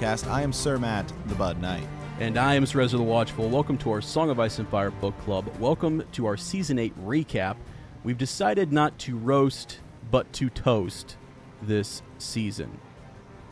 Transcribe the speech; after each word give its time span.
podcast. 0.00 0.30
I 0.30 0.40
am 0.42 0.52
Sir 0.52 0.78
Matt, 0.78 1.12
the 1.26 1.34
Bud 1.34 1.60
Knight. 1.60 1.86
And 2.20 2.38
I 2.38 2.54
am 2.54 2.64
Sir 2.64 2.80
Ezra 2.80 2.98
the 2.98 3.04
Watchful. 3.04 3.50
Welcome 3.50 3.76
to 3.78 3.90
our 3.90 4.00
Song 4.00 4.30
of 4.30 4.40
Ice 4.40 4.58
and 4.58 4.66
Fire 4.68 4.90
book 4.90 5.18
club. 5.20 5.46
Welcome 5.58 6.02
to 6.12 6.24
our 6.24 6.38
Season 6.38 6.78
8 6.78 7.06
recap. 7.06 7.56
We've 8.02 8.16
decided 8.16 8.72
not 8.72 8.98
to 9.00 9.18
roast, 9.18 9.80
but 10.10 10.32
to 10.34 10.48
toast 10.48 11.16
this 11.60 12.00
season. 12.18 12.80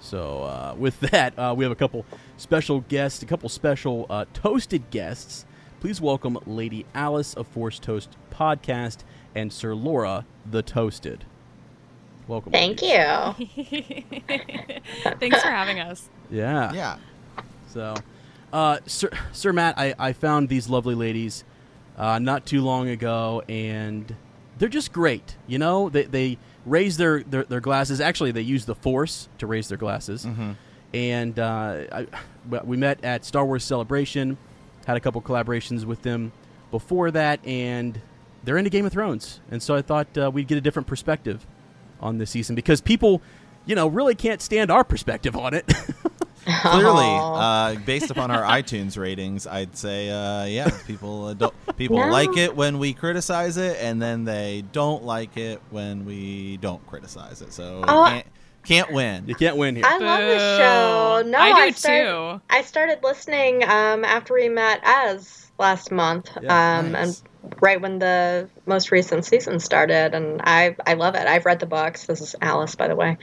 So, 0.00 0.44
uh, 0.44 0.74
with 0.78 0.98
that, 1.12 1.38
uh, 1.38 1.54
we 1.56 1.64
have 1.64 1.72
a 1.72 1.76
couple 1.76 2.06
special 2.38 2.80
guests, 2.80 3.22
a 3.22 3.26
couple 3.26 3.50
special 3.50 4.06
uh, 4.08 4.24
toasted 4.32 4.88
guests. 4.90 5.44
Please 5.80 6.00
welcome 6.00 6.38
Lady 6.46 6.86
Alice 6.94 7.34
of 7.34 7.46
Force 7.46 7.78
Toast 7.78 8.16
Podcast 8.30 9.00
and 9.34 9.52
Sir 9.52 9.74
Laura 9.74 10.24
the 10.50 10.62
Toasted. 10.62 11.26
Welcome. 12.26 12.52
Thank 12.52 12.80
ladies. 12.80 13.38
you. 13.38 14.80
Thanks 15.18 15.42
for 15.42 15.48
having 15.48 15.80
us. 15.80 16.08
Yeah. 16.30 16.72
Yeah. 16.72 16.96
So, 17.68 17.94
uh, 18.52 18.78
Sir, 18.86 19.10
Sir 19.32 19.52
Matt, 19.52 19.78
I, 19.78 19.94
I 19.98 20.12
found 20.12 20.48
these 20.48 20.68
lovely 20.68 20.94
ladies 20.94 21.44
uh, 21.96 22.18
not 22.18 22.46
too 22.46 22.62
long 22.62 22.88
ago, 22.88 23.42
and 23.48 24.14
they're 24.58 24.68
just 24.68 24.92
great. 24.92 25.36
You 25.46 25.58
know, 25.58 25.88
they, 25.88 26.04
they 26.04 26.38
raise 26.64 26.96
their, 26.96 27.22
their, 27.22 27.44
their 27.44 27.60
glasses. 27.60 28.00
Actually, 28.00 28.32
they 28.32 28.42
use 28.42 28.64
the 28.64 28.74
Force 28.74 29.28
to 29.38 29.46
raise 29.46 29.68
their 29.68 29.78
glasses. 29.78 30.24
Mm-hmm. 30.24 30.52
And 30.94 31.38
uh, 31.38 31.84
I, 31.92 32.06
we 32.64 32.76
met 32.76 33.04
at 33.04 33.24
Star 33.24 33.44
Wars 33.44 33.64
Celebration, 33.64 34.38
had 34.86 34.96
a 34.96 35.00
couple 35.00 35.20
collaborations 35.20 35.84
with 35.84 36.02
them 36.02 36.32
before 36.70 37.10
that, 37.10 37.44
and 37.46 38.00
they're 38.44 38.56
into 38.56 38.70
Game 38.70 38.86
of 38.86 38.92
Thrones. 38.92 39.40
And 39.50 39.62
so 39.62 39.74
I 39.74 39.82
thought 39.82 40.16
uh, 40.16 40.30
we'd 40.32 40.46
get 40.46 40.56
a 40.56 40.60
different 40.62 40.88
perspective 40.88 41.46
on 42.00 42.18
this 42.18 42.30
season 42.30 42.54
because 42.54 42.80
people, 42.80 43.20
you 43.66 43.74
know, 43.74 43.86
really 43.86 44.14
can't 44.14 44.40
stand 44.40 44.70
our 44.70 44.84
perspective 44.84 45.36
on 45.36 45.52
it. 45.52 45.70
Clearly, 46.48 47.18
uh, 47.20 47.74
based 47.84 48.10
upon 48.10 48.30
our 48.30 48.42
iTunes 48.42 48.96
ratings, 48.96 49.46
I'd 49.46 49.76
say, 49.76 50.08
uh, 50.10 50.44
yeah, 50.46 50.70
people 50.86 51.26
uh, 51.26 51.34
don't 51.34 51.54
people 51.76 51.98
No. 51.98 52.08
like 52.10 52.36
it 52.36 52.54
when 52.56 52.78
we 52.78 52.92
criticize 52.94 53.56
it, 53.56 53.76
and 53.80 54.00
then 54.00 54.24
they 54.24 54.64
don't 54.72 55.04
like 55.04 55.36
it 55.36 55.60
when 55.70 56.04
we 56.04 56.56
don't 56.58 56.84
criticize 56.86 57.42
it. 57.42 57.52
So 57.52 57.84
Oh, 57.86 58.04
can't 58.08 58.26
can't 58.64 58.92
win. 58.92 59.24
you 59.26 59.34
can't 59.34 59.56
win 59.56 59.76
here. 59.76 59.84
I 59.86 59.98
love 59.98 60.18
the 60.20 60.38
show. 60.38 61.22
No, 61.30 61.38
I 61.38 61.68
do 61.70 61.72
started, 61.76 62.06
too. 62.06 62.40
I 62.50 62.62
started 62.62 62.98
listening 63.02 63.62
um, 63.64 64.04
after 64.04 64.34
we 64.34 64.48
met 64.48 64.80
as 64.84 65.50
last 65.58 65.90
month, 65.90 66.30
Yeah, 66.42 66.78
um, 66.80 66.92
nice. 66.92 67.20
and 67.20 67.27
right 67.60 67.80
when 67.80 67.98
the 67.98 68.48
most 68.66 68.90
recent 68.90 69.24
season 69.24 69.60
started, 69.60 70.14
and 70.14 70.40
I 70.44 70.76
I 70.86 70.94
love 70.94 71.14
it. 71.14 71.26
I've 71.26 71.46
read 71.46 71.60
the 71.60 71.66
books. 71.66 72.06
This 72.06 72.20
is 72.20 72.34
Alice, 72.40 72.74
by 72.74 72.88
the 72.88 72.96
way, 72.96 73.18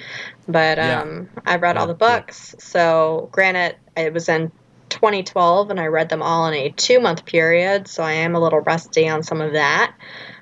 but 0.47 0.77
Yeah. 0.77 1.01
um, 1.01 1.29
I've 1.45 1.61
read 1.61 1.77
all 1.77 1.87
the 1.87 1.93
books. 1.93 2.55
So, 2.59 3.29
granted, 3.31 3.77
it 3.95 4.13
was 4.13 4.29
in 4.29 4.51
2012, 4.89 5.69
and 5.71 5.79
I 5.79 5.87
read 5.87 6.09
them 6.09 6.21
all 6.21 6.47
in 6.47 6.53
a 6.53 6.69
two 6.71 6.99
month 6.99 7.25
period. 7.25 7.87
So 7.87 8.03
I 8.03 8.13
am 8.13 8.35
a 8.35 8.39
little 8.39 8.59
rusty 8.61 9.07
on 9.09 9.23
some 9.23 9.41
of 9.41 9.53
that, 9.53 9.93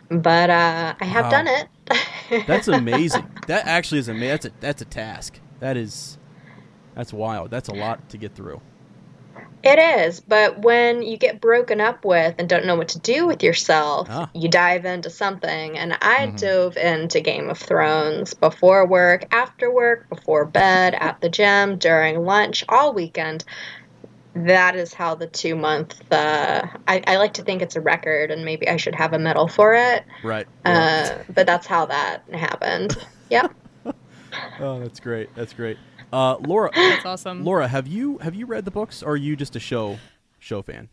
but 0.10 0.50
uh, 0.50 0.94
I 1.00 1.06
have 1.06 1.26
Wow. 1.26 1.32
done 1.32 1.48
it. 1.48 2.46
That's 2.48 2.68
amazing. 2.68 3.28
that 3.48 3.66
actually 3.68 4.00
is 4.00 4.08
amazing. 4.08 4.30
That's 4.30 4.46
a 4.46 4.52
that's 4.60 4.82
a 4.82 4.86
task. 4.86 5.40
That 5.60 5.78
is 5.78 6.18
that's 6.96 7.12
wild. 7.14 7.50
That's 7.52 7.70
a 7.70 7.74
lot 7.74 8.10
to 8.10 8.18
get 8.18 8.36
through. 8.36 8.62
It 9.64 9.80
is, 9.80 10.20
but 10.20 10.60
when 10.62 11.04
you 11.04 11.16
get 11.18 11.40
broken 11.40 11.80
up 11.80 12.04
with 12.04 12.36
and 12.38 12.50
don't 12.50 12.66
know 12.66 12.76
what 12.76 12.90
to 12.90 13.00
do 13.00 13.26
with 13.26 13.44
yourself, 13.44 14.10
Ah. 14.12 14.30
you 14.34 14.50
dive 14.50 14.84
into 14.84 15.10
something. 15.10 15.78
And 15.78 15.98
I 16.02 16.28
Mhm. 16.28 16.38
dove 16.38 16.78
into 16.78 17.22
Game 17.22 17.50
of 17.50 17.58
Thrones 17.58 18.34
before 18.34 18.86
work, 18.86 19.26
after 19.32 19.72
work, 19.72 20.10
before 20.10 20.44
bed, 20.44 20.96
at 21.00 21.22
the 21.22 21.30
gym, 21.30 21.78
during 21.78 22.26
lunch, 22.26 22.66
all 22.68 22.94
weekend. 22.94 23.46
That 24.36 24.76
is 24.76 24.94
how 24.94 25.16
the 25.16 25.28
two 25.28 25.56
month. 25.56 26.02
Uh, 26.12 26.64
I, 26.86 27.02
I 27.08 27.16
like 27.16 27.34
to 27.36 27.44
think 27.44 27.62
it's 27.62 27.78
a 27.78 27.82
record, 27.82 28.32
and 28.32 28.44
maybe 28.44 28.68
I 28.68 28.76
should 28.76 28.96
have 28.96 29.14
a 29.14 29.20
medal 29.20 29.48
for 29.48 29.76
it. 29.76 30.04
Right. 30.24 30.48
Uh, 30.66 31.10
but 31.34 31.46
that's 31.46 31.68
how 31.68 31.86
that 31.86 32.24
happened. 32.34 32.98
Yep. 33.30 33.54
oh, 34.60 34.80
that's 34.82 35.00
great. 35.00 35.34
That's 35.36 35.54
great. 35.54 35.78
Uh, 36.14 36.38
Laura, 36.38 36.70
That's 36.76 37.06
awesome. 37.06 37.44
Laura, 37.44 37.68
have 37.68 37.88
you 37.88 38.20
have 38.20 38.36
you 38.36 38.46
read 38.46 38.66
the 38.66 38.72
books, 38.72 39.02
or 39.02 39.14
are 39.14 39.18
you 39.18 39.36
just 39.36 39.56
a 39.56 39.60
show 39.60 39.98
show 40.38 40.62
fan? 40.62 40.90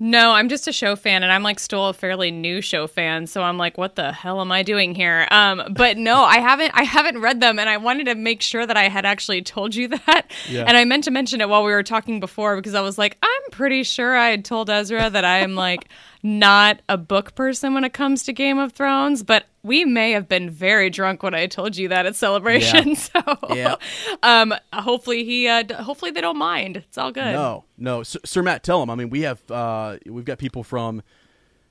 No, 0.00 0.32
I'm 0.32 0.48
just 0.50 0.68
a 0.68 0.72
show 0.72 0.96
fan, 0.96 1.22
and 1.22 1.32
I'm 1.32 1.42
like 1.42 1.58
still 1.58 1.86
a 1.86 1.94
fairly 1.94 2.30
new 2.30 2.60
show 2.60 2.86
fan. 2.86 3.26
So 3.26 3.42
I'm 3.42 3.56
like, 3.56 3.78
what 3.78 3.94
the 3.94 4.12
hell 4.12 4.40
am 4.40 4.52
I 4.52 4.62
doing 4.62 4.94
here? 4.94 5.26
Um, 5.30 5.62
but 5.70 5.96
no, 5.96 6.24
I 6.24 6.40
haven't. 6.40 6.72
I 6.74 6.82
haven't 6.82 7.20
read 7.20 7.40
them, 7.40 7.58
and 7.58 7.70
I 7.70 7.78
wanted 7.78 8.04
to 8.04 8.14
make 8.14 8.42
sure 8.42 8.66
that 8.66 8.76
I 8.76 8.88
had 8.88 9.06
actually 9.06 9.40
told 9.40 9.74
you 9.74 9.88
that. 10.06 10.30
Yeah. 10.48 10.64
And 10.66 10.76
I 10.76 10.84
meant 10.84 11.04
to 11.04 11.10
mention 11.10 11.40
it 11.40 11.48
while 11.48 11.64
we 11.64 11.72
were 11.72 11.82
talking 11.82 12.20
before 12.20 12.56
because 12.56 12.74
I 12.74 12.82
was 12.82 12.98
like, 12.98 13.16
I'm 13.22 13.50
pretty 13.50 13.82
sure 13.82 14.14
I 14.14 14.28
had 14.28 14.44
told 14.44 14.68
Ezra 14.68 15.08
that 15.08 15.24
I 15.24 15.38
am 15.38 15.54
like 15.54 15.88
not 16.24 16.80
a 16.88 16.96
book 16.96 17.34
person 17.34 17.74
when 17.74 17.84
it 17.84 17.92
comes 17.92 18.22
to 18.24 18.32
Game 18.32 18.58
of 18.58 18.72
Thrones, 18.72 19.22
but 19.22 19.44
we 19.62 19.84
may 19.84 20.12
have 20.12 20.26
been 20.26 20.48
very 20.50 20.88
drunk 20.90 21.22
when 21.22 21.34
I 21.34 21.46
told 21.46 21.76
you 21.76 21.88
that 21.88 22.06
at 22.06 22.16
celebration. 22.16 22.96
So 23.04 23.20
Yeah. 23.50 23.76
um, 24.22 24.54
hopefully 24.72 25.24
he, 25.24 25.46
uh, 25.46 25.82
hopefully 25.82 26.10
they 26.10 26.22
don't 26.22 26.38
mind. 26.38 26.78
It's 26.78 26.96
all 26.98 27.12
good. 27.12 27.32
No, 27.34 27.64
no, 27.76 28.02
Sir, 28.02 28.18
Sir 28.24 28.42
Matt, 28.42 28.62
tell 28.64 28.80
them. 28.80 28.88
I 28.90 28.94
mean, 28.94 29.10
we 29.10 29.20
have 29.20 29.48
uh, 29.50 29.98
we've 30.06 30.24
got 30.24 30.38
people 30.38 30.64
from 30.64 31.02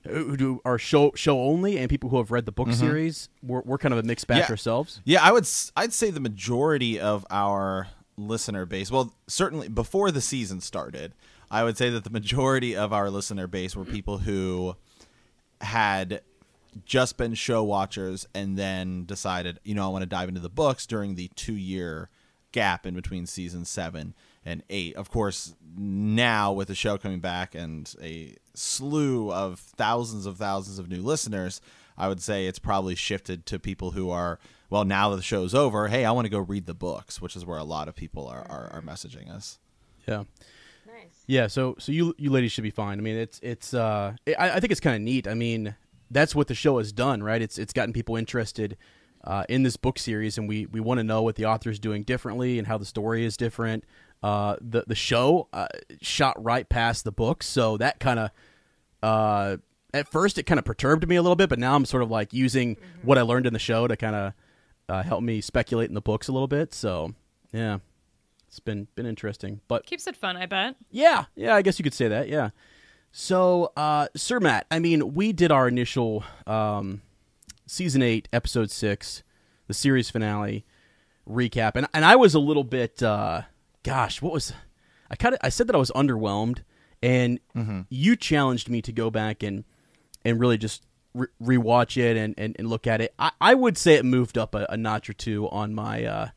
who 0.06 0.28
who 0.28 0.36
do 0.36 0.60
our 0.64 0.78
show 0.78 1.10
show 1.16 1.40
only, 1.40 1.76
and 1.78 1.88
people 1.90 2.10
who 2.10 2.18
have 2.18 2.30
read 2.30 2.46
the 2.46 2.52
book 2.52 2.72
series. 2.72 3.28
We're, 3.42 3.62
we're 3.62 3.78
kind 3.78 3.92
of 3.92 3.98
a 3.98 4.02
mixed 4.04 4.26
batch 4.28 4.38
Yeah. 4.40 4.50
ourselves. 4.50 5.00
Yeah, 5.04 5.22
I 5.22 5.32
would. 5.32 5.48
I'd 5.76 5.92
say 5.92 6.10
the 6.10 6.20
majority 6.20 7.00
of 7.00 7.26
our 7.30 7.88
listener 8.16 8.66
base. 8.66 8.90
Well, 8.90 9.14
certainly 9.26 9.68
before 9.68 10.10
the 10.12 10.20
season 10.20 10.60
started, 10.60 11.12
I 11.54 11.62
would 11.62 11.78
say 11.78 11.88
that 11.90 12.02
the 12.02 12.10
majority 12.10 12.74
of 12.74 12.92
our 12.92 13.08
listener 13.10 13.46
base 13.46 13.76
were 13.76 13.84
people 13.84 14.18
who 14.18 14.74
had 15.60 16.22
just 16.84 17.16
been 17.16 17.34
show 17.34 17.62
watchers 17.62 18.26
and 18.34 18.58
then 18.58 19.04
decided, 19.04 19.60
you 19.62 19.72
know, 19.76 19.84
I 19.84 19.92
want 19.92 20.02
to 20.02 20.06
dive 20.06 20.28
into 20.28 20.40
the 20.40 20.48
books 20.48 20.84
during 20.84 21.14
the 21.14 21.30
two 21.36 21.54
year 21.54 22.10
gap 22.50 22.86
in 22.86 22.96
between 22.96 23.26
season 23.26 23.64
seven 23.64 24.14
and 24.44 24.64
eight. 24.68 24.96
Of 24.96 25.12
course, 25.12 25.54
now 25.76 26.52
with 26.52 26.66
the 26.66 26.74
show 26.74 26.98
coming 26.98 27.20
back 27.20 27.54
and 27.54 27.94
a 28.02 28.34
slew 28.54 29.32
of 29.32 29.60
thousands 29.60 30.26
of 30.26 30.36
thousands 30.36 30.80
of 30.80 30.88
new 30.88 31.02
listeners, 31.02 31.60
I 31.96 32.08
would 32.08 32.20
say 32.20 32.48
it's 32.48 32.58
probably 32.58 32.96
shifted 32.96 33.46
to 33.46 33.60
people 33.60 33.92
who 33.92 34.10
are, 34.10 34.40
well, 34.70 34.84
now 34.84 35.10
that 35.10 35.16
the 35.16 35.22
show's 35.22 35.54
over, 35.54 35.86
hey, 35.86 36.04
I 36.04 36.10
want 36.10 36.24
to 36.24 36.30
go 36.30 36.40
read 36.40 36.66
the 36.66 36.74
books, 36.74 37.22
which 37.22 37.36
is 37.36 37.46
where 37.46 37.58
a 37.58 37.64
lot 37.64 37.86
of 37.86 37.94
people 37.94 38.26
are, 38.26 38.44
are, 38.50 38.70
are 38.72 38.82
messaging 38.82 39.30
us. 39.30 39.60
Yeah. 40.08 40.24
Yeah, 41.26 41.46
so 41.46 41.76
so 41.78 41.92
you 41.92 42.14
you 42.18 42.30
ladies 42.30 42.52
should 42.52 42.64
be 42.64 42.70
fine. 42.70 42.98
I 42.98 43.02
mean, 43.02 43.16
it's 43.16 43.40
it's 43.42 43.72
uh, 43.72 44.14
I, 44.26 44.50
I 44.50 44.60
think 44.60 44.70
it's 44.70 44.80
kind 44.80 44.96
of 44.96 45.02
neat. 45.02 45.26
I 45.26 45.34
mean, 45.34 45.74
that's 46.10 46.34
what 46.34 46.48
the 46.48 46.54
show 46.54 46.78
has 46.78 46.92
done, 46.92 47.22
right? 47.22 47.40
It's 47.40 47.58
it's 47.58 47.72
gotten 47.72 47.92
people 47.92 48.16
interested 48.16 48.76
uh, 49.24 49.44
in 49.48 49.62
this 49.62 49.76
book 49.76 49.98
series, 49.98 50.36
and 50.36 50.48
we 50.48 50.66
we 50.66 50.80
want 50.80 50.98
to 50.98 51.04
know 51.04 51.22
what 51.22 51.36
the 51.36 51.46
author 51.46 51.70
is 51.70 51.78
doing 51.78 52.02
differently 52.02 52.58
and 52.58 52.68
how 52.68 52.76
the 52.76 52.84
story 52.84 53.24
is 53.24 53.36
different. 53.36 53.84
Uh, 54.22 54.56
the 54.60 54.84
the 54.86 54.94
show 54.94 55.48
uh, 55.52 55.66
shot 56.02 56.42
right 56.42 56.68
past 56.68 57.04
the 57.04 57.12
book, 57.12 57.42
so 57.42 57.76
that 57.78 58.00
kind 58.00 58.18
of 58.18 58.30
uh, 59.02 59.56
at 59.94 60.08
first 60.10 60.36
it 60.38 60.42
kind 60.42 60.58
of 60.58 60.64
perturbed 60.64 61.08
me 61.08 61.16
a 61.16 61.22
little 61.22 61.36
bit, 61.36 61.48
but 61.48 61.58
now 61.58 61.74
I'm 61.74 61.86
sort 61.86 62.02
of 62.02 62.10
like 62.10 62.32
using 62.34 62.76
what 63.02 63.16
I 63.16 63.22
learned 63.22 63.46
in 63.46 63.52
the 63.52 63.58
show 63.58 63.86
to 63.86 63.96
kind 63.96 64.16
of 64.16 64.32
uh, 64.88 65.02
help 65.02 65.22
me 65.22 65.40
speculate 65.40 65.88
in 65.88 65.94
the 65.94 66.02
books 66.02 66.28
a 66.28 66.32
little 66.32 66.48
bit. 66.48 66.74
So 66.74 67.14
yeah, 67.52 67.78
it's 68.54 68.60
been 68.60 68.86
been 68.94 69.04
interesting, 69.06 69.60
but 69.66 69.84
Keeps 69.84 70.06
it 70.06 70.16
fun, 70.16 70.36
I 70.36 70.46
bet. 70.46 70.76
yeah, 70.92 71.24
yeah, 71.34 71.56
I 71.56 71.62
guess 71.62 71.76
you 71.78 71.82
could 71.82 71.92
say 71.94 72.06
that. 72.06 72.28
Yeah. 72.28 72.50
So, 73.10 73.72
uh, 73.76 74.06
Sir 74.16 74.38
Matt, 74.40 74.66
I 74.70 74.78
mean, 74.78 75.14
we 75.14 75.32
did 75.32 75.50
our 75.52 75.66
initial 75.68 76.24
um, 76.46 77.02
season 77.66 78.00
eight, 78.02 78.28
episode 78.32 78.70
six, 78.70 79.22
the 79.66 79.74
series 79.74 80.08
finale 80.10 80.64
recap, 81.28 81.72
and 81.74 81.88
and 81.92 82.04
I 82.04 82.14
was 82.16 82.34
a 82.34 82.38
little 82.38 82.62
bit, 82.64 83.02
uh, 83.02 83.42
gosh, 83.82 84.22
what 84.22 84.32
was 84.32 84.52
I 85.10 85.16
kind 85.16 85.34
of 85.34 85.40
I 85.42 85.48
said 85.48 85.66
that 85.66 85.74
I 85.74 85.78
was 85.80 85.90
underwhelmed, 85.90 86.62
and 87.02 87.40
you 87.88 88.14
challenged 88.14 88.68
me 88.70 88.80
to 88.82 88.92
go 88.92 89.10
back 89.10 89.42
and 89.42 89.64
and 90.24 90.38
really 90.40 90.58
just 90.58 90.84
re- 91.12 91.26
rewatch 91.42 91.96
it 91.96 92.16
and, 92.16 92.34
and, 92.38 92.54
and 92.58 92.68
look 92.68 92.86
at 92.86 93.00
it. 93.00 93.14
I, 93.18 93.30
I 93.40 93.54
would 93.54 93.76
say 93.76 93.94
it 93.94 94.04
moved 94.04 94.38
up 94.38 94.54
a, 94.54 94.66
a 94.70 94.76
notch 94.76 95.10
or 95.10 95.12
two 95.12 95.48
on 95.50 95.74
my 95.74 96.04
uh, 96.04 96.28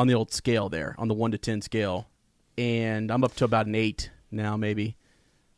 on 0.00 0.06
the 0.06 0.14
old 0.14 0.32
scale 0.32 0.70
there, 0.70 0.94
on 0.98 1.08
the 1.08 1.14
one 1.14 1.30
to 1.30 1.36
ten 1.38 1.60
scale, 1.60 2.08
and 2.56 3.10
I'm 3.10 3.22
up 3.22 3.34
to 3.36 3.44
about 3.44 3.66
an 3.66 3.74
eight 3.74 4.10
now, 4.30 4.56
maybe. 4.56 4.96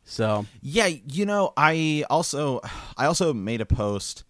So 0.03 0.45
Yeah, 0.61 0.87
you 0.87 1.25
know, 1.25 1.53
I 1.55 2.03
also 2.09 2.59
I 2.97 3.05
also 3.05 3.33
made 3.33 3.61
a 3.61 3.65
post 3.65 4.25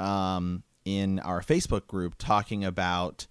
um, 0.00 0.64
in 0.84 1.20
our 1.20 1.40
Facebook 1.40 1.86
group 1.86 2.16
talking 2.18 2.64
about, 2.64 3.28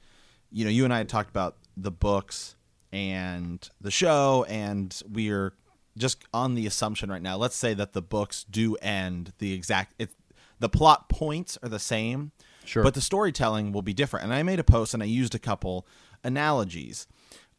you 0.50 0.64
know, 0.64 0.72
you 0.72 0.86
and 0.86 0.94
I 0.94 1.00
had 1.00 1.10
talked 1.10 1.30
about 1.30 1.58
the 1.76 1.92
books 1.92 2.56
and 2.94 3.68
the 3.82 3.92
show, 3.92 4.46
and 4.48 4.98
we're 5.12 5.54
just 5.98 6.24
on 6.34 6.56
the 6.56 6.66
assumption 6.68 7.12
right 7.12 7.22
now. 7.22 7.36
Let's 7.36 7.56
say 7.58 7.74
that 7.74 7.92
the 7.92 8.02
books 8.02 8.46
do 8.50 8.76
end 8.76 9.34
the 9.40 9.52
exact. 9.54 9.94
It, 10.00 10.12
the 10.60 10.70
plot 10.70 11.10
points 11.10 11.58
are 11.62 11.68
the 11.70 11.80
same, 11.80 12.32
Sure. 12.64 12.82
but 12.84 12.94
the 12.94 13.02
storytelling 13.02 13.74
will 13.74 13.82
be 13.82 13.94
different. 13.94 14.24
And 14.24 14.34
I 14.34 14.42
made 14.44 14.60
a 14.60 14.64
post 14.64 14.94
and 14.94 15.04
I 15.04 15.08
used 15.08 15.36
a 15.36 15.40
couple 15.40 15.86
analogies. 16.24 17.08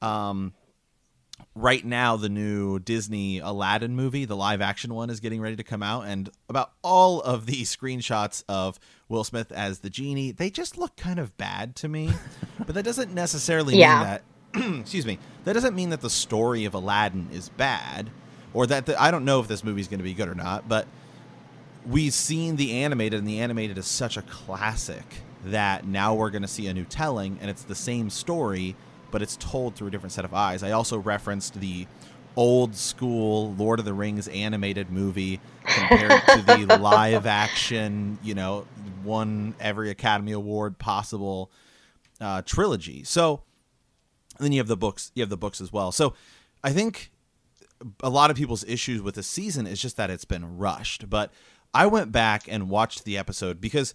Um, 0.02 0.52
right 1.54 1.84
now 1.84 2.16
the 2.16 2.28
new 2.28 2.78
Disney 2.78 3.38
Aladdin 3.38 3.94
movie, 3.96 4.24
the 4.24 4.36
live 4.36 4.60
action 4.60 4.94
one, 4.94 5.10
is 5.10 5.20
getting 5.20 5.40
ready 5.40 5.56
to 5.56 5.62
come 5.64 5.82
out, 5.82 6.06
and 6.06 6.30
about 6.48 6.72
all 6.82 7.20
of 7.20 7.46
the 7.46 7.62
screenshots 7.62 8.44
of 8.48 8.78
Will 9.08 9.24
Smith 9.24 9.50
as 9.52 9.80
the 9.80 9.90
genie, 9.90 10.30
they 10.32 10.50
just 10.50 10.76
look 10.78 10.96
kind 10.96 11.18
of 11.18 11.36
bad 11.36 11.76
to 11.76 11.88
me. 11.88 12.10
but 12.58 12.74
that 12.74 12.84
doesn't 12.84 13.12
necessarily 13.14 13.76
Yeah. 13.76 13.94
mean 13.94 14.02
that. 14.04 14.22
excuse 14.80 15.04
me. 15.06 15.18
That 15.44 15.52
doesn't 15.54 15.74
mean 15.74 15.90
that 15.90 16.00
the 16.00 16.10
story 16.10 16.64
of 16.64 16.74
Aladdin 16.74 17.28
is 17.32 17.48
bad, 17.50 18.10
or 18.52 18.66
that 18.68 18.86
the, 18.86 19.00
I 19.00 19.10
don't 19.10 19.24
know 19.24 19.40
if 19.40 19.48
this 19.48 19.64
movie's 19.64 19.88
going 19.88 19.98
to 19.98 20.04
be 20.04 20.14
good 20.14 20.28
or 20.28 20.34
not. 20.34 20.68
But 20.68 20.86
we've 21.86 22.14
seen 22.14 22.56
the 22.56 22.72
animated, 22.82 23.18
and 23.18 23.28
the 23.28 23.40
animated 23.40 23.76
is 23.78 23.86
such 23.86 24.16
a 24.16 24.22
classic 24.22 25.04
that 25.44 25.86
now 25.86 26.14
we're 26.14 26.30
going 26.30 26.42
to 26.42 26.48
see 26.48 26.66
a 26.66 26.74
new 26.74 26.84
telling, 26.84 27.38
and 27.40 27.50
it's 27.50 27.62
the 27.62 27.74
same 27.74 28.10
story, 28.10 28.76
but 29.10 29.22
it's 29.22 29.36
told 29.36 29.74
through 29.74 29.88
a 29.88 29.90
different 29.90 30.12
set 30.12 30.24
of 30.24 30.34
eyes. 30.34 30.62
I 30.62 30.72
also 30.72 30.98
referenced 30.98 31.60
the 31.60 31.86
old 32.36 32.74
school 32.74 33.54
Lord 33.54 33.78
of 33.78 33.84
the 33.84 33.94
Rings 33.94 34.26
animated 34.28 34.90
movie 34.90 35.40
compared 35.64 36.22
to 36.26 36.42
the 36.42 36.78
live 36.80 37.26
action, 37.26 38.18
you 38.22 38.34
know, 38.34 38.66
won 39.04 39.54
every 39.60 39.90
Academy 39.90 40.32
Award 40.32 40.78
possible 40.78 41.50
uh, 42.20 42.42
trilogy. 42.42 43.04
So 43.04 43.42
then 44.38 44.52
you 44.52 44.58
have 44.58 44.66
the 44.66 44.76
books, 44.76 45.12
you 45.14 45.22
have 45.22 45.30
the 45.30 45.36
books 45.36 45.60
as 45.60 45.72
well. 45.72 45.92
So 45.92 46.14
I 46.62 46.72
think 46.72 47.12
a 48.00 48.10
lot 48.10 48.30
of 48.30 48.36
people's 48.36 48.64
issues 48.64 49.02
with 49.02 49.14
the 49.14 49.22
season 49.22 49.66
is 49.66 49.80
just 49.80 49.96
that 49.96 50.10
it's 50.10 50.24
been 50.24 50.58
rushed. 50.58 51.08
But 51.08 51.32
I 51.72 51.86
went 51.86 52.12
back 52.12 52.44
and 52.48 52.68
watched 52.68 53.04
the 53.04 53.18
episode 53.18 53.60
because 53.60 53.94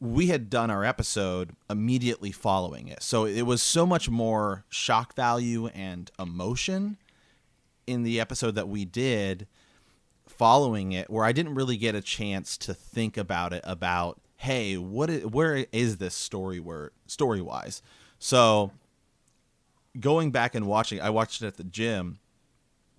we 0.00 0.26
had 0.26 0.50
done 0.50 0.70
our 0.70 0.84
episode 0.84 1.56
immediately 1.70 2.32
following 2.32 2.88
it. 2.88 3.02
So 3.02 3.24
it 3.24 3.42
was 3.42 3.62
so 3.62 3.86
much 3.86 4.10
more 4.10 4.64
shock 4.68 5.14
value 5.14 5.68
and 5.68 6.10
emotion 6.18 6.98
in 7.86 8.02
the 8.02 8.20
episode 8.20 8.54
that 8.54 8.68
we 8.68 8.84
did 8.84 9.46
following 10.26 10.92
it 10.92 11.08
where 11.08 11.24
I 11.24 11.32
didn't 11.32 11.54
really 11.54 11.76
get 11.76 11.94
a 11.94 12.02
chance 12.02 12.58
to 12.58 12.74
think 12.74 13.16
about 13.16 13.52
it 13.52 13.62
about 13.64 14.20
hey, 14.36 14.76
what 14.76 15.10
is, 15.10 15.26
where 15.26 15.66
is 15.72 15.96
this 15.96 16.14
story 16.14 16.60
where 16.60 16.92
story-wise. 17.06 17.82
So 18.20 18.70
going 19.98 20.30
back 20.30 20.54
and 20.54 20.66
watching 20.66 21.00
I 21.00 21.10
watched 21.10 21.42
it 21.42 21.46
at 21.46 21.56
the 21.56 21.64
gym 21.64 22.20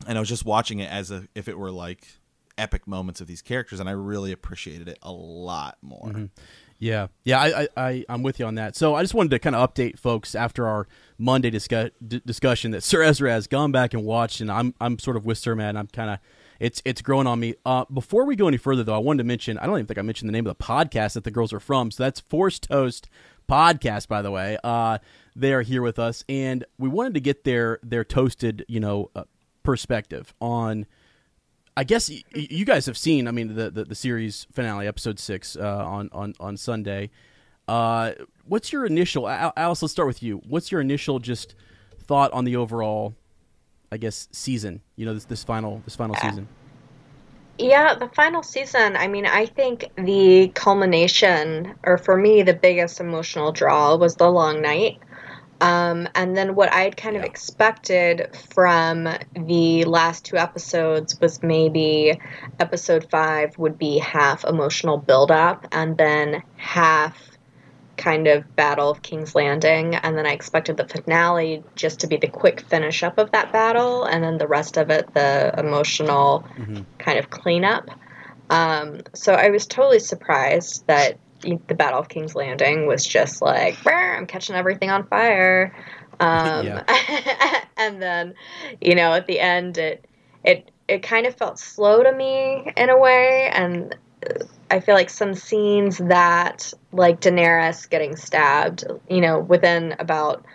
and 0.07 0.17
I 0.17 0.21
was 0.21 0.27
just 0.27 0.43
watching 0.43 0.79
it 0.79 0.91
as 0.91 1.11
a, 1.11 1.27
if 1.35 1.47
it 1.47 1.57
were 1.57 1.71
like 1.71 2.07
epic 2.59 2.87
moments 2.87 3.21
of 3.21 3.27
these 3.27 3.41
characters, 3.41 3.79
and 3.79 3.89
I 3.89 3.93
really 3.93 4.31
appreciated 4.31 4.87
it 4.87 4.99
a 5.01 5.11
lot 5.11 5.77
more. 5.81 6.09
Mm-hmm. 6.09 6.25
Yeah, 6.79 7.07
yeah, 7.25 7.41
I, 7.41 7.61
I, 7.61 7.67
I, 7.75 8.05
I'm 8.07 8.23
with 8.23 8.39
you 8.39 8.45
on 8.45 8.55
that. 8.55 8.73
So 8.75 8.95
I 8.95 9.01
just 9.01 9.13
wanted 9.13 9.31
to 9.31 9.39
kind 9.39 9.53
of 9.53 9.73
update 9.73 9.99
folks 9.99 10.33
after 10.33 10.65
our 10.65 10.87
Monday 11.17 11.49
discuss, 11.49 11.89
d- 12.05 12.21
discussion 12.25 12.71
that 12.71 12.83
Sir 12.85 13.03
Ezra 13.03 13.31
has 13.31 13.47
gone 13.47 13.73
back 13.73 13.93
and 13.93 14.05
watched, 14.05 14.39
and 14.39 14.49
I'm, 14.49 14.73
I'm 14.79 14.97
sort 14.97 15.17
of 15.17 15.25
with 15.25 15.37
Sir 15.37 15.55
Matt. 15.55 15.69
And 15.69 15.79
I'm 15.79 15.87
kind 15.87 16.09
of, 16.09 16.19
it's, 16.59 16.81
it's 16.85 17.01
growing 17.01 17.27
on 17.27 17.39
me. 17.41 17.55
Uh, 17.65 17.83
before 17.93 18.25
we 18.25 18.37
go 18.37 18.47
any 18.47 18.55
further, 18.55 18.83
though, 18.83 18.95
I 18.95 18.99
wanted 18.99 19.19
to 19.19 19.23
mention. 19.25 19.57
I 19.57 19.65
don't 19.65 19.75
even 19.75 19.87
think 19.87 19.97
I 19.97 20.03
mentioned 20.03 20.29
the 20.29 20.31
name 20.31 20.47
of 20.47 20.57
the 20.57 20.63
podcast 20.63 21.13
that 21.13 21.25
the 21.25 21.31
girls 21.31 21.51
are 21.51 21.59
from. 21.59 21.91
So 21.91 22.03
that's 22.03 22.21
Force 22.21 22.59
Toast 22.59 23.09
Podcast, 23.49 24.07
by 24.07 24.21
the 24.21 24.31
way. 24.31 24.57
Uh, 24.63 24.99
they 25.35 25.53
are 25.53 25.61
here 25.61 25.81
with 25.81 25.99
us, 25.99 26.23
and 26.29 26.63
we 26.77 26.87
wanted 26.87 27.13
to 27.15 27.19
get 27.19 27.43
their, 27.43 27.79
their 27.83 28.05
toasted, 28.05 28.63
you 28.69 28.79
know, 28.79 29.11
uh, 29.15 29.25
perspective 29.63 30.33
on. 30.39 30.85
I 31.79 31.85
guess 31.85 32.09
y- 32.09 32.21
you 32.33 32.65
guys 32.65 32.85
have 32.87 32.97
seen. 32.97 33.25
I 33.25 33.31
mean, 33.31 33.55
the 33.55 33.71
the, 33.71 33.85
the 33.85 33.95
series 33.95 34.45
finale, 34.51 34.85
episode 34.85 35.17
six, 35.17 35.55
uh, 35.55 35.63
on 35.65 36.09
on 36.11 36.33
on 36.37 36.57
Sunday. 36.57 37.09
Uh, 37.69 38.11
what's 38.43 38.73
your 38.73 38.85
initial, 38.85 39.29
Alice? 39.29 39.81
Let's 39.81 39.93
start 39.93 40.07
with 40.07 40.21
you. 40.21 40.41
What's 40.45 40.73
your 40.73 40.81
initial 40.81 41.19
just 41.19 41.55
thought 42.03 42.33
on 42.33 42.43
the 42.43 42.57
overall, 42.57 43.15
I 43.93 43.97
guess, 43.97 44.27
season? 44.33 44.81
You 44.97 45.05
know, 45.05 45.13
this 45.13 45.23
this 45.23 45.45
final 45.45 45.81
this 45.85 45.95
final 45.95 46.15
season. 46.17 46.49
Yeah, 47.57 47.95
the 47.95 48.09
final 48.09 48.43
season, 48.43 48.97
I 48.97 49.07
mean, 49.07 49.25
I 49.25 49.45
think 49.45 49.85
the 49.95 50.49
culmination, 50.55 51.75
or 51.83 51.97
for 51.97 52.17
me, 52.17 52.41
the 52.41 52.53
biggest 52.53 52.99
emotional 52.99 53.53
draw 53.53 53.95
was 53.95 54.15
the 54.15 54.29
long 54.29 54.61
night. 54.61 54.99
Um, 55.61 56.07
and 56.15 56.37
then 56.37 56.55
what 56.55 56.71
I 56.71 56.81
had 56.81 56.95
kind 56.97 57.15
of 57.17 57.23
Yeah. 57.23 57.27
expected 57.29 58.35
from 58.53 59.09
the 59.35 59.83
last 59.85 60.25
two 60.25 60.37
episodes 60.37 61.19
was 61.19 61.43
maybe 61.43 62.19
episode 62.59 63.09
five 63.11 63.57
would 63.57 63.77
be 63.77 63.97
half 63.99 64.45
emotional 64.45 64.97
buildup 64.97 65.67
and 65.71 65.97
then 65.97 66.43
half 66.55 67.17
kind 67.97 68.27
of 68.27 68.55
Battle 68.55 68.89
of 68.89 69.01
King's 69.01 69.35
Landing. 69.35 69.95
And 69.95 70.17
then 70.17 70.25
I 70.25 70.31
expected 70.31 70.77
the 70.77 70.87
finale 70.87 71.65
just 71.75 71.99
to 71.99 72.07
be 72.07 72.15
the 72.15 72.29
quick 72.29 72.61
finish 72.61 73.03
up 73.03 73.17
of 73.17 73.31
that 73.31 73.51
battle, 73.51 74.05
and 74.05 74.23
then 74.23 74.37
the 74.37 74.47
rest 74.47 74.77
of 74.77 74.89
it, 74.89 75.13
the 75.13 75.53
emotional 75.57 76.47
Mhm. 76.57 76.85
kind 76.97 77.19
of 77.19 77.29
cleanup. 77.29 77.89
Um, 78.49 79.01
so 79.13 79.33
I 79.33 79.49
was 79.49 79.67
totally 79.67 79.99
surprised 79.99 80.85
that 80.87 81.19
the 81.41 81.75
Battle 81.75 81.99
of 81.99 82.09
King's 82.09 82.35
Landing 82.35 82.85
was 82.85 83.05
just 83.05 83.41
like, 83.41 83.81
"Brr, 83.83 84.15
I'm 84.17 84.27
catching 84.27 84.55
everything 84.55 84.89
on 84.89 85.07
fire. 85.07 85.73
Um, 86.19 86.65
and 87.77 88.01
then, 88.01 88.33
you 88.81 88.95
know, 88.95 89.13
at 89.13 89.27
the 89.27 89.39
end, 89.39 89.77
it 89.77 90.05
it 90.43 90.71
it 90.87 91.03
kind 91.03 91.25
of 91.25 91.35
felt 91.35 91.59
slow 91.59 92.03
to 92.03 92.11
me 92.11 92.71
in 92.75 92.89
a 92.89 92.97
way, 92.97 93.49
and 93.53 93.95
I 94.69 94.79
feel 94.79 94.95
like 94.95 95.09
some 95.09 95.33
scenes 95.33 95.97
that, 95.99 96.73
like 96.91 97.21
Daenerys 97.21 97.89
getting 97.89 98.15
stabbed, 98.15 98.85
you 99.09 99.21
know, 99.21 99.39
within 99.39 99.95
about 99.99 100.45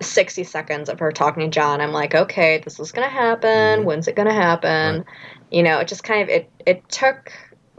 60 0.00 0.44
seconds 0.44 0.88
of 0.88 0.98
her 1.00 1.12
talking 1.12 1.42
to 1.42 1.48
Jon, 1.48 1.80
I'm 1.80 1.92
like, 1.92 2.14
okay, 2.14 2.60
this 2.64 2.78
is 2.80 2.92
gonna 2.92 3.08
happen. 3.08 3.80
Mhm. 3.80 3.84
When's 3.84 4.08
it 4.08 4.16
gonna 4.16 4.32
happen? 4.32 4.98
Right. 4.98 5.04
You 5.50 5.62
know, 5.62 5.78
it 5.78 5.88
just 5.88 6.04
kind 6.04 6.22
of 6.22 6.28
it 6.28 6.50
it 6.66 6.88
took 6.88 7.32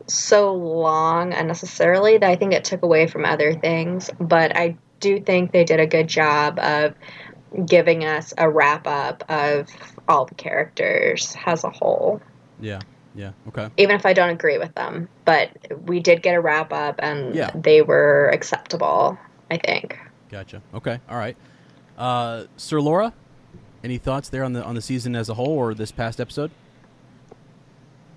so 0.08 0.54
long 0.54 1.34
unnecessarily 1.34 2.18
that 2.18 2.30
I 2.30 2.36
think 2.36 2.54
it 2.54 2.64
took 2.64 2.84
away 2.84 3.08
from 3.08 3.26
other 3.26 3.54
things. 3.54 4.10
But 4.20 4.56
I 4.56 4.78
do 5.00 5.20
think 5.20 5.52
they 5.52 5.64
did 5.64 5.80
a 5.80 5.88
good 5.88 6.08
job 6.08 6.60
of 6.60 6.94
giving 7.66 8.06
us 8.06 8.34
a 8.38 8.50
wrap 8.50 8.86
up 8.86 9.24
of 9.30 9.68
all 10.08 10.26
the 10.26 10.36
characters 10.36 11.36
as 11.46 11.64
a 11.64 11.70
whole. 11.70 12.22
Yeah, 12.60 12.80
yeah, 13.16 13.32
okay. 13.48 13.70
Even 13.78 13.96
if 13.96 14.06
I 14.06 14.14
don't 14.14 14.30
agree 14.30 14.58
with 14.58 14.76
them, 14.76 15.10
but 15.26 15.50
we 15.88 16.00
did 16.00 16.22
get 16.22 16.36
a 16.36 16.42
wrap 16.42 16.72
up 16.74 16.96
and 17.00 17.34
Yeah. 17.36 17.52
they 17.56 17.82
were 17.82 18.30
acceptable, 18.34 19.18
I 19.50 19.58
think. 19.58 19.98
Gotcha. 20.30 20.62
Okay, 20.74 21.00
all 21.10 21.18
right. 21.18 21.36
Uh, 21.98 22.44
Sir 22.58 22.80
Laura, 22.82 23.14
any 23.84 23.98
thoughts 23.98 24.30
there 24.30 24.44
on 24.44 24.54
the 24.54 24.64
on 24.64 24.76
the 24.76 24.82
season 24.82 25.16
as 25.16 25.30
a 25.30 25.34
whole 25.34 25.58
or 25.58 25.74
this 25.74 25.92
past 25.92 26.20
episode? 26.20 26.52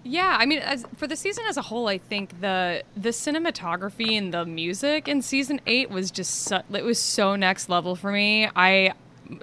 Yeah, 0.05 0.37
I 0.39 0.47
mean, 0.47 0.59
as 0.59 0.85
for 0.97 1.07
the 1.07 1.15
season 1.15 1.45
as 1.49 1.57
a 1.57 1.63
whole, 1.63 1.89
I 1.89 1.99
think 1.99 2.41
the 2.41 2.83
the 2.97 3.11
cinematography 3.11 4.19
and 4.19 4.35
the 4.35 4.45
music 4.45 5.07
in 5.07 5.23
season 5.23 5.61
eight 5.67 5.91
was 5.91 6.11
just 6.11 6.43
so, 6.43 6.63
it 6.73 6.85
was 6.85 6.99
so 6.99 7.37
next 7.37 7.69
level 7.69 7.95
for 7.95 8.11
me. 8.11 8.49
I 8.57 8.95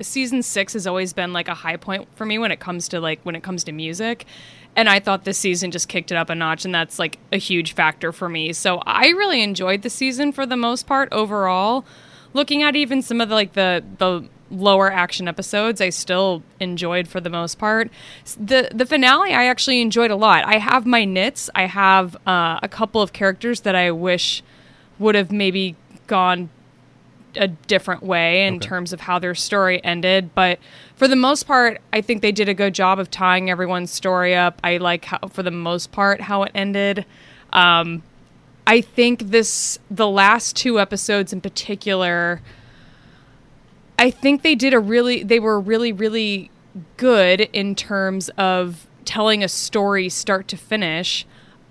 season 0.01 0.43
six 0.43 0.73
has 0.73 0.85
always 0.85 1.13
been 1.13 1.31
like 1.31 1.47
a 1.47 1.53
high 1.53 1.77
point 1.77 2.07
for 2.15 2.25
me 2.25 2.37
when 2.37 2.51
it 2.51 2.59
comes 2.59 2.89
to 2.89 2.99
like 2.99 3.21
when 3.23 3.35
it 3.35 3.43
comes 3.43 3.63
to 3.65 3.71
music, 3.71 4.25
and 4.75 4.89
I 4.89 4.99
thought 4.99 5.23
this 5.23 5.37
season 5.37 5.71
just 5.71 5.87
kicked 5.87 6.11
it 6.11 6.15
up 6.15 6.29
a 6.29 6.35
notch, 6.35 6.65
and 6.65 6.75
that's 6.75 6.99
like 6.99 7.19
a 7.31 7.37
huge 7.37 7.73
factor 7.73 8.11
for 8.11 8.27
me. 8.27 8.51
So 8.51 8.81
I 8.85 9.07
really 9.09 9.41
enjoyed 9.41 9.81
the 9.81 9.89
season 9.89 10.33
for 10.33 10.45
the 10.45 10.57
most 10.57 10.85
part 10.85 11.07
overall. 11.13 11.85
Looking 12.33 12.63
at 12.63 12.75
even 12.75 13.01
some 13.01 13.21
of 13.21 13.29
the 13.29 13.35
like 13.35 13.53
the 13.53 13.81
the 13.97 14.27
lower 14.51 14.91
action 14.91 15.27
episodes 15.27 15.79
I 15.81 15.89
still 15.89 16.41
enjoyed 16.59 17.07
for 17.07 17.19
the 17.21 17.29
most 17.29 17.59
part. 17.59 17.89
The 18.39 18.69
the 18.73 18.85
finale 18.85 19.31
I 19.33 19.45
actually 19.45 19.81
enjoyed 19.81 20.11
a 20.11 20.15
lot. 20.15 20.45
I 20.45 20.57
have 20.57 20.85
my 20.85 21.05
nits. 21.05 21.49
I 21.55 21.65
have 21.67 22.15
uh, 22.27 22.59
a 22.63 22.67
couple 22.67 23.01
of 23.01 23.13
characters 23.13 23.61
that 23.61 23.75
I 23.75 23.91
wish 23.91 24.41
would 24.97 25.15
have 25.15 25.31
maybe 25.31 25.75
gone 26.07 26.49
a 27.35 27.47
different 27.47 28.01
way 28.01 28.47
in 28.47 28.55
Okay. 28.55 28.67
terms 28.67 28.91
of 28.91 29.01
how 29.01 29.19
their 29.19 29.35
story 29.35 29.83
ended, 29.83 30.33
but 30.33 30.57
for 30.95 31.07
the 31.07 31.15
most 31.15 31.43
part, 31.43 31.79
I 31.93 32.01
think 32.01 32.23
they 32.23 32.31
did 32.31 32.49
a 32.49 32.55
good 32.55 32.73
job 32.73 32.97
of 32.97 33.11
tying 33.11 33.51
everyone's 33.51 33.91
story 33.91 34.35
up. 34.35 34.59
I 34.63 34.77
like 34.77 35.05
how, 35.05 35.19
for 35.29 35.43
the 35.43 35.51
most 35.51 35.91
part, 35.91 36.21
how 36.21 36.41
it 36.43 36.51
ended. 36.55 37.05
Um, 37.53 38.01
I 38.65 38.81
think 38.81 39.29
this, 39.29 39.77
the 39.91 40.07
last 40.07 40.55
two 40.55 40.79
episodes 40.79 41.31
in 41.31 41.39
particular, 41.39 42.41
I 43.99 44.09
think 44.11 44.41
they 44.41 44.55
did 44.55 44.73
a 44.73 44.79
really, 44.79 45.23
they 45.23 45.39
were 45.39 45.59
really, 45.59 45.91
really 45.91 46.49
good 46.97 47.41
in 47.53 47.75
terms 47.75 48.29
of 48.37 48.87
telling 49.05 49.43
a 49.43 49.47
story 49.49 50.09
start 50.09 50.47
to 50.47 50.57
finish. 50.57 51.25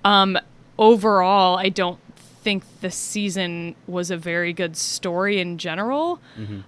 Um, 0.05 0.39
overall, 0.79 1.57
I 1.57 1.69
don't 1.71 1.99
think 2.17 2.63
the 2.81 2.91
season 2.91 3.75
was 3.87 4.11
a 4.11 4.17
very 4.17 4.53
good 4.53 4.77
story 4.77 5.41
in 5.41 5.59
general. 5.59 6.21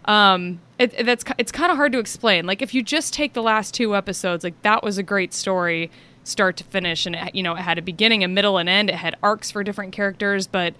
Um, 0.06 0.60
it, 0.78 0.92
it- 0.96 1.06
that's 1.06 1.24
it's 1.38 1.52
kind 1.52 1.70
of 1.70 1.76
hard 1.76 1.92
to 1.92 1.98
explain. 1.98 2.46
Like 2.46 2.62
if 2.62 2.74
you 2.74 2.82
just 2.82 3.12
take 3.14 3.34
the 3.34 3.42
last 3.42 3.74
two 3.74 3.94
episodes, 3.94 4.42
like 4.44 4.60
that 4.62 4.82
was 4.82 4.98
a 4.98 5.02
great 5.02 5.32
story, 5.34 5.90
start 6.24 6.56
to 6.58 6.64
finish, 6.64 7.06
and 7.06 7.14
it, 7.16 7.34
you 7.34 7.42
know 7.42 7.54
it 7.54 7.60
had 7.60 7.78
a 7.78 7.82
beginning, 7.82 8.24
a 8.24 8.28
middle, 8.28 8.58
and 8.58 8.68
end. 8.68 8.90
It 8.90 8.96
had 8.96 9.16
arcs 9.22 9.50
for 9.50 9.62
different 9.62 9.92
characters, 9.92 10.46
but 10.46 10.74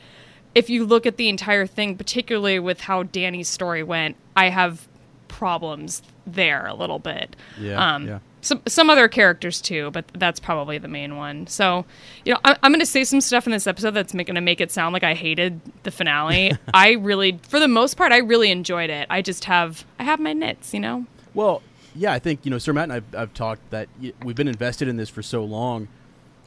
if 0.54 0.69
you 0.71 0.85
look 0.85 1.07
at 1.07 1.16
the 1.16 1.28
entire 1.28 1.66
thing, 1.66 1.97
particularly 1.97 2.59
with 2.59 2.80
how 2.80 3.02
Dany's 3.04 3.49
story 3.49 3.83
went, 3.83 4.16
I 4.37 4.49
have 4.49 4.88
problems 5.28 6.02
there 6.26 6.66
a 6.66 6.75
little 6.75 6.99
bit. 6.99 7.37
Yeah, 7.59 7.95
Um, 7.95 8.07
yeah. 8.07 8.19
Some 8.42 8.62
some 8.66 8.88
other 8.88 9.07
characters 9.07 9.61
too, 9.61 9.90
but 9.90 10.07
that's 10.14 10.40
probably 10.40 10.78
the 10.78 10.88
main 10.88 11.16
one. 11.16 11.47
So, 11.47 11.85
you 12.25 12.33
know, 12.33 12.40
I, 12.42 12.57
I'm 12.62 12.73
going 12.73 12.80
to 12.80 12.87
say 12.87 13.04
some 13.04 13.21
stuff 13.21 13.47
in 13.47 13.52
this 13.52 13.66
episode 13.66 13.90
that's 13.90 14.14
going 14.14 14.35
to 14.35 14.40
make 14.40 14.62
it 14.62 14.71
sound 14.73 14.95
like 14.95 15.04
I 15.04 15.12
hated 15.12 15.61
the 15.83 15.90
finale. 15.90 16.52
I 16.75 16.92
really, 16.92 17.38
for 17.47 17.61
the 17.61 17.69
most 17.69 17.99
part, 17.99 18.12
I 18.12 18.19
really 18.19 18.50
enjoyed 18.50 18.88
it. 18.88 19.07
I 19.11 19.21
just 19.21 19.45
have 19.45 19.85
I 19.99 20.04
have 20.04 20.21
my 20.21 20.33
nits, 20.33 20.73
you 20.73 20.80
know. 20.80 21.04
Well, 21.35 21.61
yeah, 21.95 22.14
I 22.14 22.19
think 22.19 22.40
you 22.45 22.50
know, 22.50 22.57
Sir 22.57 22.73
Matt 22.73 22.85
and 22.85 22.92
I've, 22.95 23.14
I've 23.14 23.35
talked 23.35 23.69
that 23.71 23.88
we've 24.25 24.37
been 24.37 24.49
invested 24.49 24.88
in 24.88 24.97
this 24.97 25.11
for 25.11 25.23
so 25.23 25.45
long, 25.45 25.88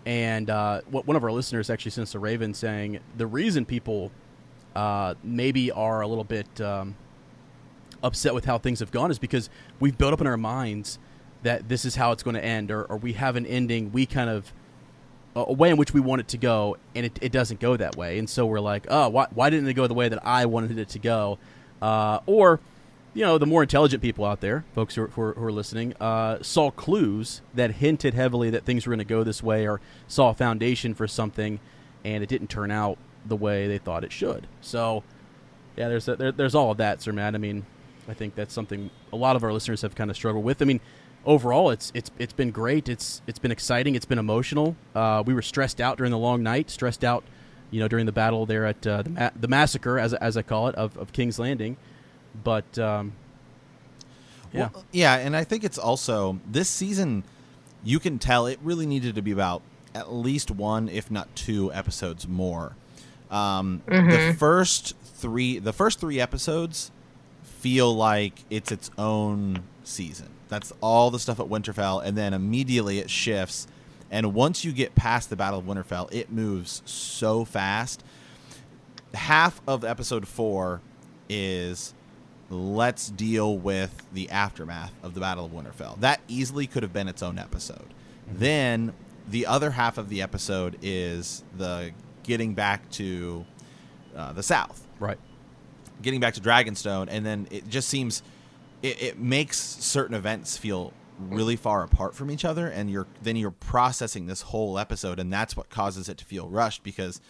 and 0.05 0.49
uh, 0.49 0.81
one 0.89 1.15
of 1.15 1.23
our 1.23 1.31
listeners 1.31 1.69
actually 1.69 1.91
sent 1.91 2.07
us 2.07 2.15
a 2.15 2.19
raven 2.19 2.53
saying 2.53 2.99
the 3.17 3.27
reason 3.27 3.65
people 3.65 4.11
uh, 4.75 5.13
maybe 5.23 5.71
are 5.71 6.01
a 6.01 6.07
little 6.07 6.23
bit 6.23 6.61
um, 6.61 6.95
upset 8.01 8.33
with 8.33 8.45
how 8.45 8.57
things 8.57 8.79
have 8.79 8.91
gone 8.91 9.11
is 9.11 9.19
because 9.19 9.49
we've 9.79 9.97
built 9.97 10.13
up 10.13 10.21
in 10.21 10.27
our 10.27 10.37
minds 10.37 10.99
that 11.43 11.69
this 11.69 11.85
is 11.85 11.95
how 11.95 12.11
it's 12.11 12.23
going 12.23 12.35
to 12.35 12.43
end, 12.43 12.71
or, 12.71 12.83
or 12.85 12.97
we 12.97 13.13
have 13.13 13.35
an 13.35 13.45
ending 13.45 13.91
we 13.91 14.05
kind 14.05 14.29
of 14.29 14.53
a 15.35 15.51
way 15.51 15.69
in 15.69 15.77
which 15.77 15.93
we 15.93 15.99
want 15.99 16.21
it 16.21 16.27
to 16.27 16.37
go, 16.37 16.77
and 16.95 17.05
it, 17.05 17.17
it 17.21 17.31
doesn't 17.31 17.59
go 17.59 17.75
that 17.75 17.95
way, 17.95 18.19
and 18.19 18.29
so 18.29 18.45
we're 18.45 18.59
like, 18.59 18.85
oh, 18.89 19.09
why, 19.09 19.27
why 19.33 19.49
didn't 19.49 19.67
it 19.67 19.73
go 19.73 19.87
the 19.87 19.93
way 19.93 20.07
that 20.07 20.25
I 20.25 20.45
wanted 20.45 20.77
it 20.77 20.89
to 20.89 20.99
go? 20.99 21.39
Uh, 21.81 22.19
or 22.25 22.59
you 23.13 23.23
know, 23.23 23.37
the 23.37 23.45
more 23.45 23.61
intelligent 23.61 24.01
people 24.01 24.25
out 24.25 24.41
there, 24.41 24.65
folks 24.73 24.95
who 24.95 25.03
are, 25.03 25.07
who 25.07 25.21
are, 25.21 25.33
who 25.33 25.45
are 25.45 25.51
listening, 25.51 25.93
uh, 25.99 26.39
saw 26.41 26.71
clues 26.71 27.41
that 27.53 27.71
hinted 27.71 28.13
heavily 28.13 28.49
that 28.49 28.65
things 28.65 28.87
were 28.87 28.91
going 28.91 28.99
to 28.99 29.05
go 29.05 29.23
this 29.23 29.43
way, 29.43 29.67
or 29.67 29.81
saw 30.07 30.29
a 30.29 30.33
foundation 30.33 30.93
for 30.93 31.07
something, 31.07 31.59
and 32.03 32.23
it 32.23 32.29
didn't 32.29 32.49
turn 32.49 32.71
out 32.71 32.97
the 33.25 33.35
way 33.35 33.67
they 33.67 33.77
thought 33.77 34.03
it 34.03 34.11
should. 34.11 34.47
So, 34.61 35.03
yeah, 35.77 35.89
there's 35.89 36.07
a, 36.07 36.15
there, 36.15 36.31
there's 36.31 36.55
all 36.55 36.71
of 36.71 36.77
that, 36.77 37.01
Sir 37.01 37.11
Matt. 37.11 37.35
I 37.35 37.37
mean, 37.37 37.65
I 38.07 38.13
think 38.13 38.35
that's 38.35 38.53
something 38.53 38.89
a 39.11 39.15
lot 39.15 39.35
of 39.35 39.43
our 39.43 39.53
listeners 39.53 39.81
have 39.81 39.95
kind 39.95 40.09
of 40.09 40.15
struggled 40.15 40.43
with. 40.43 40.61
I 40.61 40.65
mean, 40.65 40.81
overall, 41.25 41.69
it's 41.69 41.91
it's 41.95 42.11
it's 42.17 42.33
been 42.33 42.51
great. 42.51 42.89
It's 42.89 43.21
it's 43.27 43.39
been 43.39 43.51
exciting. 43.51 43.95
It's 43.95 44.05
been 44.05 44.19
emotional. 44.19 44.75
Uh, 44.93 45.23
we 45.25 45.33
were 45.33 45.41
stressed 45.41 45.79
out 45.79 45.97
during 45.97 46.11
the 46.11 46.17
long 46.17 46.43
night, 46.43 46.69
stressed 46.69 47.03
out, 47.03 47.23
you 47.71 47.79
know, 47.79 47.87
during 47.87 48.05
the 48.05 48.11
battle 48.11 48.45
there 48.45 48.65
at 48.65 48.85
uh, 48.85 49.03
the 49.03 49.09
ma- 49.09 49.29
the 49.39 49.47
massacre, 49.47 49.99
as 49.99 50.13
as 50.15 50.35
I 50.35 50.41
call 50.41 50.67
it, 50.67 50.75
of, 50.75 50.97
of 50.97 51.13
King's 51.13 51.39
Landing. 51.39 51.77
But 52.43 52.77
um, 52.79 53.13
yeah, 54.51 54.69
Well, 54.73 54.85
yeah, 54.91 55.15
and 55.15 55.35
I 55.35 55.43
think 55.43 55.63
it's 55.63 55.77
also 55.77 56.39
this 56.49 56.69
season. 56.69 57.23
You 57.83 57.99
can 57.99 58.19
tell 58.19 58.45
it 58.47 58.59
really 58.63 58.85
needed 58.85 59.15
to 59.15 59.21
be 59.21 59.31
about 59.31 59.61
at 59.93 60.11
least 60.13 60.49
one, 60.49 60.89
if 60.89 61.11
not 61.11 61.33
two, 61.35 61.71
episodes 61.73 62.27
more. 62.27 62.75
Um, 63.29 63.81
The 63.87 64.35
first 64.37 64.95
three, 65.03 65.59
the 65.59 65.73
first 65.73 65.99
three 65.99 66.19
episodes, 66.19 66.91
feel 67.43 67.93
like 67.95 68.43
it's 68.49 68.71
its 68.71 68.89
own 68.97 69.63
season. 69.83 70.29
That's 70.49 70.71
all 70.81 71.09
the 71.11 71.19
stuff 71.19 71.39
at 71.39 71.47
Winterfell, 71.47 72.03
and 72.03 72.17
then 72.17 72.33
immediately 72.33 72.99
it 72.99 73.09
shifts. 73.09 73.67
And 74.11 74.33
once 74.33 74.63
you 74.63 74.71
get 74.71 74.93
past 74.95 75.29
the 75.29 75.35
Battle 75.35 75.59
of 75.59 75.65
Winterfell, 75.65 76.13
it 76.13 76.31
moves 76.31 76.83
so 76.85 77.45
fast. 77.45 78.03
Half 79.13 79.61
of 79.67 79.83
episode 79.83 80.27
four 80.27 80.81
is 81.29 81.93
let's 82.53 83.09
deal 83.09 83.57
with 83.57 84.05
the 84.13 84.29
aftermath 84.29 84.93
of 85.03 85.13
the 85.13 85.19
Battle 85.19 85.45
of 85.45 85.51
Winterfell. 85.51 85.99
That 85.99 86.21
easily 86.27 86.67
could 86.67 86.83
have 86.83 86.93
been 86.93 87.07
its 87.07 87.23
own 87.23 87.37
episode. 87.37 87.93
Then 88.31 88.93
the 89.27 89.45
other 89.45 89.71
half 89.71 89.97
of 89.97 90.09
the 90.09 90.21
episode 90.21 90.77
is 90.81 91.43
the 91.57 91.91
getting 92.23 92.53
back 92.53 92.89
to 92.91 93.45
uh, 94.15 94.33
the 94.33 94.43
South 94.43 94.87
right. 94.99 95.17
getting 96.01 96.19
back 96.19 96.33
to 96.35 96.41
Dragonstone, 96.41 97.07
and 97.09 97.25
then 97.25 97.47
it 97.51 97.67
just 97.67 97.89
seems 97.89 98.23
it, 98.81 99.01
it 99.01 99.19
makes 99.19 99.57
certain 99.57 100.15
events 100.15 100.57
feel 100.57 100.93
really 101.19 101.55
far 101.55 101.83
apart 101.83 102.15
from 102.15 102.31
each 102.31 102.45
other, 102.45 102.67
and 102.67 102.89
you're 102.89 103.07
then 103.21 103.35
you're 103.35 103.51
processing 103.51 104.27
this 104.27 104.41
whole 104.41 104.77
episode, 104.77 105.19
and 105.19 105.31
that's 105.31 105.55
what 105.57 105.69
causes 105.69 106.09
it 106.09 106.17
to 106.17 106.25
feel 106.25 106.47
rushed 106.47 106.83
because 106.83 107.21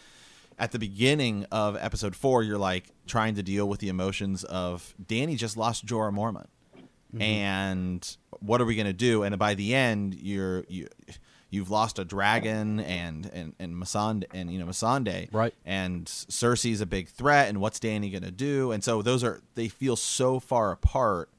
at 0.59 0.71
the 0.71 0.79
beginning 0.79 1.45
of 1.51 1.75
episode 1.77 2.15
four, 2.15 2.43
you're 2.43 2.57
like 2.57 2.85
trying 3.07 3.35
to 3.35 3.43
deal 3.43 3.67
with 3.67 3.79
the 3.79 3.89
emotions 3.89 4.43
of 4.43 4.93
Dany 5.03 5.37
just 5.37 5.57
lost 5.57 5.85
Jorah 5.85 6.13
Mormont, 6.13 6.47
and 7.19 8.17
what 8.39 8.61
are 8.61 8.65
we 8.65 8.75
gonna 8.75 8.93
do? 8.93 9.23
And 9.23 9.37
by 9.37 9.53
the 9.55 9.73
end, 9.75 10.15
you're 10.15 10.65
you. 10.67 10.87
You've 11.49 11.69
lost 11.69 11.99
a 11.99 12.03
dragon 12.05 12.79
and 12.79 13.29
and 13.31 13.53
and 13.59 13.75
Missandei 13.75 14.23
and 14.33 14.51
you 14.51 14.57
know 14.57 14.65
Missandei 14.65 15.29
Right. 15.31 15.53
and 15.63 16.07
Cersei's 16.07 16.81
a 16.81 16.85
big 16.87 17.07
threat, 17.09 17.47
and 17.47 17.61
what's 17.61 17.77
Dany 17.79 18.11
gonna 18.11 18.31
do? 18.31 18.71
And 18.71 18.83
so 18.83 19.03
those 19.03 19.23
are 19.23 19.39
they 19.53 19.67
feel 19.67 19.95
so 19.95 20.39
far 20.39 20.71
apart 20.71 21.29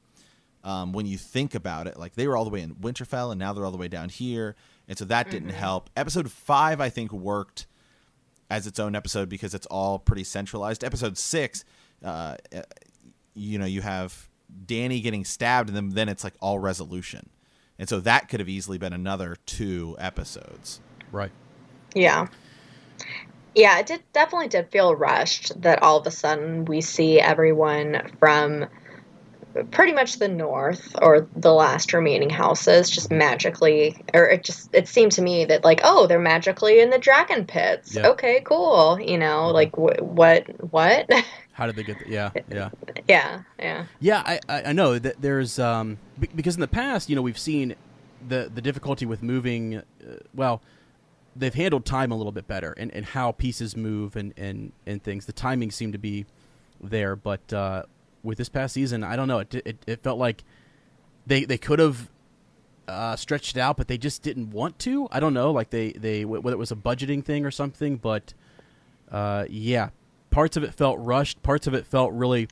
um, 0.63 0.93
when 0.93 1.07
you 1.07 1.19
think 1.19 1.57
about 1.57 1.89
it. 1.89 1.99
Like 1.99 2.15
they 2.15 2.29
were 2.29 2.37
all 2.37 2.45
the 2.45 2.51
way 2.51 2.61
in 2.61 2.77
Winterfell, 2.77 3.33
and 3.33 3.41
now 3.41 3.53
they're 3.53 3.65
all 3.65 3.73
the 3.73 3.77
way 3.77 3.89
down 3.89 4.09
here, 4.09 4.55
and 4.87 4.97
so 4.97 5.05
that 5.07 5.33
didn't 5.33 5.49
help. 5.49 5.91
Episode 5.97 6.31
five, 6.31 6.81
I 6.81 6.91
think, 6.91 7.13
worked 7.13 7.67
as 8.51 8.67
its 8.67 8.79
own 8.79 8.95
episode 8.95 9.29
because 9.29 9.55
it's 9.55 9.67
all 9.67 9.99
pretty 9.99 10.25
centralized. 10.25 10.85
Episode 10.85 11.19
six, 11.19 11.65
uh, 12.05 12.37
uh, 12.55 12.63
you 13.35 13.59
know, 13.59 13.67
you 13.67 13.83
have 13.83 14.29
Dany 14.67 15.03
getting 15.03 15.25
stabbed, 15.25 15.69
and 15.69 15.77
then 15.77 15.91
then 15.91 16.09
it's 16.09 16.25
like 16.25 16.35
all 16.41 16.59
resolution, 16.59 17.29
and 17.79 17.89
so 17.89 18.01
that 18.01 18.29
could 18.29 18.41
have 18.41 18.49
easily 18.49 18.79
been 18.79 18.93
another 18.93 19.37
two 19.47 19.97
episodes. 19.99 20.81
Right. 21.11 21.33
Yeah. 21.95 22.29
Yeah, 23.55 23.79
it 23.79 23.87
did 23.87 24.03
definitely 24.13 24.49
did 24.49 24.71
feel 24.71 24.97
rushed 24.97 25.61
that 25.63 25.83
all 25.83 25.99
of 25.99 26.07
a 26.07 26.11
sudden 26.11 26.65
we 26.65 26.81
see 26.81 27.21
everyone 27.21 28.11
from 28.19 28.67
pretty 29.71 29.93
much 29.93 30.19
the 30.19 30.29
north 30.29 30.95
or 31.01 31.29
the 31.37 31.53
last 31.53 31.93
remaining 31.93 32.31
houses 32.31 32.91
just 32.91 33.11
magically 33.11 33.97
or 34.13 34.29
it 34.29 34.43
just 34.45 34.69
it 34.75 34.89
seemed 34.89 35.13
to 35.13 35.23
me 35.23 35.45
that 35.45 35.65
like 35.65 35.81
oh 35.85 36.07
they're 36.07 36.19
magically 36.19 36.81
in 36.81 36.91
the 36.91 36.99
dragon 36.99 37.45
pits 37.47 37.95
Yeah. 37.95 38.09
okay 38.09 38.41
cool 38.45 38.99
you 39.01 39.17
know 39.19 39.51
like 39.51 39.71
wh- 39.77 40.03
what 40.03 40.45
what 40.73 41.09
How 41.53 41.67
did 41.67 41.77
they 41.77 41.85
get? 41.85 42.01
The, 42.01 42.11
yeah, 42.11 42.31
yeah. 42.51 42.71
yeah 43.09 43.41
yeah 43.61 43.87
Yeah, 44.01 44.23
I, 44.27 44.41
I 44.49 44.63
I 44.65 44.73
know 44.73 44.99
that 44.99 45.23
there's 45.23 45.57
um 45.61 45.99
because 46.35 46.57
in 46.57 46.61
the 46.61 46.67
past, 46.67 47.09
you 47.09 47.15
know, 47.15 47.23
we've 47.23 47.39
seen 47.39 47.77
the 48.27 48.51
the 48.53 48.61
difficulty 48.61 49.07
with 49.07 49.23
moving. 49.23 49.77
Uh, 49.77 49.83
well, 50.35 50.63
they've 51.37 51.55
handled 51.55 51.85
time 51.85 52.11
a 52.11 52.17
little 52.17 52.33
bit 52.33 52.49
better 52.49 52.73
and, 52.73 52.91
and 52.93 53.05
how 53.07 53.31
pieces 53.31 53.77
move 53.77 54.17
and, 54.17 54.35
and 54.37 54.73
and 54.85 55.01
things. 55.05 55.27
The 55.27 55.33
timing 55.33 55.71
seemed 55.71 55.93
to 55.93 55.99
be 56.01 56.27
there, 56.81 57.15
but 57.15 57.53
uh, 57.53 57.85
with 58.25 58.39
this 58.39 58.49
past 58.49 58.75
season, 58.75 59.05
I 59.05 59.15
don't 59.15 59.29
know. 59.29 59.39
It 59.39 59.55
it, 59.55 59.77
it 59.87 60.03
felt 60.03 60.19
like 60.19 60.43
they 61.27 61.45
they 61.45 61.59
could 61.59 61.79
have 61.79 62.11
uh, 62.89 63.17
stretched 63.17 63.57
it 63.57 63.61
out, 63.61 63.77
but 63.77 63.89
they 63.89 63.99
just 63.99 64.23
didn't 64.23 64.51
want 64.51 64.79
to. 64.81 65.09
I 65.13 65.21
don't 65.21 65.35
know, 65.35 65.53
like 65.53 65.71
they 65.71 65.93
they 65.93 66.25
whether 66.25 66.55
it 66.55 66.59
was 66.59 66.73
a 66.73 66.77
budgeting 66.77 67.25
thing 67.25 67.45
or 67.45 67.51
something, 67.51 67.97
but 67.97 68.35
uh, 69.11 69.45
yeah, 69.49 69.91
parts 70.31 70.57
of 70.57 70.65
it 70.65 70.75
felt 70.75 70.99
rushed. 71.01 71.43
Parts 71.43 71.67
of 71.67 71.75
it 71.75 71.87
felt 71.87 72.13
really 72.13 72.49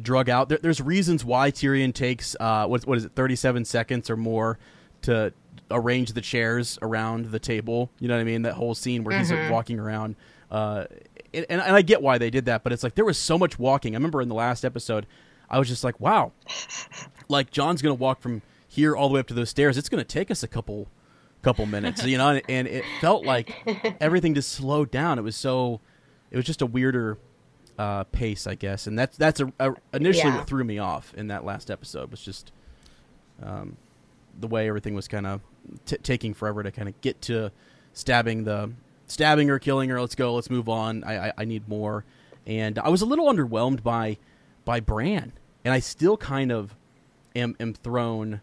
drug 0.00 0.28
out. 0.28 0.48
There, 0.48 0.58
there's 0.58 0.80
reasons 0.80 1.24
why 1.24 1.50
Tyrion 1.50 1.92
takes 1.92 2.36
uh, 2.38 2.66
what 2.66 2.86
what 2.86 2.98
is 2.98 3.04
it, 3.04 3.12
37 3.14 3.64
seconds 3.64 4.10
or 4.10 4.16
more 4.16 4.58
to 5.02 5.32
arrange 5.70 6.12
the 6.12 6.20
chairs 6.20 6.78
around 6.82 7.26
the 7.26 7.38
table. 7.38 7.90
You 7.98 8.08
know 8.08 8.14
what 8.14 8.20
I 8.20 8.24
mean? 8.24 8.42
That 8.42 8.54
whole 8.54 8.74
scene 8.74 9.04
where 9.04 9.18
he's 9.18 9.30
like, 9.30 9.50
walking 9.50 9.78
around. 9.78 10.16
Uh, 10.50 10.84
and, 11.34 11.46
and 11.48 11.60
I 11.60 11.82
get 11.82 12.02
why 12.02 12.18
they 12.18 12.30
did 12.30 12.44
that, 12.46 12.62
but 12.64 12.72
it's 12.72 12.82
like 12.82 12.94
there 12.94 13.04
was 13.04 13.18
so 13.18 13.38
much 13.38 13.58
walking. 13.58 13.94
I 13.94 13.96
remember 13.98 14.20
in 14.22 14.28
the 14.28 14.34
last 14.34 14.64
episode, 14.64 15.06
I 15.50 15.58
was 15.58 15.68
just 15.68 15.84
like, 15.84 15.98
wow, 16.00 16.32
like 17.28 17.50
Jon's 17.50 17.82
gonna 17.82 17.94
walk 17.94 18.20
from 18.20 18.42
here 18.66 18.94
all 18.96 19.08
the 19.08 19.14
way 19.14 19.20
up 19.20 19.26
to 19.28 19.34
those 19.34 19.50
stairs. 19.50 19.76
It's 19.78 19.88
gonna 19.88 20.04
take 20.04 20.30
us 20.30 20.42
a 20.42 20.48
couple 20.48 20.88
couple 21.42 21.66
minutes, 21.66 22.04
you 22.04 22.18
know. 22.18 22.30
And, 22.30 22.42
and 22.48 22.68
it 22.68 22.84
felt 23.00 23.24
like 23.24 23.54
everything 24.00 24.34
just 24.34 24.50
slowed 24.50 24.90
down. 24.90 25.18
It 25.18 25.22
was 25.22 25.36
so, 25.36 25.80
it 26.30 26.36
was 26.36 26.44
just 26.44 26.60
a 26.62 26.66
weirder 26.66 27.16
uh, 27.78 28.04
pace, 28.04 28.46
I 28.46 28.54
guess. 28.56 28.86
And 28.86 28.98
that's 28.98 29.16
that's 29.16 29.40
a, 29.40 29.52
a, 29.60 29.74
initially 29.92 30.30
Yeah. 30.32 30.38
what 30.38 30.46
threw 30.46 30.64
me 30.64 30.78
off 30.78 31.14
in 31.14 31.28
that 31.28 31.44
last 31.44 31.70
episode 31.70 32.10
was 32.10 32.20
just 32.20 32.50
um, 33.42 33.76
the 34.38 34.48
way 34.48 34.68
everything 34.68 34.94
was 34.94 35.06
kind 35.08 35.26
of 35.26 35.40
t- 35.86 35.96
taking 35.98 36.34
forever 36.34 36.62
to 36.62 36.72
kind 36.72 36.88
of 36.88 37.00
get 37.00 37.20
to 37.22 37.52
stabbing 37.92 38.44
the 38.44 38.72
stabbing 39.08 39.48
her, 39.48 39.58
killing 39.58 39.90
her. 39.90 40.00
Let's 40.00 40.14
go. 40.14 40.34
Let's 40.34 40.50
move 40.50 40.68
on. 40.68 41.02
I, 41.04 41.28
I, 41.28 41.32
I 41.38 41.44
need 41.44 41.68
more. 41.68 42.04
And 42.46 42.78
I 42.78 42.88
was 42.88 43.02
a 43.02 43.06
little 43.06 43.26
underwhelmed 43.26 43.82
by 43.82 44.18
by 44.64 44.80
Bran, 44.80 45.32
and 45.64 45.74
I 45.74 45.80
still 45.80 46.16
kind 46.16 46.52
of 46.52 46.74
am 47.34 47.56
am 47.58 47.74
thrown 47.74 48.40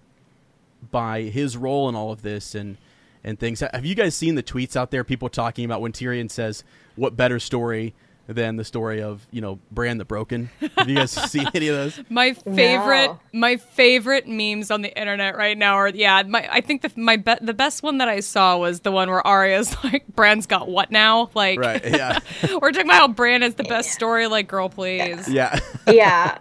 by 0.92 1.24
his 1.24 1.58
role 1.58 1.90
in 1.90 1.96
all 1.96 2.12
of 2.12 2.22
this 2.22 2.54
and 2.54 2.78
and 3.24 3.40
things. 3.40 3.62
Have 3.62 3.86
you 3.86 3.96
guys 3.96 4.16
seen 4.16 4.36
the 4.36 4.44
tweets 4.44 4.76
out 4.76 4.92
there? 4.92 5.04
People 5.04 5.30
talking 5.30 5.66
about 5.66 5.82
when 5.82 5.92
Tyrion 5.92 6.30
says, 6.30 6.64
"What 6.96 7.18
better 7.18 7.40
story 7.40 7.96
than 8.28 8.56
the 8.58 8.64
story 8.64 9.02
of 9.02 9.26
you 9.32 9.42
know 9.42 9.60
Bran 9.72 9.98
the 9.98 10.06
Broken?" 10.06 10.50
Have 10.78 10.90
you 10.90 10.96
guys 10.96 11.12
seen 11.32 11.48
any 11.54 11.68
of 11.68 11.76
those? 11.76 12.02
My 12.10 12.34
favorite, 12.34 13.08
No. 13.08 13.20
my 13.34 13.58
favorite 13.58 14.28
memes 14.28 14.72
on 14.72 14.82
the 14.82 14.98
internet 14.98 15.36
right 15.38 15.58
now 15.58 15.76
are 15.76 15.90
yeah. 15.90 16.24
My 16.24 16.48
I 16.52 16.62
think 16.62 16.82
the 16.82 16.92
my 16.96 17.18
be- 17.18 17.36
the 17.42 17.54
best 17.54 17.84
one 17.84 17.98
that 18.00 18.10
I 18.10 18.20
saw 18.22 18.58
was 18.58 18.82
the 18.82 18.92
one 18.92 19.10
where 19.10 19.26
Arya's 19.26 19.76
like, 19.84 20.06
Bran's 20.16 20.46
got 20.48 20.68
what 20.68 20.92
now?" 20.92 21.30
Like, 21.34 21.60
Right? 21.60 21.84
Yeah. 21.86 22.20
we're 22.62 22.72
talking 22.72 22.88
about 22.88 23.00
how 23.00 23.08
Bran 23.08 23.44
is 23.44 23.56
the 23.56 23.64
best 23.64 23.92
story. 23.92 24.28
Like, 24.28 24.48
girl, 24.48 24.70
please. 24.70 25.28
Yeah. 25.30 25.60
yeah 25.88 26.38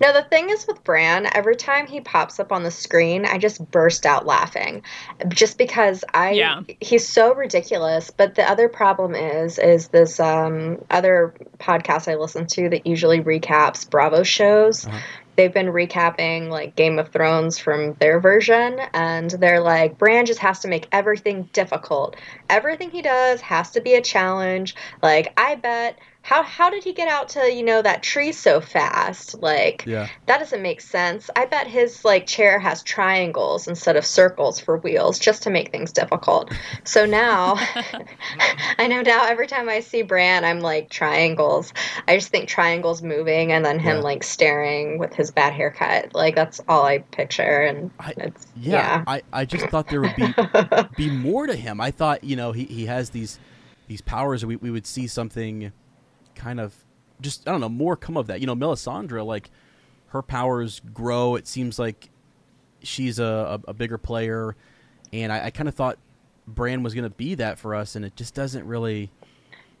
No, 0.00 0.12
the 0.12 0.22
thing 0.22 0.50
is 0.50 0.66
with 0.66 0.82
Bran, 0.84 1.28
every 1.32 1.56
time 1.56 1.86
he 1.86 2.00
pops 2.00 2.40
up 2.40 2.52
on 2.52 2.62
the 2.62 2.70
screen, 2.70 3.24
I 3.24 3.38
just 3.38 3.70
burst 3.70 4.06
out 4.06 4.26
laughing. 4.26 4.82
Just 5.28 5.58
because 5.58 6.04
I 6.12 6.30
Yeah. 6.32 6.60
he's 6.80 7.08
so 7.08 7.34
ridiculous. 7.34 8.10
But 8.10 8.34
the 8.34 8.48
other 8.48 8.68
problem 8.68 9.14
is 9.14 9.58
is 9.58 9.88
this 9.88 10.18
um 10.20 10.78
other 10.90 11.34
podcast 11.58 12.10
I 12.10 12.16
listen 12.16 12.46
to 12.48 12.68
that 12.70 12.86
usually 12.86 13.20
recaps 13.20 13.88
Bravo 13.88 14.22
shows. 14.22 14.86
They've 15.36 15.52
been 15.52 15.66
recapping 15.72 16.48
like 16.48 16.76
Game 16.76 16.98
of 17.00 17.08
Thrones 17.08 17.58
from 17.58 17.94
their 17.94 18.20
version, 18.20 18.78
and 18.92 19.28
they're 19.30 19.60
like, 19.60 19.98
Bran 19.98 20.26
just 20.26 20.38
has 20.40 20.60
to 20.60 20.68
make 20.68 20.86
everything 20.92 21.48
difficult. 21.52 22.14
Everything 22.48 22.90
he 22.92 23.02
does 23.02 23.40
has 23.40 23.72
to 23.72 23.80
be 23.80 23.94
a 23.94 24.00
challenge. 24.00 24.76
Like, 25.02 25.32
I 25.36 25.56
bet 25.56 25.98
how 26.26 26.42
how 26.42 26.70
did 26.70 26.82
he 26.82 26.94
get 26.94 27.06
out 27.06 27.28
to 27.28 27.52
you 27.52 27.62
know 27.62 27.82
that 27.82 28.02
tree 28.02 28.32
so 28.32 28.58
fast? 28.58 29.34
Like, 29.42 29.84
Yeah. 29.86 30.08
that 30.24 30.38
doesn't 30.38 30.62
make 30.62 30.80
sense. 30.80 31.28
I 31.36 31.44
bet 31.44 31.66
his 31.66 32.02
like 32.02 32.26
chair 32.26 32.58
has 32.58 32.82
triangles 32.82 33.68
instead 33.68 33.94
of 33.96 34.06
circles 34.06 34.58
for 34.58 34.78
wheels 34.78 35.18
just 35.18 35.42
to 35.42 35.50
make 35.50 35.70
things 35.70 35.92
difficult. 35.92 36.50
So 36.84 37.04
now 37.04 37.56
I 38.78 38.86
know 38.86 39.02
now 39.02 39.26
every 39.26 39.46
time 39.46 39.68
I 39.68 39.80
see 39.80 40.00
Bran 40.00 40.44
I'm 40.44 40.60
like 40.60 40.88
triangles. 40.88 41.74
I 42.08 42.16
just 42.16 42.28
think 42.30 42.48
triangles 42.48 43.02
moving 43.02 43.52
and 43.52 43.62
then 43.62 43.78
him 43.78 43.96
Yeah. 43.96 44.02
like 44.02 44.22
staring 44.24 44.98
with 44.98 45.12
his 45.12 45.30
bad 45.30 45.52
haircut. 45.52 46.14
Like 46.14 46.34
that's 46.34 46.58
all 46.68 46.84
I 46.86 47.00
picture 47.00 47.60
and 47.62 47.90
I- 48.00 48.14
it's 48.16 48.46
Yeah, 48.56 48.72
yeah. 48.72 49.04
I, 49.06 49.22
I 49.30 49.44
just 49.44 49.66
thought 49.66 49.88
there 49.88 50.00
would 50.00 50.16
be 50.16 50.34
be 50.96 51.10
more 51.10 51.46
to 51.46 51.54
him. 51.54 51.82
I 51.82 51.90
thought 51.90 52.24
you 52.24 52.34
know 52.36 52.52
he, 52.52 52.64
he 52.64 52.86
has 52.86 53.10
these 53.10 53.38
these 53.88 54.00
powers. 54.00 54.46
We 54.46 54.56
we 54.56 54.70
would 54.70 54.86
see 54.86 55.06
something 55.06 55.70
kind 56.34 56.60
of 56.60 56.74
just 57.20 57.48
I 57.48 57.52
don't 57.52 57.60
know 57.60 57.68
more 57.68 57.96
come 57.96 58.16
of 58.16 58.26
that. 58.28 58.40
You 58.40 58.46
know, 58.46 58.56
Melisandre 58.56 59.24
like 59.24 59.50
her 60.08 60.22
powers 60.22 60.80
grow. 60.92 61.34
It 61.34 61.46
seems 61.46 61.78
like 61.78 62.10
she's 62.82 63.18
a, 63.18 63.60
a, 63.66 63.70
a 63.70 63.74
bigger 63.74 63.98
player, 63.98 64.56
and 65.12 65.32
I, 65.32 65.46
I 65.46 65.50
kind 65.50 65.68
of 65.68 65.74
thought 65.74 65.98
Bran 66.46 66.82
was 66.82 66.94
going 66.94 67.04
to 67.04 67.10
be 67.10 67.34
that 67.36 67.58
for 67.58 67.74
us, 67.74 67.96
and 67.96 68.04
it 68.04 68.16
just 68.16 68.34
doesn't 68.34 68.66
really. 68.66 69.10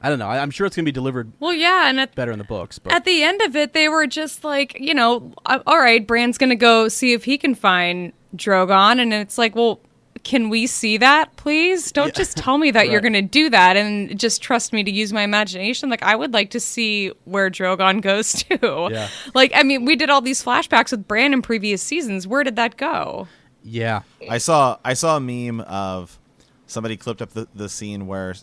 I 0.02 0.10
don't 0.10 0.18
know. 0.18 0.28
I, 0.28 0.40
I'm 0.40 0.50
sure 0.50 0.66
it's 0.66 0.76
going 0.76 0.84
to 0.84 0.88
be 0.88 0.92
delivered 0.92 1.32
Well, 1.40 1.54
yeah, 1.54 1.88
and 1.88 1.98
at 1.98 2.14
better 2.14 2.32
in 2.32 2.38
the 2.38 2.44
books, 2.44 2.78
but 2.78 2.92
at 2.92 3.04
the 3.06 3.22
end 3.22 3.40
of 3.40 3.56
it, 3.56 3.72
they 3.72 3.88
were 3.88 4.06
just 4.06 4.44
like, 4.44 4.78
you 4.78 4.92
know, 4.92 5.32
all 5.46 5.78
right, 5.78 6.06
Bran's 6.06 6.36
gonna 6.36 6.56
go 6.56 6.88
see 6.88 7.14
if 7.14 7.24
he 7.24 7.38
can 7.38 7.54
find 7.54 8.12
Drogon, 8.36 9.00
and 9.00 9.14
it's 9.14 9.38
like, 9.38 9.56
well, 9.56 9.80
can 10.24 10.48
we 10.48 10.66
see 10.66 10.96
that, 10.96 11.36
please? 11.36 11.92
Don't 11.92 12.14
just 12.14 12.36
tell 12.36 12.58
me 12.58 12.70
that 12.72 12.88
you're 12.88 13.00
gonna 13.00 13.22
do 13.22 13.50
that 13.50 13.76
and 13.76 14.18
just 14.18 14.42
trust 14.42 14.72
me 14.72 14.82
to 14.82 14.90
use 14.90 15.12
my 15.12 15.22
imagination. 15.22 15.90
Like, 15.90 16.02
I 16.02 16.16
would 16.16 16.32
like 16.32 16.50
to 16.50 16.60
see 16.60 17.12
where 17.24 17.50
Drogon 17.50 18.00
goes 18.00 18.32
to. 18.44 18.88
Yeah. 18.90 19.08
Like, 19.34 19.52
I 19.54 19.62
mean, 19.62 19.84
we 19.84 19.96
did 19.96 20.10
all 20.10 20.20
these 20.20 20.42
flashbacks 20.42 20.90
with 20.90 21.06
Bran 21.06 21.32
in 21.32 21.42
previous 21.42 21.82
seasons. 21.82 22.26
Where 22.26 22.42
did 22.42 22.56
that 22.56 22.76
go? 22.76 23.28
yeah, 23.64 24.02
I 24.28 24.38
saw 24.38 24.78
I 24.84 24.92
saw 24.94 25.16
a 25.16 25.20
meme 25.20 25.60
of 25.60 26.18
somebody 26.66 26.96
clipped 26.96 27.22
up 27.22 27.30
the, 27.30 27.48
the 27.54 27.68
scene 27.68 28.06
where 28.06 28.34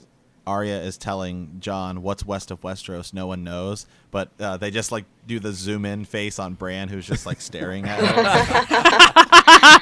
Arya 0.48 0.82
is 0.82 0.98
telling 0.98 1.58
Jon 1.60 2.02
what's 2.02 2.26
west 2.26 2.52
of 2.52 2.62
Westeros. 2.62 3.14
No 3.14 3.28
one 3.28 3.44
knows, 3.44 3.86
but 4.10 4.30
uh, 4.40 4.58
they 4.58 4.72
just 4.72 4.92
like 4.92 5.06
do 5.28 5.40
the 5.40 5.52
zoom 5.52 5.86
in 5.86 6.06
face 6.06 6.40
on 6.40 6.56
Bran, 6.56 6.88
who's 6.88 7.06
just 7.06 7.26
like 7.26 7.42
staring 7.42 7.86
at 7.88 8.00
her. 8.00 9.18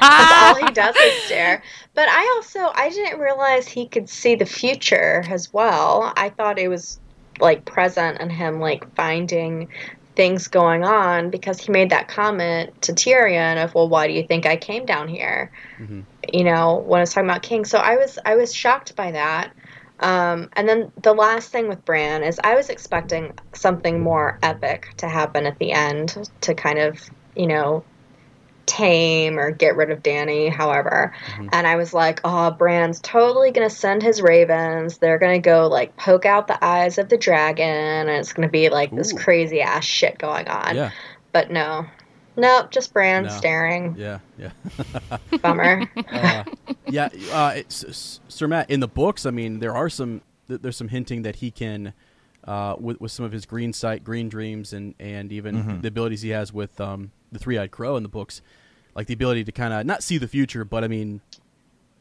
all 0.01 0.55
he 0.55 0.71
does 0.73 0.95
is 0.95 1.23
stare. 1.23 1.63
But 1.93 2.09
I 2.09 2.35
also 2.35 2.71
I 2.73 2.89
didn't 2.89 3.19
realize 3.19 3.67
he 3.67 3.87
could 3.87 4.09
see 4.09 4.35
the 4.35 4.45
future 4.45 5.23
as 5.29 5.53
well. 5.53 6.13
I 6.15 6.29
thought 6.29 6.59
it 6.59 6.67
was 6.67 6.99
like 7.39 7.65
present 7.65 8.17
and 8.19 8.31
him 8.31 8.59
like 8.59 8.93
finding 8.95 9.69
things 10.15 10.49
going 10.49 10.83
on 10.83 11.29
because 11.29 11.61
he 11.61 11.71
made 11.71 11.91
that 11.91 12.09
comment 12.09 12.81
to 12.81 12.91
Tyrion 12.91 13.63
of, 13.63 13.73
"Well, 13.73 13.87
why 13.87 14.07
do 14.07 14.13
you 14.13 14.23
think 14.23 14.45
I 14.45 14.57
came 14.57 14.85
down 14.85 15.07
here?" 15.07 15.51
You 16.33 16.43
know, 16.43 16.83
when 16.85 16.99
I 16.99 17.03
was 17.03 17.13
talking 17.13 17.29
about 17.29 17.41
King. 17.41 17.63
So 17.65 17.77
I 17.77 17.95
was 17.95 18.19
I 18.25 18.35
was 18.35 18.53
shocked 18.53 18.95
by 18.95 19.11
that. 19.11 19.53
Um, 19.99 20.49
and 20.53 20.67
then 20.67 20.91
the 21.01 21.13
last 21.13 21.51
thing 21.51 21.67
with 21.67 21.83
Bran 21.85 22.23
is 22.23 22.39
I 22.43 22.55
was 22.55 22.69
expecting 22.69 23.33
something 23.53 23.99
more 23.99 24.39
epic 24.41 24.93
to 24.97 25.09
happen 25.09 25.45
at 25.45 25.59
the 25.59 25.71
end 25.71 26.29
to 26.41 26.53
kind 26.53 26.79
of, 26.79 26.99
you 27.35 27.47
know, 27.47 27.83
tame 28.65 29.39
or 29.39 29.51
get 29.51 29.75
rid 29.75 29.89
of 29.89 30.03
Dany, 30.03 30.49
however. 30.51 31.13
And 31.51 31.65
I 31.67 31.75
was 31.75 31.93
like, 31.93 32.21
oh, 32.23 32.51
Bran's 32.51 33.01
totally 33.01 33.51
going 33.51 33.67
to 33.67 33.75
send 33.75 34.03
his 34.03 34.21
ravens. 34.21 34.99
They're 34.99 35.17
going 35.17 35.41
to 35.41 35.45
go 35.45 35.67
like 35.67 35.97
poke 35.97 36.25
out 36.25 36.47
the 36.47 36.63
eyes 36.63 36.97
of 36.99 37.09
the 37.09 37.17
dragon 37.17 37.65
and 37.67 38.09
it's 38.09 38.31
going 38.31 38.47
to 38.47 38.51
be 38.51 38.69
like 38.69 38.91
this 38.95 39.11
crazy 39.11 39.61
ass 39.61 39.85
shit 39.85 40.19
going 40.19 40.47
on. 40.47 40.75
yeah, 40.75 40.91
But 41.33 41.51
no. 41.51 41.87
Nope, 42.39 42.71
just 42.71 42.93
Bran 42.93 43.23
No. 43.23 43.29
staring. 43.29 43.95
yeah, 43.97 44.19
yeah. 44.37 44.51
Bummer. 45.41 45.89
uh, 46.11 46.43
yeah, 46.87 47.09
uh, 47.31 47.53
it's, 47.55 47.83
S- 47.83 48.19
Sir 48.27 48.47
Matt. 48.47 48.69
In 48.69 48.79
the 48.79 48.87
books, 48.87 49.25
I 49.25 49.31
mean, 49.31 49.59
there 49.59 49.75
are 49.75 49.89
some. 49.89 50.21
There's 50.47 50.77
some 50.77 50.87
hinting 50.87 51.21
that 51.23 51.35
he 51.37 51.51
can, 51.51 51.93
uh, 52.43 52.75
with 52.79 52.99
with 52.99 53.11
some 53.11 53.23
of 53.25 53.31
his 53.31 53.45
green 53.45 53.71
sight, 53.73 54.03
green 54.03 54.29
dreams, 54.29 54.73
and 54.73 54.95
and 54.99 55.31
even 55.31 55.81
the 55.81 55.89
abilities 55.89 56.21
he 56.23 56.29
has 56.29 56.51
with 56.51 56.79
um, 56.81 57.11
the 57.31 57.37
three 57.37 57.57
eyed 57.59 57.69
crow 57.69 57.97
in 57.97 58.01
the 58.03 58.09
books, 58.09 58.41
like 58.95 59.05
the 59.05 59.13
ability 59.13 59.43
to 59.43 59.51
kind 59.51 59.73
of 59.73 59.85
not 59.85 60.01
see 60.01 60.17
the 60.17 60.27
future, 60.27 60.65
but 60.65 60.83
I 60.83 60.87
mean, 60.87 61.21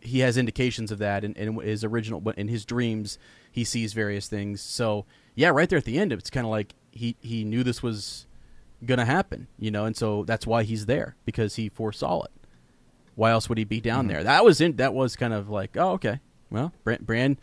he 0.01 0.21
has 0.21 0.39
indications 0.39 0.91
of 0.91 0.97
that 0.99 1.25
in, 1.25 1.35
in 1.35 1.57
his 1.61 1.85
original, 1.85 2.21
but 2.23 2.39
in 2.39 2.49
his 2.49 2.65
dreams, 2.65 3.19
he 3.53 3.65
sees 3.65 3.93
various 3.93 4.29
things. 4.29 4.63
So 4.63 5.05
yeah, 5.35 5.49
right 5.51 5.69
there 5.69 5.77
at 5.79 5.85
the 5.85 5.99
end, 5.99 6.11
it's 6.15 6.31
kind 6.31 6.47
of 6.47 6.51
like 6.51 6.75
he 6.91 7.17
he 7.21 7.45
knew 7.45 7.63
this 7.63 7.83
was 7.83 8.25
gonna 8.85 9.05
happen, 9.05 9.49
you 9.59 9.71
know, 9.71 9.85
and 9.85 9.97
so 9.97 10.25
that's 10.25 10.47
why 10.47 10.63
he's 10.63 10.87
there 10.87 11.17
because 11.25 11.57
he 11.57 11.69
foresaw 11.69 12.23
it 12.23 12.31
why 13.19 13.33
else 13.33 13.49
would 13.49 13.59
he 13.59 13.65
be 13.65 13.81
down 13.81 14.07
there? 14.07 14.23
That 14.23 14.45
was 14.45 14.61
in 14.61 14.77
that 14.77 14.95
was 14.95 15.17
kind 15.17 15.35
of 15.35 15.51
like, 15.51 15.77
oh, 15.77 15.91
okay. 15.95 16.21
Well, 16.51 16.73
Bran, 16.85 16.99
Bran 17.03 17.39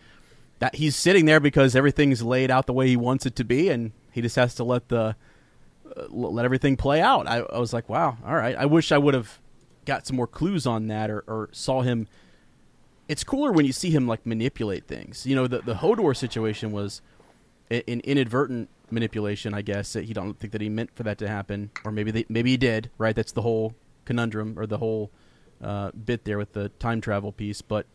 that 0.60 0.76
he's 0.76 0.96
sitting 0.96 1.26
there 1.26 1.42
because 1.42 1.76
everything's 1.76 2.24
laid 2.24 2.50
out 2.50 2.66
the 2.66 2.72
way 2.72 2.88
he 2.88 2.96
wants 2.96 3.26
it 3.26 3.36
to 3.36 3.44
be, 3.44 3.68
and 3.68 3.92
he 4.14 4.22
just 4.22 4.38
has 4.38 4.56
to 4.56 4.64
let 4.64 4.88
the 4.88 5.18
uh, 5.98 6.06
let 6.10 6.46
everything 6.46 6.78
play 6.78 7.02
out. 7.02 7.28
I, 7.28 7.40
I 7.40 7.60
was 7.60 7.74
like, 7.74 7.90
wow, 7.90 8.18
all 8.26 8.36
right. 8.36 8.56
I 8.56 8.66
wish 8.66 8.94
I 8.94 8.98
would 8.98 9.14
have 9.14 9.40
got 9.86 10.08
some 10.08 10.16
more 10.16 10.28
clues 10.28 10.66
on 10.66 10.88
that, 10.88 11.10
or, 11.10 11.26
or 11.28 11.50
saw 11.52 11.82
him. 11.82 12.08
It's 13.10 13.26
cooler 13.26 13.52
when 13.52 13.66
you 13.66 13.74
see 13.74 13.92
him 13.92 14.08
like 14.08 14.26
manipulate 14.26 14.88
things. 14.88 15.26
You 15.26 15.36
know, 15.36 15.46
the 15.46 15.60
the 15.60 15.76
Hodor 15.76 16.16
situation 16.16 16.72
was 16.72 17.02
an 17.70 18.00
inadvertent 18.00 18.70
manipulation, 18.92 19.54
I 19.54 19.62
guess. 19.62 19.94
That 19.94 20.06
he 20.06 20.14
don't 20.14 20.40
think 20.40 20.54
that 20.54 20.62
he 20.62 20.70
meant 20.70 20.96
for 20.96 21.04
that 21.04 21.18
to 21.20 21.28
happen, 21.28 21.72
or 21.84 21.92
maybe 21.92 22.12
they, 22.12 22.26
maybe 22.30 22.52
he 22.52 22.58
did. 22.58 22.90
Right? 22.98 23.16
That's 23.16 23.32
the 23.32 23.42
whole 23.42 23.76
conundrum 24.06 24.58
or 24.58 24.66
the 24.66 24.78
whole 24.78 25.12
uh, 25.62 25.92
bit 25.92 26.26
there 26.26 26.38
with 26.38 26.54
the 26.54 26.70
time 26.70 27.02
travel 27.02 27.32
piece. 27.32 27.62
But 27.62 27.86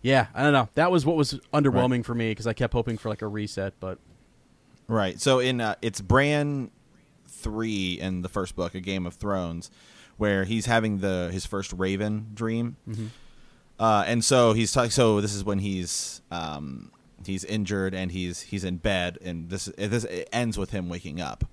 yeah, 0.00 0.26
I 0.34 0.42
don't 0.42 0.52
know. 0.52 0.68
That 0.74 0.90
was 0.90 1.06
what 1.06 1.16
was 1.16 1.34
underwhelming 1.52 2.04
for 2.04 2.14
me 2.14 2.30
because 2.30 2.46
I 2.46 2.52
kept 2.52 2.72
hoping 2.72 2.98
for 2.98 3.08
like 3.08 3.22
a 3.22 3.28
reset. 3.28 3.74
But 3.80 3.98
Right. 4.88 5.20
So 5.20 5.38
in 5.38 5.60
uh, 5.60 5.76
it's 5.80 6.00
Bran 6.00 6.70
three 7.26 7.98
in 8.00 8.22
the 8.22 8.28
first 8.28 8.54
book, 8.56 8.74
A 8.74 8.80
Game 8.80 9.06
of 9.06 9.14
Thrones, 9.14 9.70
where 10.16 10.44
he's 10.44 10.66
having 10.66 10.98
the 10.98 11.30
his 11.32 11.46
first 11.46 11.72
Raven 11.72 12.28
dream, 12.34 12.76
uh, 13.78 14.04
and 14.06 14.24
so 14.24 14.52
he's 14.52 14.72
talking. 14.72 14.90
So 14.90 15.20
this 15.20 15.34
is 15.34 15.44
when 15.44 15.58
he's 15.60 16.20
um, 16.30 16.92
he's 17.26 17.44
injured 17.44 17.94
and 17.94 18.12
he's 18.12 18.40
he's 18.42 18.64
in 18.64 18.76
bed, 18.78 19.18
and 19.22 19.50
this 19.50 19.66
this 19.76 20.04
it 20.04 20.28
ends 20.32 20.56
with 20.58 20.70
him 20.70 20.88
waking 20.88 21.20
up. 21.20 21.44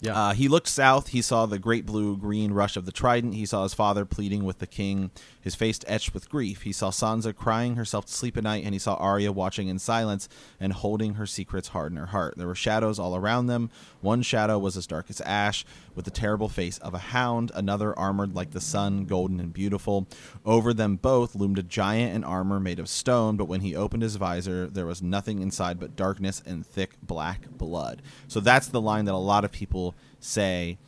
yeah, 0.00 0.18
Uh, 0.18 0.32
he 0.32 0.48
looked 0.48 0.68
south. 0.68 1.08
He 1.08 1.20
saw 1.22 1.46
the 1.46 1.58
great 1.58 1.84
blue 1.86 2.16
green 2.16 2.52
rush 2.52 2.76
of 2.76 2.86
the 2.86 2.92
trident. 2.92 3.34
He 3.34 3.44
saw 3.46 3.62
his 3.64 3.74
father 3.74 4.04
pleading 4.04 4.44
with 4.44 4.58
the 4.58 4.66
king, 4.66 5.10
his 5.40 5.54
face 5.54 5.80
etched 5.86 6.14
with 6.14 6.28
grief. 6.28 6.62
He 6.62 6.72
saw 6.72 6.90
Sansa 6.90 7.34
crying 7.34 7.76
herself 7.76 8.06
to 8.06 8.12
sleep 8.12 8.36
at 8.36 8.44
night, 8.44 8.64
and 8.64 8.74
he 8.74 8.78
saw 8.78 8.94
Arya 8.94 9.32
watching 9.32 9.68
in 9.68 9.78
silence 9.78 10.28
and 10.58 10.72
holding 10.72 11.14
her 11.14 11.26
secrets 11.26 11.68
hard 11.68 11.92
in 11.92 11.98
her 11.98 12.06
heart. 12.06 12.34
There 12.36 12.46
were 12.46 12.54
shadows 12.54 12.98
all 12.98 13.16
around 13.16 13.46
them. 13.46 13.70
One 14.00 14.22
shadow 14.22 14.58
was 14.58 14.76
as 14.76 14.86
dark 14.86 15.06
as 15.08 15.20
ash, 15.22 15.64
with 15.94 16.04
the 16.04 16.10
terrible 16.10 16.48
face 16.48 16.78
of 16.78 16.94
a 16.94 16.98
hound. 16.98 17.50
Another 17.54 17.98
armored 17.98 18.34
like 18.34 18.50
the 18.50 18.60
sun, 18.60 19.04
golden 19.04 19.40
and 19.40 19.52
beautiful. 19.52 20.06
Over 20.44 20.72
them 20.72 20.96
both 20.96 21.34
loomed 21.34 21.58
a 21.58 21.62
giant 21.62 22.14
in 22.14 22.24
armor 22.24 22.60
made 22.60 22.78
of 22.78 22.88
stone, 22.88 23.36
but 23.36 23.46
when 23.46 23.60
he 23.60 23.74
opened 23.76 24.02
his 24.02 24.16
visor, 24.16 24.66
there 24.66 24.86
was 24.86 25.02
nothing 25.02 25.40
inside 25.40 25.80
but 25.80 25.96
darkness 25.96 26.42
and 26.46 26.66
thick 26.66 26.96
black 27.02 27.50
blood. 27.50 28.02
So 28.28 28.40
that's 28.40 28.68
the 28.68 28.80
line 28.80 29.06
that 29.06 29.14
a 29.14 29.16
lot 29.16 29.44
of 29.44 29.52
people 29.52 29.94
say 30.18 30.78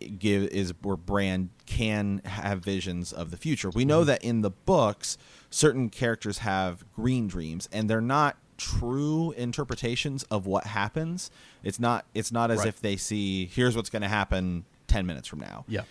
give 0.00 0.44
is 0.44 0.72
where 0.82 0.96
Bran 0.96 1.50
can 1.66 2.20
have 2.24 2.60
visions 2.64 3.12
of 3.12 3.30
the 3.30 3.36
future. 3.36 3.70
We 3.70 3.84
know 3.84 4.04
that 4.04 4.22
in 4.24 4.42
the 4.42 4.50
books, 4.50 5.18
certain 5.50 5.88
characters 5.90 6.38
have 6.38 6.84
green 6.94 7.26
dreams, 7.28 7.68
and 7.72 7.88
they're 7.90 8.00
not 8.00 8.36
true 8.58 9.32
interpretations 9.32 10.22
of 10.24 10.46
what 10.46 10.64
happens. 10.64 11.30
It's 11.62 11.78
not. 11.78 12.06
It's 12.14 12.32
not 12.32 12.50
as 12.50 12.60
Right. 12.60 12.68
if 12.68 12.80
they 12.80 12.96
see 12.96 13.46
here's 13.46 13.76
what's 13.76 13.90
going 13.90 14.02
to 14.02 14.08
happen 14.08 14.64
ten 14.86 15.04
minutes 15.06 15.28
from 15.28 15.40
now. 15.40 15.64
yeah, 15.68 15.82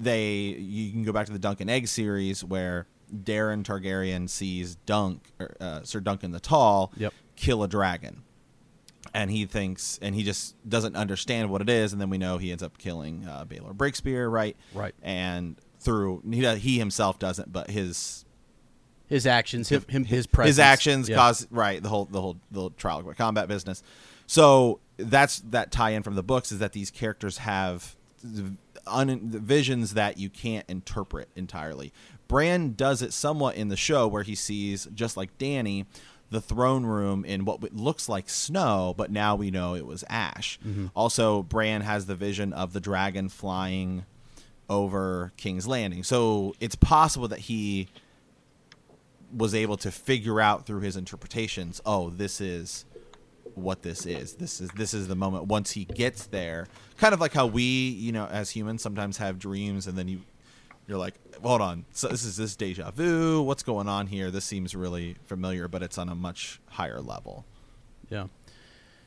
They 0.00 0.32
you 0.58 0.90
can 0.92 1.04
go 1.04 1.12
back 1.12 1.26
to 1.26 1.32
the 1.32 1.38
Dunk 1.38 1.60
and 1.60 1.70
Egg 1.70 1.88
series 1.88 2.42
where 2.42 2.86
Daeron 3.14 3.62
Targaryen 3.64 4.28
sees 4.28 4.74
Dunk 4.86 5.30
or, 5.38 5.54
uh, 5.60 5.82
Sir 5.84 6.00
Duncan 6.00 6.32
the 6.32 6.40
Tall 6.40 6.90
Yep. 6.96 7.12
kill 7.36 7.62
a 7.62 7.68
dragon 7.68 8.22
and 9.14 9.30
he 9.30 9.46
thinks 9.46 9.98
and 10.02 10.14
he 10.14 10.22
just 10.24 10.56
doesn't 10.68 10.96
understand 10.96 11.48
what 11.48 11.62
it 11.62 11.68
is 11.70 11.92
and 11.92 12.00
then 12.02 12.10
we 12.10 12.18
know 12.18 12.36
he 12.36 12.50
ends 12.50 12.62
up 12.62 12.76
killing 12.76 13.24
uh, 13.26 13.44
Baelor 13.44 13.72
Breakspear 13.74 14.30
right 14.30 14.56
Right. 14.74 14.94
and 15.02 15.56
through 15.80 16.22
he, 16.30 16.44
he 16.56 16.78
himself 16.78 17.18
doesn't 17.18 17.52
but 17.52 17.70
his 17.70 18.24
His 19.06 19.26
actions, 19.26 19.68
him, 19.68 19.84
him 19.88 20.04
his 20.04 20.26
presence, 20.26 20.48
his 20.56 20.58
actions 20.58 21.08
Yeah. 21.08 21.16
cause 21.16 21.46
right 21.50 21.82
the 21.82 21.88
whole 21.88 22.06
the 22.06 22.20
whole 22.20 22.36
the 22.50 22.70
trial 22.70 23.02
combat 23.16 23.48
business 23.48 23.82
so 24.26 24.80
that's 24.96 25.40
that 25.40 25.70
tie 25.70 25.90
in 25.90 26.02
from 26.02 26.14
the 26.16 26.22
books 26.22 26.50
is 26.52 26.58
that 26.58 26.72
these 26.72 26.90
characters 26.90 27.38
have 27.38 27.94
un, 28.86 29.20
visions 29.30 29.94
that 29.94 30.18
you 30.18 30.28
can't 30.30 30.64
interpret 30.68 31.28
entirely 31.36 31.92
bran 32.28 32.72
does 32.74 33.02
it 33.02 33.12
somewhat 33.12 33.54
in 33.56 33.68
the 33.68 33.76
show 33.76 34.08
where 34.08 34.22
he 34.22 34.34
sees 34.34 34.88
just 34.94 35.16
like 35.16 35.36
danny 35.38 35.84
the 36.34 36.40
throne 36.40 36.84
room 36.84 37.24
in 37.24 37.44
what 37.44 37.62
looks 37.72 38.08
like 38.08 38.28
snow 38.28 38.92
but 38.96 39.10
now 39.10 39.34
we 39.36 39.50
know 39.50 39.74
it 39.74 39.86
was 39.86 40.04
ash. 40.10 40.58
Mm-hmm. 40.66 40.88
Also 40.94 41.42
bran 41.42 41.80
has 41.80 42.06
the 42.06 42.14
vision 42.14 42.52
of 42.52 42.72
the 42.72 42.80
dragon 42.80 43.28
flying 43.28 44.04
over 44.68 45.32
king's 45.36 45.66
landing. 45.66 46.02
So 46.02 46.54
it's 46.60 46.74
possible 46.74 47.28
that 47.28 47.40
he 47.40 47.88
was 49.34 49.54
able 49.54 49.76
to 49.78 49.90
figure 49.90 50.40
out 50.40 50.66
through 50.66 50.80
his 50.80 50.96
interpretations 50.96 51.80
oh 51.86 52.10
this 52.10 52.40
is 52.40 52.84
what 53.54 53.82
this 53.82 54.04
is. 54.04 54.34
This 54.34 54.60
is 54.60 54.70
this 54.70 54.92
is 54.92 55.06
the 55.06 55.14
moment. 55.14 55.46
Once 55.46 55.70
he 55.70 55.84
gets 55.84 56.26
there 56.26 56.66
kind 56.98 57.14
of 57.14 57.20
like 57.20 57.32
how 57.32 57.46
we 57.46 57.62
you 57.62 58.12
know 58.12 58.26
as 58.26 58.50
humans 58.50 58.82
sometimes 58.82 59.18
have 59.18 59.38
dreams 59.38 59.86
and 59.86 59.96
then 59.96 60.08
you 60.08 60.20
you're 60.86 60.98
like 60.98 61.14
hold 61.42 61.60
on 61.60 61.84
so 61.92 62.08
this 62.08 62.24
is 62.24 62.36
this 62.36 62.54
deja 62.56 62.90
vu 62.90 63.40
what's 63.42 63.62
going 63.62 63.88
on 63.88 64.06
here 64.06 64.30
this 64.30 64.44
seems 64.44 64.74
really 64.74 65.16
familiar 65.24 65.66
but 65.68 65.82
it's 65.82 65.96
on 65.98 66.08
a 66.08 66.14
much 66.14 66.60
higher 66.70 67.00
level 67.00 67.44
Yeah, 68.10 68.26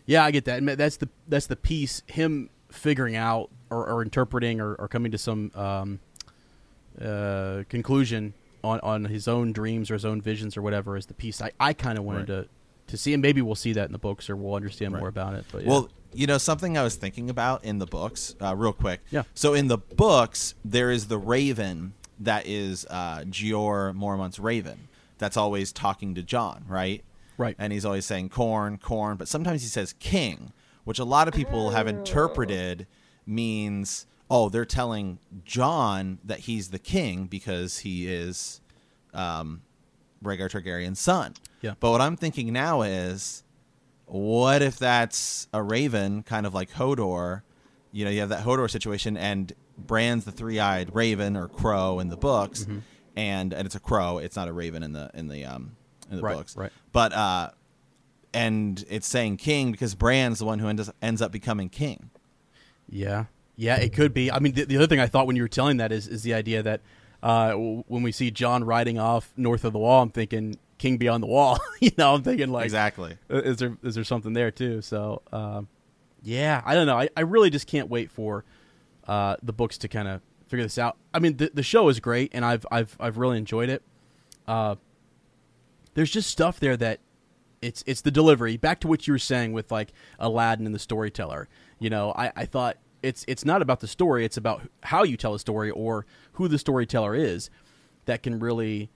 yeah, 0.06 0.24
I 0.26 0.32
get 0.32 0.46
that. 0.46 0.58
And 0.60 0.68
that's 0.70 0.98
the 0.98 1.08
that's 1.28 1.48
the 1.48 1.56
piece. 1.56 2.02
Him 2.08 2.50
figuring 2.72 3.16
out 3.16 3.50
or, 3.70 3.86
or 3.88 4.02
interpreting 4.02 4.60
or, 4.62 4.74
or 4.76 4.88
coming 4.88 5.12
to 5.12 5.18
some 5.18 5.52
um, 5.54 6.00
uh, 7.02 7.64
conclusion 7.70 8.34
on, 8.64 8.80
on 8.82 9.06
his 9.06 9.28
own 9.28 9.52
dreams 9.54 9.92
or 9.92 9.94
his 9.94 10.06
own 10.06 10.22
visions 10.22 10.58
or 10.58 10.62
whatever 10.62 10.98
is 10.98 11.06
the 11.06 11.14
piece 11.14 11.42
I, 11.42 11.52
I 11.60 11.74
kind 11.74 11.98
of 11.98 12.04
wanted 12.04 12.30
Right. 12.30 12.44
to 12.44 12.48
to 12.88 12.96
see, 12.98 13.14
and 13.14 13.22
maybe 13.22 13.42
we'll 13.42 13.54
see 13.56 13.74
that 13.74 13.86
in 13.88 13.92
the 13.92 13.98
books 14.00 14.30
or 14.30 14.36
we'll 14.38 14.56
understand 14.56 14.94
more 14.94 15.10
about 15.10 15.34
it. 15.34 15.44
But 15.52 15.64
yeah. 15.64 15.70
Well, 15.70 15.90
you 16.14 16.28
know 16.28 16.38
something 16.38 16.78
I 16.78 16.84
was 16.84 16.96
thinking 16.96 17.30
about 17.30 17.64
in 17.64 17.80
the 17.80 17.86
books, 17.86 18.36
uh, 18.42 18.56
real 18.56 18.74
quick. 18.74 19.02
Yeah. 19.12 19.24
So 19.34 19.54
in 19.54 19.68
the 19.68 19.78
books, 19.78 20.56
there 20.64 20.92
is 20.92 21.08
the 21.08 21.18
Raven 21.18 21.94
that 22.20 22.48
is 22.48 22.86
uh, 22.90 23.20
Jeor 23.30 23.94
Mormont's 23.94 24.40
Raven. 24.40 24.88
That's 25.18 25.38
always 25.38 25.72
talking 25.72 26.16
to 26.16 26.24
Jon, 26.24 26.66
right? 26.68 27.04
Right. 27.38 27.56
And 27.60 27.72
he's 27.72 27.86
always 27.86 28.06
saying 28.06 28.30
corn, 28.30 28.78
corn, 28.78 29.18
but 29.18 29.28
sometimes 29.28 29.62
he 29.62 29.68
says 29.68 29.94
king, 30.00 30.54
which 30.84 31.00
a 31.00 31.04
lot 31.04 31.28
of 31.28 31.34
people 31.34 31.72
have 31.72 31.88
interpreted 31.88 32.88
means 33.26 34.06
oh 34.30 34.50
they're 34.50 34.66
telling 34.66 35.20
Jon 35.46 36.20
that 36.24 36.40
he's 36.40 36.70
the 36.70 36.80
king 36.80 37.26
because 37.26 37.80
he 37.80 38.08
is 38.08 38.62
um, 39.14 39.62
Rhaegar 40.24 40.50
Targaryen's 40.50 41.00
son. 41.00 41.34
Yeah. 41.62 41.74
But 41.80 41.92
what 41.92 42.02
I'm 42.02 42.16
thinking 42.16 42.54
now 42.54 42.82
is, 42.82 43.44
what 44.08 44.62
if 44.62 44.78
that's 44.80 45.48
a 45.54 45.62
raven, 45.62 46.24
kind 46.24 46.46
of 46.46 46.54
like 46.54 46.72
Hodor? 46.72 47.42
You 47.92 48.06
know, 48.06 48.12
you 48.12 48.20
have 48.22 48.30
that 48.30 48.44
Hodor 48.44 48.70
situation, 48.70 49.16
and 49.18 49.54
Bran's 49.78 50.26
the 50.26 50.32
three-eyed 50.32 50.94
raven 50.96 51.38
or 51.38 51.48
crow 51.48 52.00
in 52.00 52.10
the 52.10 52.18
books, 52.18 52.64
Mm-hmm. 52.64 52.80
and 53.16 53.54
and 53.54 53.66
it's 53.66 53.76
a 53.76 53.80
crow. 53.80 54.18
It's 54.18 54.36
not 54.36 54.48
a 54.48 54.54
raven 54.54 54.82
in 54.84 54.94
the 54.94 55.10
in 55.14 55.28
the 55.28 55.46
um 55.46 55.76
in 56.10 56.18
the 56.18 56.24
Right, 56.24 56.36
books. 56.38 56.56
right. 56.58 56.72
But 56.92 57.14
uh, 57.14 57.50
and 58.34 58.84
it's 58.90 59.08
saying 59.08 59.38
king 59.38 59.72
because 59.72 59.96
Bran's 59.96 60.40
the 60.40 60.46
one 60.46 60.60
who 60.60 60.68
ends 60.68 60.90
ends 61.02 61.22
up 61.22 61.32
becoming 61.32 61.70
king. 61.70 62.10
Yeah, 62.90 63.26
yeah, 63.56 63.78
it 63.78 63.94
could 63.94 64.14
be. 64.14 64.32
I 64.32 64.40
mean, 64.40 64.54
the, 64.54 64.64
the 64.66 64.78
other 64.78 64.88
thing 64.88 65.00
I 65.00 65.08
thought 65.08 65.28
when 65.28 65.36
you 65.36 65.42
were 65.42 65.48
telling 65.50 65.78
that 65.78 65.92
is 65.92 66.08
is 66.08 66.24
the 66.24 66.34
idea 66.34 66.64
that 66.64 66.82
uh, 67.24 67.54
when 67.54 68.04
we 68.04 68.12
see 68.12 68.32
Jon 68.32 68.64
riding 68.64 69.00
off 69.00 69.34
north 69.36 69.64
of 69.66 69.74
the 69.74 69.80
wall, 69.80 70.02
I'm 70.04 70.10
thinking 70.12 70.58
King 70.78 70.98
Beyond 70.98 71.24
the 71.24 71.28
Wall. 71.28 71.60
you 71.80 71.92
know, 71.98 72.14
I'm 72.14 72.24
thinking 72.24 72.52
like, 72.52 72.66
exactly. 72.66 73.18
is 73.30 73.58
there 73.58 73.78
is 73.84 73.96
there 73.96 74.04
something 74.04 74.34
there 74.34 74.52
too? 74.52 74.82
So, 74.82 75.22
um, 75.32 75.68
yeah, 76.24 76.62
I 76.66 76.76
don't 76.76 76.88
know. 76.88 77.00
I, 77.00 77.10
I 77.16 77.22
really 77.22 77.50
just 77.50 77.68
can't 77.68 77.90
wait 77.90 78.12
for 78.12 78.46
uh, 79.08 79.38
the 79.42 79.54
books 79.54 79.78
to 79.80 79.88
kind 79.88 80.08
of 80.08 80.22
figure 80.48 80.64
this 80.64 80.78
out. 80.78 80.98
I 81.14 81.20
mean, 81.20 81.38
the 81.38 81.52
the 81.54 81.64
show 81.64 81.90
is 81.90 82.00
great, 82.00 82.32
and 82.34 82.44
I've 82.44 82.66
I've 82.72 82.96
I've 83.00 83.18
really 83.18 83.38
enjoyed 83.38 83.70
it. 83.70 83.84
Uh, 84.48 84.76
there's 85.94 86.12
just 86.12 86.30
stuff 86.30 86.60
there 86.60 86.78
that 86.78 87.00
it's 87.62 87.84
it's 87.88 88.02
the 88.02 88.12
delivery. 88.12 88.58
Back 88.58 88.80
to 88.82 88.88
what 88.88 89.08
you 89.08 89.14
were 89.14 89.20
saying 89.20 89.54
with 89.54 89.72
like 89.72 89.92
Aladdin 90.20 90.66
and 90.66 90.76
the 90.76 90.80
storyteller. 90.80 91.48
You 91.80 91.90
know, 91.90 92.14
I, 92.16 92.32
I 92.36 92.46
thought 92.46 92.78
it's 93.02 93.26
it's 93.28 93.46
not 93.46 93.62
about 93.62 93.80
the 93.80 93.88
story; 93.88 94.26
it's 94.26 94.38
about 94.38 94.62
how 94.84 95.04
you 95.04 95.18
tell 95.18 95.34
a 95.34 95.40
story 95.40 95.72
or 95.72 96.06
who 96.34 96.48
the 96.48 96.60
storyteller 96.60 97.16
is 97.16 97.50
that 98.06 98.24
can 98.24 98.40
really 98.40 98.90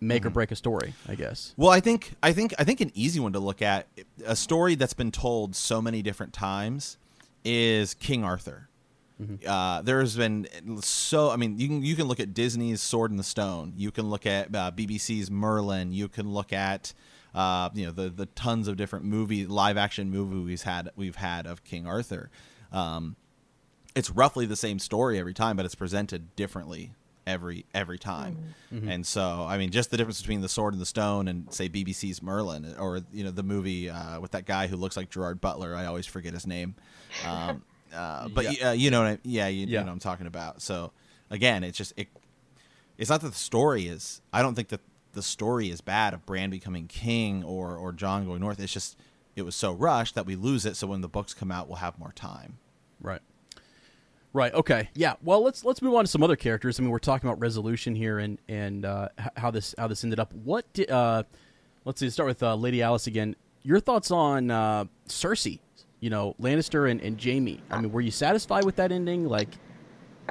make 0.00 0.24
or 0.24 0.30
break 0.30 0.50
a 0.50 0.56
story. 0.56 0.94
I 1.08 1.14
guess. 1.14 1.54
Well, 1.56 1.70
I 1.70 1.80
think 1.80 2.14
I 2.22 2.32
think 2.32 2.54
I 2.58 2.64
think 2.64 2.80
an 2.80 2.92
easy 2.94 3.20
one 3.20 3.32
to 3.32 3.40
look 3.40 3.62
at 3.62 3.86
a 4.24 4.36
story 4.36 4.74
that's 4.74 4.94
been 4.94 5.12
told 5.12 5.54
so 5.56 5.82
many 5.82 6.02
different 6.02 6.32
times 6.32 6.98
is 7.44 7.94
King 7.94 8.24
Arthur. 8.24 8.68
Uh, 9.44 9.82
there's 9.82 10.16
been 10.16 10.46
so 10.80 11.30
I 11.30 11.36
mean 11.36 11.58
you 11.58 11.66
can 11.66 11.82
you 11.82 11.96
can 11.96 12.06
look 12.06 12.20
at 12.20 12.34
Disney's 12.34 12.80
Sword 12.80 13.10
in 13.10 13.16
the 13.16 13.24
Stone. 13.24 13.72
You 13.76 13.90
can 13.90 14.08
look 14.10 14.26
at 14.26 14.54
uh, 14.54 14.70
BBC's 14.70 15.28
Merlin. 15.28 15.92
You 15.92 16.06
can 16.06 16.32
look 16.32 16.52
at 16.52 16.92
uh, 17.34 17.68
you 17.74 17.86
know 17.86 17.90
the 17.90 18.10
the 18.10 18.26
tons 18.26 18.68
of 18.68 18.76
different 18.76 19.04
movie 19.04 19.44
live 19.44 19.76
action 19.76 20.10
movies 20.10 20.62
had 20.62 20.90
we've 20.94 21.16
had 21.16 21.48
of 21.48 21.64
King 21.64 21.84
Arthur. 21.84 22.30
Um, 22.70 23.16
it's 23.96 24.08
roughly 24.08 24.46
the 24.46 24.54
same 24.54 24.78
story 24.78 25.18
every 25.18 25.34
time, 25.34 25.56
but 25.56 25.64
it's 25.66 25.74
presented 25.74 26.36
differently 26.36 26.92
every 27.28 27.64
every 27.74 27.98
time. 27.98 28.54
And 28.70 29.06
so, 29.06 29.46
I 29.48 29.56
mean, 29.58 29.70
just 29.70 29.90
the 29.90 29.96
difference 29.96 30.20
between 30.20 30.40
the 30.40 30.48
Sword 30.48 30.74
and 30.74 30.80
the 30.80 30.86
Stone 30.86 31.28
and 31.28 31.52
say 31.52 31.68
BBC's 31.68 32.22
Merlin, 32.22 32.74
or 32.78 33.00
you 33.12 33.22
know 33.24 33.30
the 33.30 33.42
movie 33.42 33.88
uh, 33.88 34.18
with 34.20 34.32
that 34.32 34.44
guy 34.46 34.66
who 34.66 34.76
looks 34.76 34.96
like 34.96 35.10
Gerard 35.10 35.40
Butler. 35.40 35.74
I 35.76 35.86
always 35.86 36.06
forget 36.06 36.32
his 36.34 36.46
name. 36.46 36.74
Um, 37.26 37.62
uh, 37.94 38.28
but 38.28 38.44
Yeah. 38.58 38.70
uh, 38.70 38.72
you 38.72 38.90
know, 38.90 39.00
what 39.02 39.08
I, 39.08 39.18
yeah, 39.22 39.46
you, 39.48 39.66
you 39.66 39.76
know 39.76 39.84
what 39.84 39.92
I'm 39.92 39.98
talking 40.00 40.26
about. 40.26 40.60
So 40.62 40.92
again, 41.30 41.62
it's 41.64 41.78
just 41.78 41.92
it. 41.96 42.08
It's 42.98 43.10
not 43.10 43.20
that 43.20 43.28
the 43.30 43.36
story 43.38 43.86
is. 43.86 44.20
I 44.32 44.42
don't 44.42 44.54
think 44.54 44.68
that 44.68 44.80
the 45.12 45.22
story 45.22 45.70
is 45.70 45.80
bad 45.80 46.14
of 46.14 46.26
Bran 46.26 46.50
becoming 46.50 46.86
king 46.88 47.44
or 47.44 47.76
or 47.76 47.92
Jon 47.92 48.26
going 48.26 48.40
north. 48.40 48.58
It's 48.60 48.72
just 48.72 48.96
it 49.36 49.42
was 49.42 49.54
so 49.54 49.72
rushed 49.72 50.14
that 50.16 50.26
we 50.26 50.34
lose 50.36 50.66
it. 50.66 50.76
So 50.76 50.86
when 50.88 51.00
the 51.00 51.08
books 51.08 51.32
come 51.32 51.50
out, 51.52 51.68
we'll 51.68 51.76
have 51.76 51.98
more 51.98 52.12
time. 52.12 52.58
Right. 53.00 53.20
Right. 54.32 54.52
Okay. 54.52 54.90
Yeah. 54.94 55.14
Well, 55.22 55.42
let's 55.42 55.64
let's 55.64 55.80
move 55.80 55.94
on 55.94 56.04
to 56.04 56.08
some 56.10 56.22
other 56.22 56.36
characters. 56.36 56.78
I 56.78 56.82
mean, 56.82 56.90
we're 56.90 56.98
talking 56.98 57.28
about 57.28 57.40
resolution 57.40 57.94
here 57.94 58.18
and 58.18 58.38
and 58.48 58.84
uh, 58.84 59.08
how 59.36 59.50
this 59.50 59.74
how 59.78 59.88
this 59.88 60.04
ended 60.04 60.20
up. 60.20 60.32
What 60.34 60.70
did 60.74 60.90
uh, 60.90 61.22
let's 61.84 62.00
see. 62.00 62.10
Start 62.10 62.28
with 62.28 62.42
uh, 62.42 62.54
Lady 62.54 62.82
Alice 62.82 63.06
again. 63.06 63.34
Your 63.62 63.80
thoughts 63.80 64.10
on 64.10 64.50
uh, 64.50 64.84
Cersei? 65.08 65.58
You 66.00 66.10
know, 66.10 66.36
Lannister 66.40 66.90
and, 66.90 67.00
and 67.00 67.22
Jaime. 67.22 67.60
I 67.70 67.80
mean, 67.80 67.90
were 67.90 68.00
you 68.00 68.12
satisfied 68.12 68.64
with 68.64 68.76
that 68.76 68.92
ending? 68.92 69.28
Like, 69.28 69.48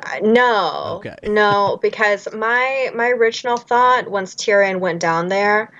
Uh, 0.01 0.19
no. 0.21 0.97
Okay. 0.99 1.15
no, 1.27 1.77
because 1.81 2.27
my 2.33 2.91
my 2.93 3.10
original 3.10 3.57
thought 3.57 4.10
once 4.10 4.36
Tyrion 4.36 4.79
went 4.79 5.01
down 5.01 5.27
there, 5.27 5.71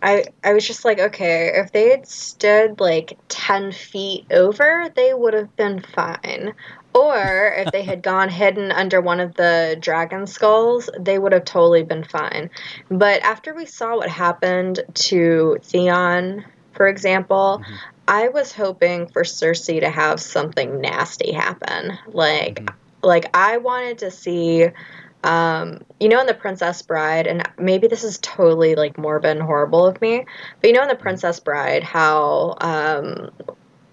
I 0.00 0.24
I 0.44 0.54
was 0.54 0.66
just 0.66 0.84
like, 0.84 1.00
okay, 1.00 1.50
if 1.56 1.72
they 1.72 1.90
had 1.90 2.06
stood 2.06 2.78
like 2.80 3.18
ten 3.28 3.72
feet 3.72 4.26
over, 4.30 4.88
they 4.94 5.12
would 5.12 5.34
have 5.34 5.54
been 5.56 5.80
fine. 5.80 6.54
Or 6.94 7.52
if 7.56 7.72
they 7.72 7.82
had 7.82 8.02
gone 8.02 8.28
hidden 8.28 8.70
under 8.70 9.00
one 9.00 9.18
of 9.18 9.34
the 9.34 9.76
dragon 9.80 10.28
skulls, 10.28 10.88
they 10.98 11.18
would 11.18 11.32
have 11.32 11.44
totally 11.44 11.82
been 11.82 12.04
fine. 12.04 12.50
But 12.88 13.22
after 13.22 13.52
we 13.52 13.66
saw 13.66 13.96
what 13.96 14.08
happened 14.08 14.80
to 14.94 15.58
Theon, 15.62 16.44
for 16.72 16.86
example, 16.86 17.62
I 18.06 18.28
was 18.28 18.52
hoping 18.52 19.08
for 19.08 19.22
Cersei 19.22 19.80
to 19.80 19.90
have 19.90 20.20
something 20.20 20.80
nasty 20.80 21.32
happen. 21.32 21.98
Like 22.06 22.70
like 23.02 23.36
I 23.36 23.58
wanted 23.58 23.98
to 23.98 24.10
see 24.10 24.68
um, 25.22 25.84
you 25.98 26.08
know 26.08 26.20
in 26.20 26.26
the 26.26 26.34
Princess 26.34 26.82
Bride 26.82 27.26
and 27.26 27.48
maybe 27.58 27.88
this 27.88 28.04
is 28.04 28.18
totally 28.18 28.74
like 28.74 28.98
morbid 28.98 29.30
and 29.30 29.42
horrible 29.42 29.86
of 29.86 30.00
me, 30.00 30.26
but 30.60 30.68
you 30.68 30.74
know 30.74 30.82
in 30.82 30.88
the 30.88 30.94
Princess 30.94 31.40
Bride 31.40 31.82
how 31.82 32.56
um 32.60 33.30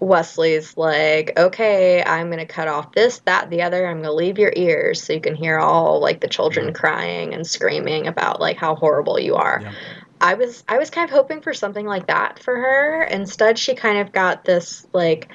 Westley's 0.02 0.76
like, 0.76 1.38
okay, 1.38 2.04
I'm 2.04 2.32
gonna 2.32 2.46
cut 2.46 2.68
off 2.68 2.92
this, 2.94 3.20
that, 3.20 3.52
the 3.52 3.62
other. 3.62 3.86
I'm 3.86 3.98
gonna 3.98 4.12
leave 4.14 4.40
your 4.40 4.52
ears 4.56 5.04
so 5.04 5.14
you 5.14 5.22
can 5.22 5.36
hear 5.36 5.60
all 5.60 6.02
like 6.02 6.22
the 6.22 6.28
children 6.28 6.74
crying 6.74 7.34
and 7.36 7.46
screaming 7.46 8.08
about 8.08 8.42
like 8.42 8.58
how 8.58 8.76
horrible 8.76 9.20
you 9.20 9.36
are. 9.36 9.62
Yeah. 9.64 9.72
I 10.20 10.34
was 10.34 10.64
I 10.68 10.80
was 10.80 10.90
kind 10.90 11.10
of 11.10 11.16
hoping 11.16 11.42
for 11.42 11.54
something 11.54 11.86
like 11.86 12.08
that 12.08 12.40
for 12.40 12.56
her. 12.56 13.04
Instead, 13.04 13.60
she 13.60 13.76
kind 13.76 14.00
of 14.00 14.12
got 14.12 14.44
this 14.44 14.86
like. 14.92 15.30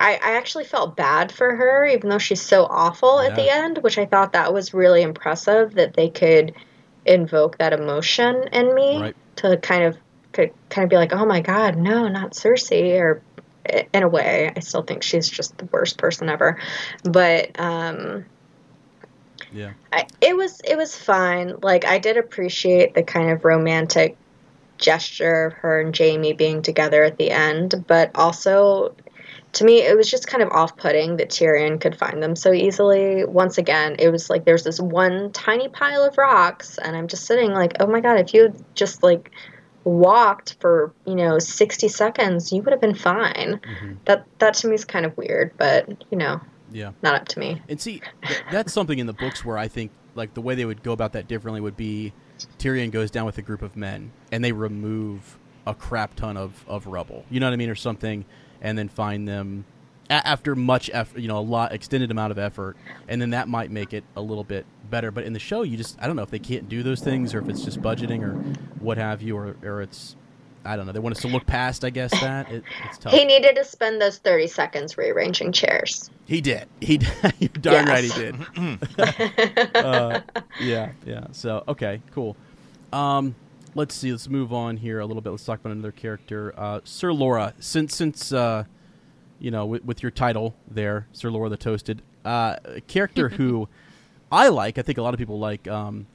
I, 0.00 0.14
I 0.14 0.36
actually 0.36 0.64
felt 0.64 0.96
bad 0.96 1.30
for 1.30 1.54
her, 1.54 1.84
even 1.84 2.08
though 2.08 2.18
she's 2.18 2.40
so 2.40 2.64
awful 2.64 3.20
at 3.20 3.36
the 3.36 3.50
end, 3.50 3.78
which 3.78 3.98
I 3.98 4.06
thought 4.06 4.32
that 4.32 4.52
was 4.54 4.72
really 4.72 5.02
impressive 5.02 5.74
that 5.74 5.94
they 5.94 6.08
could 6.08 6.54
invoke 7.04 7.58
that 7.58 7.74
emotion 7.74 8.48
in 8.52 8.74
me 8.74 8.98
Right. 9.00 9.16
to 9.36 9.58
kind 9.58 9.84
of 9.84 9.98
could 10.32 10.52
kind 10.68 10.84
of 10.84 10.90
be 10.90 10.96
like, 10.96 11.12
oh 11.12 11.26
my 11.26 11.40
god, 11.40 11.76
no, 11.76 12.08
not 12.08 12.32
Cersei, 12.32 13.00
or 13.00 13.22
in 13.92 14.02
a 14.02 14.08
way, 14.08 14.52
I 14.54 14.60
still 14.60 14.82
think 14.82 15.02
she's 15.02 15.28
just 15.28 15.56
the 15.58 15.66
worst 15.66 15.98
person 15.98 16.28
ever. 16.28 16.58
But 17.04 17.58
um, 17.60 18.24
Yeah. 19.52 19.72
I, 19.92 20.06
it 20.20 20.36
was 20.36 20.60
it 20.60 20.76
was 20.76 20.96
fine. 20.96 21.56
Like 21.62 21.84
I 21.84 21.98
did 21.98 22.16
appreciate 22.16 22.94
the 22.94 23.02
kind 23.02 23.30
of 23.30 23.44
romantic 23.44 24.16
gesture 24.78 25.46
of 25.46 25.52
her 25.54 25.80
and 25.80 25.96
Jaime 25.96 26.32
being 26.32 26.62
together 26.62 27.02
at 27.02 27.18
the 27.18 27.30
end, 27.30 27.84
but 27.86 28.10
also 28.14 28.94
to 29.52 29.64
me 29.64 29.82
it 29.82 29.96
was 29.96 30.08
just 30.08 30.28
kind 30.28 30.42
of 30.42 30.50
off-putting 30.52 31.16
that 31.16 31.28
Tyrion 31.28 31.80
could 31.80 31.98
find 31.98 32.22
them 32.22 32.36
so 32.36 32.52
easily. 32.52 33.24
Once 33.24 33.58
again, 33.58 33.96
it 33.98 34.08
was 34.10 34.30
like 34.30 34.44
there's 34.44 34.64
this 34.64 34.80
one 34.80 35.32
tiny 35.32 35.68
pile 35.68 36.04
of 36.04 36.16
rocks 36.16 36.78
and 36.78 36.96
I'm 36.96 37.08
just 37.08 37.26
sitting 37.26 37.52
like, 37.52 37.76
"Oh 37.80 37.86
my 37.86 38.00
god, 38.00 38.20
if 38.20 38.32
you 38.32 38.54
just 38.74 39.02
like 39.02 39.32
walked 39.84 40.56
for, 40.60 40.92
you 41.06 41.14
know, 41.14 41.38
60 41.38 41.88
seconds, 41.88 42.52
you 42.52 42.62
would 42.62 42.72
have 42.72 42.80
been 42.80 42.94
fine." 42.94 43.60
Mm-hmm. 43.62 43.92
That 44.04 44.26
that 44.38 44.54
to 44.54 44.68
me 44.68 44.74
is 44.74 44.84
kind 44.84 45.06
of 45.06 45.16
weird, 45.16 45.52
but, 45.56 45.88
you 46.10 46.18
know, 46.18 46.40
Yeah. 46.72 46.92
not 47.02 47.14
up 47.14 47.28
to 47.28 47.38
me. 47.38 47.62
And 47.68 47.80
see, 47.80 48.02
th- 48.26 48.42
that's 48.50 48.72
something 48.72 48.98
in 48.98 49.06
the 49.06 49.12
books 49.12 49.44
where 49.44 49.58
I 49.58 49.68
think 49.68 49.90
like 50.14 50.34
the 50.34 50.40
way 50.40 50.54
they 50.54 50.64
would 50.64 50.82
go 50.82 50.92
about 50.92 51.12
that 51.12 51.28
differently 51.28 51.60
would 51.60 51.76
be 51.76 52.12
Tyrion 52.58 52.90
goes 52.90 53.10
down 53.10 53.26
with 53.26 53.38
a 53.38 53.42
group 53.42 53.62
of 53.62 53.76
men 53.76 54.10
and 54.32 54.42
they 54.44 54.52
remove 54.52 55.38
a 55.66 55.74
crap 55.74 56.14
ton 56.16 56.36
of, 56.36 56.64
of 56.66 56.86
rubble. 56.86 57.24
You 57.30 57.38
know 57.38 57.46
what 57.46 57.52
I 57.52 57.56
mean, 57.56 57.68
or 57.70 57.74
something, 57.74 58.24
and 58.60 58.76
then 58.78 58.88
find 58.88 59.28
them 59.28 59.64
after 60.10 60.56
much 60.56 60.90
effort, 60.92 61.20
you 61.20 61.28
know, 61.28 61.38
a 61.38 61.40
lot 61.40 61.72
extended 61.72 62.10
amount 62.10 62.32
of 62.32 62.38
effort, 62.38 62.76
and 63.08 63.22
then 63.22 63.30
that 63.30 63.48
might 63.48 63.70
make 63.70 63.92
it 63.92 64.04
a 64.16 64.20
little 64.20 64.44
bit 64.44 64.66
better. 64.90 65.10
But 65.10 65.24
in 65.24 65.32
the 65.32 65.38
show, 65.38 65.62
you 65.62 65.76
just 65.76 65.96
I 66.00 66.06
don't 66.06 66.16
know 66.16 66.22
if 66.22 66.30
they 66.30 66.38
can't 66.38 66.68
do 66.68 66.82
those 66.82 67.00
things 67.00 67.34
or 67.34 67.38
if 67.40 67.48
it's 67.48 67.64
just 67.64 67.80
budgeting 67.80 68.22
or 68.22 68.34
what 68.80 68.98
have 68.98 69.22
you, 69.22 69.36
or 69.36 69.56
or 69.62 69.82
it's 69.82 70.16
I 70.64 70.76
don't 70.76 70.86
know. 70.86 70.92
They 70.92 70.98
want 70.98 71.16
us 71.16 71.22
to 71.22 71.28
look 71.28 71.46
past, 71.46 71.84
I 71.84 71.90
guess 71.90 72.10
that 72.20 72.50
it, 72.50 72.64
it's 72.86 72.98
tough. 72.98 73.12
He 73.12 73.24
needed 73.24 73.56
to 73.56 73.64
spend 73.64 74.00
those 74.00 74.18
30 74.18 74.46
seconds 74.48 74.98
rearranging 74.98 75.52
chairs. 75.52 76.10
He 76.26 76.40
did. 76.40 76.68
He 76.80 76.98
did. 76.98 77.12
You're 77.38 77.48
darn 77.48 77.86
right 77.86 78.04
he 78.04 78.10
did. 78.10 78.36
uh, 79.76 80.20
yeah, 80.60 80.92
yeah. 81.06 81.26
So 81.32 81.64
okay, 81.68 82.02
cool. 82.12 82.36
Um, 82.92 83.34
let's 83.74 83.94
see. 83.94 84.10
Let's 84.10 84.28
move 84.28 84.52
on 84.52 84.76
here 84.76 85.00
a 85.00 85.06
little 85.06 85.22
bit. 85.22 85.30
Let's 85.30 85.44
talk 85.44 85.60
about 85.60 85.72
another 85.72 85.92
character, 85.92 86.52
uh, 86.56 86.80
Sir 86.84 87.12
Laura. 87.12 87.54
Since 87.58 87.96
since 87.96 88.32
uh, 88.32 88.64
you 89.40 89.50
know 89.50 89.66
with, 89.66 89.84
with 89.84 90.02
your 90.02 90.10
title 90.10 90.54
there, 90.70 91.06
Sir 91.12 91.30
Laura 91.30 91.48
the 91.48 91.56
Toasted, 91.56 92.02
uh, 92.24 92.56
a 92.64 92.80
character 92.82 93.28
who 93.30 93.68
I 94.30 94.48
like. 94.48 94.78
I 94.78 94.82
think 94.82 94.98
a 94.98 95.02
lot 95.02 95.14
of 95.14 95.18
people 95.18 95.38
like 95.40 95.66
um, 95.66 96.06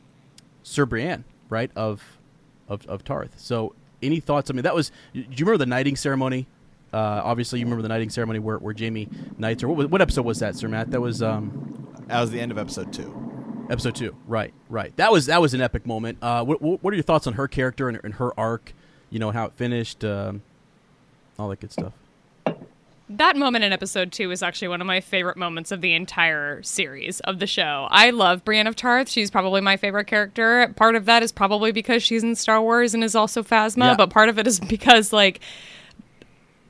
Sir 0.63 0.85
Brienne, 0.85 1.23
right? 1.49 1.69
Of 1.75 2.01
of 2.69 2.85
of 2.87 3.03
Tarth. 3.03 3.39
So 3.39 3.73
any 4.01 4.19
thoughts? 4.19 4.49
I 4.49 4.53
mean, 4.53 4.63
that 4.63 4.75
was. 4.75 4.91
Do 5.13 5.19
you 5.21 5.27
remember 5.45 5.57
the 5.57 5.65
knighting 5.65 5.95
ceremony? 5.95 6.47
Uh, 6.93 7.21
obviously, 7.25 7.59
you 7.59 7.65
remember 7.65 7.81
the 7.81 7.89
knighting 7.89 8.09
ceremony 8.09 8.39
where, 8.39 8.57
where 8.57 8.73
Jaime 8.77 9.09
knights, 9.37 9.63
or 9.63 9.67
what, 9.67 9.75
was- 9.77 9.87
what 9.87 10.01
episode 10.01 10.23
was 10.25 10.39
that, 10.39 10.55
Sir 10.55 10.69
Matt? 10.69 10.91
That 10.91 11.01
was 11.01 11.21
um, 11.21 11.89
That 12.07 12.21
was 12.21 12.31
the 12.31 12.39
end 12.39 12.53
of 12.53 12.57
episode 12.57 12.93
two. 12.93 13.65
episode 13.69 13.95
two. 13.95 14.15
Right, 14.27 14.53
right. 14.69 14.95
That 14.95 15.11
was 15.11 15.25
that 15.25 15.41
was 15.41 15.53
an 15.53 15.59
epic 15.61 15.85
moment. 15.85 16.19
Uh, 16.21 16.45
what, 16.45 16.61
what 16.61 16.91
are 16.93 16.95
your 16.95 17.03
thoughts 17.03 17.27
on 17.27 17.33
her 17.33 17.47
character 17.49 17.89
and, 17.89 17.99
and 18.03 18.13
her 18.13 18.37
arc? 18.39 18.73
You 19.09 19.19
know 19.19 19.31
how 19.31 19.45
it 19.45 19.53
finished, 19.53 20.05
um, 20.05 20.41
all 21.37 21.49
that 21.49 21.59
good 21.59 21.71
stuff. 21.73 21.93
That 23.07 23.35
moment 23.37 23.63
in 23.63 23.71
episode 23.71 24.11
two 24.11 24.31
is 24.31 24.41
actually 24.41 24.69
one 24.69 24.81
of 24.81 24.87
my 24.87 24.99
favorite 24.99 25.37
moments 25.37 25.71
of 25.71 25.81
the 25.81 25.93
entire 25.93 26.63
series 26.63 27.19
of 27.19 27.37
the 27.37 27.45
show. 27.45 27.87
I 27.91 28.09
love 28.09 28.43
Brienne 28.43 28.65
of 28.65 28.75
Tarth. 28.75 29.09
She's 29.09 29.29
probably 29.29 29.61
my 29.61 29.77
favorite 29.77 30.05
character. 30.07 30.73
Part 30.75 30.95
of 30.95 31.05
that 31.05 31.21
is 31.21 31.31
probably 31.31 31.71
because 31.71 32.01
she's 32.01 32.23
in 32.23 32.35
Star 32.35 32.59
Wars 32.59 32.95
and 32.95 33.03
is 33.03 33.13
also 33.15 33.43
Phasma, 33.43 33.89
Yeah. 33.89 33.95
but 33.95 34.09
part 34.09 34.27
of 34.29 34.39
it 34.39 34.47
is 34.47 34.59
because 34.69 35.13
like 35.13 35.39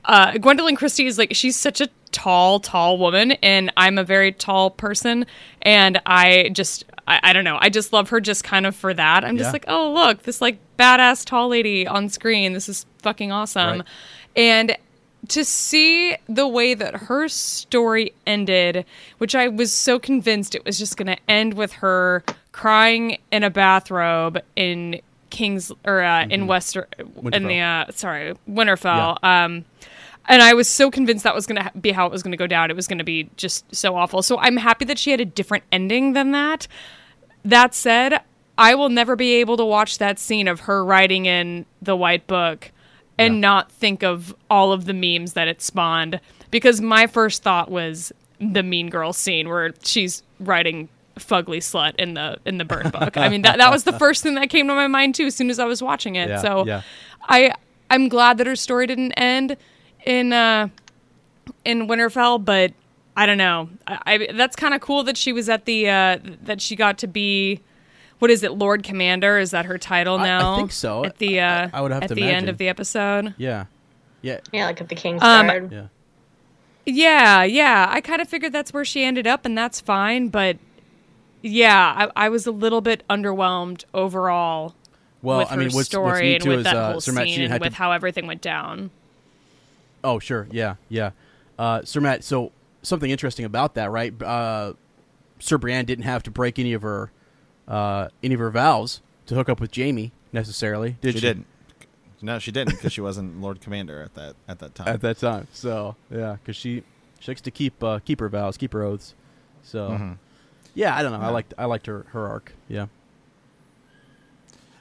uh, 0.04 0.32
Gwendoline 0.32 0.76
Christie 0.76 1.06
is 1.06 1.16
like 1.16 1.34
she's 1.34 1.56
such 1.56 1.80
a 1.80 1.88
tall, 2.12 2.60
tall 2.60 2.98
woman, 2.98 3.32
and 3.42 3.72
I'm 3.78 3.96
a 3.96 4.04
very 4.04 4.30
tall 4.30 4.70
person, 4.70 5.24
and 5.62 6.00
I 6.04 6.50
just 6.52 6.84
I, 7.08 7.18
I 7.22 7.32
don't 7.32 7.44
know, 7.44 7.56
I 7.62 7.70
just 7.70 7.94
love 7.94 8.10
her 8.10 8.20
just 8.20 8.44
kind 8.44 8.66
of 8.66 8.76
for 8.76 8.92
that. 8.92 9.24
I'm 9.24 9.36
Yeah. 9.36 9.42
just 9.44 9.52
like, 9.54 9.64
oh 9.68 9.90
look, 9.94 10.24
this 10.24 10.42
like 10.42 10.58
badass 10.78 11.24
tall 11.24 11.48
lady 11.48 11.86
on 11.86 12.10
screen. 12.10 12.52
This 12.52 12.68
is 12.68 12.84
fucking 12.98 13.32
awesome, 13.32 13.78
Right. 13.78 13.86
and 14.36 14.76
to 15.28 15.44
see 15.44 16.16
the 16.28 16.46
way 16.46 16.74
that 16.74 16.94
her 16.94 17.28
story 17.28 18.12
ended, 18.26 18.84
which 19.18 19.34
I 19.34 19.48
was 19.48 19.72
so 19.72 19.98
convinced 19.98 20.54
it 20.54 20.64
was 20.64 20.78
just 20.78 20.96
going 20.96 21.06
to 21.06 21.18
end 21.28 21.54
with 21.54 21.72
her 21.74 22.24
crying 22.52 23.18
in 23.30 23.42
a 23.42 23.50
bathrobe 23.50 24.38
in 24.54 25.00
King's 25.30 25.72
or 25.84 26.02
uh, 26.02 26.26
in 26.26 26.46
Wester 26.46 26.88
in 27.32 27.46
the 27.46 27.60
uh, 27.60 27.86
sorry 27.92 28.34
Winterfell. 28.48 29.22
Um, 29.22 29.64
and 30.28 30.42
I 30.42 30.54
was 30.54 30.68
so 30.68 30.90
convinced 30.90 31.24
that 31.24 31.34
was 31.34 31.46
going 31.46 31.56
to 31.56 31.62
ha- 31.64 31.72
be 31.80 31.92
how 31.92 32.06
it 32.06 32.12
was 32.12 32.22
going 32.22 32.32
to 32.32 32.38
go 32.38 32.46
down. 32.46 32.70
It 32.70 32.76
was 32.76 32.88
going 32.88 32.98
to 32.98 33.04
be 33.04 33.28
just 33.36 33.74
so 33.74 33.94
awful. 33.96 34.22
So 34.22 34.38
I'm 34.38 34.56
happy 34.56 34.84
that 34.86 34.98
she 34.98 35.10
had 35.10 35.20
a 35.20 35.24
different 35.24 35.64
ending 35.70 36.14
than 36.14 36.32
that. 36.32 36.66
That 37.44 37.74
said, 37.74 38.20
I 38.58 38.74
will 38.74 38.88
never 38.88 39.14
be 39.14 39.34
able 39.34 39.56
to 39.58 39.64
watch 39.64 39.98
that 39.98 40.18
scene 40.18 40.48
of 40.48 40.60
her 40.60 40.84
writing 40.84 41.26
in 41.26 41.66
the 41.80 41.94
White 41.94 42.26
Book 42.26 42.72
and 43.18 43.34
Yeah. 43.34 43.40
not 43.40 43.70
think 43.72 44.02
of 44.02 44.34
all 44.50 44.72
of 44.72 44.84
the 44.84 44.92
memes 44.94 45.32
that 45.34 45.48
it 45.48 45.62
spawned 45.62 46.20
because 46.50 46.80
my 46.80 47.06
first 47.06 47.42
thought 47.42 47.70
was 47.70 48.12
the 48.40 48.62
Mean 48.62 48.88
Girl 48.90 49.12
scene 49.12 49.48
where 49.48 49.72
she's 49.82 50.22
writing 50.40 50.88
fugly 51.18 51.58
slut 51.58 51.94
in 51.96 52.12
the 52.14 52.36
in 52.44 52.58
the 52.58 52.64
burn 52.64 52.90
book. 52.90 53.16
I 53.16 53.30
mean 53.30 53.40
that 53.42 53.56
that 53.58 53.70
was 53.70 53.84
the 53.84 53.92
first 53.98 54.22
thing 54.22 54.34
that 54.34 54.50
came 54.50 54.68
to 54.68 54.74
my 54.74 54.86
mind 54.86 55.14
too 55.14 55.24
as 55.26 55.34
soon 55.34 55.48
as 55.48 55.58
I 55.58 55.64
was 55.64 55.82
watching 55.82 56.16
it. 56.16 56.28
Yeah, 56.28 56.42
so 56.42 56.66
yeah. 56.66 56.82
I 57.22 57.52
I'm 57.90 58.08
glad 58.08 58.36
that 58.38 58.46
her 58.46 58.56
story 58.56 58.86
didn't 58.86 59.12
end 59.12 59.56
in 60.04 60.32
uh 60.34 60.68
in 61.64 61.86
Winterfell, 61.88 62.44
but 62.44 62.72
I 63.16 63.24
don't 63.24 63.38
know. 63.38 63.70
I, 63.86 63.98
I 64.06 64.32
that's 64.34 64.56
kind 64.56 64.74
of 64.74 64.82
cool 64.82 65.02
that 65.04 65.16
she 65.16 65.32
was 65.32 65.48
at 65.48 65.64
the 65.64 65.88
uh 65.88 66.18
that 66.42 66.60
she 66.60 66.76
got 66.76 66.98
to 66.98 67.06
be 67.06 67.60
what 68.18 68.30
is 68.30 68.42
it, 68.42 68.52
Lord 68.52 68.82
Commander? 68.82 69.38
Is 69.38 69.50
that 69.50 69.66
her 69.66 69.78
title 69.78 70.18
I- 70.18 70.54
I 70.54 70.56
think 70.56 70.72
so. 70.72 71.04
At 71.04 71.18
the 71.18 71.40
uh, 71.40 71.68
I- 71.72 71.78
I 71.78 71.80
would 71.80 71.92
have 71.92 72.02
at 72.04 72.08
to 72.08 72.14
the 72.14 72.22
imagine. 72.22 72.36
end 72.36 72.48
of 72.48 72.58
the 72.58 72.68
episode. 72.68 73.34
Yeah, 73.38 73.66
yeah, 74.22 74.40
Yeah, 74.52 74.66
like 74.66 74.80
at 74.80 74.88
the 74.88 74.94
King's 74.94 75.22
Um, 75.22 75.46
Guard. 75.46 75.72
yeah. 75.72 75.86
Yeah, 76.88 77.42
yeah. 77.42 77.86
I 77.90 78.00
kind 78.00 78.20
of 78.22 78.28
figured 78.28 78.52
that's 78.52 78.72
where 78.72 78.84
she 78.84 79.02
ended 79.04 79.26
up, 79.26 79.44
and 79.44 79.58
that's 79.58 79.80
fine. 79.80 80.28
But 80.28 80.56
yeah, 81.42 82.08
I, 82.16 82.26
I 82.26 82.28
was 82.28 82.46
a 82.46 82.52
little 82.52 82.80
bit 82.80 83.02
underwhelmed 83.10 83.84
overall 83.92 84.74
Well, 85.22 85.38
with 85.38 85.48
I 85.48 85.54
her 85.54 85.56
mean, 85.56 85.66
what's, 85.66 85.74
what's 85.76 85.88
story 85.88 86.22
neat 86.22 86.34
and 86.36 86.44
too 86.44 86.50
with 86.50 86.58
is 86.60 86.64
that 86.64 86.76
uh, 86.76 86.90
whole 86.92 87.00
Sir 87.00 87.12
Matt. 87.12 87.24
Scene 87.26 87.50
and 87.50 87.60
with 87.60 87.72
to. 87.72 87.76
how 87.76 87.90
everything 87.92 88.26
went 88.26 88.40
down. 88.40 88.90
Oh, 90.04 90.18
sure. 90.20 90.46
Yeah, 90.52 90.76
yeah. 90.88 91.10
Uh, 91.58 91.82
Sir 91.84 92.00
Matt. 92.00 92.22
So 92.22 92.52
something 92.82 93.10
interesting 93.10 93.44
about 93.44 93.74
that, 93.74 93.90
right? 93.90 94.14
Uh, 94.22 94.74
Sir 95.40 95.58
Brienne 95.58 95.84
didn't 95.86 96.04
have 96.04 96.22
to 96.24 96.30
break 96.30 96.58
any 96.58 96.72
of 96.72 96.82
her 96.82 97.10
uh, 97.68 98.08
any 98.22 98.34
of 98.34 98.40
her 98.40 98.50
vows 98.50 99.00
to 99.26 99.34
hook 99.34 99.48
up 99.48 99.60
with 99.60 99.74
Jaime 99.74 100.12
necessarily. 100.32 100.96
Did 101.00 101.14
She, 101.14 101.20
she, 101.20 101.26
didn't. 101.26 101.46
No, 102.22 102.38
she 102.38 102.50
didn't 102.52 102.74
because 102.76 102.92
she 102.92 103.00
wasn't 103.00 103.40
Lord 103.40 103.60
Commander 103.60 104.02
at 104.02 104.14
that 104.14 104.34
at 104.48 104.58
that 104.60 104.74
time. 104.74 104.88
at 104.88 105.00
that 105.02 105.18
time? 105.18 105.46
So 105.52 105.96
yeah, 106.10 106.36
because 106.42 106.56
she 106.56 106.82
she 107.20 107.30
likes 107.30 107.40
to 107.42 107.50
keep 107.50 107.82
uh, 107.82 107.98
keep 108.04 108.20
her 108.20 108.28
vows, 108.28 108.56
keep 108.56 108.72
her 108.72 108.82
oaths. 108.82 109.14
So 109.62 109.90
Mhm. 109.90 110.18
yeah, 110.74 110.96
I 110.96 111.02
don't 111.02 111.12
know. 111.12 111.20
I 111.20 111.28
liked 111.30 111.52
I 111.58 111.64
liked 111.66 111.86
her 111.86 112.06
her 112.10 112.26
arc. 112.26 112.52
Yeah. 112.68 112.86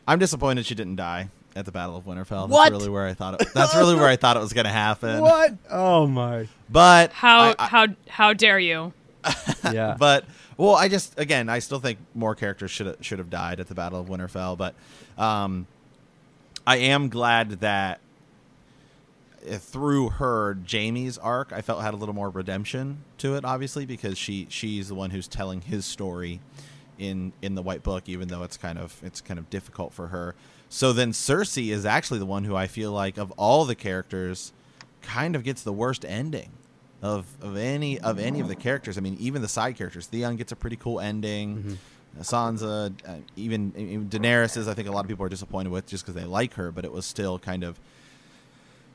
I'm 0.08 0.19
disappointed 0.19 0.65
she 0.65 0.76
didn't 0.76 0.98
die 0.98 1.30
at 1.56 1.65
the 1.65 1.71
Battle 1.71 1.98
of 1.98 2.06
Winterfell. 2.06 2.48
What? 2.48 2.69
That's 2.69 2.71
really 2.71 2.89
where 2.89 3.08
I 3.08 3.13
thought 3.13 3.41
it. 3.41 3.48
That's 3.54 3.76
really 3.76 3.95
where 3.95 4.08
I 4.08 4.15
thought 4.17 4.38
it 4.38 4.41
was 4.41 4.54
going 4.54 4.65
to 4.65 4.71
happen. 4.71 5.21
What? 5.26 5.54
Oh 5.71 6.06
my. 6.06 6.48
But 6.69 7.12
How 7.12 7.39
I- 7.39 7.56
I- 7.58 7.65
how 7.67 7.88
how 8.08 8.34
dare 8.34 8.60
you? 8.60 8.93
Yeah. 9.73 9.95
but 9.97 10.25
well, 10.57 10.75
I 10.75 10.88
just 10.88 11.19
again, 11.19 11.49
I 11.49 11.59
still 11.59 11.79
think 11.79 11.99
more 12.13 12.35
characters 12.35 12.71
should 12.71 12.88
have 12.88 12.97
should 13.01 13.19
have 13.19 13.29
died 13.29 13.59
at 13.59 13.67
the 13.67 13.75
Battle 13.75 13.99
of 13.99 14.07
Winterfell. 14.07 14.57
But 14.57 14.75
um, 15.17 15.67
I 16.67 16.77
am 16.77 17.09
glad 17.09 17.49
that 17.61 17.99
uh, 19.49 19.57
through 19.57 20.09
her 20.09 20.57
Jaime's 20.69 21.17
arc, 21.17 21.51
I 21.51 21.61
felt 21.61 21.81
had 21.81 21.93
a 21.93 21.97
little 21.97 22.15
more 22.15 22.29
redemption 22.29 22.99
to 23.19 23.35
it. 23.35 23.43
Obviously, 23.43 23.85
because 23.85 24.17
she 24.17 24.47
she's 24.49 24.88
the 24.88 24.95
one 24.95 25.09
who's 25.09 25.27
telling 25.27 25.61
his 25.61 25.85
story 25.85 26.39
in 26.97 27.33
in 27.41 27.55
the 27.55 27.61
White 27.61 27.83
Book, 27.83 28.03
even 28.07 28.27
though 28.27 28.43
it's 28.43 28.57
kind 28.57 28.77
of 28.77 28.99
it's 29.03 29.21
kind 29.21 29.39
of 29.39 29.49
difficult 29.49 29.93
for 29.93 30.07
her. 30.07 30.35
So 30.69 30.93
then 30.93 31.11
Cersei 31.11 31.69
is 31.71 31.85
actually 31.85 32.19
the 32.19 32.25
one 32.25 32.43
who 32.43 32.55
I 32.55 32.67
feel 32.67 32.91
like 32.91 33.17
of 33.17 33.31
all 33.31 33.65
the 33.65 33.75
characters, 33.75 34.51
kind 35.01 35.35
of 35.35 35.43
gets 35.43 35.63
the 35.63 35.73
worst 35.73 36.05
ending 36.05 36.51
of 37.06 37.26
of 37.41 37.56
any 37.56 38.00
of 38.00 38.18
any 38.20 38.39
of 38.39 38.48
the 38.48 38.56
characters. 38.56 38.98
I 38.98 39.02
mean, 39.02 39.15
even 39.20 39.41
the 39.41 39.48
side 39.48 39.78
characters. 39.78 40.08
Theon 40.08 40.36
gets 40.38 40.52
a 40.52 40.56
pretty 40.56 40.76
cool 40.76 41.00
ending. 41.00 41.78
Sansa, 42.22 42.94
uh, 43.06 43.15
even, 43.36 43.74
even 43.76 44.08
Daenerys 44.10 44.56
is. 44.56 44.70
I 44.70 44.74
think 44.74 44.88
a 44.88 44.91
lot 44.91 45.04
of 45.04 45.10
people 45.10 45.26
are 45.26 45.30
disappointed 45.30 45.70
with 45.70 45.86
just 45.86 46.06
because 46.06 46.15
they 46.15 46.26
like 46.26 46.54
her, 46.54 46.72
but 46.72 46.86
it 46.86 46.91
was 46.91 47.06
still 47.06 47.38
kind 47.38 47.63
of. 47.63 47.78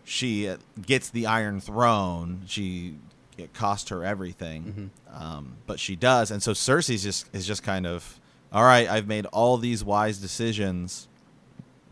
She 0.05 0.49
uh, 0.49 0.57
gets 0.85 1.11
the 1.11 1.27
Iron 1.27 1.61
Throne. 1.61 2.43
She 2.47 2.97
it 3.37 3.53
cost 3.55 3.91
her 3.91 4.05
everything, 4.05 4.91
um, 5.13 5.57
but 5.67 5.79
she 5.79 5.97
does, 5.97 6.31
and 6.31 6.43
so 6.43 6.53
Cersei's 6.53 7.03
just 7.03 7.29
is 7.35 7.47
just 7.47 7.63
kind 7.63 7.87
of 7.87 8.19
all 8.53 8.65
right. 8.65 8.89
I've 8.89 9.07
made 9.07 9.27
all 9.27 9.57
these 9.59 9.85
wise 9.85 10.19
decisions. 10.19 11.07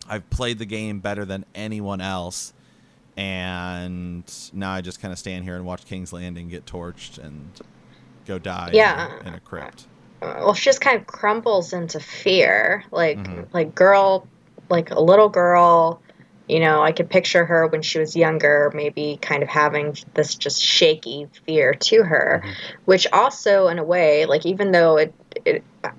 I've 0.09 0.29
played 0.31 0.59
the 0.59 0.67
game 0.67 1.01
better 1.01 1.25
than 1.27 1.45
anyone 1.55 2.01
else, 2.01 2.55
and 3.19 4.51
now 4.53 4.71
I 4.73 4.81
just 4.81 5.01
kind 5.03 5.13
of 5.13 5.19
stand 5.19 5.45
here 5.45 5.57
and 5.57 5.67
watch 5.67 5.85
King's 5.85 6.13
Landing 6.13 6.49
get 6.49 6.65
torched 6.67 7.19
and 7.19 7.51
go 8.27 8.39
die 8.39 8.71
Yeah. 8.73 9.19
in, 9.21 9.27
a, 9.27 9.29
in 9.31 9.35
a 9.35 9.41
crypt. 9.41 9.87
well 10.23 10.55
she 10.55 10.65
just 10.65 10.81
kind 10.81 10.99
of 11.01 11.07
crumbles 11.07 11.73
into 11.73 11.99
fear 12.01 12.85
like 12.91 13.19
Mhm. 13.19 13.53
like 13.53 13.75
girl 13.75 14.27
like 14.69 14.91
a 14.91 15.01
little 15.01 15.29
girl 15.29 16.01
you 16.49 16.59
know 16.61 16.83
i 16.83 16.93
could 16.93 17.09
picture 17.09 17.45
her 17.45 17.67
when 17.69 17.83
she 17.83 17.99
was 17.99 18.17
younger 18.17 18.71
maybe 18.75 19.19
kind 19.23 19.43
of 19.43 19.49
having 19.49 19.97
this 20.15 20.35
just 20.35 20.61
shaky 20.61 21.27
fear 21.47 21.73
to 21.75 22.03
her 22.03 22.43
which 22.85 23.07
also 23.13 23.69
in 23.69 23.79
a 23.79 23.85
way 23.85 24.27
like 24.27 24.45
even 24.45 24.73
though 24.73 24.97
it, 24.97 25.15
it 25.45 25.65
I- 25.85 25.93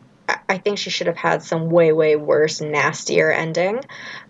I 0.48 0.58
think 0.60 0.78
she 0.78 0.90
should 0.92 1.08
have 1.08 1.18
had 1.18 1.42
some 1.42 1.70
way, 1.72 1.92
way 1.92 2.16
worse, 2.16 2.62
nastier 2.62 3.32
ending. 3.32 3.82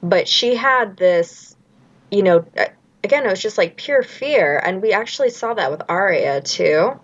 But 0.01 0.27
she 0.29 0.55
had 0.55 0.95
this, 0.95 1.57
you 2.09 2.23
know, 2.23 2.45
uh, 2.57 2.65
again, 3.03 3.25
it 3.25 3.29
was 3.29 3.41
just 3.41 3.57
like 3.57 3.77
pure 3.77 4.03
fear. 4.03 4.61
And 4.63 4.81
we 4.81 4.93
actually 4.93 5.29
saw 5.29 5.53
that 5.53 5.71
with 5.71 5.81
Arya 5.89 6.41
too. 6.41 6.99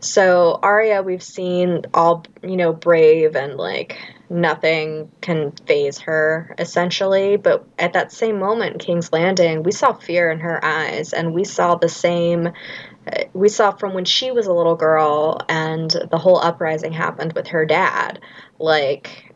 So 0.00 0.58
Arya, 0.62 1.02
we've 1.02 1.22
seen 1.22 1.84
all 1.92 2.24
you 2.42 2.56
know 2.56 2.72
brave 2.72 3.34
and 3.34 3.54
like 3.56 3.98
nothing 4.30 5.10
can 5.20 5.52
phase 5.66 5.98
her 5.98 6.54
essentially. 6.58 7.36
But 7.36 7.64
at 7.78 7.94
that 7.94 8.12
same 8.12 8.38
moment, 8.38 8.74
in 8.74 8.78
King's 8.78 9.12
Landing, 9.12 9.62
we 9.62 9.72
saw 9.72 9.92
fear 9.92 10.30
in 10.30 10.40
her 10.40 10.64
eyes, 10.64 11.12
and 11.12 11.34
we 11.34 11.44
saw 11.44 11.74
the 11.74 11.88
same. 11.88 12.46
uh, 12.46 13.24
We 13.32 13.48
saw 13.48 13.72
from 13.72 13.94
when 13.94 14.04
she 14.04 14.30
was 14.30 14.46
a 14.46 14.52
little 14.52 14.76
girl, 14.76 15.40
and 15.48 15.90
the 16.10 16.18
whole 16.18 16.38
uprising 16.38 16.92
happened 16.92 17.32
with 17.32 17.48
her 17.48 17.64
dad. 17.66 18.20
Like 18.58 19.34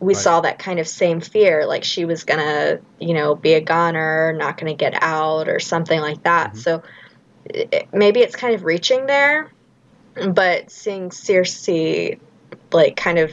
we 0.00 0.14
Right. 0.14 0.22
saw 0.22 0.40
that 0.40 0.58
kind 0.58 0.78
of 0.78 0.86
same 0.88 1.20
fear, 1.20 1.66
like 1.66 1.84
she 1.84 2.04
was 2.04 2.24
gonna, 2.24 2.78
you 3.00 3.14
know, 3.14 3.34
be 3.34 3.54
a 3.54 3.60
goner, 3.60 4.32
not 4.32 4.56
gonna 4.56 4.74
get 4.74 4.94
out, 5.02 5.48
or 5.48 5.58
something 5.60 6.00
like 6.00 6.22
that. 6.22 6.56
So 6.56 6.82
it, 7.46 7.88
maybe 7.92 8.20
it's 8.20 8.36
kind 8.36 8.54
of 8.54 8.64
reaching 8.64 9.06
there 9.06 9.50
but 10.26 10.70
seeing 10.70 11.10
Cersei, 11.10 12.18
like, 12.72 12.96
kind 12.96 13.18
of, 13.18 13.32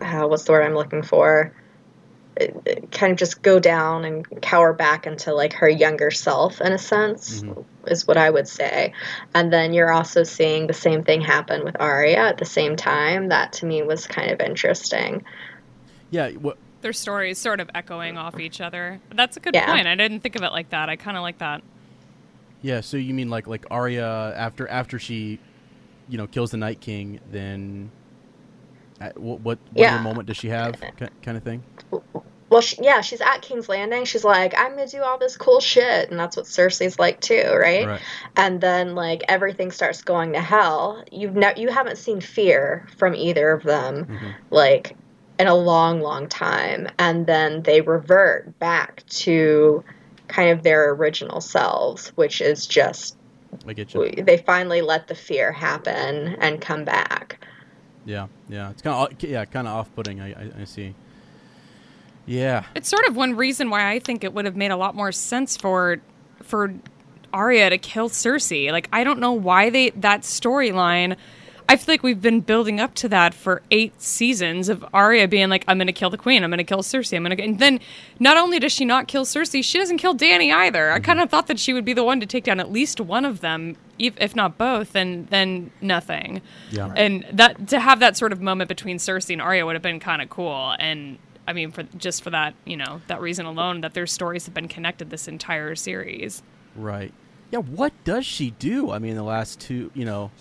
uh, 0.00 0.26
what's 0.26 0.44
the 0.44 0.52
word 0.52 0.64
I'm 0.64 0.74
looking 0.74 1.02
for? 1.02 1.54
Kind 2.90 3.12
of 3.12 3.18
just 3.18 3.42
go 3.42 3.58
down 3.58 4.04
and 4.04 4.40
cower 4.40 4.72
back 4.72 5.06
into 5.06 5.34
like 5.34 5.52
her 5.54 5.68
younger 5.68 6.10
self, 6.10 6.60
in 6.60 6.72
a 6.72 6.78
sense, 6.78 7.42
Mhm. 7.42 7.64
is 7.86 8.06
what 8.06 8.16
I 8.16 8.30
would 8.30 8.48
say. 8.48 8.92
And 9.34 9.52
then 9.52 9.74
you're 9.74 9.92
also 9.92 10.22
seeing 10.22 10.66
the 10.66 10.72
same 10.72 11.04
thing 11.04 11.20
happen 11.20 11.64
with 11.64 11.76
Arya 11.80 12.16
at 12.16 12.38
the 12.38 12.46
same 12.46 12.76
time. 12.76 13.28
That 13.28 13.54
to 13.54 13.66
me 13.66 13.82
was 13.82 14.06
kind 14.06 14.30
of 14.30 14.40
interesting. 14.40 15.24
Yeah, 16.10 16.30
what 16.32 16.56
Their 16.82 16.92
stories 16.92 17.38
sort 17.38 17.60
of 17.60 17.68
echoing 17.74 18.16
off 18.16 18.40
each 18.40 18.60
other. 18.60 19.00
That's 19.14 19.36
a 19.36 19.40
good 19.40 19.54
Yeah. 19.54 19.66
point. 19.66 19.86
I 19.86 19.94
didn't 19.94 20.20
think 20.20 20.34
of 20.36 20.42
it 20.42 20.50
like 20.52 20.70
that. 20.70 20.88
I 20.88 20.96
kind 20.96 21.16
of 21.16 21.22
like 21.22 21.38
that. 21.38 21.62
Yeah, 22.62 22.80
so 22.80 22.96
you 22.96 23.12
mean 23.14 23.28
like 23.30 23.46
like 23.46 23.66
Arya 23.70 24.34
after 24.36 24.66
after 24.68 24.98
she, 24.98 25.38
you 26.08 26.16
know, 26.18 26.26
kills 26.26 26.50
the 26.52 26.56
Night 26.56 26.80
King, 26.80 27.20
then 27.30 27.90
at, 29.00 29.16
what 29.18 29.40
what, 29.40 29.58
what 29.72 29.82
Yeah. 29.82 29.94
other 29.94 30.02
moment 30.02 30.26
does 30.26 30.36
she 30.36 30.48
have, 30.48 30.74
kind 31.22 31.36
of 31.36 31.42
thing? 31.42 31.62
Well, 32.50 32.60
she, 32.62 32.76
yeah, 32.82 33.00
she's 33.00 33.20
at 33.20 33.42
King's 33.42 33.68
Landing. 33.68 34.04
She's 34.04 34.24
like, 34.24 34.54
I'm 34.58 34.70
gonna 34.72 34.88
do 34.88 35.02
all 35.02 35.18
this 35.18 35.36
cool 35.36 35.60
shit, 35.60 36.10
and 36.10 36.18
that's 36.18 36.36
what 36.36 36.46
Cersei's 36.46 36.98
like 36.98 37.20
too, 37.20 37.44
right? 37.58 37.86
Right. 37.86 38.00
and 38.36 38.60
then 38.60 38.94
like 38.94 39.22
everything 39.28 39.70
starts 39.70 40.02
going 40.02 40.32
to 40.32 40.40
hell 40.40 41.04
you've 41.12 41.34
ne- 41.36 41.54
you 41.56 41.68
haven't 41.68 41.96
seen 41.98 42.20
fear 42.20 42.86
from 42.96 43.14
either 43.14 43.52
of 43.52 43.62
them 43.62 44.06
Mhm. 44.06 44.34
like 44.50 44.96
in 45.40 45.46
a 45.46 45.54
long 45.54 46.00
long 46.00 46.28
time 46.28 46.88
and 46.98 47.26
then 47.26 47.62
they 47.62 47.80
revert 47.80 48.58
back 48.58 49.02
to 49.08 49.82
kind 50.28 50.50
of 50.50 50.62
their 50.62 50.90
original 50.92 51.40
selves 51.40 52.08
which 52.16 52.40
is 52.40 52.66
just 52.66 53.16
I 53.66 53.72
get 53.72 53.92
you. 53.94 54.10
they 54.22 54.36
finally 54.38 54.80
let 54.82 55.08
the 55.08 55.14
fear 55.14 55.50
happen 55.52 56.36
and 56.40 56.60
come 56.60 56.84
back 56.84 57.38
Yeah, 58.04 58.28
yeah. 58.48 58.70
It's 58.70 58.82
kind 58.82 59.12
of 59.12 59.22
yeah, 59.28 59.44
kind 59.44 59.66
of 59.68 59.74
off-putting. 59.76 60.20
I, 60.20 60.28
I 60.32 60.50
I 60.62 60.64
see. 60.64 60.94
Yeah. 62.26 62.64
It's 62.74 62.88
sort 62.88 63.06
of 63.08 63.16
one 63.16 63.36
reason 63.36 63.70
why 63.70 63.90
I 63.90 63.98
think 63.98 64.24
it 64.24 64.32
would 64.32 64.44
have 64.46 64.56
made 64.56 64.70
a 64.70 64.76
lot 64.76 64.94
more 64.94 65.12
sense 65.12 65.56
for 65.56 66.00
for 66.42 66.72
Arya 67.32 67.70
to 67.70 67.78
kill 67.78 68.08
Cersei. 68.08 68.70
Like 68.72 68.88
I 68.92 69.04
don't 69.04 69.20
know 69.20 69.32
why 69.32 69.70
they 69.70 69.90
that 69.90 70.22
storyline. 70.22 71.16
I 71.70 71.76
feel 71.76 71.92
like 71.92 72.02
we've 72.02 72.20
been 72.20 72.40
building 72.40 72.80
up 72.80 72.94
to 72.96 73.08
that 73.10 73.32
for 73.32 73.62
eight 73.70 74.02
seasons 74.02 74.68
of 74.68 74.84
Arya 74.92 75.28
being 75.28 75.48
like, 75.50 75.64
"I'm 75.68 75.78
going 75.78 75.86
to 75.86 75.92
kill 75.92 76.10
the 76.10 76.18
queen. 76.18 76.42
I'm 76.42 76.50
going 76.50 76.58
to 76.58 76.64
kill 76.64 76.82
Cersei. 76.82 77.16
I'm 77.16 77.22
going 77.22 77.36
to." 77.36 77.44
And 77.44 77.60
then, 77.60 77.78
not 78.18 78.36
only 78.36 78.58
does 78.58 78.72
she 78.72 78.84
not 78.84 79.06
kill 79.06 79.24
Cersei, 79.24 79.62
she 79.62 79.78
doesn't 79.78 79.98
kill 79.98 80.16
Dany 80.16 80.52
either. 80.52 80.90
I 80.90 80.96
mm-hmm. 80.96 81.04
kind 81.04 81.20
of 81.20 81.30
thought 81.30 81.46
that 81.46 81.60
she 81.60 81.72
would 81.72 81.84
be 81.84 81.92
the 81.92 82.02
one 82.02 82.18
to 82.18 82.26
take 82.26 82.42
down 82.42 82.58
at 82.58 82.72
least 82.72 83.00
one 83.00 83.24
of 83.24 83.40
them, 83.40 83.76
if 84.00 84.14
if 84.20 84.34
not 84.34 84.58
both, 84.58 84.96
and 84.96 85.28
then 85.28 85.70
nothing. 85.80 86.42
Yeah. 86.72 86.92
And 86.96 87.24
that 87.30 87.68
to 87.68 87.78
have 87.78 88.00
that 88.00 88.16
sort 88.16 88.32
of 88.32 88.40
moment 88.40 88.66
between 88.66 88.98
Cersei 88.98 89.34
and 89.34 89.40
Arya 89.40 89.64
would 89.64 89.76
have 89.76 89.82
been 89.82 90.00
kind 90.00 90.20
of 90.20 90.28
cool. 90.28 90.74
And 90.80 91.18
I 91.46 91.52
mean, 91.52 91.70
for 91.70 91.84
just 91.84 92.24
for 92.24 92.30
that, 92.30 92.54
you 92.64 92.76
know, 92.76 93.00
that 93.06 93.20
reason 93.20 93.46
alone, 93.46 93.82
that 93.82 93.94
their 93.94 94.08
stories 94.08 94.44
have 94.46 94.54
been 94.54 94.66
connected 94.66 95.10
this 95.10 95.28
entire 95.28 95.76
series. 95.76 96.42
Right. 96.74 97.14
Yeah. 97.52 97.60
What 97.60 97.92
does 98.02 98.26
she 98.26 98.50
do? 98.50 98.90
I 98.90 98.98
mean, 98.98 99.14
the 99.14 99.22
last 99.22 99.60
two, 99.60 99.92
you 99.94 100.04
know. 100.04 100.32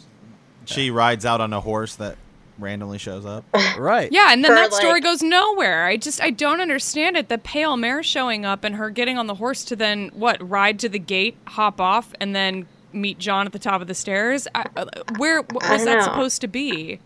She 0.74 0.92
rides 0.92 1.26
out 1.26 1.42
on 1.42 1.54
a 1.54 1.62
horse 1.62 1.96
that 1.96 2.18
randomly 2.58 2.98
shows 2.98 3.26
up. 3.26 3.46
Right. 3.78 4.12
Yeah, 4.12 4.34
and 4.34 4.44
then 4.44 4.52
For, 4.52 4.56
that 4.56 4.74
story 4.74 4.94
like- 4.96 5.04
goes 5.04 5.22
nowhere. 5.24 5.86
I 5.86 5.96
just 5.96 6.22
I 6.22 6.32
don't 6.32 6.60
understand 6.60 7.16
it. 7.16 7.30
The 7.30 7.38
pale 7.38 7.78
mare 7.78 8.04
showing 8.04 8.44
up 8.46 8.66
and 8.66 8.76
her 8.76 8.90
getting 8.90 9.18
on 9.18 9.28
the 9.28 9.36
horse 9.36 9.64
to 9.66 9.76
then 9.76 10.10
what 10.14 10.38
ride 10.48 10.80
to 10.80 10.90
the 10.90 11.00
gate, 11.00 11.38
hop 11.48 11.80
off, 11.80 12.14
and 12.20 12.36
then 12.36 12.68
meet 12.92 13.20
Jon 13.20 13.46
at 13.46 13.54
the 13.54 13.60
top 13.60 13.80
of 13.82 13.88
the 13.88 13.94
stairs. 13.94 14.48
I, 14.54 14.66
uh, 14.76 14.86
where 15.18 15.38
what 15.44 15.70
was 15.70 15.86
that 15.86 16.00
know. 16.00 16.04
supposed 16.04 16.42
to 16.42 16.48
be? 16.48 17.00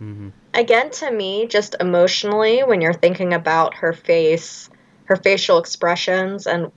again 0.56 0.90
to 0.92 1.12
me 1.12 1.46
just 1.48 1.76
emotionally 1.80 2.62
when 2.64 2.82
you're 2.82 2.94
thinking 2.94 3.34
about 3.34 3.76
her 3.76 3.94
face 3.94 4.70
her 5.06 5.16
facial 5.16 5.58
expressions 5.58 6.48
and 6.48 6.72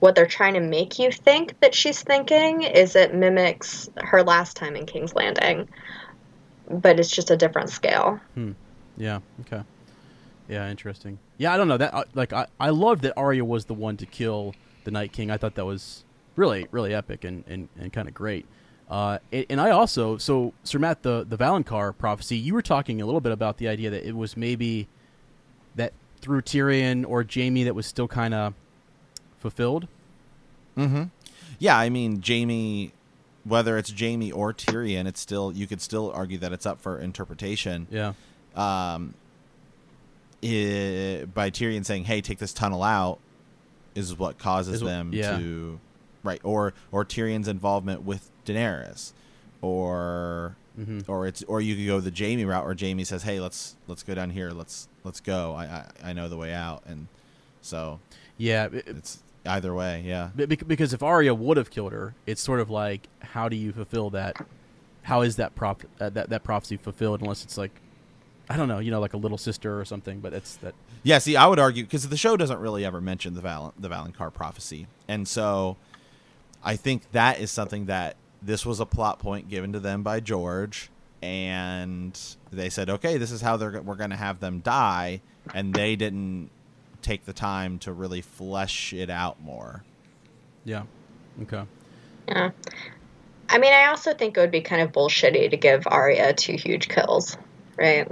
what 0.00 0.14
they're 0.14 0.26
trying 0.26 0.54
to 0.54 0.60
make 0.60 0.98
you 0.98 1.12
think 1.12 1.58
that 1.60 1.74
she's 1.74 2.02
thinking 2.02 2.62
is 2.62 2.96
it 2.96 3.14
mimics 3.14 3.88
her 3.98 4.22
last 4.22 4.56
time 4.56 4.74
in 4.74 4.86
king's 4.86 5.14
landing 5.14 5.68
but 6.70 6.98
it's 7.00 7.10
just 7.10 7.30
a 7.30 7.36
different 7.36 7.70
scale 7.70 8.20
Hmm. 8.34 8.52
Yeah. 8.96 9.20
Okay. 9.42 9.62
Yeah. 10.48 10.70
Interesting. 10.70 11.18
Yeah. 11.38 11.52
I 11.52 11.56
don't 11.56 11.68
know 11.68 11.76
that. 11.78 11.94
uh, 11.94 12.04
Like, 12.14 12.32
I 12.32 12.46
I 12.58 12.70
loved 12.70 13.02
that 13.02 13.14
Arya 13.16 13.44
was 13.44 13.64
the 13.66 13.74
one 13.74 13.96
to 13.98 14.06
kill 14.06 14.54
the 14.84 14.90
Night 14.90 15.12
King. 15.12 15.30
I 15.30 15.36
thought 15.36 15.54
that 15.56 15.64
was 15.66 16.04
really 16.36 16.66
really 16.70 16.94
epic 16.94 17.24
and 17.24 17.44
and, 17.46 17.68
and 17.78 17.92
kind 17.92 18.08
of 18.08 18.14
great. 18.14 18.46
Uh, 18.90 19.18
and, 19.32 19.46
and 19.50 19.60
I 19.60 19.70
also 19.70 20.16
so 20.18 20.52
Sir 20.64 20.78
Matt 20.78 21.02
the 21.02 21.24
the 21.28 21.36
Valonqar 21.38 21.96
prophecy. 21.96 22.36
You 22.36 22.54
were 22.54 22.62
talking 22.62 23.00
a 23.00 23.06
little 23.06 23.20
bit 23.20 23.32
about 23.32 23.58
the 23.58 23.68
idea 23.68 23.90
that 23.90 24.06
it 24.06 24.16
was 24.16 24.36
maybe 24.36 24.88
that 25.76 25.92
through 26.20 26.42
Tyrion 26.42 27.06
or 27.08 27.24
Jaime 27.32 27.64
that 27.64 27.74
was 27.74 27.86
still 27.86 28.08
kind 28.08 28.34
of 28.34 28.52
fulfilled. 29.38 29.86
Mm-hmm. 30.76 31.04
Yeah, 31.58 31.78
I 31.78 31.88
mean 31.88 32.22
Jaime, 32.26 32.92
whether 33.44 33.78
it's 33.78 33.92
Jaime 33.98 34.30
or 34.32 34.52
Tyrion, 34.52 35.06
it's 35.06 35.20
still 35.20 35.52
you 35.52 35.66
could 35.66 35.80
still 35.80 36.10
argue 36.12 36.38
that 36.38 36.52
it's 36.52 36.66
up 36.66 36.80
for 36.80 36.98
interpretation. 36.98 37.86
Yeah. 37.90 38.12
Um, 38.54 39.14
i 40.42 41.26
by 41.34 41.50
Tyrion 41.50 41.84
saying, 41.84 42.04
"Hey, 42.04 42.20
take 42.20 42.38
this 42.38 42.52
tunnel 42.52 42.82
out," 42.82 43.18
is 43.94 44.16
what 44.16 44.38
causes 44.38 44.76
Is 44.76 44.82
what- 44.82 44.88
them 44.90 45.10
yeah. 45.12 45.38
to 45.38 45.80
right, 46.22 46.40
or 46.44 46.72
or 46.92 47.04
Tyrion's 47.04 47.48
involvement 47.48 48.02
with 48.04 48.30
Daenerys, 48.46 49.12
or 49.60 50.56
Mhm. 50.78 51.04
or 51.08 51.26
it's 51.26 51.42
or 51.44 51.60
you 51.60 51.76
could 51.76 51.86
go 51.86 52.00
the 52.00 52.12
Jaime 52.16 52.44
route, 52.44 52.64
where 52.64 52.76
Jaime 52.78 53.04
says, 53.04 53.22
"Hey, 53.22 53.38
let's 53.40 53.76
let's 53.86 54.02
go 54.02 54.14
down 54.14 54.30
here. 54.30 54.50
Let's 54.50 54.88
let's 55.04 55.20
go. 55.20 55.54
I 55.54 55.64
I, 55.64 55.84
I 56.10 56.12
know 56.12 56.28
the 56.28 56.36
way 56.36 56.54
out," 56.54 56.82
and 56.86 57.08
so 57.60 58.00
Yeah. 58.38 58.66
it- 58.66 58.74
it- 58.74 58.88
it's 58.96 59.18
either 59.46 59.74
way. 59.74 60.02
Yeah. 60.06 60.30
Because 60.36 60.92
if 60.92 61.02
Arya 61.02 61.34
would 61.34 61.56
have 61.56 61.70
killed 61.70 61.92
her, 61.92 62.14
it's 62.26 62.40
sort 62.40 62.60
of 62.60 62.70
like 62.70 63.08
how 63.20 63.48
do 63.48 63.56
you 63.56 63.72
fulfill 63.72 64.10
that? 64.10 64.36
How 65.02 65.22
is 65.22 65.36
that 65.36 65.54
prop 65.54 65.82
uh, 65.98 66.10
that 66.10 66.30
that 66.30 66.44
prophecy 66.44 66.76
fulfilled 66.76 67.20
unless 67.22 67.44
it's 67.44 67.56
like 67.58 67.72
I 68.48 68.56
don't 68.56 68.68
know, 68.68 68.80
you 68.80 68.90
know, 68.90 69.00
like 69.00 69.14
a 69.14 69.16
little 69.16 69.38
sister 69.38 69.80
or 69.80 69.84
something? 69.84 70.20
But 70.20 70.32
it's 70.34 70.56
that 70.56 70.74
Yeah, 71.02 71.18
see, 71.18 71.36
I 71.36 71.46
would 71.46 71.58
argue 71.58 71.84
because 71.84 72.08
the 72.08 72.16
show 72.16 72.36
doesn't 72.36 72.58
really 72.58 72.84
ever 72.84 73.00
mention 73.00 73.34
the 73.34 73.40
Val- 73.40 73.74
the 73.78 73.88
Valonqar 73.88 74.32
prophecy, 74.32 74.86
and 75.08 75.26
so 75.26 75.76
I 76.62 76.76
think 76.76 77.10
that 77.12 77.40
is 77.40 77.50
something 77.50 77.86
that 77.86 78.16
this 78.42 78.66
was 78.66 78.80
a 78.80 78.86
plot 78.86 79.18
point 79.18 79.48
given 79.48 79.72
to 79.72 79.80
them 79.80 80.02
by 80.02 80.20
George, 80.20 80.90
and 81.22 82.18
they 82.50 82.68
said, 82.70 82.90
okay, 82.90 83.18
this 83.18 83.30
is 83.30 83.40
how 83.40 83.56
they're 83.56 83.80
we're 83.82 83.94
going 83.94 84.10
to 84.10 84.16
have 84.16 84.40
them 84.40 84.60
die, 84.60 85.20
and 85.54 85.72
they 85.74 85.96
didn't 85.96 86.50
take 87.02 87.24
the 87.24 87.32
time 87.32 87.78
to 87.80 87.92
really 87.92 88.20
flesh 88.20 88.92
it 88.92 89.10
out 89.10 89.40
more. 89.42 89.82
yeah, 90.64 90.82
okay, 91.42 91.62
yeah 92.28 92.50
i 93.48 93.58
mean 93.58 93.72
i 93.72 93.86
also 93.86 94.14
think 94.14 94.36
it 94.36 94.40
would 94.40 94.50
be 94.50 94.60
kind 94.60 94.82
of 94.82 94.92
bullshitty 94.92 95.50
to 95.50 95.56
give 95.56 95.86
Arya 95.86 96.32
two 96.34 96.54
huge 96.56 96.88
kills 96.88 97.36
right 97.76 98.08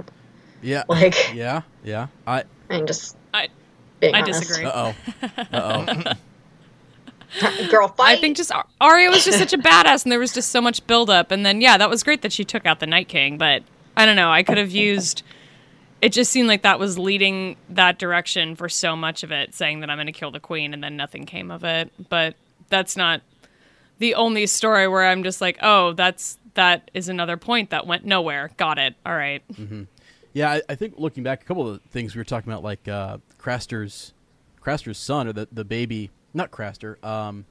yeah, 0.61 0.83
like 0.89 1.15
yeah, 1.33 1.61
yeah. 1.83 2.07
I 2.27 2.43
i 2.69 2.77
mean 2.77 2.87
just 2.87 3.15
I 3.33 3.47
Being 3.99 4.15
I 4.15 4.21
honest. 4.21 4.41
disagree. 4.41 4.65
Uh 4.65 4.93
oh. 4.93 5.45
Uh 5.53 5.85
oh. 6.11 7.67
Girl 7.69 7.87
fight. 7.89 8.17
I 8.17 8.19
think 8.19 8.35
just 8.37 8.51
Ar- 8.51 8.65
Arya 8.81 9.09
was 9.09 9.23
just 9.23 9.37
such 9.37 9.53
a 9.53 9.57
badass, 9.57 10.03
and 10.03 10.11
there 10.11 10.19
was 10.19 10.33
just 10.33 10.49
so 10.51 10.59
much 10.61 10.85
buildup. 10.87 11.31
And 11.31 11.45
then, 11.45 11.61
yeah, 11.61 11.77
that 11.77 11.89
was 11.89 12.01
great 12.03 12.21
that 12.23 12.33
she 12.33 12.43
took 12.43 12.65
out 12.65 12.79
the 12.79 12.87
Night 12.87 13.07
King. 13.07 13.37
But 13.37 13.63
I 13.95 14.05
don't 14.05 14.15
know. 14.15 14.31
I 14.31 14.41
could 14.43 14.57
have 14.57 14.71
used. 14.71 15.21
It 16.01 16.13
just 16.13 16.31
seemed 16.31 16.47
like 16.47 16.61
that 16.61 16.79
was 16.79 16.97
leading 16.97 17.57
that 17.69 17.99
direction 17.99 18.55
for 18.55 18.69
so 18.69 18.95
much 18.95 19.23
of 19.23 19.31
it, 19.31 19.53
saying 19.53 19.81
that 19.81 19.89
I'm 19.89 19.97
going 19.97 20.05
to 20.07 20.11
kill 20.13 20.31
the 20.31 20.39
queen, 20.39 20.73
and 20.73 20.83
then 20.83 20.95
nothing 20.95 21.25
came 21.25 21.51
of 21.51 21.63
it. 21.63 21.91
But 22.09 22.35
that's 22.69 22.95
not 22.95 23.21
the 23.97 24.15
only 24.15 24.45
story 24.47 24.87
where 24.87 25.05
I'm 25.05 25.23
just 25.23 25.41
like, 25.41 25.57
oh, 25.61 25.91
that's 25.93 26.37
that 26.53 26.89
is 26.93 27.09
another 27.09 27.35
point 27.37 27.69
that 27.71 27.85
went 27.85 28.05
nowhere. 28.05 28.51
Got 28.57 28.77
it. 28.77 28.95
All 29.05 29.13
right. 29.15 29.43
Yeah, 30.33 30.51
I, 30.51 30.61
I 30.69 30.75
think 30.75 30.93
looking 30.97 31.23
back, 31.23 31.41
a 31.41 31.45
couple 31.45 31.67
of 31.67 31.81
things 31.89 32.15
we 32.15 32.19
were 32.19 32.25
talking 32.25 32.51
about, 32.51 32.63
like 32.63 32.87
uh, 32.87 33.17
Craster's 33.37 34.13
Craster's 34.63 34.97
son 34.97 35.27
or 35.27 35.33
the 35.33 35.47
the 35.51 35.65
baby, 35.65 36.11
not 36.33 36.49
Craster. 36.51 37.03
Um, 37.03 37.45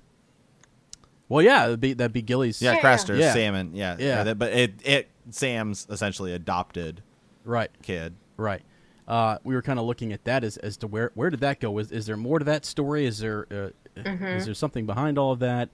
well, 1.28 1.44
yeah, 1.44 1.64
that'd 1.66 1.80
be, 1.80 1.92
that'd 1.92 2.12
be 2.14 2.22
Gilly's. 2.22 2.62
Yeah, 2.62 2.72
Yeah, 2.72 2.80
Craster, 2.80 3.18
yeah. 3.18 3.34
Salmon, 3.34 3.72
yeah, 3.74 3.96
Yeah. 3.98 4.24
that- 4.24 4.38
But 4.38 4.52
it, 4.54 4.72
it, 4.82 5.08
Sam's 5.30 5.86
essentially 5.90 6.32
adopted 6.32 7.02
Right. 7.44 7.70
kid. 7.82 8.14
Right. 8.38 8.62
Uh, 9.06 9.38
we 9.44 9.54
were 9.54 9.62
kind 9.62 9.78
of 9.78 9.84
looking 9.84 10.12
at 10.12 10.24
that 10.24 10.44
as, 10.44 10.56
as 10.58 10.76
to 10.78 10.86
where 10.86 11.10
where 11.14 11.28
did 11.28 11.40
that 11.40 11.60
go? 11.60 11.76
Is 11.78 11.92
is 11.92 12.06
there 12.06 12.16
more 12.16 12.38
to 12.38 12.44
that 12.46 12.64
story? 12.64 13.04
Is 13.04 13.18
there 13.18 13.46
uh, 13.50 13.70
is 14.04 14.46
there 14.46 14.54
something 14.54 14.86
behind 14.86 15.18
all 15.18 15.32
of 15.32 15.40
that? 15.40 15.68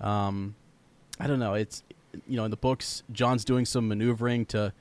Um, 0.00 0.54
I 1.18 1.26
don't 1.26 1.38
know. 1.38 1.54
It's 1.54 1.82
you 2.26 2.36
know 2.36 2.44
in 2.44 2.50
the 2.50 2.56
books, 2.56 3.02
Jon's 3.12 3.44
doing 3.44 3.64
some 3.64 3.88
maneuvering 3.88 4.46
to 4.46 4.72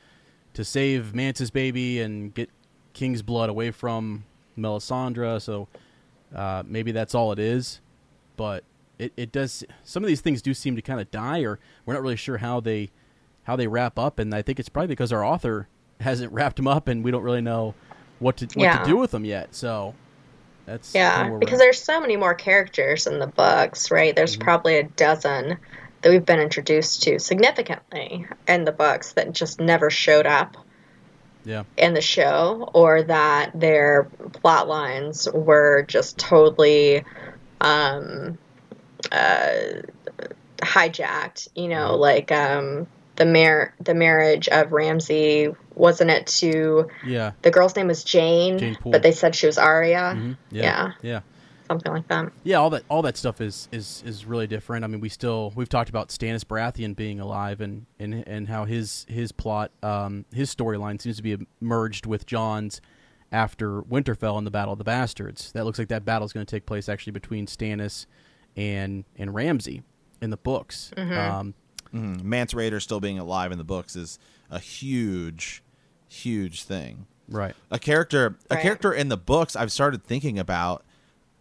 to 0.54 0.66
save 0.66 1.14
Mance's 1.14 1.52
baby 1.52 2.02
and 2.02 2.34
get 2.34 2.50
King's 2.94 3.22
blood 3.22 3.50
away 3.50 3.72
from 3.72 4.24
Melisandre. 4.58 5.42
So 5.42 5.68
uh, 6.34 6.64
maybe 6.66 6.92
that's 6.92 7.14
all 7.14 7.32
it 7.32 7.40
is. 7.40 7.82
But 8.38 8.64
it, 8.98 9.14
it 9.18 9.32
does. 9.32 9.64
Some 9.84 10.04
of 10.04 10.08
these 10.08 10.22
things 10.22 10.42
do 10.42 10.54
seem 10.54 10.76
to 10.76 10.82
kind 10.82 11.02
of 11.02 11.12
die, 11.12 11.42
or 11.42 11.60
we're 11.86 11.94
not 11.94 12.02
really 12.02 12.16
sure 12.16 12.38
how 12.38 12.60
they 12.60 12.92
how 13.44 13.56
they 13.56 13.68
wrap 13.68 14.00
up. 14.00 14.20
And 14.20 14.34
I 14.34 14.42
think 14.42 14.60
it's 14.60 14.70
probably 14.70 14.88
because 14.88 15.12
our 15.12 15.24
author 15.24 15.68
hasn't 16.00 16.32
wrapped 16.32 16.56
them 16.58 16.68
up, 16.68 16.88
and 16.88 17.04
we 17.04 17.12
don't 17.12 17.24
really 17.24 17.42
know 17.42 17.74
what 18.20 18.38
to 18.38 18.46
what 18.46 18.64
Yeah. 18.64 18.78
to 18.80 18.86
do 18.86 18.98
with 18.98 19.12
them 19.12 19.26
yet. 19.26 19.54
So 19.56 19.94
that's 20.66 20.94
Yeah, 20.96 21.38
because 21.40 21.60
at. 21.60 21.60
there's 21.60 21.82
so 21.82 22.00
many 22.00 22.16
more 22.18 22.34
characters 22.34 23.08
in 23.08 23.20
the 23.20 23.28
books, 23.28 23.92
right? 23.92 24.16
There's 24.16 24.34
Mm-hmm. 24.36 24.44
probably 24.44 24.78
a 24.78 24.84
dozen 24.84 25.58
that 26.02 26.10
we've 26.10 26.26
been 26.26 26.40
introduced 26.40 27.04
to 27.04 27.20
significantly 27.20 28.26
in 28.48 28.64
the 28.64 28.72
books 28.72 29.14
that 29.14 29.34
just 29.34 29.60
never 29.60 29.90
showed 29.90 30.26
up 30.26 30.56
yeah 31.46 31.64
in 31.78 31.94
the 31.94 32.02
show 32.02 32.70
or 32.74 33.02
that 33.04 33.52
their 33.58 34.04
plot 34.42 34.68
lines 34.68 35.28
were 35.34 35.84
just 35.88 36.18
totally 36.18 37.04
um 37.62 38.38
uh 39.12 39.58
hijacked 40.58 41.48
you 41.56 41.68
know 41.70 41.92
Mm-hmm. 41.92 42.02
like 42.02 42.32
um 42.32 42.88
the 43.16 43.26
mar- 43.26 43.74
the 43.82 43.94
marriage 43.94 44.48
of 44.50 44.72
Ramsay 44.72 45.50
wasn't 45.80 46.10
it 46.12 46.28
to 46.28 46.88
yeah 47.06 47.32
the 47.42 47.50
girl's 47.52 47.76
name 47.76 47.88
was 47.88 48.04
Jeyne, 48.04 48.58
Jeyne 48.60 48.76
Poole. 48.76 48.92
but 48.92 49.02
they 49.02 49.12
said 49.12 49.34
she 49.36 49.46
was 49.48 49.58
Arya 49.58 50.14
Mhm. 50.16 50.38
yeah. 50.52 50.64
yeah 50.64 50.92
yeah 51.02 51.20
something 51.68 51.92
like 51.92 52.08
that 52.08 52.32
yeah 52.44 52.58
all 52.58 52.70
that 52.72 52.84
all 52.90 53.02
that 53.04 53.16
stuff 53.18 53.40
is 53.42 53.68
is 53.72 54.04
is 54.06 54.26
really 54.26 54.48
different. 54.48 54.84
I 54.84 54.88
mean, 54.88 55.00
we 55.02 55.10
still 55.10 55.54
we've 55.56 55.70
talked 55.70 55.90
about 55.90 56.10
Stannis 56.10 56.44
Baratheon 56.44 56.96
being 56.96 57.20
alive 57.20 57.62
and 57.62 57.86
and 58.00 58.24
and 58.28 58.48
how 58.48 58.66
his 58.66 59.06
his 59.08 59.32
plot 59.32 59.72
um 59.84 60.26
his 60.34 60.54
storyline 60.54 61.00
seems 61.02 61.18
to 61.18 61.24
be 61.24 61.38
merged 61.62 62.06
with 62.08 62.26
Jon's 62.26 62.82
after 63.32 63.84
Winterfell 63.84 64.40
and 64.40 64.48
the 64.48 64.52
Battle 64.52 64.74
of 64.74 64.80
the 64.80 64.84
Bastards. 64.84 65.52
That 65.52 65.64
looks 65.66 65.78
like 65.78 65.90
that 65.90 66.04
battle 66.04 66.26
is 66.26 66.34
going 66.34 66.44
to 66.46 66.50
take 66.50 66.66
place 66.66 66.90
actually 66.90 67.12
between 67.12 67.46
Stannis 67.46 68.08
and 68.58 69.06
and 69.18 69.34
Ramsay 69.36 69.84
in 70.22 70.32
the 70.32 70.38
books. 70.38 70.92
Um, 70.98 71.54
Mhm. 71.94 72.24
Mance 72.24 72.54
Rayder 72.54 72.80
still 72.82 73.00
being 73.00 73.18
alive 73.20 73.52
in 73.52 73.58
the 73.58 73.64
books 73.64 73.96
is 73.96 74.20
a 74.52 74.60
huge, 74.60 75.64
huge 76.10 76.64
thing. 76.64 77.06
right. 77.30 77.56
A 77.72 77.78
character, 77.80 78.36
a 78.50 78.56
Right. 78.56 78.62
character 78.64 78.92
in 78.92 79.10
the 79.10 79.18
books. 79.18 79.56
I've 79.56 79.72
started 79.72 80.04
thinking 80.04 80.38
about 80.40 80.84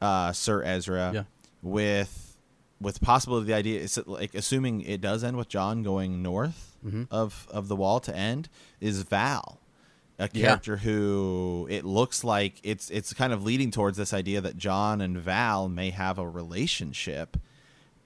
uh, 0.00 0.32
Sir 0.32 0.62
Ezra 0.62 1.10
Yeah. 1.14 1.22
with 1.62 2.36
with 2.80 3.00
possibly 3.00 3.42
the 3.42 3.54
idea 3.54 3.80
is 3.80 3.98
it 3.98 4.06
like 4.06 4.32
assuming 4.34 4.82
it 4.82 5.00
does 5.00 5.24
end 5.24 5.36
with 5.36 5.48
Jon 5.48 5.82
going 5.82 6.22
north 6.22 6.76
Mm-hmm. 6.86 7.04
of 7.10 7.48
of 7.50 7.66
the 7.66 7.74
wall 7.74 7.98
to 8.00 8.14
end 8.14 8.48
is 8.80 9.02
Val. 9.02 9.58
A 10.20 10.28
Yeah. 10.32 10.46
character 10.46 10.76
who 10.76 11.66
it 11.70 11.84
looks 11.84 12.22
like 12.22 12.60
it's 12.62 12.90
it's 12.90 13.12
kind 13.14 13.32
of 13.32 13.42
leading 13.42 13.70
towards 13.72 13.96
this 13.96 14.12
idea 14.12 14.40
that 14.40 14.56
Jon 14.56 15.00
and 15.00 15.16
Val 15.18 15.68
may 15.68 15.90
have 15.90 16.18
a 16.18 16.28
relationship, 16.28 17.36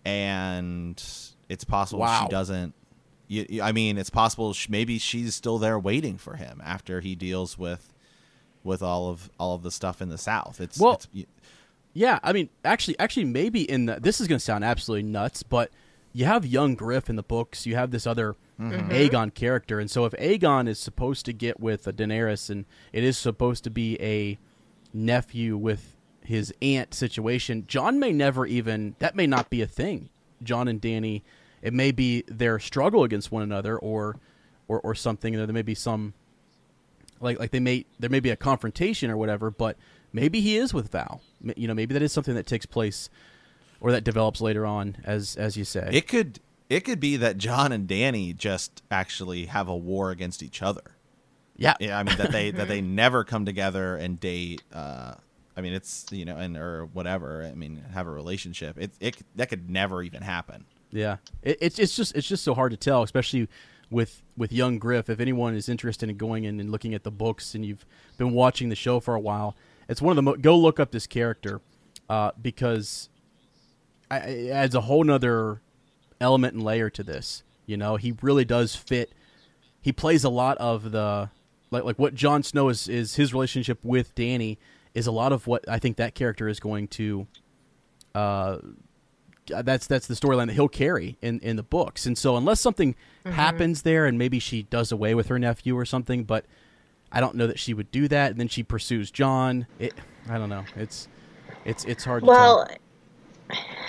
and 0.04 1.02
it's 1.48 1.64
possible 1.64 2.00
Wow. 2.00 2.22
she 2.24 2.28
doesn't. 2.30 2.74
You, 3.32 3.46
you- 3.48 3.62
I 3.62 3.72
mean, 3.72 3.98
it's 3.98 4.10
possible 4.10 4.52
sh- 4.52 4.68
maybe 4.68 4.98
she's 4.98 5.34
still 5.34 5.58
there 5.58 5.78
waiting 5.78 6.18
for 6.18 6.36
him 6.36 6.60
after 6.64 7.00
he 7.00 7.14
deals 7.14 7.56
with 7.58 7.92
with 8.64 8.82
all 8.82 9.08
of 9.10 9.30
all 9.38 9.54
of 9.54 9.62
the 9.62 9.70
stuff 9.70 10.00
in 10.02 10.08
the 10.08 10.18
South. 10.18 10.60
It's 10.60 10.78
Well- 10.78 10.94
it's, 10.94 11.08
y- 11.14 11.26
Yeah, 11.94 12.18
I 12.22 12.32
mean, 12.32 12.48
actually, 12.64 12.98
actually, 12.98 13.24
maybe 13.24 13.62
in 13.70 13.86
the 13.86 13.98
this 14.00 14.20
is 14.20 14.28
going 14.28 14.38
to 14.38 14.44
sound 14.44 14.64
absolutely 14.64 15.02
nuts, 15.08 15.42
but 15.42 15.70
you 16.14 16.24
have 16.26 16.44
young 16.46 16.74
Griff 16.74 17.08
in 17.10 17.16
the 17.16 17.22
books. 17.22 17.66
You 17.66 17.74
have 17.74 17.90
this 17.90 18.06
other 18.06 18.34
mm-hmm. 18.60 18.72
Mm-hmm. 18.72 18.90
Aegon 18.92 19.34
character, 19.34 19.78
and 19.80 19.90
so 19.90 20.04
if 20.06 20.12
Aegon 20.12 20.68
is 20.68 20.78
supposed 20.78 21.24
to 21.26 21.32
get 21.32 21.58
with 21.60 21.86
a 21.86 21.92
Daenerys, 21.92 22.48
and 22.50 22.64
it 22.92 23.02
is 23.04 23.16
supposed 23.18 23.64
to 23.64 23.70
be 23.70 24.00
a 24.00 24.38
nephew 24.94 25.56
with 25.56 25.96
his 26.24 26.52
aunt 26.62 26.94
situation, 26.94 27.64
Jon 27.66 27.98
may 27.98 28.12
never 28.12 28.46
even 28.46 28.94
that 28.98 29.16
may 29.16 29.26
not 29.26 29.50
be 29.50 29.60
a 29.62 29.66
thing. 29.66 30.08
Jon 30.42 30.68
and 30.68 30.80
Dany, 30.80 31.22
it 31.62 31.72
may 31.72 31.92
be 31.92 32.24
their 32.26 32.58
struggle 32.58 33.04
against 33.04 33.32
one 33.32 33.42
another, 33.42 33.78
or 33.78 34.18
or 34.68 34.80
or 34.80 34.94
something. 34.94 35.34
There 35.34 35.46
may 35.46 35.62
be 35.62 35.74
some 35.74 36.14
like 37.20 37.38
like 37.38 37.50
they 37.50 37.60
may 37.60 37.86
there 37.98 38.10
may 38.10 38.20
be 38.20 38.30
a 38.30 38.36
confrontation 38.36 39.10
or 39.10 39.16
whatever, 39.16 39.50
but 39.50 39.76
maybe 40.12 40.40
he 40.40 40.56
is 40.56 40.74
with 40.74 40.90
Val. 40.90 41.22
You 41.56 41.68
know, 41.68 41.74
maybe 41.74 41.94
that 41.94 42.02
is 42.02 42.12
something 42.12 42.34
that 42.34 42.46
takes 42.46 42.66
place 42.66 43.08
or 43.80 43.92
that 43.92 44.04
develops 44.04 44.40
later 44.40 44.66
on, 44.66 44.96
as 45.04 45.36
as 45.36 45.56
you 45.56 45.64
say. 45.64 45.88
it 45.92 46.08
could 46.08 46.40
it 46.68 46.80
could 46.80 47.00
be 47.00 47.16
that 47.16 47.38
Jon 47.38 47.72
and 47.72 47.88
Dany 47.88 48.36
just 48.36 48.82
actually 48.90 49.46
have 49.46 49.68
a 49.68 49.76
war 49.76 50.10
against 50.10 50.42
each 50.42 50.62
other. 50.62 50.96
yeah, 51.56 51.74
Yeah, 51.80 51.98
I 51.98 52.02
mean 52.02 52.16
that 52.16 52.32
they 52.32 52.50
that 52.50 52.68
they 52.68 52.80
never 52.80 53.24
come 53.24 53.44
together 53.44 53.96
and 53.96 54.18
date. 54.18 54.62
Uh, 54.72 55.14
I 55.56 55.60
mean, 55.60 55.74
it's 55.74 56.06
you 56.10 56.24
know, 56.24 56.36
and 56.36 56.56
or 56.56 56.86
whatever. 56.86 57.44
I 57.44 57.54
mean, 57.54 57.84
have 57.92 58.06
a 58.06 58.10
relationship. 58.10 58.78
It 58.78 58.92
it 59.00 59.16
that 59.36 59.48
could 59.48 59.68
never 59.68 60.02
even 60.02 60.22
happen. 60.22 60.64
Yeah. 60.93 61.16
It, 61.43 61.59
it's 61.61 61.78
it's 61.78 61.97
just 61.97 62.14
it's 62.14 62.28
just 62.28 62.45
so 62.45 62.55
hard 62.55 62.70
to 62.70 62.76
tell, 62.76 63.03
especially 63.03 63.49
with 63.90 64.22
with 64.36 64.53
young 64.53 64.78
Griff. 64.78 65.11
If 65.11 65.20
anyone 65.20 65.55
is 65.55 65.68
interested 65.68 66.09
in 66.09 66.16
going 66.16 66.45
in 66.45 66.61
and 66.61 66.70
looking 66.70 66.95
at 66.95 67.03
the 67.03 67.11
books, 67.11 67.55
and 67.55 67.64
you've 67.64 67.84
been 68.18 68.32
watching 68.32 68.68
the 68.68 68.76
show 68.76 69.01
for 69.01 69.14
a 69.14 69.20
while, 69.20 69.57
it's 69.88 70.01
one 70.03 70.12
of 70.12 70.16
the 70.16 70.22
mo- 70.22 70.36
go 70.36 70.57
look 70.57 70.78
up 70.78 70.90
this 70.90 71.07
character 71.07 71.61
uh, 72.09 72.32
because 72.40 73.09
I, 74.11 74.18
it 74.18 74.51
adds 74.51 74.74
a 74.74 74.82
whole 74.82 75.03
nother 75.03 75.61
element 76.20 76.55
and 76.55 76.62
layer 76.62 76.90
to 76.90 77.03
this. 77.03 77.43
You 77.66 77.76
know, 77.76 77.97
he 77.97 78.14
really 78.22 78.45
does 78.45 78.76
fit. 78.76 79.12
He 79.80 79.93
plays 79.93 80.24
a 80.24 80.30
lot 80.30 80.59
of 80.59 80.93
the 80.93 81.30
like 81.70 81.84
like 81.84 81.99
what 81.99 82.14
Jon 82.14 82.43
Snow 82.43 82.68
is 82.68 82.88
is 82.88 83.16
his 83.16 83.32
relationship 83.32 83.78
with 83.82 84.14
Dany 84.14 84.59
is 84.95 85.07
a 85.07 85.12
lot 85.12 85.32
of 85.32 85.47
what 85.47 85.66
I 85.68 85.78
think 85.78 85.97
that 85.97 86.14
character 86.14 86.49
is 86.49 86.61
going 86.61 86.88
to. 86.88 87.26
Uh, 88.14 88.59
that's 89.47 89.86
that's 89.86 90.07
the 90.07 90.14
storyline 90.14 90.47
that 90.47 90.55
he'll 90.55 90.68
carry 90.68 91.16
in 91.20 91.40
in 91.40 91.57
the 91.57 91.62
books, 91.62 92.07
and 92.07 92.16
so 92.16 92.36
unless 92.36 92.61
something 92.61 92.95
happens 93.24 93.82
there, 93.82 94.07
and 94.07 94.18
maybe 94.18 94.38
she 94.38 94.62
does 94.64 94.93
away 94.93 95.14
with 95.14 95.28
her 95.28 95.38
nephew 95.38 95.76
or 95.76 95.84
something, 95.84 96.24
but 96.24 96.45
I 97.12 97.20
don't 97.20 97.34
know 97.34 97.47
that 97.47 97.59
she 97.59 97.74
would 97.74 97.90
do 97.90 98.09
that. 98.09 98.32
And 98.32 98.40
then 98.40 98.49
she 98.49 98.62
pursues 98.62 99.11
Jon. 99.11 99.66
It, 99.78 99.95
I 100.28 100.38
don't 100.38 100.49
know. 100.49 100.64
It's 100.76 101.09
it's 101.64 101.84
it's 101.84 102.05
hard. 102.05 102.22
to 102.22 102.26
Well, 102.28 102.68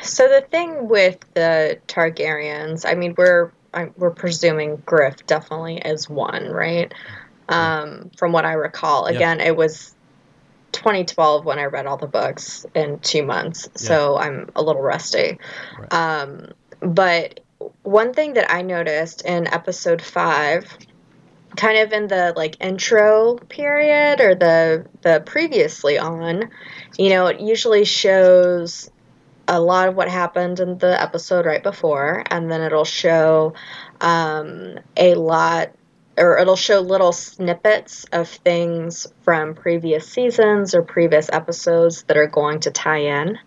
so 0.02 0.28
the 0.28 0.42
thing 0.42 0.90
with 0.90 1.20
the 1.34 1.80
Targaryens, 1.88 2.86
I 2.86 2.96
mean, 2.96 3.16
we're 3.18 3.52
I, 3.74 3.90
we're 3.98 4.12
presuming 4.12 4.82
Griff 4.86 5.26
definitely 5.26 5.78
is 5.78 6.10
one, 6.10 6.50
right? 6.50 6.94
Um, 7.50 8.12
from 8.18 8.32
what 8.32 8.46
I 8.46 8.54
recall, 8.54 9.10
Yeah. 9.10 9.18
again, 9.18 9.40
it 9.42 9.56
was 9.56 9.96
2012 10.74 11.46
when 11.46 11.60
I 11.60 11.66
read 11.66 11.86
all 11.86 11.98
the 11.98 12.08
books 12.08 12.66
in 12.76 13.00
two 13.00 13.24
months, 13.24 13.70
so 13.76 14.18
I'm 14.18 14.50
a 14.56 14.62
little 14.62 14.82
rusty. 14.82 15.40
Right. 15.80 15.94
Um, 15.94 16.52
but 16.82 17.40
one 17.84 18.14
thing 18.14 18.34
that 18.34 18.52
I 18.52 18.62
noticed 18.62 19.24
in 19.24 19.48
episode 19.48 20.02
five, 20.02 20.66
kind 21.56 21.78
of 21.80 21.94
in 21.94 22.08
the 22.08 22.34
like 22.36 22.58
intro 22.60 23.38
period 23.50 24.20
or 24.20 24.36
the 24.36 24.86
the 25.02 25.22
previously 25.26 25.98
on, 25.98 26.50
you 26.98 27.10
know, 27.10 27.28
it 27.28 27.40
usually 27.40 27.86
shows 27.86 28.90
a 29.48 29.60
lot 29.60 29.88
of 29.88 29.96
what 29.96 30.10
happened 30.10 30.60
in 30.60 30.78
the 30.78 31.02
episode 31.02 31.46
right 31.46 31.64
before, 31.64 32.24
and 32.30 32.52
then 32.52 32.62
it'll 32.62 32.86
show 32.86 33.54
um, 34.02 34.80
a 34.98 35.16
lot 35.16 35.72
or 36.18 36.38
it'll 36.38 36.56
show 36.56 36.80
little 36.80 37.12
snippets 37.12 38.06
of 38.12 38.30
things 38.30 39.08
from 39.24 39.56
previous 39.56 40.08
seasons 40.08 40.76
or 40.76 40.84
previous 40.84 41.30
episodes 41.32 42.04
that 42.04 42.18
are 42.18 42.28
going 42.28 42.60
to 42.62 42.72
tie 42.72 43.22
in. 43.22 43.38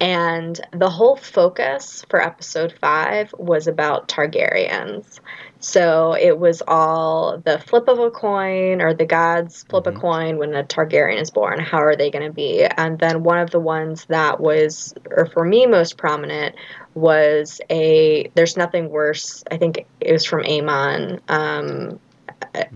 And 0.00 0.60
the 0.72 0.90
whole 0.90 1.16
focus 1.16 2.04
for 2.10 2.20
episode 2.20 2.74
five 2.80 3.32
was 3.38 3.68
about 3.68 4.08
Targaryens. 4.08 5.20
So 5.60 6.14
it 6.14 6.38
was 6.38 6.62
all 6.66 7.38
the 7.38 7.58
flip 7.58 7.88
of 7.88 7.98
a 7.98 8.10
coin 8.10 8.82
or 8.82 8.92
the 8.92 9.06
gods 9.06 9.64
flip 9.70 9.84
mm-hmm. 9.84 9.96
a 9.96 10.00
coin 10.00 10.38
when 10.38 10.54
a 10.54 10.62
Targaryen 10.62 11.22
is 11.22 11.30
born. 11.30 11.58
How 11.58 11.78
are 11.78 11.96
they 11.96 12.10
going 12.10 12.26
to 12.26 12.32
be? 12.32 12.64
And 12.64 12.98
then 12.98 13.22
one 13.22 13.38
of 13.38 13.50
the 13.50 13.60
ones 13.60 14.04
that 14.06 14.40
was, 14.40 14.92
or 15.10 15.26
for 15.26 15.42
me, 15.42 15.64
most 15.64 15.96
prominent 15.96 16.56
was 16.94 17.60
a. 17.70 18.30
There's 18.34 18.56
nothing 18.56 18.90
worse. 18.90 19.44
I 19.50 19.56
think 19.56 19.86
it 20.00 20.12
was 20.12 20.24
from 20.24 20.42
Aemon. 20.42 21.20
Um, 21.28 22.00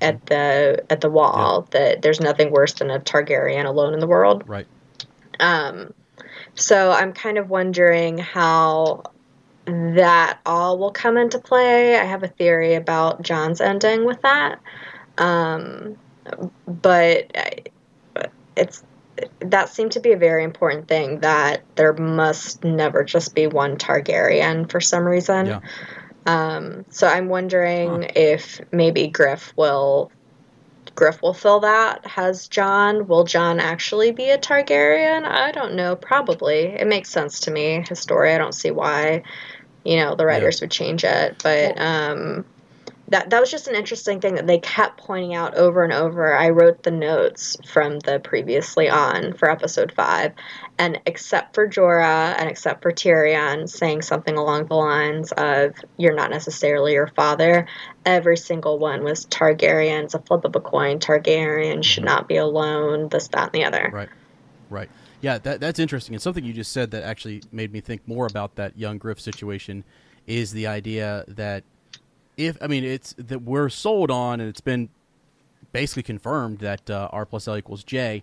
at 0.01 0.27
the 0.27 0.85
at 0.91 1.01
the 1.01 1.11
wall 1.11 1.69
yeah. 1.73 1.79
that 1.79 2.03
there's 2.03 2.21
nothing 2.21 2.51
worse 2.51 2.73
than 2.75 2.91
a 2.91 2.99
Targaryen 2.99 3.65
alone 3.65 3.95
in 3.95 4.01
the 4.01 4.07
world. 4.07 4.45
Right. 4.47 4.67
Um, 5.39 5.93
so 6.55 6.91
I'm 6.91 7.13
kind 7.13 7.39
of 7.39 7.51
wondering 7.51 8.19
how 8.19 9.05
that 9.67 10.39
all 10.47 10.79
will 10.79 10.91
come 10.91 11.17
into 11.17 11.39
play. 11.39 11.97
I 11.97 12.05
have 12.05 12.23
a 12.23 12.29
theory 12.29 12.75
about 12.75 13.23
Jon's 13.23 13.61
ending 13.61 14.05
with 14.05 14.21
that. 14.23 14.61
Um, 15.19 15.97
but 16.67 17.31
it's 18.57 18.83
that 19.41 19.69
seemed 19.69 19.93
to 19.93 20.01
be 20.01 20.13
a 20.13 20.17
very 20.17 20.45
important 20.45 20.89
thing 20.89 21.21
that 21.21 21.63
there 21.77 21.93
must 21.93 22.65
never 22.65 23.05
just 23.05 23.35
be 23.35 23.47
one 23.47 23.77
Targaryen 23.77 24.71
for 24.71 24.81
some 24.81 25.05
reason. 25.05 25.47
Yeah. 25.47 25.61
Um, 26.27 26.85
so 26.91 27.07
I'm 27.07 27.29
wondering 27.29 28.03
huh. 28.03 28.09
if 28.15 28.61
maybe 28.73 29.09
Griff 29.09 29.53
will 29.57 30.13
Griff 30.95 31.23
will 31.23 31.33
fill 31.33 31.61
that. 31.61 32.05
Has 32.07 32.49
Jon? 32.49 33.07
Will 33.07 33.25
Jon 33.25 33.61
actually 33.61 34.11
be 34.11 34.31
a 34.31 34.39
Targaryen? 34.39 35.25
I 35.25 35.53
don't 35.53 35.75
know. 35.75 35.95
Probably. 35.95 36.65
It 36.65 36.89
makes 36.89 37.09
sense 37.09 37.41
to 37.41 37.53
me. 37.53 37.85
His 37.89 38.01
story. 38.01 38.35
I 38.35 38.39
don't 38.39 38.55
see 38.55 38.73
why, 38.73 39.23
you 39.85 39.97
know, 39.97 40.17
the 40.17 40.27
writers 40.27 40.61
yeah. 40.61 40.65
would 40.65 40.73
change 40.73 41.05
it. 41.05 41.41
But 41.43 41.81
um, 41.81 42.45
that 43.09 43.31
that 43.31 43.41
was 43.41 43.51
just 43.51 43.69
an 43.69 43.75
interesting 43.75 44.21
thing 44.21 44.35
that 44.35 44.47
they 44.47 44.59
kept 44.59 44.99
pointing 44.99 45.35
out 45.35 45.55
over 45.55 45.83
and 45.83 45.93
over. 45.93 46.35
I 46.35 46.51
wrote 46.51 46.83
the 46.83 46.91
notes 46.91 47.57
from 47.67 47.99
the 48.01 48.21
previously 48.21 48.89
on 48.89 49.33
for 49.33 49.51
episode 49.51 49.93
five, 49.93 50.33
and 50.79 51.01
except 51.07 51.55
for 51.55 51.67
Jorah 51.67 52.35
and 52.39 52.51
except 52.51 52.83
for 52.83 52.93
Tyrion 52.93 53.69
saying 53.69 54.03
something 54.03 54.37
along 54.37 54.67
the 54.67 54.75
lines 54.75 55.33
of 55.33 55.75
"You're 55.97 56.15
not 56.15 56.31
necessarily 56.31 56.93
your 56.93 57.09
father," 57.09 57.67
every 58.05 58.37
single 58.37 58.79
one 58.79 59.03
was 59.05 59.27
Targaryens, 59.27 60.15
a 60.15 60.19
flip 60.19 60.45
of 60.45 60.55
a 60.55 60.61
coin. 60.61 60.99
Targaryen 60.99 61.83
should 61.83 62.05
mm-hmm. 62.05 62.15
not 62.15 62.29
be 62.29 62.37
alone. 62.37 63.09
This, 63.09 63.29
that, 63.29 63.45
and 63.45 63.53
the 63.53 63.65
other. 63.65 63.91
Right, 63.93 64.09
right. 64.69 64.91
Yeah, 65.21 65.39
that, 65.39 65.61
that's 65.61 65.79
interesting. 65.79 66.15
And 66.15 66.23
something 66.23 66.45
you 66.45 66.53
just 66.53 66.73
said 66.73 66.93
that 66.93 67.03
actually 67.03 67.43
made 67.51 67.73
me 67.73 67.81
think 67.81 68.07
more 68.07 68.27
about 68.27 68.55
that 68.57 68.79
young 68.79 68.99
Griff 68.99 69.21
situation 69.21 69.83
is 70.27 70.53
the 70.53 70.67
idea 70.67 71.25
that 71.27 71.65
if 72.39 72.57
I 72.63 72.69
mean 72.69 72.85
it's 72.85 73.15
that 73.19 73.43
we're 73.43 73.69
sold 73.69 74.11
on, 74.11 74.41
and 74.41 74.49
it's 74.49 74.63
been 74.63 74.89
basically 75.73 76.05
confirmed 76.05 76.61
that 76.61 76.89
uh, 76.89 77.11
R 77.13 77.27
plus 77.27 77.47
L 77.47 77.59
equals 77.59 77.85
J. 77.85 78.23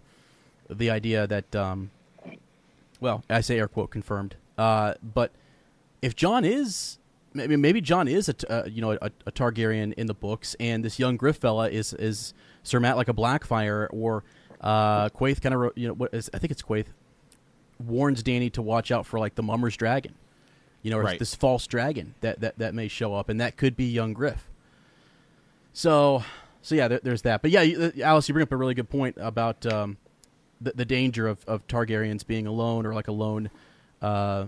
The 0.68 0.90
idea 0.90 1.28
that, 1.28 1.56
um, 1.56 1.92
well, 3.00 3.24
I 3.30 3.42
say 3.42 3.60
air 3.60 3.68
quote 3.68 3.92
confirmed, 3.92 4.36
uh, 4.58 4.96
but 5.04 5.32
if 6.02 6.16
Jon 6.16 6.44
is 6.44 6.98
maybe 7.34 7.56
maybe 7.56 7.82
Jon 7.82 8.08
is 8.08 8.30
a 8.30 8.52
uh, 8.52 8.66
you 8.66 8.82
know 8.82 8.94
a, 8.94 9.12
a, 9.28 9.32
Targaryen 9.32 9.94
in 9.94 10.08
the 10.08 10.16
books, 10.16 10.56
and 10.60 10.84
this 10.84 10.98
young 10.98 11.18
Griff 11.18 11.38
fella 11.38 11.70
is 11.70 11.94
is 11.94 12.34
Sir 12.64 12.80
Matt 12.80 12.96
like 12.98 13.10
a 13.10 13.14
Blackfyre, 13.14 13.88
or 13.92 14.24
uh, 14.62 15.10
Quaithe 15.10 15.42
kind 15.42 15.54
of 15.54 15.74
you 15.76 15.90
know 15.90 15.94
what 15.94 16.14
is, 16.14 16.32
I 16.34 16.40
think 16.40 16.52
it's 16.52 16.64
Quaithe 16.64 16.88
warns 17.86 18.24
Dany 18.24 18.52
to 18.54 18.62
watch 18.62 18.90
out 18.90 19.06
for 19.06 19.20
like 19.20 19.36
the 19.36 19.44
Mummer's 19.44 19.76
dragon 19.76 20.16
you 20.86 20.92
know, 20.92 21.00
or 21.00 21.04
right. 21.04 21.18
this 21.18 21.34
false 21.34 21.66
dragon 21.66 22.14
that, 22.22 22.42
that 22.42 22.60
that 22.60 22.76
may 22.76 22.88
show 22.88 23.16
up, 23.16 23.28
and 23.28 23.42
that 23.42 23.58
could 23.58 23.76
be 23.76 23.86
young 23.86 24.14
Griff. 24.14 24.52
So, 25.74 26.24
so 26.62 26.76
yeah, 26.76 26.88
there, 26.88 27.00
there's 27.02 27.24
that. 27.24 27.42
But 27.42 27.50
yeah, 27.50 27.64
you, 27.64 27.92
uh, 27.98 28.02
Alice, 28.04 28.30
you 28.30 28.34
bring 28.34 28.44
up 28.44 28.52
a 28.52 28.56
really 28.56 28.76
good 28.76 28.92
point 28.92 29.18
about 29.20 29.66
um, 29.66 29.98
the, 30.62 30.74
the 30.76 30.86
danger 30.86 31.28
of, 31.28 31.44
of 31.46 31.66
Targaryens 31.66 32.26
being 32.26 32.46
alone 32.46 32.86
or 32.86 32.94
like 32.94 33.08
a 33.08 33.12
lone, 33.12 33.50
uh, 34.04 34.46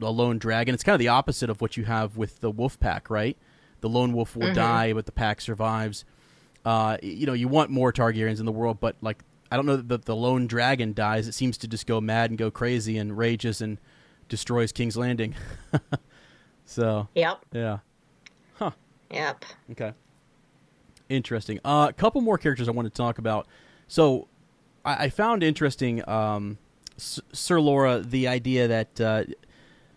a 0.00 0.10
lone 0.10 0.38
dragon. 0.38 0.74
It's 0.74 0.84
kind 0.84 0.94
of 0.94 1.00
the 1.00 1.08
opposite 1.08 1.50
of 1.50 1.60
what 1.60 1.76
you 1.76 1.86
have 1.86 2.16
with 2.16 2.38
the 2.38 2.50
wolf 2.52 2.78
pack, 2.78 3.10
right? 3.10 3.36
The 3.80 3.88
lone 3.88 4.12
wolf 4.12 4.36
will 4.36 4.44
mm-hmm. 4.44 4.54
die, 4.54 4.92
but 4.92 5.06
the 5.06 5.12
pack 5.12 5.40
survives. 5.40 6.04
Uh, 6.64 6.98
you 7.02 7.26
know, 7.26 7.32
you 7.32 7.48
want 7.48 7.70
more 7.70 7.92
Targaryens 7.92 8.38
in 8.38 8.46
the 8.46 8.52
world, 8.52 8.78
but 8.78 8.94
like 9.00 9.24
I 9.50 9.56
don't 9.56 9.66
know 9.66 9.76
that 9.76 10.04
the 10.04 10.14
lone 10.14 10.46
dragon 10.46 10.92
dies. 10.92 11.26
It 11.26 11.32
seems 11.32 11.58
to 11.58 11.66
just 11.66 11.88
go 11.88 12.00
mad 12.00 12.30
and 12.30 12.38
go 12.38 12.52
crazy 12.52 12.96
and 12.96 13.18
rages 13.18 13.60
and 13.60 13.78
destroys 14.30 14.72
King's 14.72 14.96
Landing. 14.96 15.34
so. 16.64 17.08
Yep. 17.14 17.44
Yeah. 17.52 17.78
Huh. 18.54 18.70
Yep. 19.10 19.44
Okay. 19.72 19.92
Interesting. 21.10 21.60
Uh, 21.62 21.88
a 21.90 21.92
couple 21.92 22.22
more 22.22 22.38
characters 22.38 22.68
I 22.68 22.70
want 22.70 22.86
to 22.86 22.94
talk 22.94 23.18
about. 23.18 23.46
So, 23.88 24.28
I, 24.84 25.04
I 25.04 25.08
found 25.10 25.42
interesting, 25.42 26.08
um, 26.08 26.56
S- 26.96 27.20
Sir 27.32 27.60
Laura, 27.60 27.98
the 27.98 28.28
idea 28.28 28.68
that 28.68 29.00
uh, 29.00 29.24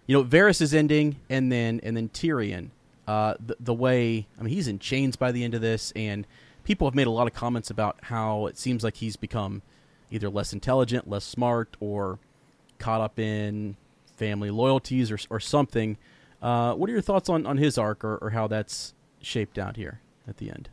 you 0.08 0.18
know 0.18 0.24
Varys 0.24 0.62
is 0.62 0.74
ending, 0.74 1.18
and 1.30 1.52
then 1.52 1.80
and 1.84 1.96
then 1.96 2.10
Tyrion. 2.10 2.72
Uh, 3.08 3.36
the, 3.46 3.56
the 3.60 3.74
way 3.74 4.28
I 4.40 4.44
mean, 4.44 4.54
he's 4.54 4.68
in 4.68 4.80
chains 4.80 5.16
by 5.16 5.32
the 5.32 5.44
end 5.44 5.54
of 5.54 5.62
this, 5.62 5.94
and 5.96 6.26
people 6.64 6.88
have 6.88 6.96
made 6.96 7.08
a 7.08 7.12
lot 7.12 7.28
of 7.28 7.34
comments 7.34 7.70
about 7.70 7.98
how 8.04 8.48
it 8.48 8.58
seems 8.58 8.84
like 8.84 8.98
he's 8.98 9.16
become 9.16 9.62
either 10.10 10.30
less 10.30 10.54
intelligent, 10.54 11.08
less 11.08 11.24
smart, 11.24 11.76
or 11.80 12.20
caught 12.80 13.02
up 13.02 13.20
in 13.20 13.76
family 14.16 14.52
loyalties 14.52 15.12
or, 15.12 15.18
or 15.30 15.40
something. 15.40 15.98
Uh, 16.42 16.74
what 16.74 16.90
are 16.90 16.94
your 16.94 17.02
thoughts 17.02 17.30
on, 17.30 17.46
on 17.46 17.58
his 17.58 17.78
arc 17.78 18.04
or, 18.04 18.18
or 18.18 18.32
how 18.32 18.48
that's 18.48 18.94
shaped 19.22 19.58
out 19.58 19.76
here 19.78 20.02
at 20.28 20.38
the 20.38 20.50
end? 20.50 20.70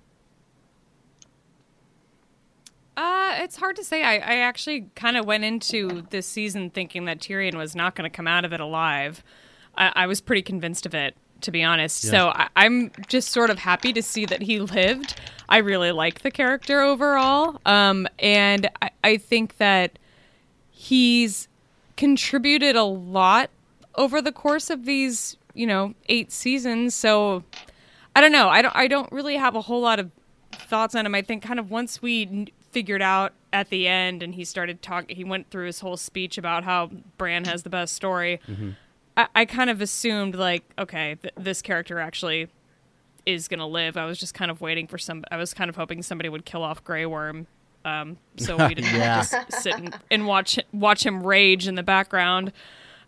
Uh, 2.96 3.34
it's 3.38 3.56
hard 3.56 3.76
to 3.76 3.84
say. 3.84 4.02
I, 4.02 4.14
I 4.16 4.36
actually 4.40 4.90
kind 4.94 5.16
of 5.16 5.24
went 5.24 5.44
into 5.44 6.02
this 6.10 6.26
season 6.26 6.70
thinking 6.70 7.06
that 7.06 7.20
Tyrion 7.20 7.56
was 7.56 7.74
not 7.74 7.94
going 7.94 8.08
to 8.08 8.14
come 8.14 8.26
out 8.26 8.44
of 8.44 8.52
it 8.52 8.60
alive. 8.60 9.22
I, 9.76 9.92
I, 9.94 10.06
was 10.06 10.20
pretty 10.20 10.42
convinced 10.42 10.84
of 10.84 10.94
it, 10.94 11.16
to 11.42 11.50
be 11.50 11.62
honest. 11.62 12.04
Yeah. 12.04 12.10
So 12.10 12.28
I, 12.34 12.66
am 12.66 12.90
just 13.08 13.30
sort 13.30 13.48
of 13.48 13.58
happy 13.58 13.92
to 13.94 14.02
see 14.02 14.26
that 14.26 14.42
he 14.42 14.60
lived. 14.60 15.18
I 15.48 15.58
really 15.58 15.92
like 15.92 16.22
the 16.22 16.30
character 16.30 16.82
overall. 16.82 17.58
Um, 17.64 18.06
and 18.18 18.68
I, 18.82 18.90
I 19.02 19.16
think 19.16 19.56
that 19.56 19.98
he's 20.68 21.48
contributed 22.00 22.76
a 22.76 22.82
lot 22.82 23.50
over 23.94 24.22
the 24.22 24.32
course 24.32 24.70
of 24.70 24.86
these, 24.86 25.36
you 25.52 25.66
know, 25.66 25.92
eight 26.08 26.32
seasons. 26.32 26.94
So 26.94 27.44
I 28.16 28.22
don't 28.22 28.32
know. 28.32 28.48
I 28.48 28.62
don't. 28.62 28.74
I 28.74 28.88
don't 28.88 29.12
really 29.12 29.36
have 29.36 29.54
a 29.54 29.60
whole 29.60 29.82
lot 29.82 30.00
of 30.00 30.10
thoughts 30.50 30.94
on 30.94 31.04
him. 31.04 31.14
I 31.14 31.20
think 31.20 31.42
kind 31.42 31.60
of 31.60 31.70
once 31.70 32.00
we 32.00 32.54
figured 32.72 33.02
out 33.02 33.34
at 33.52 33.68
the 33.68 33.86
end, 33.86 34.22
and 34.22 34.34
he 34.34 34.46
started 34.46 34.80
talking, 34.80 35.14
he 35.14 35.24
went 35.24 35.50
through 35.50 35.66
his 35.66 35.80
whole 35.80 35.98
speech 35.98 36.38
about 36.38 36.64
how 36.64 36.90
Bran 37.18 37.44
has 37.44 37.64
the 37.64 37.70
best 37.70 37.94
story. 37.94 38.40
Mm-hmm. 38.48 38.70
I, 39.18 39.28
I, 39.34 39.44
kind 39.44 39.68
of 39.68 39.82
assumed 39.82 40.36
like, 40.36 40.62
okay, 40.78 41.16
th- 41.20 41.34
this 41.36 41.60
character 41.60 41.98
actually 41.98 42.48
is 43.26 43.46
gonna 43.46 43.66
live. 43.66 43.98
I 43.98 44.06
was 44.06 44.18
just 44.18 44.32
kind 44.32 44.50
of 44.50 44.62
waiting 44.62 44.86
for 44.86 44.96
some. 44.96 45.22
I 45.30 45.36
was 45.36 45.52
kind 45.52 45.68
of 45.68 45.76
hoping 45.76 46.02
somebody 46.02 46.30
would 46.30 46.46
kill 46.46 46.62
off 46.62 46.82
Grey 46.82 47.04
Worm 47.04 47.46
um, 47.84 48.18
so 48.36 48.56
we 48.68 48.74
didn't 48.74 48.94
yeah. 48.94 49.22
just 49.22 49.62
sit 49.62 49.74
and, 49.74 49.98
and, 50.10 50.26
watch 50.26 50.58
watch 50.72 51.04
him 51.04 51.26
rage 51.26 51.66
in 51.66 51.74
the 51.74 51.82
background 51.82 52.52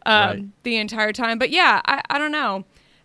um, 0.07 0.29
right. 0.29 0.45
the 0.63 0.77
entire 0.77 1.13
time. 1.13 1.39
But 1.39 1.51
yeah, 1.51 1.81
I, 1.85 2.03
I 2.09 2.19
don't 2.19 2.33
know. 2.33 2.65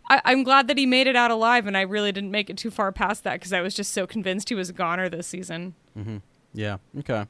I, 0.10 0.32
am 0.32 0.44
glad 0.44 0.68
that 0.70 0.78
he 0.78 0.86
made 0.86 1.08
it 1.08 1.16
out 1.16 1.32
alive, 1.32 1.68
and 1.68 1.76
I 1.76 1.82
really 1.82 2.12
didn't 2.12 2.32
make 2.32 2.50
it 2.50 2.58
too 2.58 2.72
far 2.72 2.92
past 2.92 3.24
that 3.26 3.34
because 3.34 3.52
I 3.52 3.62
was 3.62 3.74
just 3.74 3.92
so 3.92 4.08
convinced 4.08 4.50
he 4.50 4.56
was 4.56 4.70
a 4.70 4.74
goner 4.74 5.10
this 5.10 5.28
season. 5.28 5.76
Mm-hmm. 5.98 6.18
Yeah. 6.54 6.78
Okay. 7.00 7.26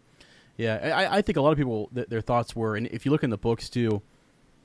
Yeah, 0.57 0.75
I, 0.95 1.17
I 1.17 1.21
think 1.21 1.37
a 1.37 1.41
lot 1.41 1.51
of 1.51 1.57
people 1.57 1.89
th- 1.93 2.07
their 2.07 2.21
thoughts 2.21 2.55
were, 2.55 2.75
and 2.75 2.87
if 2.87 3.05
you 3.05 3.11
look 3.11 3.23
in 3.23 3.29
the 3.29 3.37
books 3.37 3.69
too, 3.69 4.01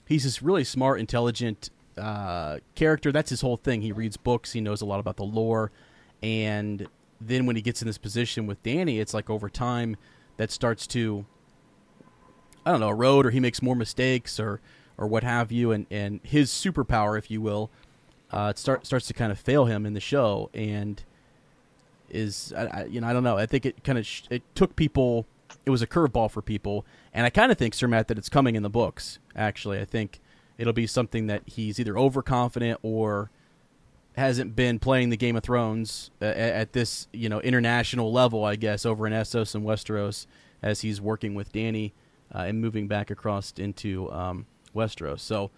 he's 0.06 0.24
this 0.24 0.42
really 0.42 0.64
smart, 0.64 1.00
intelligent 1.00 1.70
uh, 1.98 2.58
character. 2.74 3.12
That's 3.12 3.28
his 3.28 3.42
whole 3.42 3.58
thing. 3.58 3.82
He 3.82 3.92
reads 3.92 4.16
books. 4.16 4.52
He 4.52 4.60
knows 4.60 4.80
a 4.80 4.86
lot 4.86 5.00
about 5.00 5.16
the 5.16 5.24
lore, 5.24 5.70
and 6.22 6.86
then 7.28 7.46
when 7.46 7.56
he 7.56 7.62
gets 7.62 7.82
in 7.82 7.86
this 7.86 7.98
position 7.98 8.46
with 8.46 8.62
Dany, 8.62 9.00
it's 9.00 9.14
like 9.14 9.30
over 9.30 9.48
time 9.48 9.96
that 10.36 10.50
starts 10.50 10.86
to 10.88 11.24
I 12.64 12.70
don't 12.70 12.80
know, 12.80 12.90
erode 12.90 13.26
or 13.26 13.30
he 13.30 13.40
makes 13.40 13.60
more 13.60 13.74
mistakes 13.74 14.38
or 14.38 14.60
or 14.96 15.06
what 15.06 15.24
have 15.24 15.50
you. 15.52 15.72
And 15.72 15.86
and 15.90 16.20
his 16.22 16.50
superpower 16.50 17.18
if 17.18 17.30
you 17.30 17.40
will 17.40 17.70
uh 18.30 18.52
start, 18.54 18.86
starts 18.86 19.06
to 19.08 19.14
kind 19.14 19.30
of 19.32 19.38
fail 19.38 19.66
him 19.66 19.84
in 19.84 19.94
the 19.94 20.00
show 20.00 20.50
and 20.54 21.02
is 22.08 22.52
I, 22.56 22.64
I, 22.66 22.84
you 22.84 23.00
know 23.00 23.06
I 23.08 23.12
don't 23.12 23.24
know. 23.24 23.36
I 23.36 23.46
think 23.46 23.66
it 23.66 23.84
kind 23.84 23.98
of 23.98 24.06
sh- 24.06 24.24
it 24.30 24.42
took 24.54 24.76
people 24.76 25.26
it 25.64 25.70
was 25.70 25.82
a 25.82 25.86
curveball 25.86 26.30
for 26.30 26.42
people. 26.42 26.84
And 27.12 27.26
I 27.26 27.30
kind 27.30 27.52
of 27.52 27.58
think 27.58 27.74
Sir 27.74 27.86
Matt 27.88 28.08
that 28.08 28.18
it's 28.18 28.28
coming 28.28 28.54
in 28.54 28.62
the 28.62 28.70
books 28.70 29.18
actually. 29.34 29.80
I 29.80 29.84
think 29.84 30.20
it'll 30.58 30.72
be 30.72 30.86
something 30.86 31.26
that 31.26 31.42
he's 31.46 31.80
either 31.80 31.98
overconfident 31.98 32.78
or 32.82 33.30
hasn't 34.16 34.54
been 34.54 34.78
playing 34.78 35.10
the 35.10 35.16
Game 35.16 35.36
of 35.36 35.42
Thrones 35.42 36.10
uh, 36.20 36.26
at, 36.26 36.72
this 36.72 37.08
you 37.12 37.28
know 37.28 37.40
international 37.40 38.12
level, 38.12 38.44
I 38.44 38.56
guess, 38.56 38.84
over 38.84 39.06
in 39.06 39.12
Essos 39.12 39.54
and 39.54 39.64
Westeros, 39.64 40.26
as 40.62 40.82
he's 40.82 41.00
working 41.00 41.34
with 41.34 41.52
Dany 41.52 41.92
uh, 42.34 42.40
and 42.40 42.60
moving 42.60 42.88
back 42.88 43.10
across 43.10 43.52
into 43.56 44.10
um, 44.12 44.46
Westeros. 44.74 45.20
So 45.20 45.50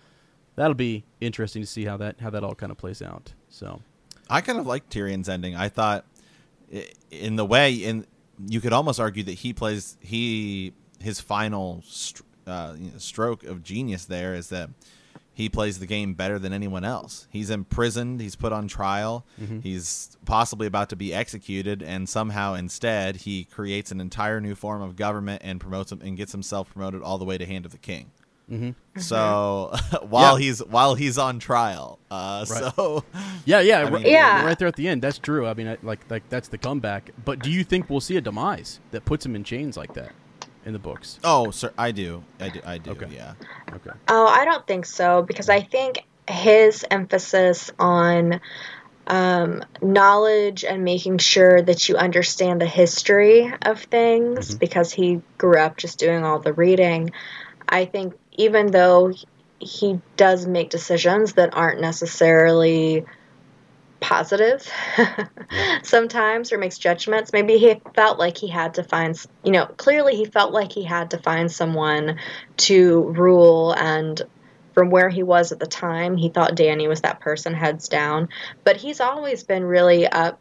that'll 0.57 0.75
be 0.75 1.05
interesting 1.21 1.63
to 1.63 1.67
see 1.67 1.85
how 1.85 1.97
that 1.99 2.21
how 2.21 2.31
that 2.31 2.45
all 2.45 2.55
kind 2.55 2.73
of 2.73 2.79
plays 2.79 3.03
out. 3.03 3.33
So 3.49 3.81
I 4.31 4.41
kind 4.41 4.59
of 4.59 4.67
liked 4.67 4.93
Tyrion's 4.93 5.29
ending. 5.29 5.55
I 5.57 5.69
thought, 5.69 6.05
in 7.11 7.37
the 7.37 7.45
way, 7.45 7.75
in 7.75 8.07
you 8.47 8.61
could 8.61 8.73
almost 8.73 9.01
argue 9.01 9.23
that 9.25 9.33
he 9.33 9.53
plays 9.53 9.97
he 10.01 10.73
his 11.01 11.21
final 11.21 11.83
str- 11.87 12.23
uh, 12.47 12.75
stroke 12.99 13.45
of 13.45 13.63
genius 13.63 14.05
there 14.05 14.35
is 14.35 14.49
that 14.49 14.71
he 15.35 15.49
plays 15.49 15.81
the 15.81 15.87
game 15.87 16.15
better 16.15 16.39
than 16.39 16.53
anyone 16.53 16.85
else. 16.85 17.27
He's 17.31 17.51
imprisoned. 17.51 18.21
He's 18.21 18.37
put 18.37 18.53
on 18.53 18.69
trial. 18.69 19.27
Mm-hmm. 19.41 19.61
He's 19.61 20.17
possibly 20.25 20.67
about 20.67 20.89
to 20.91 20.97
be 20.97 21.13
executed, 21.13 21.83
and 21.83 22.09
somehow 22.09 22.55
instead 22.55 23.17
he 23.17 23.45
creates 23.45 23.91
an 23.91 24.01
entire 24.01 24.41
new 24.41 24.55
form 24.55 24.81
of 24.81 24.95
government 24.97 25.43
and 25.45 25.61
promotes 25.61 25.91
him 25.93 26.01
and 26.03 26.17
gets 26.17 26.33
himself 26.33 26.73
promoted 26.73 27.03
all 27.03 27.19
the 27.19 27.25
way 27.25 27.37
to 27.37 27.45
Hand 27.45 27.67
of 27.67 27.73
the 27.73 27.79
King. 27.79 28.13
Mm-hmm. 28.51 29.01
So 29.01 29.71
mm-hmm. 29.73 30.07
while 30.11 30.39
Yeah. 30.39 30.45
he's 30.47 30.59
while 30.65 30.95
he's 30.95 31.17
on 31.19 31.39
trial, 31.39 31.99
uh, 32.11 32.45
Right. 32.49 32.75
so 32.77 33.03
yeah, 33.47 33.61
yeah, 33.61 33.79
I 33.87 33.91
mean- 33.91 34.03
Yeah. 34.07 34.45
right 34.45 34.59
there 34.59 34.69
at 34.69 34.77
the 34.77 34.87
end. 34.87 35.03
That's 35.03 35.19
true. 35.19 35.47
I 35.47 35.55
mean, 35.55 35.77
like 35.83 36.01
like 36.11 36.29
that's 36.29 36.49
the 36.49 36.59
comeback. 36.59 37.11
But 37.25 37.39
do 37.41 37.51
you 37.51 37.65
think 37.65 37.89
we'll 37.89 38.01
see 38.01 38.17
a 38.17 38.21
demise 38.21 38.81
that 38.91 39.05
puts 39.07 39.25
him 39.25 39.35
in 39.35 39.45
chains 39.45 39.77
like 39.79 39.95
that 39.95 40.13
in 40.65 40.73
the 40.73 40.79
books? 40.79 41.19
Oh, 41.25 41.51
sir, 41.51 41.73
I 41.77 41.93
do. 41.93 42.23
I 42.41 42.49
do. 42.49 42.61
I 42.65 42.79
do. 42.79 42.91
Okay. 42.93 43.07
Yeah. 43.11 43.35
Okay. 43.75 43.91
Oh, 44.09 44.27
I 44.27 44.45
don't 44.45 44.67
think 44.67 44.87
so 44.87 45.23
because 45.23 45.49
I 45.49 45.61
think 45.61 46.05
his 46.29 46.85
emphasis 46.91 47.71
on 47.79 48.41
um, 49.07 49.63
knowledge 49.83 50.65
and 50.65 50.85
making 50.85 51.19
sure 51.19 51.61
that 51.61 51.89
you 51.89 51.97
understand 51.97 52.61
the 52.61 52.67
history 52.67 53.53
of 53.63 53.83
things 53.83 54.55
because 54.55 54.93
he 54.93 55.21
grew 55.37 55.59
up 55.59 55.77
just 55.77 55.99
doing 55.99 56.25
all 56.25 56.39
the 56.39 56.53
reading. 56.53 57.11
I 57.69 57.85
think 57.85 58.15
even 58.33 58.71
though 58.71 59.13
he 59.59 60.01
does 60.17 60.47
make 60.47 60.71
decisions 60.71 61.35
that 61.35 61.55
aren't 61.55 61.81
necessarily 61.81 63.05
positive 64.05 64.71
sometimes 65.83 66.53
or 66.53 66.59
makes 66.59 66.77
judgments. 66.77 67.33
Maybe 67.33 67.57
he 67.57 67.81
felt 67.95 68.19
like 68.19 68.37
he 68.37 68.49
had 68.49 68.75
to 68.75 68.85
find 68.85 69.19
you 69.43 69.51
know 69.51 69.65
clearly 69.65 70.15
he 70.15 70.27
felt 70.27 70.53
like 70.53 70.73
he 70.73 70.85
had 70.85 71.13
to 71.13 71.19
find 71.19 71.51
someone 71.51 72.19
to 72.59 73.01
rule 73.01 73.73
and 73.73 74.21
from 74.75 74.91
where 74.91 75.09
he 75.09 75.23
was 75.23 75.53
at 75.53 75.59
the 75.59 75.67
time 75.67 76.17
he 76.17 76.29
thought 76.29 76.57
dany 76.57 76.87
was 76.87 77.01
that 77.01 77.21
person 77.21 77.55
heads 77.55 77.89
down. 77.89 78.29
But 78.63 78.77
he's 78.77 79.01
always 79.01 79.43
been 79.43 79.65
really 79.65 80.07
up 80.07 80.39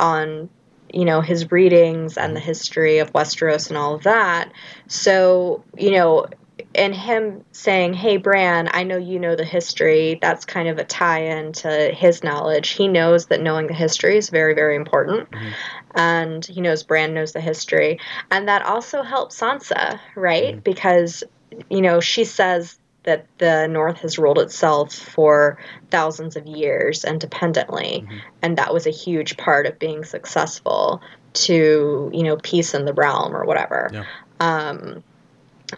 on 0.00 0.50
you 0.92 1.04
know 1.04 1.20
his 1.20 1.52
readings 1.52 2.18
and 2.18 2.34
the 2.34 2.40
mm-hmm. 2.40 2.48
history 2.48 2.98
of 2.98 3.12
westeros 3.12 3.68
and 3.68 3.78
all 3.78 3.94
of 3.94 4.02
that. 4.02 4.50
So 4.88 5.62
you 5.78 5.92
know 5.92 6.26
and 6.74 6.94
him 6.94 7.44
saying, 7.52 7.94
"Hey, 7.94 8.16
Bran, 8.16 8.68
I 8.72 8.82
know 8.82 8.96
you 8.96 9.18
know 9.18 9.36
the 9.36 9.44
history." 9.44 10.18
That's 10.20 10.44
kind 10.44 10.68
of 10.68 10.78
a 10.78 10.84
tie-in 10.84 11.52
to 11.54 11.90
his 11.94 12.22
knowledge. 12.22 12.70
He 12.70 12.88
knows 12.88 13.26
that 13.26 13.40
knowing 13.40 13.66
the 13.66 13.74
history 13.74 14.16
is 14.16 14.30
very, 14.30 14.54
very 14.54 14.76
important, 14.76 15.30
mm-hmm. 15.30 15.50
and 15.94 16.44
he 16.44 16.60
knows 16.60 16.82
Bran 16.82 17.14
knows 17.14 17.32
the 17.32 17.40
history, 17.40 17.98
and 18.30 18.48
that 18.48 18.62
also 18.62 19.02
helps 19.02 19.40
Sansa, 19.40 20.00
right? 20.14 20.54
Mm-hmm. 20.54 20.60
Because 20.60 21.24
you 21.70 21.80
know 21.80 22.00
she 22.00 22.24
says 22.24 22.78
that 23.04 23.26
the 23.38 23.68
North 23.68 23.98
has 23.98 24.18
ruled 24.18 24.38
itself 24.38 24.92
for 24.92 25.58
thousands 25.90 26.36
of 26.36 26.46
years 26.46 27.04
independently, 27.04 28.04
mm-hmm. 28.04 28.18
and 28.42 28.58
that 28.58 28.74
was 28.74 28.86
a 28.86 28.90
huge 28.90 29.36
part 29.36 29.66
of 29.66 29.78
being 29.78 30.04
successful 30.04 31.00
to 31.32 32.10
you 32.12 32.22
know 32.22 32.36
peace 32.36 32.74
in 32.74 32.84
the 32.84 32.92
realm 32.92 33.34
or 33.34 33.44
whatever. 33.44 33.90
Yeah. 33.92 34.04
Um, 34.40 35.02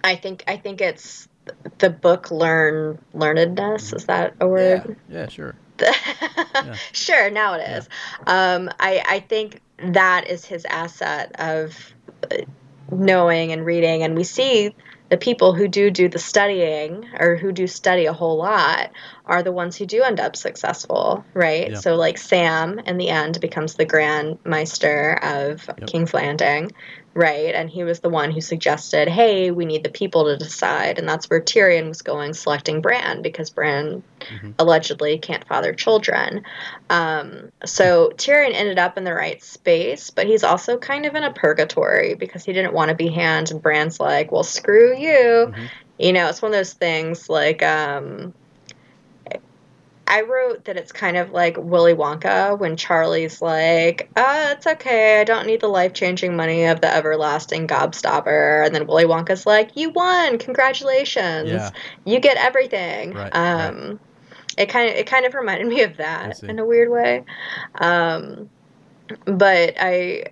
I 0.02 0.16
think 0.16 0.44
I 0.46 0.56
think 0.56 0.80
it's 0.80 1.28
the 1.78 1.90
book 1.90 2.30
learn 2.30 2.98
learnedness. 3.14 3.94
Is 3.94 4.06
that 4.06 4.34
a 4.40 4.48
word? 4.48 4.96
Yeah. 5.08 5.28
Sure. 5.28 5.54
sure, 6.92 7.30
now 7.30 7.54
it 7.54 7.68
is. 7.68 7.88
Um, 8.26 8.70
I 8.80 9.02
I 9.06 9.20
think 9.20 9.60
that 9.78 10.28
is 10.28 10.44
his 10.44 10.64
asset 10.64 11.32
of 11.38 11.94
uh, 12.30 12.38
knowing 12.90 13.52
and 13.52 13.64
reading, 13.64 14.02
and 14.02 14.16
we 14.16 14.24
see 14.24 14.74
the 15.08 15.16
people 15.16 15.54
who 15.54 15.68
do 15.68 15.90
do 15.90 16.08
the 16.08 16.18
studying 16.18 17.06
or 17.18 17.36
who 17.36 17.52
do 17.52 17.66
study 17.66 18.06
a 18.06 18.12
whole 18.12 18.36
lot 18.36 18.90
are 19.28 19.42
the 19.42 19.52
ones 19.52 19.76
who 19.76 19.86
do 19.86 20.02
end 20.02 20.18
up 20.18 20.34
successful, 20.36 21.24
right? 21.34 21.70
Yeah. 21.70 21.78
So 21.78 21.96
like 21.96 22.18
Sam 22.18 22.78
in 22.80 22.96
the 22.96 23.10
end 23.10 23.40
becomes 23.40 23.74
the 23.74 23.84
Grand 23.84 24.38
Maester 24.44 25.18
of 25.22 25.68
King's 25.86 26.14
Landing, 26.14 26.72
right? 27.12 27.54
And 27.54 27.68
he 27.68 27.84
was 27.84 28.00
the 28.00 28.08
one 28.08 28.30
who 28.30 28.40
suggested, 28.40 29.06
"Hey, 29.08 29.50
we 29.50 29.66
need 29.66 29.84
the 29.84 29.90
people 29.90 30.24
to 30.24 30.36
decide," 30.38 30.98
and 30.98 31.06
that's 31.06 31.28
where 31.28 31.40
Tyrion 31.40 31.88
was 31.88 32.00
going, 32.00 32.32
selecting 32.32 32.80
Bran 32.80 33.20
because 33.20 33.50
Bran 33.50 34.02
allegedly 34.58 35.18
can't 35.18 35.46
father 35.46 35.74
children. 35.74 36.44
Um, 36.88 37.52
so 37.64 38.10
Tyrion 38.16 38.54
ended 38.54 38.78
up 38.78 38.96
in 38.96 39.04
the 39.04 39.14
right 39.14 39.42
space, 39.42 40.10
but 40.10 40.26
he's 40.26 40.42
also 40.42 40.78
kind 40.78 41.04
of 41.04 41.14
in 41.14 41.22
a 41.22 41.32
purgatory 41.32 42.14
because 42.14 42.44
he 42.44 42.52
didn't 42.54 42.72
want 42.72 42.88
to 42.88 42.94
be 42.94 43.08
Hand, 43.08 43.50
and 43.50 43.60
Bran's 43.60 44.00
like, 44.00 44.32
"Well, 44.32 44.42
screw 44.42 44.96
you." 44.96 45.52
You 45.98 46.12
know, 46.12 46.28
it's 46.28 46.40
one 46.40 46.52
of 46.52 46.56
those 46.56 46.72
things 46.72 47.28
like. 47.28 47.62
Um, 47.62 48.32
I 50.08 50.22
wrote 50.22 50.64
that 50.64 50.76
it's 50.78 50.90
kind 50.90 51.18
of 51.18 51.32
like 51.32 51.56
Willy 51.58 51.92
Wonka 51.92 52.58
when 52.58 52.76
Charlie's 52.76 53.42
like, 53.42 54.08
uh, 54.16 54.54
it's 54.56 54.66
okay, 54.66 55.20
I 55.20 55.24
don't 55.24 55.46
need 55.46 55.60
the 55.60 55.68
life 55.68 55.92
changing 55.92 56.34
money 56.34 56.64
of 56.64 56.80
the 56.80 56.92
everlasting 56.92 57.68
gobstopper. 57.68 58.64
And 58.64 58.74
then 58.74 58.86
Willy 58.86 59.04
Wonka's 59.04 59.44
like, 59.44 59.76
you 59.76 59.90
won, 59.90 60.38
congratulations. 60.38 61.50
Yeah. 61.50 61.70
You 62.06 62.20
get 62.20 62.38
everything. 62.38 63.12
Right, 63.12 63.30
um, 63.36 64.00
It 64.56 64.70
kind 64.70 64.90
of 64.90 64.96
it 64.96 65.06
kind 65.06 65.26
of 65.26 65.34
reminded 65.34 65.68
me 65.68 65.82
of 65.82 65.98
that 65.98 66.42
in 66.42 66.58
a 66.58 66.64
weird 66.64 66.90
way. 66.90 67.24
Um, 67.74 68.48
but 69.26 69.74
I, 69.78 70.24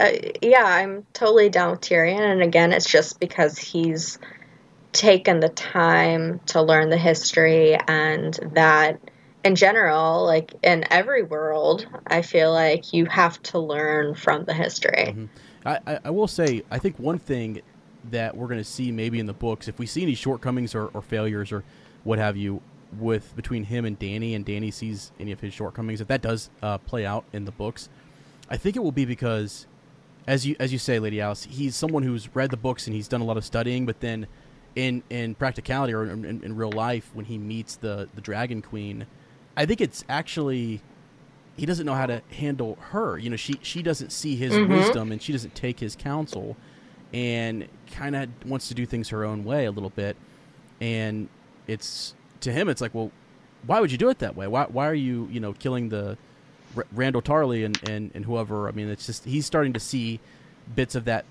I, 0.00 0.32
yeah, 0.42 0.64
I'm 0.64 1.06
totally 1.12 1.50
down 1.50 1.72
with 1.72 1.82
Tyrion. 1.82 2.18
And 2.20 2.42
again, 2.42 2.72
it's 2.72 2.90
just 2.90 3.20
because 3.20 3.58
he's 3.58 4.18
taken 4.92 5.40
the 5.40 5.48
time 5.50 6.40
to 6.46 6.62
learn 6.62 6.88
the 6.88 6.96
history 6.96 7.76
and 7.76 8.34
that 8.54 8.98
in 9.48 9.56
general 9.56 10.24
like 10.24 10.54
in 10.62 10.84
every 10.92 11.22
world 11.22 11.86
i 12.06 12.22
feel 12.22 12.52
like 12.52 12.92
you 12.92 13.06
have 13.06 13.42
to 13.42 13.58
learn 13.58 14.14
from 14.14 14.44
the 14.44 14.54
history. 14.54 15.28
I, 15.64 15.78
I, 15.86 15.98
I 16.06 16.10
will 16.10 16.28
say, 16.28 16.62
I 16.70 16.78
think 16.78 16.98
one 16.98 17.18
thing 17.18 17.60
that 18.10 18.36
we're 18.36 18.46
going 18.46 18.58
to 18.60 18.64
see 18.64 18.90
maybe 18.90 19.18
in 19.18 19.26
the 19.26 19.32
books, 19.32 19.68
if 19.68 19.78
we 19.78 19.86
see 19.86 20.02
any 20.02 20.14
shortcomings 20.14 20.74
or, 20.74 20.86
or 20.94 21.02
failures 21.02 21.52
or 21.52 21.64
what 22.04 22.18
have 22.18 22.36
you 22.36 22.62
with 22.98 23.34
between 23.36 23.64
him 23.64 23.84
and 23.84 23.98
Dany, 23.98 24.34
and 24.34 24.46
Dany 24.46 24.72
sees 24.72 25.12
any 25.20 25.32
of 25.32 25.40
his 25.40 25.52
shortcomings, 25.52 26.00
if 26.00 26.08
that 26.08 26.22
does 26.22 26.48
uh, 26.62 26.78
play 26.78 27.04
out 27.04 27.24
in 27.32 27.44
the 27.44 27.50
books, 27.52 27.88
I 28.48 28.56
think 28.56 28.76
it 28.76 28.80
will 28.82 28.92
be 28.92 29.04
because, 29.04 29.66
as 30.26 30.46
you 30.46 30.56
as 30.58 30.72
you 30.72 30.78
say, 30.78 30.98
Lady 30.98 31.20
Alice, 31.20 31.44
he's 31.44 31.76
someone 31.76 32.02
who's 32.02 32.34
read 32.34 32.50
the 32.50 32.56
books 32.56 32.86
and 32.86 32.96
he's 32.96 33.08
done 33.08 33.20
a 33.20 33.24
lot 33.24 33.36
of 33.36 33.44
studying, 33.44 33.84
but 33.84 34.00
then 34.00 34.26
in 34.74 35.02
in 35.10 35.34
practicality 35.34 35.92
or 35.92 36.04
in, 36.04 36.24
in, 36.24 36.42
in 36.42 36.56
real 36.56 36.72
life, 36.72 37.10
when 37.12 37.26
he 37.26 37.36
meets 37.36 37.76
the 37.76 38.08
the 38.14 38.22
Dragon 38.22 38.62
Queen, 38.62 39.06
I 39.58 39.66
think 39.66 39.80
it's 39.80 40.04
actually 40.08 40.80
he 41.56 41.66
doesn't 41.66 41.84
know 41.84 41.94
how 41.94 42.06
to 42.06 42.22
handle 42.30 42.78
her. 42.92 43.18
You 43.18 43.28
know, 43.28 43.36
she 43.36 43.58
she 43.60 43.82
doesn't 43.82 44.12
see 44.12 44.36
his 44.36 44.54
mm-hmm. 44.54 44.72
wisdom 44.72 45.10
and 45.10 45.20
she 45.20 45.32
doesn't 45.32 45.56
take 45.56 45.80
his 45.80 45.96
counsel, 45.96 46.56
and 47.12 47.66
kind 47.90 48.14
of 48.14 48.28
wants 48.46 48.68
to 48.68 48.74
do 48.74 48.86
things 48.86 49.08
her 49.08 49.24
own 49.24 49.44
way 49.44 49.64
a 49.64 49.72
little 49.72 49.90
bit. 49.90 50.16
And 50.80 51.28
it's 51.66 52.14
to 52.40 52.52
him, 52.52 52.68
it's 52.68 52.80
like, 52.80 52.94
well, 52.94 53.10
why 53.66 53.80
would 53.80 53.90
you 53.90 53.98
do 53.98 54.08
it 54.10 54.20
that 54.20 54.36
way? 54.36 54.46
Why 54.46 54.66
why 54.66 54.86
are 54.86 54.94
you 54.94 55.28
you 55.30 55.40
know 55.40 55.52
killing 55.52 55.88
the 55.88 56.16
R- 56.76 56.86
Randyll 56.94 57.24
Tarly 57.24 57.64
and, 57.64 57.90
and 57.90 58.12
and 58.14 58.24
whoever? 58.24 58.68
I 58.68 58.70
mean, 58.70 58.88
it's 58.88 59.06
just 59.06 59.24
he's 59.24 59.44
starting 59.44 59.72
to 59.72 59.80
see 59.80 60.20
bits 60.76 60.94
of 60.94 61.04
that 61.06 61.24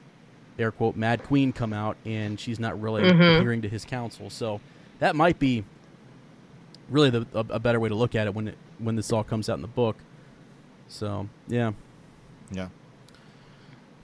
air 0.59 0.71
quote 0.71 0.97
Mad 0.97 1.23
Queen 1.23 1.53
come 1.53 1.71
out, 1.71 1.95
and 2.03 2.37
she's 2.37 2.59
not 2.59 2.79
really 2.81 3.03
mm-hmm. 3.03 3.21
adhering 3.21 3.61
to 3.61 3.69
his 3.69 3.85
counsel. 3.85 4.29
So 4.29 4.59
that 4.99 5.15
might 5.15 5.39
be 5.39 5.63
really 6.89 7.09
the, 7.09 7.27
a, 7.33 7.39
a 7.51 7.59
better 7.59 7.79
way 7.79 7.89
to 7.89 7.95
look 7.95 8.15
at 8.15 8.27
it 8.27 8.33
when 8.33 8.47
it 8.49 8.57
when 8.79 8.95
this 8.95 9.11
all 9.11 9.23
comes 9.23 9.49
out 9.49 9.55
in 9.55 9.61
the 9.61 9.67
book. 9.67 9.97
So 10.87 11.27
yeah, 11.47 11.71
Yeah. 12.51 12.69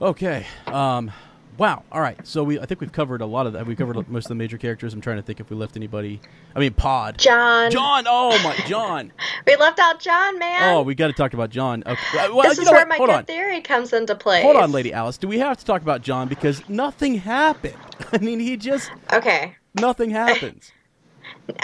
okay. 0.00 0.46
Um, 0.66 1.10
wow. 1.56 1.82
All 1.90 2.00
right. 2.00 2.18
So 2.26 2.44
we 2.44 2.58
I 2.60 2.66
think 2.66 2.80
we've 2.80 2.92
covered 2.92 3.20
a 3.20 3.26
lot 3.26 3.46
of 3.46 3.54
that. 3.54 3.66
We 3.66 3.74
covered 3.76 4.08
most 4.10 4.26
of 4.26 4.28
the 4.30 4.34
major 4.34 4.58
characters. 4.58 4.92
I'm 4.92 5.00
trying 5.00 5.16
to 5.16 5.22
think 5.22 5.40
if 5.40 5.50
we 5.50 5.56
left 5.56 5.76
anybody. 5.76 6.20
I 6.54 6.58
mean, 6.60 6.74
Pod. 6.74 7.18
jon 7.18 7.70
Jon. 7.70 8.04
Oh 8.06 8.38
my 8.42 8.56
Jon. 8.66 9.12
we 9.46 9.56
left 9.56 9.78
out 9.78 10.00
jon 10.00 10.38
man 10.38 10.74
Oh, 10.74 10.82
we 10.82 10.94
got 10.94 11.06
to 11.08 11.12
talk 11.14 11.34
about 11.34 11.50
Jon. 11.50 11.82
Okay. 11.86 11.98
Well, 12.30 12.42
this 12.42 12.56
you 12.58 12.62
is 12.62 12.66
know 12.66 12.72
where 12.72 12.80
what? 12.82 12.88
my 12.88 12.96
Hold 12.96 13.08
good 13.08 13.16
on. 13.16 13.24
theory 13.24 13.60
comes 13.60 13.92
into 13.92 14.14
play 14.14 14.42
Hold 14.42 14.56
on, 14.56 14.72
Lady 14.72 14.92
Alice. 14.92 15.16
Do 15.18 15.28
we 15.28 15.38
have 15.38 15.56
to 15.58 15.64
talk 15.64 15.82
about 15.82 16.02
Jon 16.02 16.28
because 16.28 16.68
nothing 16.68 17.14
happened? 17.16 17.76
I 18.12 18.18
mean, 18.18 18.40
he 18.40 18.56
just 18.56 18.90
okay 19.12 19.56
nothing 19.74 20.10
happens. 20.10 20.70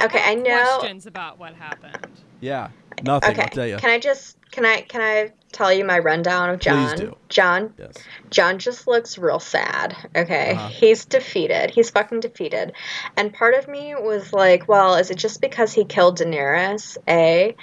Okay 0.03 0.21
i 0.23 0.35
know 0.35 0.79
Questions 0.79 1.07
about 1.07 1.39
what 1.39 1.55
happened. 1.55 2.07
Yeah. 2.41 2.69
Nothing, 3.03 3.31
okay. 3.31 3.43
I'll 3.43 3.49
tell 3.49 3.67
you. 3.67 3.77
Can 3.77 3.91
I 3.91 3.99
just 3.99 4.37
can 4.51 4.67
I 4.67 4.83
can 4.83 5.01
I 5.01 5.33
tell 5.53 5.73
you 5.73 5.85
my 5.85 5.99
rundown 5.99 6.51
of 6.51 6.61
Jon? 6.61 6.89
Please 6.89 7.01
do. 7.01 7.17
Jon 7.29 7.73
Yes. 7.79 7.95
Jon 8.31 8.59
just 8.59 8.87
looks 8.87 9.17
real 9.17 9.41
sad. 9.41 9.97
Okay. 10.15 10.53
Uh-huh. 10.53 10.69
He's 10.69 11.05
defeated. 11.05 11.71
He's 11.71 11.91
fucking 11.91 12.21
defeated. 12.21 12.73
And 13.17 13.33
part 13.33 13.55
of 13.55 13.69
me 13.69 13.95
was 13.95 14.33
like, 14.33 14.69
well, 14.69 14.97
is 14.97 15.11
it 15.11 15.17
just 15.17 15.41
because 15.41 15.73
he 15.73 15.85
killed 15.85 16.19
Daenerys? 16.19 16.99
A. 17.09 17.55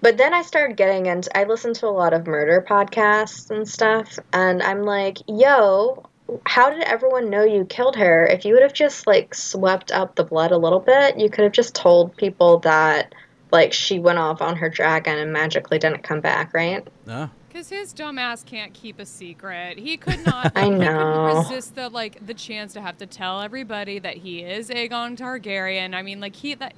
But 0.00 0.18
then 0.18 0.34
I 0.34 0.42
started 0.42 0.76
getting 0.76 1.06
into 1.06 1.36
I 1.36 1.44
listened 1.44 1.76
to 1.76 1.86
a 1.86 1.88
lot 1.88 2.12
of 2.12 2.26
murder 2.26 2.64
podcasts 2.66 3.50
and 3.50 3.68
stuff, 3.68 4.18
and 4.32 4.62
I'm 4.62 4.82
like, 4.82 5.18
yo, 5.26 6.08
how 6.44 6.70
did 6.70 6.82
everyone 6.82 7.30
know 7.30 7.44
you 7.44 7.64
killed 7.64 7.96
her? 7.96 8.26
If 8.26 8.44
you 8.44 8.54
would 8.54 8.62
have 8.62 8.72
just 8.72 9.06
like 9.06 9.34
swept 9.34 9.92
up 9.92 10.14
the 10.16 10.24
blood 10.24 10.50
a 10.52 10.58
little 10.58 10.80
bit, 10.80 11.18
you 11.18 11.30
could 11.30 11.44
have 11.44 11.52
just 11.52 11.74
told 11.74 12.16
people 12.16 12.58
that 12.60 13.14
like 13.52 13.72
she 13.72 13.98
went 13.98 14.18
off 14.18 14.42
on 14.42 14.56
her 14.56 14.68
dragon 14.68 15.18
and 15.18 15.32
magically 15.32 15.78
didn't 15.78 16.02
come 16.02 16.20
back, 16.20 16.52
right? 16.52 16.86
Ah, 17.08 17.30
Because 17.48 17.68
his 17.68 17.94
dumbass 17.94 18.44
can't 18.44 18.74
keep 18.74 18.98
a 18.98 19.06
secret. 19.06 19.78
He 19.78 19.96
could 20.04 20.24
not. 20.26 20.50
I 20.56 20.64
He 20.64 20.70
couldn't 20.70 20.80
know. 20.80 21.36
resist 21.38 21.76
the 21.76 21.88
like 21.88 22.26
the 22.26 22.34
chance 22.34 22.72
to 22.72 22.80
have 22.80 22.98
to 22.98 23.06
tell 23.06 23.40
everybody 23.40 23.98
that 24.00 24.16
he 24.16 24.42
is 24.42 24.68
Aegon 24.68 25.16
Targaryen. 25.16 25.94
I 25.94 26.02
mean, 26.02 26.20
like 26.20 26.34
he 26.34 26.54
that 26.54 26.74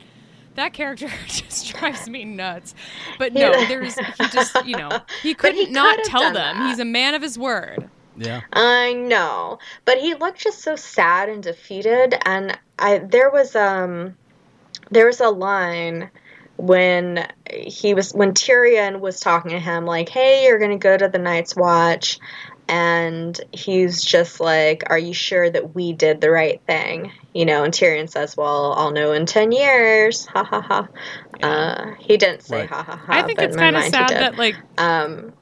that 0.57 0.75
character 0.75 1.09
just 1.27 1.75
drives 1.75 2.07
me 2.09 2.25
nuts. 2.27 2.75
But 3.19 3.33
no, 3.33 3.51
there's 3.67 3.95
he 3.95 4.29
just 4.29 4.63
you 4.67 4.77
know 4.77 5.01
he 5.23 5.33
couldn't 5.43 5.73
not 5.73 5.97
could 5.97 6.07
have 6.07 6.21
tell 6.21 6.33
them. 6.35 6.59
that. 6.59 6.69
He's 6.69 6.79
a 6.81 6.85
man 6.85 7.15
of 7.15 7.23
his 7.23 7.39
word. 7.39 7.89
Yeah. 8.19 8.43
I 8.53 8.93
know, 8.95 9.59
but 9.85 9.99
he 9.99 10.15
looked 10.15 10.41
just 10.41 10.61
so 10.63 10.77
sad 10.77 11.29
and 11.29 11.43
defeated. 11.43 12.15
And 12.25 12.59
I 12.79 12.99
there 12.99 13.31
was 13.31 13.55
um 13.57 14.17
there 14.91 15.07
was 15.07 15.21
a 15.21 15.31
line 15.31 16.11
when 16.57 17.27
he 17.49 17.95
was 17.95 18.13
when 18.13 18.33
Tyrion 18.33 19.01
was 19.01 19.21
talking 19.21 19.53
to 19.53 19.61
him 19.61 19.87
like, 19.87 20.09
"Hey, 20.09 20.47
you're 20.47 20.59
gonna 20.59 20.79
go 20.79 20.97
to 20.97 21.09
the 21.09 21.19
Night's 21.19 21.55
Watch," 21.55 22.19
and 22.69 23.41
he's 23.53 24.03
just 24.03 24.41
like, 24.41 24.83
"Are 24.91 24.99
you 24.99 25.15
sure 25.15 25.49
that 25.49 25.75
we 25.75 25.93
did 25.93 26.21
the 26.21 26.31
right 26.31 26.61
thing?" 26.67 27.13
You 27.33 27.47
know, 27.47 27.63
and 27.63 27.73
Tyrion 27.73 28.11
says, 28.11 28.37
"Well, 28.37 28.73
I'll 28.73 28.91
know 28.91 29.13
in 29.13 29.27
ten 29.27 29.53
years." 29.53 30.27
Ha 30.27 30.45
ha 30.45 30.61
ha. 30.61 30.89
Uh, 31.43 31.95
he 32.01 32.17
didn't 32.17 32.43
say 32.43 32.61
Right. 32.61 32.71
ha 32.71 32.83
ha 32.83 32.97
ha. 32.97 33.13
I 33.13 33.23
think 33.23 33.39
but 33.39 33.45
it's 33.47 33.57
kind 33.57 33.77
of 33.77 33.85
sad 33.85 34.11
that 34.11 34.37
like 34.37 34.57
um 34.77 35.33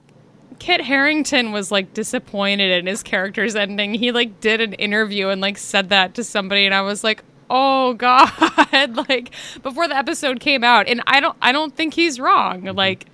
Kit 0.58 0.80
Harington 0.80 1.52
was 1.52 1.70
like 1.70 1.94
disappointed 1.94 2.70
in 2.70 2.86
his 2.86 3.02
character's 3.02 3.56
ending. 3.56 3.94
He 3.94 4.12
like 4.12 4.40
did 4.40 4.60
an 4.60 4.72
interview 4.74 5.28
and 5.28 5.40
like 5.40 5.58
said 5.58 5.90
that 5.90 6.14
to 6.14 6.24
somebody 6.24 6.66
and 6.66 6.74
I 6.74 6.82
was 6.82 7.04
like, 7.04 7.22
"Oh 7.50 7.94
god." 7.94 8.30
like 9.08 9.32
before 9.62 9.88
the 9.88 9.96
episode 9.96 10.40
came 10.40 10.64
out 10.64 10.88
and 10.88 11.02
I 11.06 11.20
don't 11.20 11.36
I 11.40 11.52
don't 11.52 11.74
think 11.74 11.94
he's 11.94 12.18
wrong. 12.18 12.62
Mm-hmm. 12.62 12.76
Like 12.76 13.06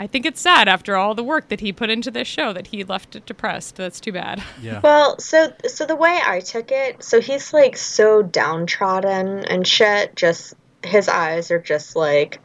I 0.00 0.06
think 0.06 0.24
it's 0.24 0.40
sad 0.40 0.66
after 0.66 0.96
all 0.96 1.14
the 1.14 1.22
work 1.22 1.48
that 1.48 1.60
he 1.60 1.74
put 1.74 1.90
into 1.90 2.10
this 2.10 2.26
show 2.26 2.54
that 2.54 2.68
he 2.68 2.84
left 2.84 3.16
it 3.16 3.26
depressed. 3.26 3.76
That's 3.76 4.00
too 4.00 4.12
bad. 4.12 4.42
Yeah. 4.62 4.80
Well, 4.90 5.18
so 5.18 5.52
so 5.66 5.84
the 5.84 5.94
way 5.96 6.18
I 6.24 6.40
took 6.40 6.72
it, 6.72 7.04
so 7.04 7.20
he's 7.20 7.52
like 7.52 7.76
so 7.76 8.22
downtrodden 8.22 9.44
and 9.44 9.66
shit. 9.66 10.16
Just 10.16 10.54
his 10.82 11.08
eyes 11.08 11.50
are 11.50 11.58
just 11.58 11.96
like 11.96 12.40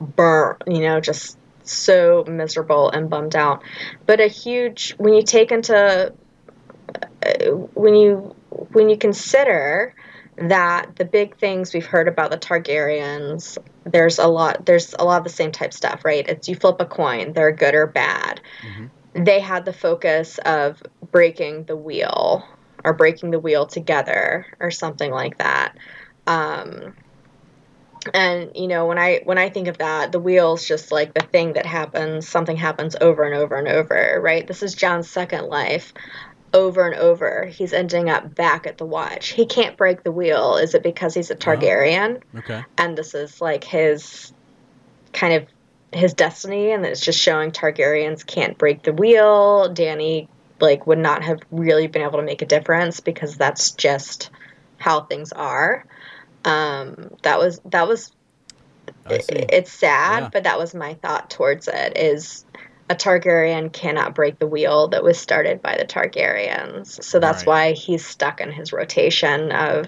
burnt, 0.00 0.62
you 0.66 0.80
know, 0.80 1.00
just 1.00 1.37
so 1.70 2.24
miserable 2.26 2.90
and 2.90 3.08
bummed 3.10 3.36
out. 3.36 3.62
But 4.06 4.20
a 4.20 4.26
huge 4.26 4.94
when 4.98 5.14
you 5.14 5.22
take 5.22 5.52
into 5.52 6.12
uh, 6.94 7.50
when 7.74 7.94
you 7.94 8.34
when 8.72 8.88
you 8.88 8.96
consider 8.96 9.94
that 10.36 10.94
the 10.96 11.04
big 11.04 11.36
things 11.36 11.74
we've 11.74 11.84
heard 11.84 12.06
about 12.06 12.30
the 12.30 12.38
Targaryens, 12.38 13.58
there's 13.84 14.18
a 14.18 14.26
lot 14.26 14.64
there's 14.66 14.94
a 14.98 15.04
lot 15.04 15.18
of 15.18 15.24
the 15.24 15.30
same 15.30 15.52
type 15.52 15.72
stuff, 15.72 16.04
right? 16.04 16.28
It's 16.28 16.48
you 16.48 16.54
flip 16.54 16.76
a 16.80 16.86
coin, 16.86 17.32
they're 17.32 17.52
good 17.52 17.74
or 17.74 17.86
bad 17.86 18.40
they 19.14 19.40
had 19.40 19.64
the 19.64 19.72
focus 19.72 20.38
of 20.38 20.82
breaking 21.10 21.64
the 21.64 21.76
wheel 21.76 22.46
or 22.84 22.92
breaking 22.92 23.30
the 23.30 23.38
wheel 23.38 23.66
together 23.66 24.46
or 24.60 24.70
something 24.70 25.10
like 25.10 25.38
that. 25.38 25.76
Um, 26.26 26.94
and 28.14 28.52
you 28.54 28.68
know 28.68 28.86
when 28.86 28.98
I 28.98 29.20
when 29.24 29.38
I 29.38 29.48
think 29.48 29.68
of 29.68 29.78
that, 29.78 30.12
the 30.12 30.20
wheel's 30.20 30.66
just 30.66 30.90
like 30.92 31.14
the 31.14 31.20
thing 31.20 31.54
that 31.54 31.66
happens. 31.66 32.28
Something 32.28 32.56
happens 32.56 32.96
over 33.00 33.22
and 33.22 33.34
over 33.34 33.56
and 33.56 33.68
over, 33.68 34.20
right? 34.22 34.46
This 34.46 34.62
is 34.62 34.74
Jon's 34.74 35.08
second 35.08 35.46
life. 35.46 35.92
Over 36.54 36.86
and 36.86 36.94
over, 36.94 37.44
he's 37.44 37.74
ending 37.74 38.08
up 38.08 38.34
back 38.34 38.66
at 38.66 38.78
the 38.78 38.86
watch. 38.86 39.28
He 39.28 39.44
can't 39.44 39.76
break 39.76 40.02
the 40.02 40.12
wheel. 40.12 40.56
Is 40.56 40.74
it 40.74 40.82
because 40.82 41.12
he's 41.12 41.30
a 41.30 41.36
Targaryen? 41.36 42.22
Okay. 42.36 42.64
and 42.78 42.96
this 42.96 43.14
is 43.14 43.40
like 43.40 43.64
his 43.64 44.32
kind 45.12 45.34
of 45.34 45.46
his 45.92 46.14
destiny 46.14 46.70
and 46.72 46.84
it's 46.84 47.00
just 47.00 47.18
showing 47.18 47.50
Targaryens 47.50 48.24
can't 48.26 48.56
break 48.56 48.82
the 48.82 48.92
wheel. 48.92 49.68
Dany 49.74 50.28
like 50.60 50.86
would 50.86 50.98
not 50.98 51.22
have 51.22 51.40
really 51.50 51.86
been 51.86 52.02
able 52.02 52.18
to 52.18 52.24
make 52.24 52.42
a 52.42 52.46
difference 52.46 53.00
because 53.00 53.36
that's 53.36 53.72
just 53.72 54.30
how 54.78 55.02
things 55.02 55.32
are. 55.32 55.84
Um 56.44 57.10
that 57.22 57.38
was 57.38 57.60
that 57.66 57.86
was 57.88 58.12
I 59.06 59.18
see. 59.18 59.32
it's 59.32 59.72
sad, 59.72 60.22
Yeah. 60.24 60.30
but 60.32 60.44
that 60.44 60.58
was 60.58 60.74
my 60.74 60.94
thought 60.94 61.30
towards 61.30 61.68
it 61.68 61.96
is 61.96 62.44
a 62.90 62.94
Targaryen 62.94 63.70
cannot 63.72 64.14
break 64.14 64.38
the 64.38 64.46
wheel 64.46 64.88
that 64.88 65.02
was 65.02 65.18
started 65.18 65.60
by 65.60 65.76
the 65.76 65.84
Targaryens. 65.84 67.02
So 67.04 67.18
that's 67.18 67.40
Right. 67.42 67.46
why 67.46 67.72
he's 67.72 68.04
stuck 68.06 68.40
in 68.40 68.50
his 68.50 68.72
rotation 68.72 69.52
of 69.52 69.86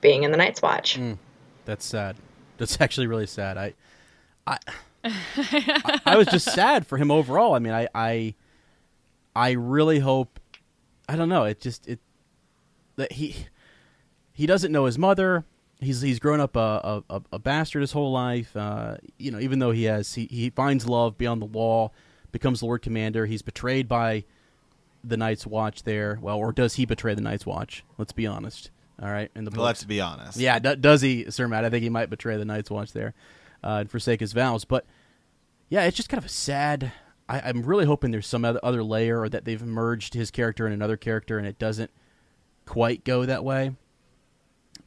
being 0.00 0.22
in 0.22 0.30
the 0.30 0.36
Night's 0.36 0.62
Watch. 0.62 0.96
Mm. 0.98 1.18
That's 1.64 1.84
sad. 1.84 2.16
That's 2.58 2.80
actually 2.80 3.06
really 3.08 3.26
sad. 3.26 3.56
I, 3.58 3.74
I, 4.46 4.58
I, 5.04 6.00
I 6.06 6.16
was 6.16 6.28
just 6.28 6.52
sad 6.52 6.86
for 6.86 6.98
him 6.98 7.10
overall. 7.10 7.54
I 7.54 7.58
mean, 7.58 7.72
I, 7.72 7.88
I, 7.94 8.34
I 9.34 9.52
really 9.52 9.98
hope. 9.98 10.38
I 11.08 11.16
don't 11.16 11.28
know. 11.28 11.44
It 11.44 11.60
just 11.60 11.88
it 11.88 11.98
that 12.96 13.12
he 13.12 13.46
he 14.32 14.46
doesn't 14.46 14.70
know 14.70 14.84
his 14.84 14.98
mother. 14.98 15.44
He's 15.80 16.00
he's 16.00 16.18
grown 16.18 16.40
up 16.40 16.56
a 16.56 17.02
a, 17.08 17.22
a 17.32 17.38
bastard 17.38 17.82
his 17.82 17.92
whole 17.92 18.12
life. 18.12 18.54
Uh, 18.56 18.96
you 19.18 19.30
know, 19.30 19.40
even 19.40 19.58
though 19.58 19.70
he 19.70 19.84
has 19.84 20.14
he, 20.14 20.26
he 20.26 20.50
finds 20.50 20.86
love 20.86 21.16
beyond 21.16 21.40
the 21.40 21.46
wall, 21.46 21.92
becomes 22.32 22.62
Lord 22.62 22.82
Commander. 22.82 23.26
He's 23.26 23.42
betrayed 23.42 23.88
by 23.88 24.24
the 25.02 25.16
Night's 25.16 25.46
Watch 25.46 25.84
there. 25.84 26.18
Well, 26.20 26.38
or 26.38 26.52
does 26.52 26.74
he 26.74 26.84
betray 26.84 27.14
the 27.14 27.22
Night's 27.22 27.46
Watch? 27.46 27.84
Let's 27.98 28.12
be 28.12 28.26
honest. 28.26 28.70
All 29.02 29.10
right, 29.10 29.30
in 29.34 29.44
the 29.44 29.50
books. 29.50 29.62
let's 29.62 29.84
be 29.84 30.00
honest. 30.02 30.36
Yeah, 30.36 30.58
d- 30.58 30.76
does 30.76 31.00
he, 31.00 31.30
Sir 31.30 31.48
Matt? 31.48 31.64
I 31.64 31.70
think 31.70 31.82
he 31.82 31.88
might 31.88 32.10
betray 32.10 32.36
the 32.36 32.44
Night's 32.44 32.70
Watch 32.70 32.92
there 32.92 33.14
uh, 33.64 33.78
and 33.80 33.90
forsake 33.90 34.20
his 34.20 34.34
vows. 34.34 34.66
But 34.66 34.84
yeah, 35.70 35.84
it's 35.84 35.96
just 35.96 36.10
kind 36.10 36.18
of 36.18 36.26
a 36.26 36.28
sad. 36.28 36.92
I, 37.26 37.40
I'm 37.40 37.62
really 37.62 37.86
hoping 37.86 38.10
there's 38.10 38.26
some 38.26 38.44
other, 38.44 38.60
other 38.62 38.82
layer 38.82 39.20
or 39.20 39.30
that 39.30 39.46
they've 39.46 39.62
merged 39.62 40.12
his 40.12 40.30
character 40.30 40.66
and 40.66 40.74
another 40.74 40.96
character 40.98 41.38
and 41.38 41.46
it 41.46 41.58
doesn't 41.58 41.90
quite 42.66 43.04
go 43.04 43.24
that 43.24 43.44
way 43.44 43.72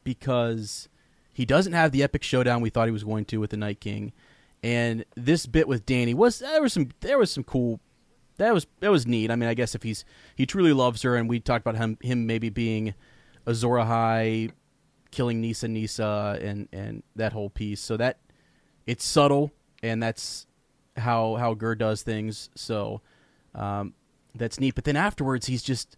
because 0.03 0.89
he 1.33 1.45
doesn't 1.45 1.73
have 1.73 1.91
the 1.91 2.03
epic 2.03 2.23
showdown 2.23 2.61
we 2.61 2.69
thought 2.69 2.87
he 2.87 2.91
was 2.91 3.03
going 3.03 3.25
to 3.25 3.39
with 3.39 3.49
the 3.49 3.57
Night 3.57 3.79
King. 3.79 4.13
And 4.61 5.03
this 5.15 5.45
bit 5.45 5.67
with 5.67 5.85
Dany 5.85 6.13
was 6.13 6.39
there 6.39 6.61
was 6.61 6.73
some 6.73 6.89
there 7.01 7.17
was 7.17 7.31
some 7.31 7.43
cool 7.43 7.79
that 8.37 8.53
was 8.53 8.67
that 8.79 8.91
was 8.91 9.05
neat. 9.05 9.31
I 9.31 9.35
mean, 9.35 9.49
I 9.49 9.53
guess 9.53 9.75
if 9.75 9.83
he's 9.83 10.05
he 10.35 10.45
truly 10.45 10.73
loves 10.73 11.01
her, 11.01 11.15
and 11.15 11.27
we 11.27 11.39
talked 11.39 11.65
about 11.65 11.77
him 11.77 11.97
him 12.01 12.25
maybe 12.25 12.49
being 12.49 12.93
Azor 13.45 13.67
Ahai, 13.67 14.51
killing 15.11 15.41
Nissa 15.41 15.67
Nissa, 15.67 16.39
and 16.41 16.67
and 16.71 17.03
that 17.15 17.33
whole 17.33 17.49
piece. 17.49 17.81
So 17.81 17.97
that 17.97 18.19
it's 18.87 19.05
subtle, 19.05 19.51
and 19.81 20.01
that's 20.01 20.47
how 20.97 21.35
how 21.35 21.53
Gur 21.53 21.75
does 21.75 22.01
things. 22.01 22.49
So 22.55 23.01
um, 23.53 23.93
that's 24.35 24.59
neat. 24.59 24.75
But 24.75 24.85
then 24.85 24.95
afterwards, 24.95 25.47
he's 25.47 25.63
just 25.63 25.97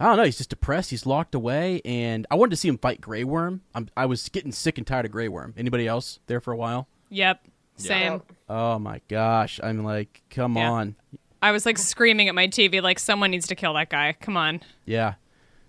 I 0.00 0.06
don't 0.06 0.16
know. 0.16 0.24
He's 0.24 0.36
just 0.38 0.50
depressed. 0.50 0.90
He's 0.90 1.06
locked 1.06 1.34
away, 1.34 1.80
and 1.84 2.26
I 2.30 2.34
wanted 2.34 2.50
to 2.50 2.56
see 2.56 2.68
him 2.68 2.78
fight 2.78 3.00
Grey 3.00 3.22
Worm. 3.24 3.62
I'm, 3.74 3.88
I 3.96 4.06
was 4.06 4.28
getting 4.28 4.50
sick 4.52 4.76
and 4.78 4.86
tired 4.86 5.04
of 5.06 5.12
Grey 5.12 5.28
Worm. 5.28 5.54
Anybody 5.56 5.86
else 5.86 6.18
there 6.26 6.40
for 6.40 6.52
a 6.52 6.56
while? 6.56 6.88
Yep. 7.10 7.46
Same. 7.76 8.22
Oh 8.48 8.78
my 8.78 9.00
gosh! 9.08 9.58
I'm 9.62 9.84
like, 9.84 10.22
come 10.30 10.56
Yeah. 10.56 10.70
on, 10.70 10.94
I 11.42 11.50
was 11.52 11.66
like 11.66 11.76
screaming 11.78 12.28
at 12.28 12.34
my 12.34 12.46
TV 12.48 12.80
like 12.82 12.98
someone 12.98 13.30
needs 13.30 13.46
to 13.48 13.54
kill 13.54 13.74
that 13.74 13.88
guy. 13.90 14.14
Come 14.20 14.36
on. 14.36 14.60
yeah, 14.86 15.14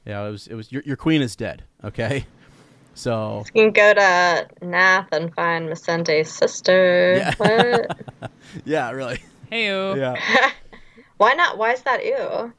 yeah. 0.05 0.26
It 0.28 0.32
was 0.32 0.47
it 0.47 0.53
was 0.55 0.71
your 0.71 0.84
your 0.86 0.97
queen 0.97 1.21
is 1.23 1.36
dead. 1.36 1.63
Okay, 1.84 2.26
so 2.93 3.43
You 3.55 3.63
can 3.63 3.71
go 3.71 3.93
to 3.95 4.47
Naath 4.61 5.07
and 5.11 5.34
find 5.36 5.67
Missandei's 5.69 6.32
sister. 6.32 7.15
Yeah. 7.39 7.82
Yeah, 8.63 8.91
really, 8.91 9.19
Heyo. 9.51 9.97
yeah. 9.97 10.51
Why 11.17 11.34
not? 11.34 11.57
Why 11.57 11.73
is 11.73 11.82
that 11.82 12.05
ew? 12.05 12.53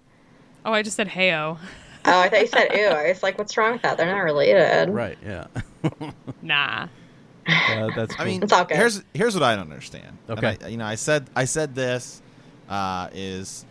Oh, 0.66 0.72
I 0.72 0.82
just 0.82 0.96
said 0.96 1.08
heyo. 1.08 1.56
Oh, 2.04 2.20
I 2.20 2.28
thought 2.28 2.40
you 2.40 2.46
said 2.48 2.68
ew. 2.74 2.86
I 2.88 3.08
was 3.08 3.22
like, 3.22 3.38
what's 3.38 3.56
wrong 3.56 3.72
with 3.72 3.82
that? 3.82 3.96
They're 3.96 4.06
not 4.06 4.18
related. 4.18 4.90
right, 4.90 5.16
yeah. 5.24 5.46
Nah. 6.42 6.88
Uh, 7.48 7.88
that's 7.94 8.14
I 8.18 8.24
mean, 8.24 8.42
It's 8.42 8.52
all 8.52 8.64
good. 8.64 8.76
here's 8.76 9.02
here's 9.14 9.34
what 9.34 9.42
I 9.44 9.54
don't 9.54 9.70
understand. 9.70 10.18
Okay. 10.28 10.58
I, 10.62 10.66
you 10.68 10.76
know, 10.76 10.84
I 10.84 10.96
said 10.96 11.30
I 11.36 11.44
said 11.44 11.74
this 11.76 12.20
uh, 12.68 13.08
is, 13.14 13.64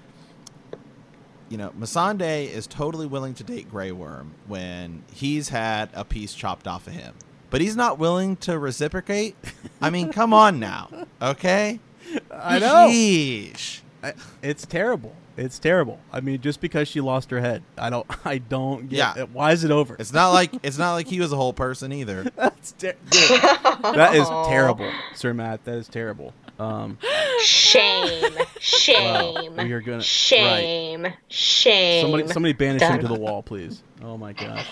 you 1.50 1.58
know, 1.58 1.72
Missandei 1.78 2.50
is 2.50 2.68
totally 2.68 3.06
willing 3.08 3.34
to 3.36 3.44
date 3.44 3.70
Grey 3.70 3.92
Worm 3.92 4.32
when 4.48 5.04
he's 5.14 5.50
had 5.50 5.90
a 5.94 6.06
piece 6.06 6.34
chopped 6.34 6.68
off 6.68 6.88
of 6.88 6.94
him, 6.94 7.14
but 7.50 7.60
he's 7.60 7.76
not 7.76 8.00
willing 8.00 8.38
to 8.38 8.58
reciprocate. 8.58 9.36
I 9.82 9.90
mean, 9.90 10.12
come 10.14 10.34
on 10.34 10.60
now, 10.60 10.90
okay? 11.22 11.80
I 12.32 12.60
know. 12.60 12.88
Yeesh. 12.90 13.82
I- 14.04 14.14
it's 14.42 14.66
terrible. 14.66 15.14
It's 15.38 15.60
terrible. 15.60 16.00
I 16.14 16.22
mean, 16.22 16.40
just 16.42 16.62
because 16.62 16.88
she 16.88 17.02
lost 17.02 17.30
her 17.32 17.42
head, 17.42 17.62
I 17.78 17.90
don't. 17.90 18.06
I 18.26 18.38
don't 18.38 18.88
get. 18.90 18.98
Yeah. 18.98 19.20
it. 19.24 19.30
Why 19.32 19.52
is 19.52 19.64
it 19.64 19.72
over? 19.72 19.96
It's 20.00 20.14
not 20.14 20.30
like 20.32 20.52
it's 20.64 20.78
not 20.78 20.94
like 20.94 21.08
he 21.08 21.20
was 21.20 21.32
a 21.32 21.36
whole 21.36 21.52
person 21.54 21.92
either. 21.92 22.24
That's 22.36 22.72
ter- 22.74 22.96
that 23.12 24.12
is 24.16 24.28
terrible, 24.48 24.90
Sir 25.14 25.34
Matt. 25.34 25.66
That 25.66 25.78
is 25.78 25.88
terrible. 25.90 26.34
Um, 26.58 26.98
Shame. 27.42 28.34
Shame. 28.62 29.58
we 29.58 29.72
are 29.74 29.82
gonna- 29.82 29.98
right. 29.98 30.04
Shame. 30.06 31.08
Shame. 31.28 32.02
somebody, 32.04 32.28
somebody 32.30 32.54
banish 32.54 32.82
him 32.82 33.02
to 33.02 33.08
the 33.10 33.20
wall, 33.20 33.44
please. 33.44 33.84
Oh 34.02 34.18
my 34.18 34.32
gosh. 34.32 34.66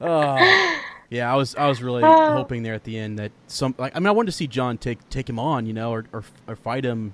Oh, 0.00 0.78
yeah. 1.10 1.30
I 1.30 1.36
was, 1.36 1.54
I 1.56 1.68
was 1.68 1.82
really 1.82 2.02
Oh. 2.02 2.32
hoping 2.32 2.62
there 2.62 2.72
at 2.74 2.84
the 2.84 2.96
end 2.98 3.18
that 3.18 3.32
some, 3.48 3.74
like, 3.76 3.94
I 3.94 3.98
mean, 3.98 4.06
I 4.06 4.12
wanted 4.12 4.26
to 4.30 4.32
see 4.32 4.46
Jon 4.46 4.78
take 4.78 5.06
take 5.10 5.28
him 5.28 5.38
on, 5.38 5.66
you 5.66 5.74
know, 5.74 5.92
or 5.92 6.06
or, 6.12 6.24
or 6.48 6.56
fight 6.56 6.84
him, 6.84 7.12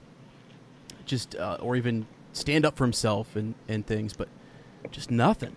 just 1.07 1.35
uh, 1.37 1.57
or 1.61 1.77
even 1.77 2.07
stand 2.33 2.67
up 2.67 2.77
for 2.77 2.85
himself 2.85 3.35
and 3.37 3.55
and 3.69 3.87
things, 3.87 4.13
but 4.13 4.29
just 4.91 5.11
nothing. 5.11 5.57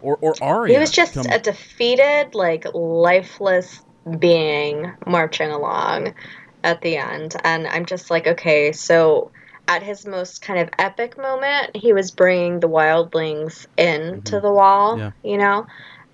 Or 0.00 0.18
or 0.20 0.34
Arya. 0.40 0.74
He 0.74 0.80
was 0.80 0.90
just 0.90 1.14
come- 1.14 1.26
a 1.30 1.38
defeated, 1.38 2.34
like 2.34 2.66
lifeless 2.74 3.82
being 4.18 4.92
marching 5.06 5.50
along 5.50 6.14
at 6.62 6.80
the 6.80 6.96
end, 6.96 7.36
and 7.44 7.66
I'm 7.66 7.84
just 7.86 8.10
like, 8.10 8.26
okay, 8.26 8.72
so 8.72 9.30
at 9.66 9.82
his 9.82 10.06
most 10.06 10.42
kind 10.42 10.60
of 10.60 10.68
epic 10.78 11.16
moment, 11.16 11.74
he 11.74 11.92
was 11.94 12.10
bringing 12.10 12.60
the 12.60 12.68
wildlings 12.68 13.66
into 13.78 14.40
the 14.40 14.52
wall, 14.52 14.96
Mm-hmm. 14.96 15.00
Yeah. 15.00 15.30
you 15.30 15.38
know, 15.38 15.66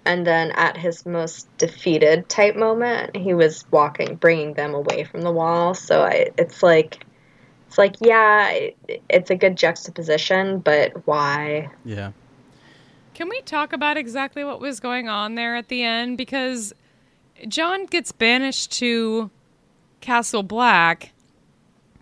and 0.05 0.25
then 0.27 0.53
at 0.53 0.77
his 0.77 1.05
most 1.05 1.49
defeated 1.59 2.29
type 2.29 2.55
moment, 2.57 3.17
he 3.17 3.35
was 3.35 3.65
walking, 3.73 4.15
bringing 4.17 4.55
them 4.55 4.75
away 4.75 5.03
from 5.05 5.23
the 5.23 5.33
wall. 5.33 5.75
So 5.75 6.03
I, 6.03 6.31
it's 6.39 6.63
like. 6.63 7.05
It's 7.71 7.79
like, 7.79 7.95
yeah, 8.01 8.71
it's 9.09 9.31
a 9.31 9.37
good 9.37 9.57
juxtaposition, 9.57 10.59
but 10.59 11.07
why? 11.07 11.71
yeah. 11.85 12.11
Can 13.15 13.29
we 13.29 13.41
talk 13.43 13.73
about 13.73 13.97
exactly 13.97 14.43
what 14.43 14.59
was 14.59 14.81
going 14.81 15.09
on 15.09 15.37
there 15.37 15.55
at 15.55 15.69
the 15.69 15.85
end? 15.85 16.19
Because 16.19 16.73
Jon 17.47 17.87
gets 17.87 18.11
banished 18.11 18.73
to 18.79 19.31
Castle 20.01 20.43
Black, 20.43 21.13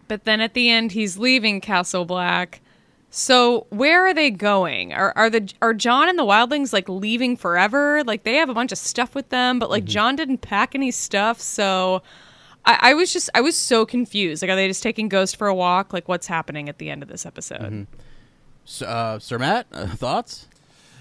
but 0.06 0.24
then 0.24 0.40
at 0.40 0.54
the 0.54 0.70
end 0.70 0.92
he's 0.92 1.18
leaving 1.18 1.60
Castle 1.60 2.06
Black. 2.06 2.62
So 3.10 3.66
where 3.68 4.06
are 4.06 4.14
they 4.14 4.30
going? 4.30 4.94
Are 4.94 5.12
are 5.16 5.28
the 5.28 5.52
are 5.60 5.74
Jon 5.74 6.08
and 6.08 6.18
the 6.18 6.24
Wildlings 6.24 6.72
like 6.72 6.88
leaving 6.88 7.36
forever? 7.36 8.02
Like 8.04 8.22
they 8.22 8.36
have 8.36 8.48
a 8.48 8.54
bunch 8.54 8.72
of 8.72 8.78
stuff 8.78 9.14
with 9.14 9.28
them, 9.28 9.58
but 9.58 9.68
like 9.68 9.82
mm-hmm. 9.82 9.90
Jon 9.90 10.16
didn't 10.16 10.38
pack 10.38 10.74
any 10.74 10.90
stuff, 10.90 11.42
so 11.42 12.00
I, 12.68 12.90
I 12.90 12.94
was 12.94 13.12
just 13.12 13.30
I 13.34 13.40
was 13.40 13.56
so 13.56 13.84
confused. 13.86 14.42
Like 14.42 14.50
are 14.50 14.56
they 14.56 14.68
just 14.68 14.82
taking 14.82 15.08
Ghost 15.08 15.36
for 15.36 15.48
a 15.48 15.54
walk? 15.54 15.92
Like 15.92 16.06
what's 16.06 16.26
happening 16.26 16.68
at 16.68 16.78
the 16.78 16.90
end 16.90 17.02
of 17.02 17.08
this 17.08 17.24
episode? 17.26 17.86
S- 18.66 18.82
uh, 18.82 19.18
Sir 19.18 19.38
Matt, 19.38 19.66
uh, 19.72 19.86
thoughts? 19.86 20.46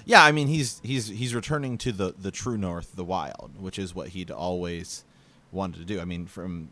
Yeah, 0.06 0.24
I 0.24 0.32
mean 0.32 0.48
he's 0.48 0.80
he's 0.84 1.08
he's 1.10 1.36
returning 1.36 1.78
to 1.80 1.92
the 1.92 2.16
the 2.18 2.32
true 2.32 2.58
north, 2.58 2.96
the 2.96 3.04
wild, 3.04 3.52
which 3.60 3.78
is 3.78 3.94
what 3.94 4.10
he'd 4.10 4.32
always 4.32 5.04
wanted 5.52 5.80
to 5.80 5.86
do. 5.86 6.00
I 6.00 6.06
mean, 6.06 6.26
from 6.26 6.70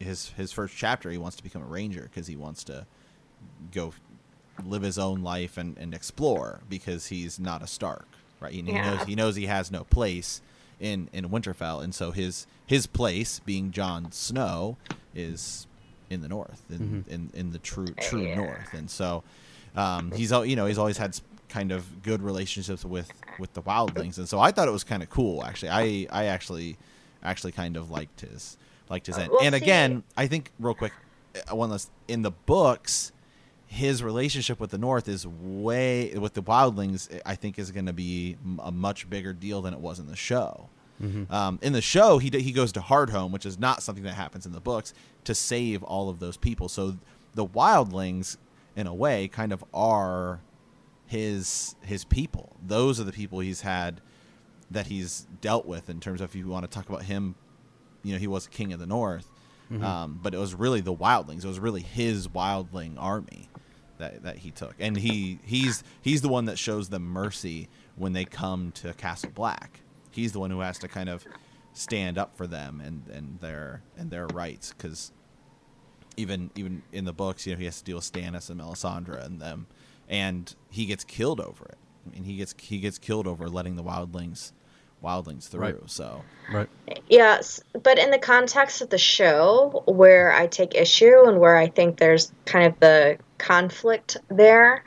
his 0.00 0.30
his 0.30 0.50
first 0.52 0.76
chapter, 0.76 1.10
he 1.10 1.18
wants 1.18 1.36
to 1.36 1.42
become 1.44 1.62
a 1.62 1.66
ranger 1.66 2.02
because 2.12 2.26
he 2.26 2.34
wants 2.36 2.64
to 2.64 2.86
go 3.72 3.94
live 4.64 4.82
his 4.82 4.98
own 4.98 5.22
life 5.22 5.56
and, 5.58 5.76
and 5.78 5.94
explore 5.94 6.60
because 6.68 7.06
he's 7.06 7.38
not 7.38 7.62
a 7.62 7.66
Stark, 7.66 8.08
right? 8.40 8.52
He, 8.52 8.62
he 8.62 8.72
Yeah. 8.72 8.96
knows 8.96 9.06
he 9.06 9.14
knows 9.14 9.36
he 9.36 9.46
has 9.46 9.70
no 9.70 9.84
place 9.84 10.40
in 10.80 11.08
in 11.12 11.28
Winterfell, 11.28 11.84
and 11.84 11.94
so 11.94 12.10
his 12.10 12.48
his 12.66 12.86
place, 12.86 13.40
being 13.40 13.70
Jon 13.70 14.10
Snow, 14.12 14.76
is 15.14 15.66
in 16.10 16.20
the 16.20 16.28
north, 16.28 16.62
in 16.70 17.04
in, 17.08 17.30
in 17.34 17.52
the 17.52 17.58
true 17.58 17.86
true 18.00 18.22
Yeah. 18.26 18.34
north, 18.36 18.74
and 18.74 18.90
so 18.90 19.22
um, 19.76 20.12
he's 20.12 20.30
you 20.30 20.56
know 20.56 20.66
he's 20.66 20.78
always 20.78 20.96
had 20.98 21.18
kind 21.48 21.70
of 21.72 22.02
good 22.02 22.22
relationships 22.22 22.84
with 22.84 23.10
with 23.38 23.52
the 23.54 23.62
wildlings, 23.62 24.18
and 24.18 24.28
so 24.28 24.38
I 24.40 24.50
thought 24.50 24.68
it 24.68 24.72
was 24.72 24.84
kind 24.84 25.02
of 25.02 25.10
cool. 25.10 25.44
Actually, 25.44 25.70
I 25.70 26.06
I 26.10 26.24
actually 26.26 26.76
actually 27.22 27.52
kind 27.52 27.76
of 27.76 27.90
liked 27.90 28.20
his 28.20 28.56
liked 28.88 29.06
his 29.06 29.18
end. 29.18 29.30
well, 29.32 29.40
and 29.42 29.54
see- 29.54 29.60
again, 29.62 30.02
I 30.16 30.26
think 30.26 30.50
real 30.60 30.74
quick, 30.74 30.92
uh, 31.50 31.54
one 31.56 31.70
last 31.70 31.90
in 32.08 32.22
the 32.22 32.30
books, 32.30 33.10
his 33.66 34.02
relationship 34.02 34.60
with 34.60 34.70
the 34.70 34.78
North 34.78 35.08
is 35.08 35.26
way 35.26 36.14
with 36.16 36.34
the 36.34 36.42
wildlings. 36.42 37.20
I 37.26 37.34
think 37.34 37.58
is 37.58 37.70
going 37.72 37.86
to 37.86 37.92
be 37.92 38.36
a 38.60 38.70
much 38.70 39.10
bigger 39.10 39.32
deal 39.32 39.60
than 39.62 39.74
it 39.74 39.80
was 39.80 39.98
in 39.98 40.06
the 40.06 40.16
show. 40.16 40.68
Um, 41.30 41.58
in 41.62 41.72
the 41.72 41.82
show, 41.82 42.18
he 42.18 42.30
he 42.30 42.52
goes 42.52 42.72
to 42.72 42.80
Hardhome, 42.80 43.30
which 43.30 43.44
is 43.46 43.58
not 43.58 43.82
something 43.82 44.04
that 44.04 44.14
happens 44.14 44.46
in 44.46 44.52
the 44.52 44.60
books, 44.60 44.94
to 45.24 45.34
save 45.34 45.82
all 45.82 46.08
of 46.08 46.20
those 46.20 46.36
people. 46.36 46.68
So 46.68 46.96
the 47.34 47.46
wildlings, 47.46 48.36
in 48.74 48.86
a 48.86 48.94
way, 48.94 49.28
kind 49.28 49.52
of 49.52 49.64
are 49.74 50.40
his 51.06 51.74
his 51.82 52.04
people. 52.04 52.56
Those 52.64 52.98
are 53.00 53.04
the 53.04 53.12
people 53.12 53.40
he's 53.40 53.60
had 53.60 54.00
that 54.70 54.86
he's 54.88 55.26
dealt 55.40 55.66
with 55.66 55.88
in 55.88 56.00
terms 56.00 56.20
of 56.20 56.30
if 56.30 56.34
you 56.34 56.48
want 56.48 56.64
to 56.64 56.70
talk 56.70 56.88
about 56.88 57.02
him. 57.04 57.34
You 58.02 58.12
know, 58.14 58.18
he 58.18 58.26
was 58.26 58.46
king 58.46 58.72
of 58.72 58.78
the 58.78 58.86
North, 58.86 59.28
um, 59.82 60.20
but 60.22 60.32
it 60.32 60.38
was 60.38 60.54
really 60.54 60.80
the 60.80 60.94
wildlings. 60.94 61.44
It 61.44 61.48
was 61.48 61.58
really 61.58 61.82
his 61.82 62.28
wildling 62.28 62.94
army 62.98 63.48
that 63.98 64.22
that 64.22 64.38
he 64.38 64.50
took, 64.50 64.74
and 64.78 64.96
he 64.96 65.40
he's 65.44 65.82
he's 66.00 66.22
the 66.22 66.28
one 66.28 66.44
that 66.46 66.58
shows 66.58 66.88
them 66.88 67.02
mercy 67.02 67.68
when 67.96 68.12
they 68.12 68.24
come 68.24 68.70
to 68.72 68.92
Castle 68.94 69.30
Black. 69.34 69.80
He's 70.16 70.32
the 70.32 70.40
one 70.40 70.50
who 70.50 70.60
has 70.60 70.78
to 70.80 70.88
kind 70.88 71.08
of 71.08 71.24
stand 71.72 72.16
up 72.16 72.36
for 72.36 72.46
them 72.46 72.80
and 72.80 73.06
and 73.08 73.38
their 73.40 73.82
and 73.96 74.10
their 74.10 74.26
rights 74.26 74.72
because 74.76 75.12
even 76.16 76.50
even 76.54 76.82
in 76.92 77.04
the 77.04 77.12
books, 77.12 77.46
you 77.46 77.52
know, 77.52 77.58
he 77.58 77.66
has 77.66 77.78
to 77.78 77.84
deal 77.84 77.96
with 77.96 78.10
Stannis 78.10 78.50
and 78.50 78.60
Melisandre 78.60 79.24
and 79.24 79.40
them, 79.40 79.66
and 80.08 80.54
he 80.70 80.86
gets 80.86 81.04
killed 81.04 81.40
over 81.40 81.66
it. 81.66 81.78
I 82.06 82.14
mean, 82.14 82.24
he 82.24 82.36
gets 82.36 82.54
he 82.58 82.78
gets 82.78 82.98
killed 82.98 83.26
over 83.26 83.48
letting 83.48 83.76
the 83.76 83.84
wildlings 83.84 84.52
wildlings 85.04 85.48
through. 85.48 85.60
Right. 85.60 85.90
So 85.90 86.22
Right. 86.50 86.68
Yes, 87.08 87.60
but 87.82 87.98
in 87.98 88.10
the 88.10 88.18
context 88.18 88.80
of 88.80 88.90
the 88.90 88.98
show, 88.98 89.82
where 89.86 90.32
I 90.32 90.46
take 90.46 90.74
issue 90.74 91.24
and 91.26 91.40
where 91.40 91.56
I 91.56 91.66
think 91.68 91.98
there's 91.98 92.32
kind 92.44 92.66
of 92.66 92.78
the 92.80 93.18
conflict 93.38 94.16
there, 94.28 94.84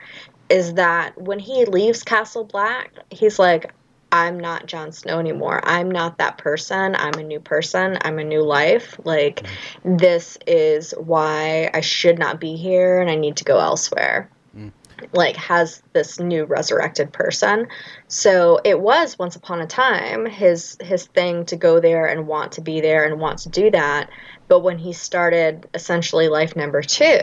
is 0.50 0.76
that 0.76 1.20
when 1.22 1.40
he 1.40 1.66
leaves 1.66 2.04
Castle 2.04 2.46
Black, 2.46 2.92
he's 3.12 3.38
like, 3.40 3.72
I'm 4.12 4.40
not 4.40 4.66
Jon 4.66 4.92
Snow 4.92 5.20
anymore. 5.20 5.62
I'm 5.64 5.90
not 5.92 6.18
that 6.18 6.38
person. 6.38 6.96
I'm 6.96 7.14
a 7.16 7.24
new 7.24 7.40
person. 7.40 7.98
I'm 8.02 8.20
a 8.20 8.24
new 8.24 8.42
life. 8.42 9.00
Like, 9.04 9.44
mm. 9.84 10.00
this 10.00 10.38
is 10.48 10.92
why 10.98 11.70
I 11.74 11.82
should 11.82 12.18
not 12.18 12.40
be 12.40 12.56
here 12.56 13.00
and 13.00 13.10
I 13.10 13.16
need 13.16 13.38
to 13.38 13.44
go 13.44 13.60
elsewhere 13.60 14.30
mm. 14.56 14.72
like 15.14 15.36
has 15.36 15.84
this 15.94 16.20
new 16.20 16.46
resurrected 16.46 17.14
person. 17.14 17.68
So 18.08 18.60
it 18.64 18.80
was 18.80 19.20
once 19.20 19.36
upon 19.36 19.62
a 19.62 19.68
time 19.68 20.26
his 20.26 20.78
his 20.82 21.06
thing 21.08 21.46
to 21.46 21.56
go 21.56 21.80
there 21.80 22.06
and 22.06 22.28
want 22.28 22.54
to 22.54 22.62
be 22.62 22.82
there 22.82 23.06
and 23.06 23.20
want 23.20 23.40
to 23.40 23.50
do 23.50 23.70
that. 23.72 24.10
But 24.48 24.62
when 24.62 24.80
he 24.80 24.94
started 24.94 25.70
essentially 25.76 26.28
life 26.28 26.56
number 26.56 26.82
two, 26.82 27.20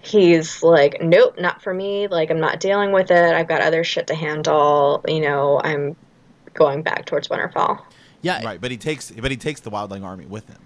he's 0.00 0.62
like, 0.62 1.00
Nope, 1.00 1.38
not 1.38 1.62
for 1.62 1.72
me. 1.72 2.08
Like 2.08 2.30
I'm 2.30 2.40
not 2.40 2.60
dealing 2.60 2.92
with 2.92 3.10
it. 3.10 3.34
I've 3.34 3.48
got 3.48 3.62
other 3.62 3.84
shit 3.84 4.08
to 4.08 4.14
handle. 4.14 5.02
You 5.08 5.20
know, 5.20 5.60
I'm 5.62 5.96
going 6.54 6.82
back 6.82 7.06
towards 7.06 7.28
Winterfell. 7.28 7.80
Yeah. 8.22 8.44
right, 8.44 8.60
but 8.60 8.70
he 8.70 8.76
takes 8.76 9.10
but 9.10 9.30
he 9.30 9.36
takes 9.36 9.60
the 9.60 9.70
wildling 9.70 10.04
army 10.04 10.26
with 10.26 10.46
him. 10.48 10.58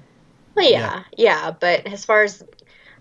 Well, 0.57 0.69
yeah, 0.71 1.03
yeah, 1.17 1.51
but 1.53 1.87
as 1.87 2.05
far 2.05 2.23
as 2.25 2.43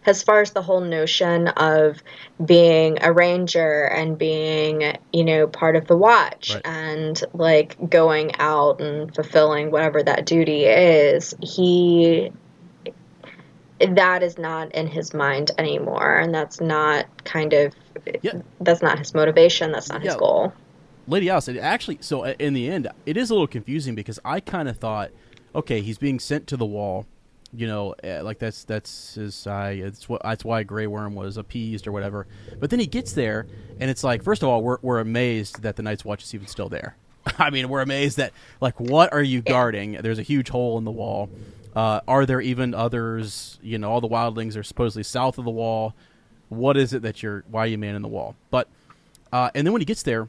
as 0.05 0.21
far 0.21 0.41
as 0.41 0.51
the 0.51 0.61
whole 0.61 0.81
notion 0.81 1.47
of 1.49 2.03
being 2.43 2.97
a 3.01 3.13
ranger 3.13 3.85
and 3.85 4.17
being, 4.17 4.97
you 5.13 5.23
know, 5.23 5.47
part 5.47 5.75
of 5.77 5.87
the 5.87 5.95
watch 5.95 6.53
Right. 6.53 6.61
and 6.65 7.23
like 7.33 7.89
going 7.89 8.35
out 8.37 8.81
and 8.81 9.13
fulfilling 9.15 9.71
whatever 9.71 10.03
that 10.03 10.25
duty 10.25 10.65
is, 10.65 11.33
he 11.41 12.31
that 13.79 14.23
is 14.23 14.37
not 14.37 14.73
in 14.73 14.87
his 14.87 15.13
mind 15.13 15.51
anymore 15.57 16.17
and 16.17 16.33
that's 16.33 16.61
not 16.61 17.05
kind 17.25 17.53
of 17.53 17.73
Yeah. 18.21 18.41
that's 18.61 18.81
not 18.81 18.99
his 18.99 19.13
motivation, 19.13 19.71
that's 19.71 19.89
not 19.89 20.01
his 20.01 20.15
goal. 20.15 20.53
Lady 21.07 21.29
Alice, 21.29 21.47
it 21.47 21.57
actually, 21.57 21.97
so 22.01 22.23
uh, 22.23 22.33
in 22.39 22.53
the 22.53 22.69
end, 22.69 22.87
it 23.05 23.17
is 23.17 23.29
a 23.29 23.33
little 23.33 23.47
confusing 23.47 23.95
because 23.95 24.19
I 24.23 24.39
kind 24.39 24.69
of 24.69 24.77
thought, 24.77 25.11
okay, 25.53 25.81
he's 25.81 25.97
being 25.97 26.19
sent 26.19 26.47
to 26.47 26.57
the 26.57 26.65
wall, 26.65 27.05
you 27.55 27.67
know, 27.67 27.93
uh, 28.03 28.23
like 28.23 28.39
that's 28.39 28.63
that's 28.63 29.15
his. 29.15 29.45
Uh, 29.45 29.71
it's 29.75 30.09
what 30.09 30.23
that's 30.23 30.43
why 30.43 30.63
Grey 30.63 30.87
Worm 30.87 31.13
was 31.13 31.37
appeased 31.37 31.85
or 31.85 31.91
whatever. 31.91 32.25
But 32.59 32.69
then 32.71 32.79
he 32.79 32.87
gets 32.87 33.13
there, 33.13 33.45
and 33.79 33.91
it's 33.91 34.03
like, 34.03 34.23
first 34.23 34.41
of 34.41 34.49
all, 34.49 34.63
we're 34.63 34.77
we're 34.81 34.99
amazed 34.99 35.61
that 35.61 35.75
the 35.75 35.83
Night's 35.83 36.03
Watch 36.03 36.23
is 36.23 36.33
even 36.33 36.47
still 36.47 36.69
there. 36.69 36.95
I 37.37 37.51
mean, 37.51 37.69
we're 37.69 37.81
amazed 37.81 38.17
that 38.17 38.33
like, 38.59 38.79
what 38.79 39.13
are 39.13 39.21
you 39.21 39.41
guarding? 39.41 39.93
There's 39.93 40.19
a 40.19 40.23
huge 40.23 40.49
hole 40.49 40.77
in 40.77 40.83
the 40.83 40.91
wall. 40.91 41.29
Uh, 41.75 42.01
are 42.07 42.25
there 42.25 42.41
even 42.41 42.73
others? 42.73 43.59
You 43.61 43.77
know, 43.77 43.91
all 43.91 44.01
the 44.01 44.09
wildlings 44.09 44.57
are 44.57 44.63
supposedly 44.63 45.03
south 45.03 45.37
of 45.37 45.45
the 45.45 45.51
wall. 45.51 45.93
What 46.49 46.75
is 46.75 46.93
it 46.93 47.03
that 47.03 47.21
you're? 47.21 47.43
Why 47.51 47.65
are 47.65 47.67
you 47.67 47.77
manning 47.77 48.01
the 48.01 48.07
wall? 48.07 48.35
But 48.49 48.67
uh, 49.31 49.51
and 49.53 49.65
then 49.65 49.73
when 49.73 49.81
he 49.81 49.85
gets 49.85 50.03
there, 50.03 50.27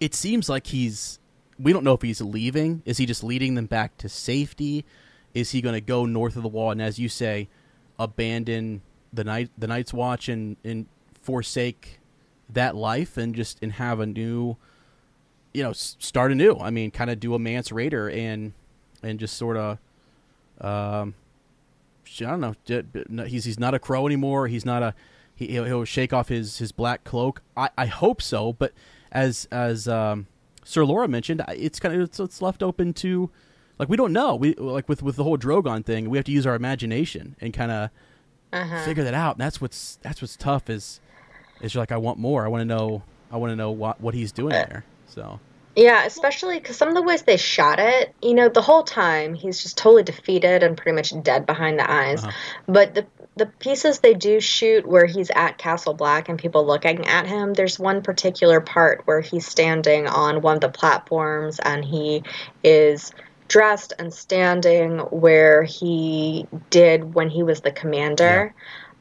it 0.00 0.14
seems 0.14 0.48
like 0.48 0.66
he's 0.68 1.18
we 1.58 1.72
don't 1.72 1.84
know 1.84 1.94
if 1.94 2.02
he's 2.02 2.20
leaving 2.20 2.82
is 2.84 2.96
he 2.96 3.06
just 3.06 3.22
leading 3.22 3.54
them 3.54 3.66
back 3.66 3.96
to 3.98 4.08
safety 4.08 4.84
is 5.34 5.50
he 5.50 5.60
going 5.60 5.74
to 5.74 5.80
go 5.80 6.06
north 6.06 6.36
of 6.36 6.42
the 6.42 6.48
wall 6.48 6.70
and 6.70 6.80
as 6.82 6.98
you 6.98 7.08
say 7.08 7.48
abandon 7.98 8.80
the 9.12 9.24
night 9.24 9.50
the 9.58 9.66
Night's 9.66 9.92
Watch 9.92 10.28
and 10.28 10.56
and 10.64 10.86
forsake 11.22 12.00
that 12.48 12.74
life 12.74 13.16
and 13.16 13.34
just 13.34 13.58
and 13.62 13.72
have 13.72 14.00
a 14.00 14.06
new 14.06 14.56
you 15.52 15.62
know 15.62 15.72
start 15.72 16.32
anew. 16.32 16.56
I 16.60 16.70
mean, 16.70 16.90
kind 16.90 17.10
of 17.10 17.20
do 17.20 17.34
a 17.34 17.38
Mance 17.38 17.70
Rayder 17.70 18.14
and 18.14 18.52
and 19.02 19.18
just 19.18 19.36
sort 19.36 19.56
of 19.56 19.78
um 20.60 21.14
I 22.20 22.36
don't 22.36 22.40
know. 23.10 23.24
He's 23.24 23.44
he's 23.44 23.58
not 23.58 23.74
a 23.74 23.78
crow 23.78 24.06
anymore. 24.06 24.48
He's 24.48 24.64
not 24.64 24.82
a 24.82 24.94
he, 25.34 25.48
he'll, 25.48 25.64
he'll 25.64 25.84
shake 25.84 26.12
off 26.12 26.28
his 26.28 26.58
his 26.58 26.72
black 26.72 27.04
cloak. 27.04 27.42
I, 27.56 27.70
I 27.76 27.86
hope 27.86 28.20
so, 28.20 28.52
but 28.52 28.72
as 29.12 29.46
as 29.50 29.88
um, 29.88 30.26
Sir 30.64 30.84
Laura 30.84 31.08
mentioned, 31.08 31.42
it's 31.48 31.80
kind 31.80 31.94
of 31.94 32.00
it's, 32.02 32.20
it's 32.20 32.40
left 32.42 32.62
open 32.62 32.92
to 32.94 33.30
like 33.78 33.88
we 33.88 33.96
don't 33.96 34.12
know. 34.12 34.34
We 34.36 34.54
like 34.54 34.88
with 34.88 35.02
with 35.02 35.16
the 35.16 35.24
whole 35.24 35.38
Drogon 35.38 35.84
thing, 35.84 36.10
we 36.10 36.18
have 36.18 36.24
to 36.26 36.32
use 36.32 36.46
our 36.46 36.54
imagination 36.54 37.36
and 37.40 37.52
kind 37.52 37.70
of 37.72 37.90
Uh-huh. 38.52 38.84
figure 38.84 39.04
that 39.04 39.14
out. 39.14 39.36
And 39.36 39.40
that's 39.42 39.60
what's 39.60 39.98
that's 40.02 40.20
what's 40.20 40.36
tough 40.36 40.68
is 40.70 41.00
is 41.60 41.74
you're 41.74 41.82
like 41.82 41.92
I 41.92 41.96
want 41.96 42.18
more. 42.18 42.44
I 42.44 42.48
want 42.48 42.62
to 42.62 42.64
know 42.64 43.02
I 43.30 43.36
want 43.36 43.50
to 43.52 43.56
know 43.56 43.70
what 43.70 44.00
what 44.00 44.14
he's 44.14 44.32
doing 44.32 44.50
there. 44.50 44.84
So 45.06 45.38
Yeah, 45.76 46.04
especially 46.04 46.58
because 46.58 46.76
some 46.76 46.88
of 46.88 46.94
the 46.94 47.02
ways 47.02 47.22
they 47.22 47.36
shot 47.36 47.78
it, 47.78 48.12
you 48.22 48.34
know, 48.34 48.48
the 48.48 48.60
whole 48.62 48.82
time 48.82 49.34
he's 49.34 49.62
just 49.62 49.78
totally 49.78 50.02
defeated 50.02 50.62
and 50.64 50.76
pretty 50.76 50.94
much 50.96 51.12
dead 51.22 51.46
behind 51.46 51.78
the 51.78 51.88
eyes. 51.90 52.24
Uh-huh. 52.24 52.32
But 52.66 52.94
the 52.94 53.06
the 53.36 53.46
pieces 53.46 54.00
they 54.00 54.14
do 54.14 54.40
shoot 54.40 54.86
where 54.86 55.06
he's 55.06 55.30
at 55.30 55.58
Castle 55.58 55.94
Black 55.94 56.28
and 56.28 56.38
people 56.38 56.66
looking 56.66 57.06
at 57.06 57.26
him, 57.26 57.54
there's 57.54 57.78
one 57.78 58.02
particular 58.02 58.60
part 58.60 59.02
where 59.06 59.20
he's 59.20 59.46
standing 59.46 60.06
on 60.06 60.42
one 60.42 60.56
of 60.56 60.60
the 60.60 60.68
platforms 60.68 61.58
and 61.60 61.84
he 61.84 62.22
is 62.64 63.12
dressed 63.48 63.92
and 63.98 64.12
standing 64.12 64.98
where 64.98 65.62
he 65.62 66.46
did 66.70 67.14
when 67.14 67.28
he 67.30 67.42
was 67.42 67.60
the 67.60 67.72
commander. 67.72 68.54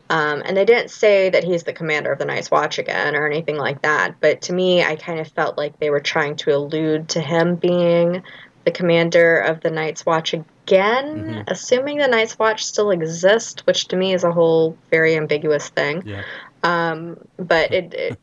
Um, 0.09 0.41
and 0.43 0.57
they 0.57 0.65
didn't 0.65 0.89
say 0.89 1.29
that 1.29 1.43
he's 1.43 1.63
the 1.63 1.73
commander 1.73 2.11
of 2.11 2.17
the 2.17 2.25
Night's 2.25 2.49
Watch 2.49 2.79
again 2.79 3.15
or 3.15 3.27
anything 3.27 3.57
like 3.57 3.83
that. 3.83 4.15
But 4.19 4.41
to 4.43 4.53
me, 4.53 4.83
I 4.83 4.95
kind 4.95 5.19
of 5.19 5.27
felt 5.27 5.57
like 5.57 5.79
they 5.79 5.91
were 5.91 5.99
trying 5.99 6.35
to 6.37 6.55
allude 6.55 7.09
to 7.09 7.21
him 7.21 7.55
being 7.55 8.23
the 8.65 8.71
commander 8.71 9.37
of 9.37 9.61
the 9.61 9.69
Night's 9.69 10.05
Watch 10.05 10.33
again, 10.33 10.45
Mhm. 10.77 11.43
assuming 11.47 11.97
the 11.97 12.07
Night's 12.07 12.37
Watch 12.39 12.63
still 12.63 12.91
exists, 12.91 13.65
which 13.65 13.87
to 13.89 13.95
me 13.95 14.13
is 14.13 14.23
a 14.23 14.31
whole 14.31 14.77
very 14.91 15.15
ambiguous 15.17 15.69
thing. 15.69 16.03
yeah, 16.05 16.23
Um, 16.63 17.17
but 17.37 17.73
it, 17.73 17.93
it 17.93 18.19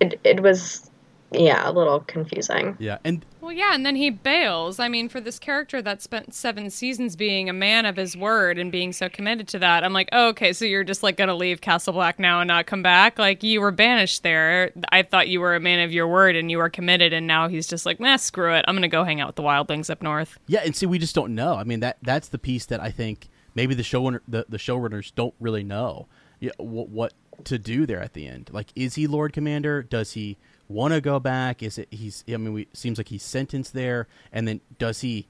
it 0.00 0.20
it 0.24 0.40
was 0.40 0.90
yeah 1.32 1.68
a 1.68 1.72
little 1.72 2.00
confusing. 2.00 2.76
yeah, 2.78 2.98
and 3.04 3.24
Well, 3.40 3.52
yeah, 3.52 3.74
and 3.74 3.84
then 3.84 3.96
he 3.96 4.10
bails. 4.10 4.78
I 4.78 4.88
mean, 4.88 5.08
for 5.08 5.20
this 5.20 5.38
character 5.38 5.82
that 5.82 6.02
spent 6.02 6.34
seven 6.34 6.70
seasons 6.70 7.16
being 7.16 7.48
a 7.48 7.52
man 7.52 7.86
of 7.86 7.96
his 7.96 8.16
word 8.16 8.58
and 8.58 8.70
being 8.70 8.92
so 8.92 9.08
committed 9.08 9.48
to 9.48 9.58
that, 9.58 9.84
I'm 9.84 9.92
like, 9.92 10.08
oh, 10.12 10.28
okay, 10.28 10.52
so 10.52 10.64
you're 10.64 10.84
just 10.84 11.02
like 11.02 11.16
gonna 11.16 11.34
leave 11.34 11.60
Castle 11.60 11.92
Black 11.92 12.18
now 12.18 12.40
and 12.40 12.48
not 12.48 12.66
come 12.66 12.82
back? 12.82 13.18
Like 13.18 13.42
you 13.42 13.60
were 13.60 13.70
banished 13.70 14.22
there. 14.22 14.72
I 14.90 15.02
thought 15.02 15.28
you 15.28 15.40
were 15.40 15.54
a 15.54 15.60
man 15.60 15.80
of 15.80 15.92
your 15.92 16.08
word 16.08 16.36
and 16.36 16.50
you 16.50 16.58
were 16.58 16.70
committed, 16.70 17.12
and 17.12 17.26
now 17.26 17.48
he's 17.48 17.66
just 17.66 17.86
like, 17.86 18.00
nah, 18.00 18.16
screw 18.16 18.54
it. 18.54 18.64
I'm 18.68 18.74
gonna 18.74 18.88
go 18.88 19.04
hang 19.04 19.20
out 19.20 19.28
with 19.28 19.36
the 19.36 19.42
wildlings 19.42 19.90
up 19.90 20.02
north. 20.02 20.38
Yeah, 20.46 20.60
and 20.64 20.74
see, 20.74 20.86
we 20.86 20.98
just 20.98 21.14
don't 21.14 21.34
know. 21.34 21.54
I 21.54 21.64
mean, 21.64 21.80
that 21.80 21.98
that's 22.02 22.28
the 22.28 22.38
piece 22.38 22.66
that 22.66 22.80
I 22.80 22.90
think 22.90 23.28
maybe 23.54 23.74
the 23.74 23.82
showrunner, 23.82 24.20
the, 24.28 24.46
the 24.48 24.58
showrunners 24.58 25.12
don't 25.14 25.34
really 25.40 25.64
know 25.64 26.06
yeah, 26.38 26.52
what, 26.58 26.88
what 26.88 27.12
to 27.44 27.58
do 27.58 27.86
there 27.86 28.00
at 28.00 28.12
the 28.12 28.26
end. 28.26 28.50
Like, 28.52 28.68
is 28.76 28.94
he 28.94 29.06
Lord 29.06 29.32
Commander? 29.32 29.82
Does 29.82 30.12
he 30.12 30.36
want 30.68 30.94
to 30.94 31.00
go 31.00 31.20
back? 31.20 31.62
Is 31.62 31.78
it 31.78 31.88
he's? 31.90 32.24
I 32.28 32.36
mean, 32.36 32.52
we 32.52 32.68
seems 32.72 32.98
like 32.98 33.08
he's 33.08 33.22
sentenced 33.22 33.72
there, 33.72 34.08
and 34.32 34.46
then 34.46 34.60
does 34.78 35.00
he 35.00 35.26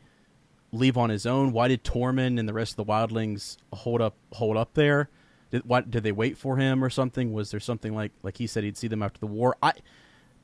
leave 0.73 0.97
on 0.97 1.11
his 1.11 1.27
own? 1.27 1.53
Why 1.53 1.69
did 1.69 1.85
Tormund 1.85 2.39
and 2.39 2.49
the 2.49 2.53
rest 2.53 2.73
of 2.73 2.77
the 2.77 2.91
wildlings 2.91 3.57
hold 3.73 4.01
up 4.01 4.17
hold 4.33 4.57
up 4.57 4.75
there? 4.75 5.11
Did, 5.51 5.63
why, 5.65 5.83
did 5.83 6.03
they 6.03 6.13
wait 6.13 6.37
for 6.37 6.57
him 6.57 6.83
or 6.83 6.91
something? 6.91 7.33
Was 7.33 7.51
there 7.51 7.61
something 7.61 7.95
like 7.95 8.13
like 8.23 8.39
he 8.39 8.47
said 8.47 8.65
he'd 8.65 8.77
see 8.77 8.89
them 8.89 9.03
after 9.03 9.21
the 9.21 9.27
war? 9.27 9.57
I 9.63 9.73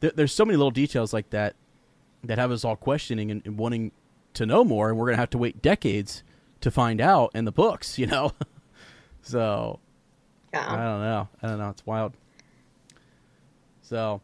there, 0.00 0.12
there's 0.14 0.32
so 0.32 0.44
many 0.44 0.56
little 0.56 0.70
details 0.70 1.12
like 1.12 1.30
that 1.30 1.54
that 2.24 2.38
have 2.38 2.52
us 2.52 2.64
all 2.64 2.76
questioning 2.76 3.30
and, 3.30 3.42
and 3.44 3.58
wanting 3.58 3.92
to 4.34 4.46
know 4.46 4.64
more, 4.64 4.88
and 4.88 4.98
we're 4.98 5.06
gonna 5.06 5.16
have 5.16 5.30
to 5.30 5.38
wait 5.38 5.60
decades 5.60 6.22
to 6.60 6.70
find 6.70 7.00
out 7.00 7.30
in 7.34 7.44
the 7.44 7.52
books, 7.52 7.98
you 7.98 8.06
know. 8.06 8.32
so 9.22 9.80
I 10.54 10.76
don't 10.76 11.00
know. 11.00 11.28
I 11.42 11.48
don't 11.48 11.58
know. 11.58 11.70
It's 11.70 11.86
wild. 11.86 12.12
So, 13.80 14.20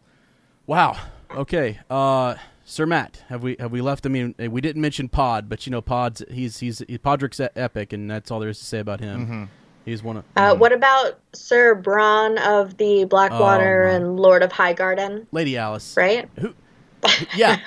wow. 0.68 0.96
Okay, 1.34 1.78
uh, 1.90 2.36
Sir 2.64 2.86
Matt, 2.86 3.24
have 3.28 3.42
we 3.42 3.56
have 3.58 3.72
we 3.72 3.80
left? 3.80 4.06
I 4.06 4.08
mean, 4.08 4.34
we 4.38 4.60
didn't 4.60 4.80
mention 4.80 5.08
Pod, 5.08 5.48
but 5.48 5.66
you 5.66 5.70
know, 5.72 5.80
Pod's 5.82 6.22
he's 6.30 6.58
he's 6.60 6.78
he, 6.86 6.96
Podrick's 6.98 7.40
epic, 7.56 7.92
and 7.92 8.08
that's 8.08 8.30
all 8.30 8.38
there 8.38 8.48
is 8.48 8.58
to 8.60 8.64
say 8.64 8.78
about 8.78 9.00
him. 9.00 9.50
He's 9.84 10.02
one 10.02 10.18
of 10.18 10.24
Uh, 10.36 10.54
what 10.54 10.72
about 10.72 11.18
Sir 11.34 11.74
Bronn 11.74 12.38
of 12.40 12.76
the 12.76 13.04
Blackwater 13.04 13.88
Oh, 13.88 13.94
and 13.96 14.16
Lord 14.20 14.42
of 14.42 14.52
Highgarden? 14.52 15.26
Lady 15.32 15.56
Alice, 15.56 15.94
Right? 15.96 16.28
Who? 16.38 16.54
Yeah. 17.34 17.58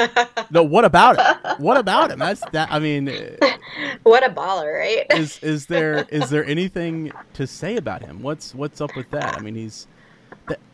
no. 0.51 0.61
What 0.61 0.85
about 0.85 1.17
it? 1.17 1.59
What 1.59 1.77
about 1.77 2.11
him? 2.11 2.19
That's 2.19 2.41
that. 2.51 2.71
I 2.71 2.79
mean, 2.79 3.09
uh, 3.09 3.37
What 4.03 4.23
a 4.25 4.29
baller, 4.31 4.77
right? 4.79 5.05
is 5.19 5.41
is 5.41 5.65
there 5.67 6.05
is 6.09 6.29
there 6.29 6.45
anything 6.57 7.11
to 7.33 7.47
say 7.47 7.77
about 7.77 8.01
him? 8.01 8.21
What's 8.23 8.53
what's 8.53 8.81
up 8.81 8.95
with 8.95 9.09
that? 9.11 9.37
I 9.37 9.41
mean, 9.41 9.55
he's 9.55 9.87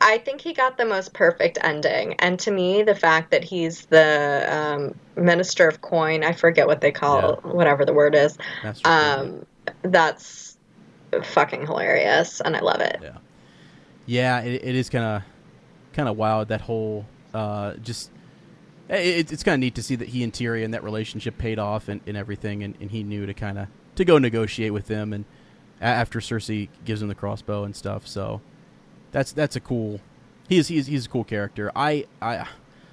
I 0.01 0.17
think 0.19 0.41
he 0.41 0.53
got 0.53 0.77
the 0.77 0.85
most 0.85 1.13
perfect 1.13 1.57
ending. 1.61 2.13
And 2.19 2.39
to 2.39 2.51
me, 2.51 2.83
the 2.83 2.95
fact 2.95 3.31
that 3.31 3.43
he's 3.43 3.85
the 3.85 4.45
um, 4.49 4.95
Minister 5.21 5.67
of 5.67 5.81
Coin, 5.81 6.23
I 6.23 6.31
forget 6.31 6.67
what 6.67 6.81
they 6.81 6.91
call 6.91 7.37
whatever 7.43 7.85
the 7.85 7.93
word 7.93 8.15
is, 8.15 8.37
that's 8.63 8.81
um, 8.85 9.45
that's 9.81 10.57
fucking 11.23 11.65
hilarious. 11.65 12.41
And 12.41 12.55
I 12.55 12.59
love 12.59 12.81
it. 12.81 12.99
Yeah, 13.01 13.17
yeah, 14.05 14.41
it, 14.41 14.63
it 14.63 14.75
is 14.75 14.89
kind 14.89 15.05
of 15.05 15.21
kind 15.93 16.09
of 16.09 16.17
wild 16.17 16.49
that 16.49 16.61
whole 16.61 17.05
uh, 17.33 17.73
just. 17.75 18.11
It, 18.89 19.33
it's 19.33 19.43
kind 19.43 19.55
of 19.55 19.59
neat 19.59 19.75
to 19.75 19.83
see 19.83 19.95
that 19.97 20.07
he 20.07 20.23
and 20.23 20.31
Tyrion 20.31 20.71
that 20.71 20.81
relationship 20.81 21.37
paid 21.37 21.59
off 21.59 21.89
and, 21.89 21.99
and 22.07 22.15
everything, 22.15 22.63
and, 22.63 22.75
and 22.79 22.89
he 22.89 23.03
knew 23.03 23.25
to 23.25 23.33
kind 23.33 23.59
of 23.59 23.67
to 23.95 24.05
go 24.05 24.17
negotiate 24.17 24.71
with 24.71 24.87
them, 24.87 25.11
and 25.11 25.25
after 25.81 26.19
Cersei 26.19 26.69
gives 26.85 27.01
him 27.01 27.07
the 27.07 27.15
crossbow 27.15 27.63
and 27.63 27.75
stuff. 27.75 28.07
So 28.07 28.41
that's 29.11 29.31
that's 29.31 29.55
a 29.55 29.59
cool. 29.59 29.99
He 30.49 30.57
is 30.57 30.67
he's 30.67 30.87
he's 30.87 31.05
a 31.05 31.09
cool 31.09 31.23
character. 31.23 31.71
I 31.75 32.05
I 32.21 32.47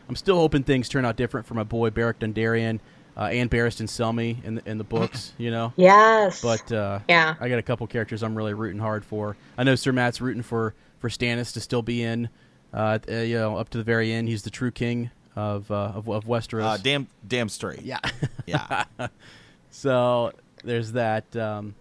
I'm 0.09 0.17
still 0.17 0.37
hoping 0.37 0.63
things 0.65 0.89
turn 0.89 1.05
out 1.05 1.17
different 1.17 1.47
for 1.47 1.55
my 1.55 1.63
boy 1.65 1.91
Beric 1.91 2.19
Dondarrion 2.19 2.81
uh, 3.17 3.23
and 3.25 3.51
Barristan 3.51 3.87
Selmy 3.89 4.43
in 4.45 4.57
the 4.57 4.63
in 4.69 4.79
the 4.79 4.85
books. 4.85 5.33
You 5.39 5.51
know, 5.51 5.73
Yes. 5.77 6.43
but 6.43 6.71
uh, 6.73 7.01
yeah. 7.09 7.35
I 7.41 7.49
got 7.49 7.59
a 7.59 7.63
couple 7.63 7.87
characters 7.87 8.23
I'm 8.23 8.35
really 8.37 8.55
rooting 8.55 8.81
hard 8.81 9.05
for. 9.05 9.37
I 9.57 9.65
know 9.65 9.75
Sir 9.77 9.93
Matt's 9.93 10.21
rooting 10.21 10.43
for 10.43 10.75
for 11.01 11.09
Stannis 11.09 11.53
to 11.53 11.61
still 11.61 11.83
be 11.83 12.03
in, 12.03 12.29
uh, 12.73 12.99
uh, 13.09 13.13
you 13.17 13.37
know, 13.39 13.57
up 13.57 13.69
to 13.71 13.79
the 13.79 13.85
very 13.85 14.13
end. 14.13 14.29
He's 14.29 14.43
the 14.43 14.51
true 14.51 14.71
king 14.71 15.11
of 15.37 15.71
uh, 15.71 15.93
of, 15.95 16.09
of 16.09 16.25
Westeros. 16.25 16.63
Uh, 16.65 16.77
damn, 16.77 17.07
damn 17.27 17.49
straight. 17.49 17.83
yeah. 17.83 17.99
yeah. 18.47 18.85
so 19.71 20.33
there's 20.65 20.93
that. 20.93 21.35
Um, 21.37 21.75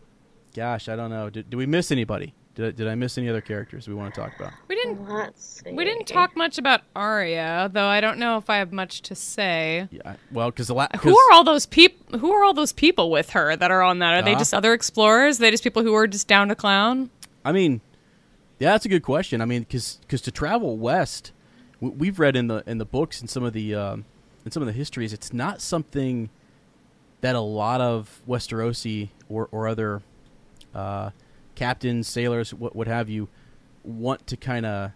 gosh, 0.56 0.88
I 0.90 0.96
don't 0.96 1.10
know. 1.10 1.30
Do, 1.30 1.42
did 1.44 1.56
we 1.56 1.66
miss 1.66 1.92
anybody? 1.92 2.34
Did, 2.56 2.76
did 2.76 2.88
I 2.88 2.94
miss 2.94 3.18
any 3.18 3.30
other 3.30 3.42
characters 3.42 3.88
we 3.88 3.96
want 3.96 4.14
to 4.14 4.22
talk 4.22 4.36
about? 4.40 4.52
We 4.68 4.76
didn't. 4.76 5.10
Let's 5.10 5.62
see. 5.66 5.72
We 5.72 5.84
didn't 5.86 6.06
talk 6.06 6.36
much 6.38 6.60
about 6.60 6.82
Arya, 6.96 7.72
though. 7.74 7.88
I 7.88 8.00
don't 8.00 8.20
know 8.20 8.38
if 8.38 8.48
I 8.50 8.58
have 8.58 8.72
much 8.72 9.02
to 9.04 9.16
say. 9.16 9.88
Yeah. 9.90 10.16
Well, 10.32 10.52
because 10.52 10.68
the 10.68 10.76
la- 10.76 10.88
Who 11.02 11.18
are 11.18 11.32
all 11.34 11.44
those 11.44 11.66
people? 11.66 12.20
Who 12.20 12.32
are 12.32 12.44
all 12.44 12.54
those 12.54 12.72
people 12.72 13.10
with 13.10 13.32
her 13.32 13.56
that 13.56 13.72
are 13.72 13.82
on 13.82 14.00
that? 14.00 14.14
Are 14.14 14.22
they 14.22 14.36
Uh. 14.36 14.38
just 14.38 14.54
other 14.54 14.74
explorers? 14.74 15.40
Are 15.40 15.42
they 15.42 15.52
just 15.52 15.64
people 15.64 15.82
who 15.82 15.96
are 15.96 16.06
just 16.06 16.28
down 16.28 16.48
to 16.50 16.56
clown? 16.56 17.10
I 17.44 17.52
mean, 17.52 17.82
yeah, 18.60 18.72
that's 18.74 18.86
a 18.86 18.90
good 18.90 19.04
question. 19.04 19.42
I 19.42 19.46
mean, 19.46 19.64
because 19.64 19.98
to 20.22 20.32
travel 20.32 20.78
west, 20.78 21.32
we, 21.80 21.90
we've 21.90 22.20
read 22.20 22.36
in 22.36 22.48
the 22.48 22.64
in 22.68 22.78
the 22.78 22.86
books 22.86 23.20
and 23.20 23.28
some 23.30 23.44
of 23.44 23.54
the 23.54 23.74
um, 23.74 24.06
in 24.46 24.52
some 24.52 24.62
of 24.62 24.68
the 24.68 24.74
histories, 24.74 25.12
it's 25.12 25.34
not 25.34 25.60
something 25.60 26.30
that 27.22 27.36
a 27.36 27.40
lot 27.42 27.82
of 27.82 28.22
Westerosi 28.30 29.10
or 29.28 29.50
or 29.52 29.68
other 29.68 30.04
uh, 30.76 31.10
captains, 31.56 32.08
sailors, 32.08 32.54
what 32.54 32.76
what 32.76 32.88
have 32.88 33.10
you, 33.10 33.30
want 33.84 34.26
to 34.28 34.38
kind 34.38 34.66
of. 34.66 34.92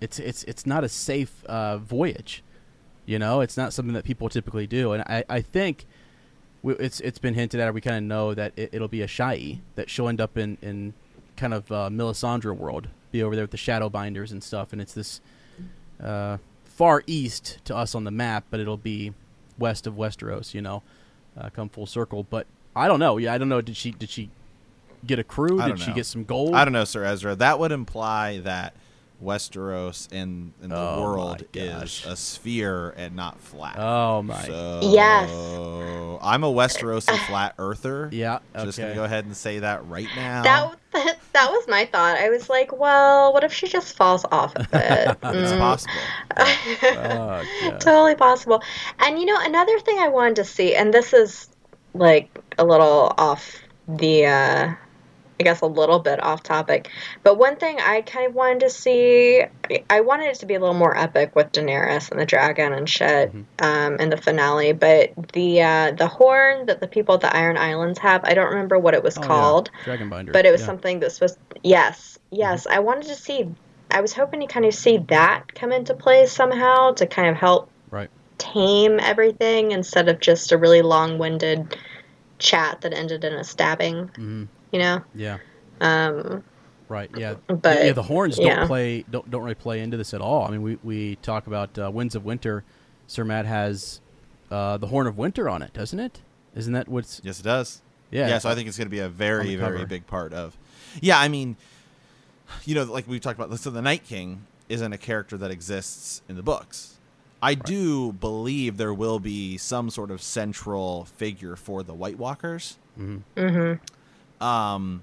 It's 0.00 0.18
it's 0.18 0.44
it's 0.44 0.66
not 0.66 0.84
a 0.84 0.88
safe 0.88 1.44
uh, 1.46 1.78
voyage, 1.78 2.42
you 3.06 3.18
know. 3.18 3.40
It's 3.40 3.56
not 3.56 3.72
something 3.72 3.94
that 3.94 4.04
people 4.04 4.28
typically 4.28 4.66
do, 4.66 4.92
and 4.92 5.02
I 5.02 5.24
I 5.28 5.40
think 5.40 5.86
it's 6.64 7.00
it's 7.00 7.18
been 7.18 7.34
hinted 7.34 7.60
at. 7.60 7.68
or 7.68 7.72
We 7.72 7.80
kind 7.80 7.96
of 7.96 8.02
know 8.02 8.34
that 8.34 8.52
it, 8.56 8.70
it'll 8.72 8.88
be 8.88 8.98
Asshai 8.98 9.60
that 9.76 9.88
she'll 9.88 10.08
end 10.08 10.20
up 10.20 10.36
in 10.36 10.58
in 10.60 10.94
kind 11.36 11.54
of 11.54 11.70
uh, 11.72 11.88
Melisandre 11.90 12.56
world, 12.56 12.88
be 13.12 13.22
over 13.22 13.34
there 13.34 13.44
with 13.44 13.50
the 13.50 13.56
Shadowbinders 13.56 14.30
and 14.30 14.42
stuff, 14.42 14.72
and 14.72 14.80
it's 14.80 14.94
this 14.94 15.20
uh, 16.02 16.38
far 16.64 17.02
east 17.06 17.58
to 17.64 17.76
us 17.76 17.94
on 17.94 18.04
the 18.04 18.10
map, 18.10 18.44
but 18.50 18.60
it'll 18.60 18.76
be 18.76 19.14
west 19.58 19.86
of 19.86 19.94
Westeros. 19.94 20.54
You 20.54 20.62
know, 20.62 20.82
uh, 21.38 21.50
come 21.50 21.68
full 21.68 21.86
circle. 21.86 22.24
But 22.28 22.46
I 22.76 22.88
don't 22.88 23.00
know. 23.00 23.16
Yeah, 23.16 23.32
I 23.32 23.38
don't 23.38 23.48
know. 23.48 23.60
Did 23.60 23.76
she 23.76 23.92
did 23.92 24.10
she 24.10 24.30
get 25.06 25.18
a 25.18 25.24
crew? 25.24 25.60
I 25.60 25.68
Did 25.68 25.78
she 25.78 25.88
know. 25.90 25.94
get 25.94 26.06
some 26.06 26.24
gold? 26.24 26.54
I 26.54 26.64
don't 26.64 26.72
know, 26.72 26.84
Sir 26.84 27.04
Ezra. 27.04 27.34
That 27.36 27.58
would 27.58 27.72
imply 27.72 28.38
that 28.40 28.74
Westeros 29.22 30.12
in, 30.12 30.52
in 30.62 30.68
the 30.70 30.76
Oh, 30.76 31.02
world 31.02 31.44
is 31.54 32.04
a 32.04 32.16
sphere 32.16 32.90
and 32.96 33.14
not 33.16 33.40
flat. 33.40 33.76
Oh 33.78 34.22
my. 34.22 34.42
So 34.46 34.80
Yes. 34.92 35.30
I'm 36.22 36.44
a 36.44 36.52
Westerosi 36.52 37.18
flat 37.20 37.54
earther. 37.58 38.08
yeah. 38.12 38.40
Just 38.54 38.78
gonna 38.78 38.94
go 38.94 39.04
ahead 39.04 39.24
and 39.24 39.36
say 39.36 39.60
that 39.60 39.86
right 39.86 40.12
now. 40.14 40.42
That, 40.42 40.76
that 40.92 41.18
that 41.32 41.50
was 41.50 41.64
my 41.68 41.86
thought. 41.86 42.18
I 42.18 42.28
was 42.28 42.48
like, 42.50 42.76
well, 42.76 43.32
what 43.32 43.44
if 43.44 43.52
she 43.52 43.66
just 43.68 43.96
falls 43.96 44.24
off 44.30 44.54
of 44.56 44.62
it? 44.72 45.18
It's 45.22 45.52
Mm. 45.52 45.58
possible. 45.58 46.00
Oh, 46.36 47.78
totally 47.78 48.14
possible. 48.14 48.62
And 48.98 49.18
you 49.18 49.26
know, 49.26 49.38
another 49.40 49.78
thing 49.80 49.98
I 50.00 50.08
wanted 50.08 50.36
to 50.36 50.44
see, 50.44 50.74
and 50.74 50.92
this 50.92 51.12
is 51.12 51.48
like 51.94 52.28
a 52.58 52.64
little 52.64 53.12
off 53.16 53.56
the, 53.88 54.26
uh, 54.26 54.30
I 54.72 54.76
guess 55.44 55.60
a 55.60 55.66
little 55.66 56.00
bit 56.00 56.20
off 56.22 56.42
topic, 56.42 56.90
but 57.22 57.38
one 57.38 57.54
thing 57.56 57.78
I 57.78 58.00
kind 58.02 58.26
of 58.26 58.34
wanted 58.34 58.60
to 58.60 58.70
see, 58.70 59.44
I 59.88 60.00
wanted 60.00 60.26
it 60.30 60.40
to 60.40 60.46
be 60.46 60.54
a 60.54 60.58
little 60.60 60.74
more 60.74 60.96
epic 60.96 61.36
with 61.36 61.52
Daenerys 61.52 62.10
and 62.10 62.18
the 62.20 62.26
dragon 62.26 62.72
and 62.72 62.88
shit 62.90 63.32
um, 63.60 63.96
in 64.00 64.10
the 64.10 64.16
finale. 64.16 64.72
But 64.72 65.12
the 65.32 65.62
uh, 65.62 65.92
the 65.92 66.08
horn 66.08 66.66
that 66.66 66.80
the 66.80 66.88
people 66.88 67.14
at 67.14 67.20
the 67.20 67.34
Iron 67.36 67.56
Islands 67.56 68.00
have, 68.00 68.24
I 68.24 68.34
don't 68.34 68.50
remember 68.50 68.76
what 68.78 68.94
it 68.94 69.02
was 69.04 69.16
Oh, 69.16 69.20
yeah. 69.22 69.26
called 69.28 69.70
Dragonbinder. 69.84 70.32
but 70.32 70.44
it 70.46 70.50
was 70.50 70.60
yeah. 70.62 70.66
something 70.66 71.00
that 71.00 71.16
was 71.20 71.38
yes 71.62 72.18
yes 72.30 72.66
i 72.66 72.80
wanted 72.80 73.04
to 73.06 73.14
see 73.14 73.46
i 73.90 74.00
was 74.00 74.12
hoping 74.12 74.40
to 74.40 74.46
kind 74.46 74.66
of 74.66 74.74
see 74.74 74.98
that 75.08 75.54
come 75.54 75.70
into 75.72 75.94
play 75.94 76.26
somehow 76.26 76.92
to 76.92 77.06
kind 77.06 77.28
of 77.28 77.36
help 77.36 77.70
Right. 77.90 78.10
tame 78.38 78.98
everything 79.00 79.70
instead 79.70 80.08
of 80.08 80.18
just 80.20 80.50
a 80.52 80.58
really 80.58 80.82
long-winded 80.82 81.76
chat 82.38 82.80
that 82.80 82.92
ended 82.92 83.22
in 83.24 83.34
a 83.34 83.44
stabbing 83.44 84.10
Mhm. 84.18 84.48
You 84.74 84.80
know 84.80 85.02
Yeah. 85.14 85.38
um 85.80 86.44
Right. 86.86 87.10
Yeah. 87.16 87.36
But, 87.46 87.82
yeah, 87.82 87.92
the 87.92 88.02
horns 88.02 88.36
don't 88.36 88.66
play 88.66 89.04
don't 89.10 89.30
don't 89.30 89.42
really 89.42 89.54
play 89.54 89.80
into 89.80 89.96
this 89.96 90.12
at 90.12 90.20
all. 90.20 90.46
I 90.46 90.50
mean, 90.50 90.62
we 90.62 90.78
we 90.84 91.16
talk 91.16 91.46
about 91.46 91.78
uh, 91.78 91.90
Winds 91.90 92.14
of 92.14 92.24
Winter. 92.26 92.62
Sir 93.06 93.24
Matt 93.24 93.46
has 93.46 94.00
uh, 94.50 94.76
the 94.76 94.86
Horn 94.86 95.06
of 95.06 95.16
Winter 95.16 95.48
on 95.48 95.62
it, 95.62 95.72
doesn't 95.72 95.98
it? 95.98 96.20
Isn't 96.54 96.74
that 96.74 96.88
what's? 96.88 97.22
Yes, 97.24 97.40
it 97.40 97.44
does. 97.44 97.80
Yeah. 98.10 98.28
Yeah, 98.28 98.38
so 98.38 98.50
I 98.50 98.54
think 98.54 98.68
it's 98.68 98.76
going 98.76 98.86
to 98.86 98.90
be 98.90 99.00
a 99.00 99.08
very, 99.08 99.56
very 99.56 99.86
big 99.86 100.06
part 100.06 100.32
of. 100.32 100.56
Yeah, 101.00 101.18
I 101.18 101.28
mean, 101.28 101.56
you 102.64 102.74
know, 102.74 102.84
like 102.84 103.08
we 103.08 103.18
talked 103.18 103.38
about, 103.40 103.58
so 103.58 103.70
the 103.70 103.82
Night 103.82 104.04
King 104.04 104.46
isn't 104.68 104.92
a 104.92 104.98
character 104.98 105.36
that 105.38 105.50
exists 105.50 106.22
in 106.28 106.36
the 106.36 106.42
books. 106.42 106.98
I 107.42 107.54
do 107.54 108.12
believe 108.12 108.76
there 108.76 108.94
will 108.94 109.18
be 109.18 109.56
some 109.58 109.90
sort 109.90 110.10
of 110.10 110.22
central 110.22 111.04
figure 111.04 111.56
for 111.56 111.82
the 111.82 111.92
White 111.92 112.18
Walkers, 112.18 112.78
mm-hmm. 112.98 113.72
Um, 114.44 115.02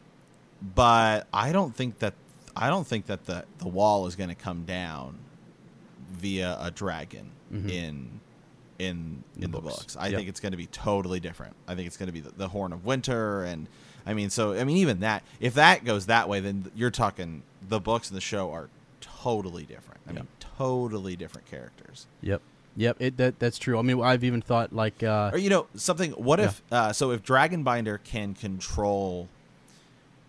but 0.75 1.27
I 1.33 1.51
don't 1.51 1.75
think 1.75 1.99
that 1.99 2.13
I 2.55 2.69
don't 2.69 2.85
think 2.85 3.07
that 3.07 3.25
the 3.25 3.45
the 3.59 3.67
wall 3.67 4.05
is 4.07 4.15
going 4.15 4.29
to 4.29 4.35
come 4.35 4.63
down 4.65 5.17
via 6.11 6.57
a 6.61 6.69
dragon 6.71 7.31
Mhm. 7.51 7.69
in 7.69 8.19
in 8.79 9.23
The 9.37 9.45
in 9.45 9.51
the 9.51 9.61
books. 9.61 9.77
books. 9.77 9.97
I 9.97 10.07
Yep. 10.07 10.17
think 10.17 10.29
it's 10.29 10.39
going 10.39 10.51
to 10.53 10.57
be 10.57 10.67
totally 10.67 11.19
different. 11.19 11.55
I 11.67 11.75
think 11.75 11.87
it's 11.87 11.97
going 11.97 12.07
to 12.07 12.13
be 12.13 12.19
the, 12.19 12.31
the 12.31 12.47
Horn 12.49 12.73
of 12.73 12.83
Winter, 12.85 13.43
and 13.43 13.67
I 14.05 14.13
mean, 14.15 14.29
so 14.31 14.53
I 14.53 14.63
mean, 14.63 14.77
even 14.77 14.99
that 15.01 15.23
if 15.39 15.53
that 15.55 15.85
goes 15.85 16.07
that 16.07 16.27
way, 16.29 16.39
then 16.39 16.71
you're 16.75 16.89
talking 16.91 17.43
the 17.67 17.79
books 17.79 18.09
and 18.09 18.17
the 18.17 18.21
show 18.21 18.51
are 18.51 18.69
totally 18.99 19.63
different. 19.63 20.01
I 20.07 20.11
Yep. 20.11 20.15
mean, 20.15 20.27
totally 20.57 21.15
different 21.15 21.47
characters. 21.47 22.07
Yep. 22.21 22.41
Yep. 22.81 22.97
It 22.99 23.17
that 23.17 23.39
that's 23.39 23.57
true. 23.59 23.77
I 23.77 23.83
mean, 23.83 24.01
I've 24.01 24.23
even 24.23 24.41
thought 24.41 24.73
like 24.73 25.03
uh, 25.03 25.29
Or 25.33 25.37
you 25.37 25.49
know 25.49 25.67
something? 25.75 26.11
What 26.13 26.39
Yeah. 26.39 26.45
if 26.45 26.61
uh, 26.71 26.93
so? 26.93 27.11
If 27.11 27.23
Dragonbinder 27.23 27.99
can 28.03 28.33
control 28.33 29.27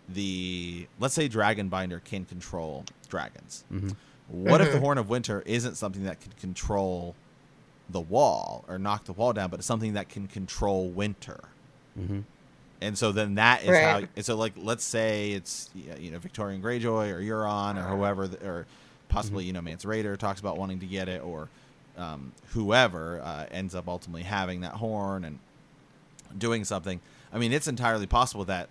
the 0.09 0.87
let's 0.99 1.13
say 1.13 1.29
Dragonbinder 1.29 2.03
can 2.03 2.25
control 2.25 2.85
dragons. 3.09 3.63
Mhm. 3.73 3.95
What 4.27 4.61
if 4.61 4.71
the. 4.71 4.79
Horn 4.85 4.97
of 4.97 5.09
Winter 5.09 5.41
isn't 5.45 5.75
something 5.75 6.03
that 6.03 6.19
can 6.21 6.31
control 6.33 7.15
the 7.89 7.99
wall 8.01 8.63
or 8.67 8.77
knock 8.77 9.05
the 9.05 9.13
wall 9.13 9.33
down, 9.33 9.49
but 9.49 9.59
it's 9.59 9.67
something 9.67 9.93
that 9.93 10.09
can 10.09 10.27
control 10.27 10.89
winter? 10.89 11.39
mhm. 11.99 12.23
And 12.81 12.97
so 12.97 13.11
then 13.13 13.35
that 13.35 13.63
is 13.63 13.69
Right. 13.69 13.81
how. 13.83 14.01
and 14.15 14.25
So 14.25 14.35
like, 14.35 14.53
let's 14.57 14.83
say 14.83 15.31
it's 15.31 15.69
you 15.73 16.11
know 16.11 16.19
Victarion 16.19 16.61
Greyjoy 16.61 17.11
or 17.11 17.19
Euron 17.21 17.77
or 17.77 17.95
whoever, 17.95 18.27
th- 18.27 18.41
or 18.43 18.65
possibly 19.09 19.45
you 19.45 19.53
know 19.53 19.61
Mance 19.61 19.85
Rayder 19.85 20.17
talks 20.17 20.39
about 20.41 20.57
wanting 20.57 20.79
to 20.81 20.85
get 20.85 21.07
it, 21.07 21.23
or 21.23 21.47
um, 21.97 22.31
whoever 22.49 23.21
uh, 23.23 23.45
ends 23.51 23.75
up 23.75 23.87
ultimately 23.87 24.23
having 24.23 24.61
that 24.61 24.73
horn 24.73 25.23
and 25.25 25.39
doing 26.37 26.63
something. 26.65 26.99
I 27.31 27.37
mean, 27.37 27.51
it's 27.53 27.67
entirely 27.67 28.07
possible 28.07 28.45
that 28.45 28.69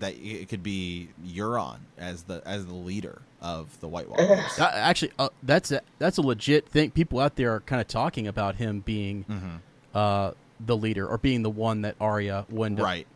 that 0.00 0.14
it 0.14 0.48
could 0.48 0.62
be 0.62 1.08
Euron 1.26 1.78
as 1.96 2.22
the 2.24 2.42
as 2.44 2.66
the 2.66 2.74
leader 2.74 3.22
of 3.40 3.78
the 3.80 3.88
White 3.88 4.08
Walkers. 4.10 4.58
Uh, 4.58 4.70
actually, 4.74 5.12
uh, 5.18 5.28
that's 5.42 5.70
a, 5.70 5.80
that's 5.98 6.18
a 6.18 6.22
legit 6.22 6.68
thing. 6.68 6.90
People 6.90 7.20
out 7.20 7.36
there 7.36 7.54
are 7.54 7.60
kind 7.60 7.80
of 7.80 7.88
talking 7.88 8.26
about 8.26 8.56
him 8.56 8.80
being 8.80 9.24
Mhm. 9.24 9.60
uh, 9.94 10.32
the 10.64 10.76
leader 10.76 11.06
or 11.06 11.18
being 11.18 11.42
the 11.42 11.50
one 11.50 11.82
that 11.82 11.94
Arya 12.00 12.44
will 12.50 12.64
end 12.64 12.80
up 12.80 12.84
Right. 12.84 13.06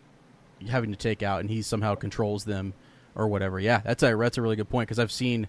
having 0.68 0.90
to 0.92 0.96
take 0.96 1.22
out, 1.22 1.40
and 1.40 1.50
he 1.50 1.60
somehow 1.60 1.94
controls 1.94 2.44
them 2.44 2.72
or 3.14 3.26
whatever. 3.28 3.60
Yeah, 3.60 3.80
that's 3.84 4.02
a 4.02 4.16
that's 4.16 4.38
a 4.38 4.42
really 4.42 4.56
good 4.56 4.70
point 4.70 4.88
because 4.88 4.98
I've 4.98 5.12
seen 5.12 5.48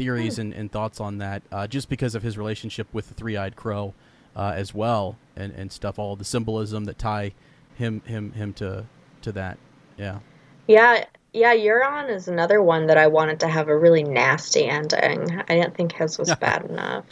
theories 0.00 0.38
and, 0.38 0.52
and 0.54 0.72
thoughts 0.72 0.98
on 1.00 1.18
that 1.18 1.42
uh, 1.52 1.66
just 1.66 1.88
because 1.88 2.14
of 2.14 2.22
his 2.22 2.38
relationship 2.38 2.86
with 2.92 3.08
the 3.08 3.14
three 3.14 3.36
eyed 3.36 3.54
crow 3.54 3.92
uh, 4.34 4.52
as 4.56 4.74
well 4.74 5.16
and, 5.36 5.52
and 5.52 5.70
stuff. 5.70 5.98
All 5.98 6.16
the 6.16 6.24
symbolism 6.24 6.84
that 6.86 6.98
tie 6.98 7.32
him 7.74 8.00
him 8.06 8.32
him 8.32 8.52
to 8.54 8.86
to 9.22 9.32
that. 9.32 9.58
Yeah. 9.98 10.20
yeah 10.66 11.04
yeah 11.34 11.54
euron 11.54 12.08
is 12.08 12.26
another 12.26 12.62
one 12.62 12.86
that 12.86 12.96
i 12.96 13.06
wanted 13.06 13.38
to 13.40 13.46
have 13.48 13.68
a 13.68 13.76
really 13.76 14.02
nasty 14.02 14.64
ending 14.64 15.30
i 15.48 15.54
didn't 15.54 15.76
think 15.76 15.92
his 15.92 16.18
was 16.18 16.34
bad 16.40 16.64
enough 16.64 17.04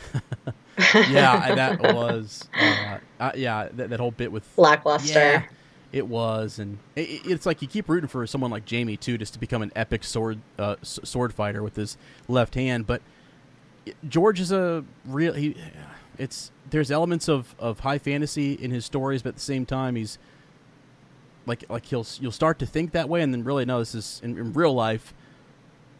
Yeah, 1.08 1.54
that 1.54 1.80
was 1.94 2.48
uh, 2.58 2.98
uh, 3.20 3.32
yeah 3.36 3.68
that, 3.74 3.90
that 3.90 4.00
whole 4.00 4.10
bit 4.10 4.32
with 4.32 4.44
lackluster 4.56 5.18
Yeah, 5.18 5.42
it 5.92 6.06
was, 6.06 6.58
and 6.58 6.78
it, 6.96 7.08
it- 7.08 7.26
it's 7.26 7.46
like 7.46 7.62
you 7.62 7.68
keep 7.68 7.88
rooting 7.88 8.08
for 8.08 8.26
someone 8.26 8.50
like 8.50 8.68
Jaime 8.68 8.96
too, 8.96 9.16
just 9.18 9.32
to 9.34 9.38
become 9.38 9.62
an 9.62 9.72
epic 9.74 10.04
sword 10.04 10.40
uh, 10.58 10.76
sword 10.82 11.32
fighter 11.34 11.62
with 11.62 11.76
his 11.76 11.96
left 12.28 12.54
hand. 12.54 12.86
But 12.86 13.02
George 14.08 14.40
is 14.40 14.52
a 14.52 14.84
real. 15.06 15.32
He, 15.32 15.56
it's 16.18 16.50
there's 16.68 16.90
elements 16.90 17.28
of, 17.28 17.54
of 17.58 17.80
high 17.80 17.98
fantasy 17.98 18.52
in 18.52 18.70
his 18.70 18.84
stories, 18.84 19.22
but 19.22 19.30
at 19.30 19.34
the 19.36 19.40
same 19.40 19.64
time, 19.64 19.96
he's 19.96 20.18
like 21.46 21.64
like 21.70 21.86
he'll 21.86 22.06
you'll 22.20 22.32
start 22.32 22.58
to 22.58 22.66
think 22.66 22.92
that 22.92 23.08
way, 23.08 23.22
and 23.22 23.32
then 23.32 23.44
really 23.44 23.64
no, 23.64 23.78
this 23.78 23.94
is 23.94 24.20
in, 24.22 24.36
in 24.36 24.52
real 24.52 24.74
life. 24.74 25.14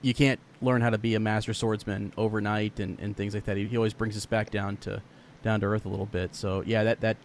You 0.03 0.15
can't 0.15 0.39
learn 0.61 0.81
how 0.81 0.91
to 0.91 0.99
be 0.99 1.15
a 1.15 1.21
master 1.21 1.53
swordsman 1.55 2.13
overnight 2.17 2.79
and, 2.79 2.99
and 3.01 3.17
things 3.17 3.35
like 3.35 3.45
that. 3.47 3.57
He, 3.57 3.67
he 3.67 3.77
always 3.77 3.95
brings 3.95 4.17
us 4.17 4.27
back 4.27 4.51
down 4.51 4.77
to 4.79 5.03
down 5.43 5.61
to 5.61 5.67
earth 5.67 5.87
a 5.87 5.89
little 5.89 6.07
bit. 6.07 6.35
So 6.35 6.63
yeah, 6.67 6.85
that 6.85 7.01
that 7.01 7.17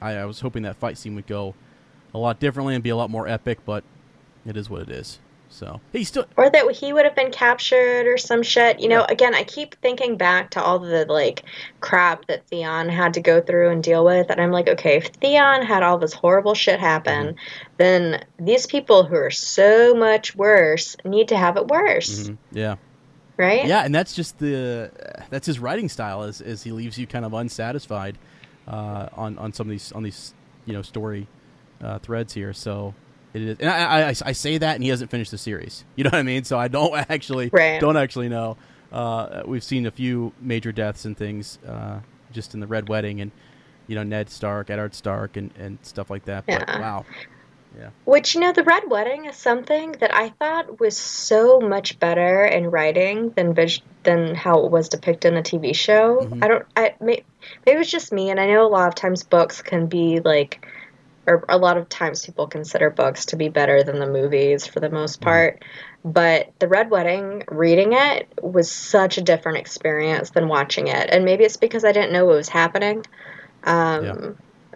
I, 0.00 0.12
I 0.12 0.24
was 0.24 0.40
hoping 0.40 0.62
that 0.62 0.76
fight 0.76 0.96
scene 0.96 1.14
would 1.16 1.26
go 1.26 1.54
a 2.14 2.18
lot 2.18 2.38
differently 2.40 2.74
and 2.74 2.82
be 2.84 2.90
a 2.90 2.96
lot 2.96 3.10
more 3.10 3.26
epic, 3.28 3.58
but 3.66 3.84
it 4.46 4.56
is 4.56 4.70
what 4.70 4.82
it 4.82 4.90
is. 4.90 5.18
So 5.50 5.80
he 5.92 6.02
still 6.02 6.26
or 6.36 6.50
that 6.50 6.68
he 6.72 6.92
would 6.92 7.04
have 7.04 7.14
been 7.14 7.30
captured 7.30 8.06
or 8.08 8.18
some 8.18 8.42
shit. 8.42 8.80
You 8.80 8.88
know, 8.88 9.00
Yeah. 9.00 9.06
again, 9.12 9.34
I 9.36 9.44
keep 9.44 9.76
thinking 9.82 10.16
back 10.16 10.50
to 10.50 10.62
all 10.62 10.80
the 10.80 11.04
like 11.04 11.44
crap 11.80 12.26
that 12.26 12.44
Theon 12.48 12.88
had 12.88 13.14
to 13.14 13.20
go 13.20 13.40
through 13.40 13.70
and 13.70 13.80
deal 13.82 14.04
with, 14.04 14.30
and 14.30 14.40
I'm 14.40 14.50
like, 14.50 14.68
okay, 14.68 14.96
if 14.96 15.06
Theon 15.20 15.62
had 15.62 15.84
all 15.84 15.98
this 15.98 16.12
horrible 16.12 16.54
shit 16.54 16.80
happen, 16.80 17.36
then 17.76 18.24
these 18.38 18.66
people 18.66 19.04
who 19.04 19.14
are 19.14 19.30
so 19.30 19.94
much 19.94 20.34
worse 20.34 20.96
need 21.04 21.28
to 21.28 21.36
have 21.36 21.56
it 21.56 21.68
worse, 21.68 22.28
Mhm. 22.30 22.38
yeah 22.50 22.74
right? 23.36 23.64
yeah, 23.64 23.84
and 23.84 23.94
that's 23.94 24.14
just 24.14 24.38
the 24.40 24.90
that's 25.30 25.46
his 25.46 25.60
writing 25.60 25.88
style 25.88 26.24
is 26.24 26.40
is 26.40 26.64
he 26.64 26.72
leaves 26.72 26.98
you 26.98 27.06
kind 27.06 27.24
of 27.24 27.32
unsatisfied 27.32 28.18
uh, 28.66 29.06
on 29.12 29.38
on 29.38 29.52
some 29.52 29.68
of 29.68 29.70
these 29.70 29.92
on 29.92 30.02
these 30.02 30.34
you 30.66 30.72
know 30.72 30.82
story 30.82 31.28
uh, 31.84 31.98
threads 32.00 32.32
here. 32.32 32.52
So 32.52 32.94
it 33.34 33.42
is, 33.42 33.58
and 33.60 33.68
I, 33.68 34.08
I 34.08 34.14
I 34.24 34.32
say 34.32 34.58
that, 34.58 34.74
and 34.74 34.82
he 34.82 34.90
hasn't 34.90 35.10
finished 35.10 35.30
the 35.30 35.38
series. 35.38 35.84
You 35.96 36.04
know 36.04 36.10
what 36.10 36.18
I 36.18 36.22
mean? 36.22 36.44
So 36.44 36.58
I 36.58 36.68
don't 36.68 36.94
actually 37.10 37.50
Right. 37.52 37.80
don't 37.80 37.96
actually 37.96 38.28
know. 38.28 38.56
Uh, 38.92 39.42
we've 39.46 39.64
seen 39.64 39.86
a 39.86 39.90
few 39.90 40.32
major 40.40 40.70
deaths 40.72 41.04
and 41.04 41.16
things 41.16 41.58
uh, 41.66 41.98
just 42.32 42.54
in 42.54 42.60
the 42.60 42.66
Red 42.66 42.88
Wedding, 42.88 43.20
and 43.20 43.30
you 43.86 43.94
know 43.96 44.02
Ned 44.04 44.30
Stark, 44.30 44.70
Eddard 44.70 44.94
Stark, 44.94 45.36
and 45.36 45.50
and 45.58 45.78
stuff 45.82 46.10
like 46.10 46.24
that. 46.26 46.46
But 46.46 46.68
wow, 46.68 47.04
yeah, 47.76 47.90
Which, 48.04 48.36
you 48.36 48.40
know, 48.40 48.52
the 48.52 48.62
Red 48.62 48.84
Wedding 48.88 49.24
is 49.24 49.34
something 49.36 49.92
that 49.98 50.14
I 50.14 50.28
thought 50.38 50.78
was 50.78 50.96
so 50.96 51.58
much 51.58 51.98
better 51.98 52.44
in 52.44 52.70
writing 52.70 53.30
than 53.30 53.52
vis- 53.52 53.80
than 54.04 54.36
how 54.36 54.64
it 54.64 54.70
was 54.70 54.88
depicted 54.88 55.32
in 55.34 55.34
the 55.34 55.42
TV 55.42 55.74
show. 55.74 56.18
Mhm. 56.30 56.44
I 56.44 56.46
don't, 56.48 56.64
I 56.76 56.94
may, 57.00 57.24
maybe 57.66 57.80
it's 57.80 57.90
just 57.90 58.12
me, 58.12 58.30
and 58.30 58.38
I 58.38 58.46
know 58.46 58.64
a 58.64 58.68
lot 58.68 58.86
of 58.86 58.94
times 58.94 59.24
books 59.24 59.60
can 59.60 59.86
be 59.86 60.20
like, 60.20 60.64
or 61.26 61.44
a 61.48 61.58
lot 61.58 61.76
of 61.76 61.88
times 61.88 62.24
people 62.24 62.46
consider 62.46 62.90
books 62.90 63.26
to 63.26 63.36
be 63.36 63.48
better 63.48 63.82
than 63.82 63.98
the 63.98 64.06
movies 64.06 64.66
for 64.66 64.80
the 64.80 64.90
most 64.90 65.20
part. 65.20 65.64
But 66.04 66.52
the 66.58 66.68
Red 66.68 66.90
Wedding, 66.90 67.44
reading 67.50 67.92
it 67.94 68.28
was 68.42 68.70
such 68.70 69.16
a 69.16 69.22
different 69.22 69.58
experience 69.58 70.30
than 70.30 70.48
watching 70.48 70.88
it, 70.88 71.08
and 71.10 71.24
maybe 71.24 71.44
it's 71.44 71.56
because 71.56 71.84
I 71.84 71.92
didn't 71.92 72.12
know 72.12 72.26
what 72.26 72.36
was 72.36 72.48
happening. 72.48 73.04
Um, 73.64 74.04
Yeah. 74.04 74.30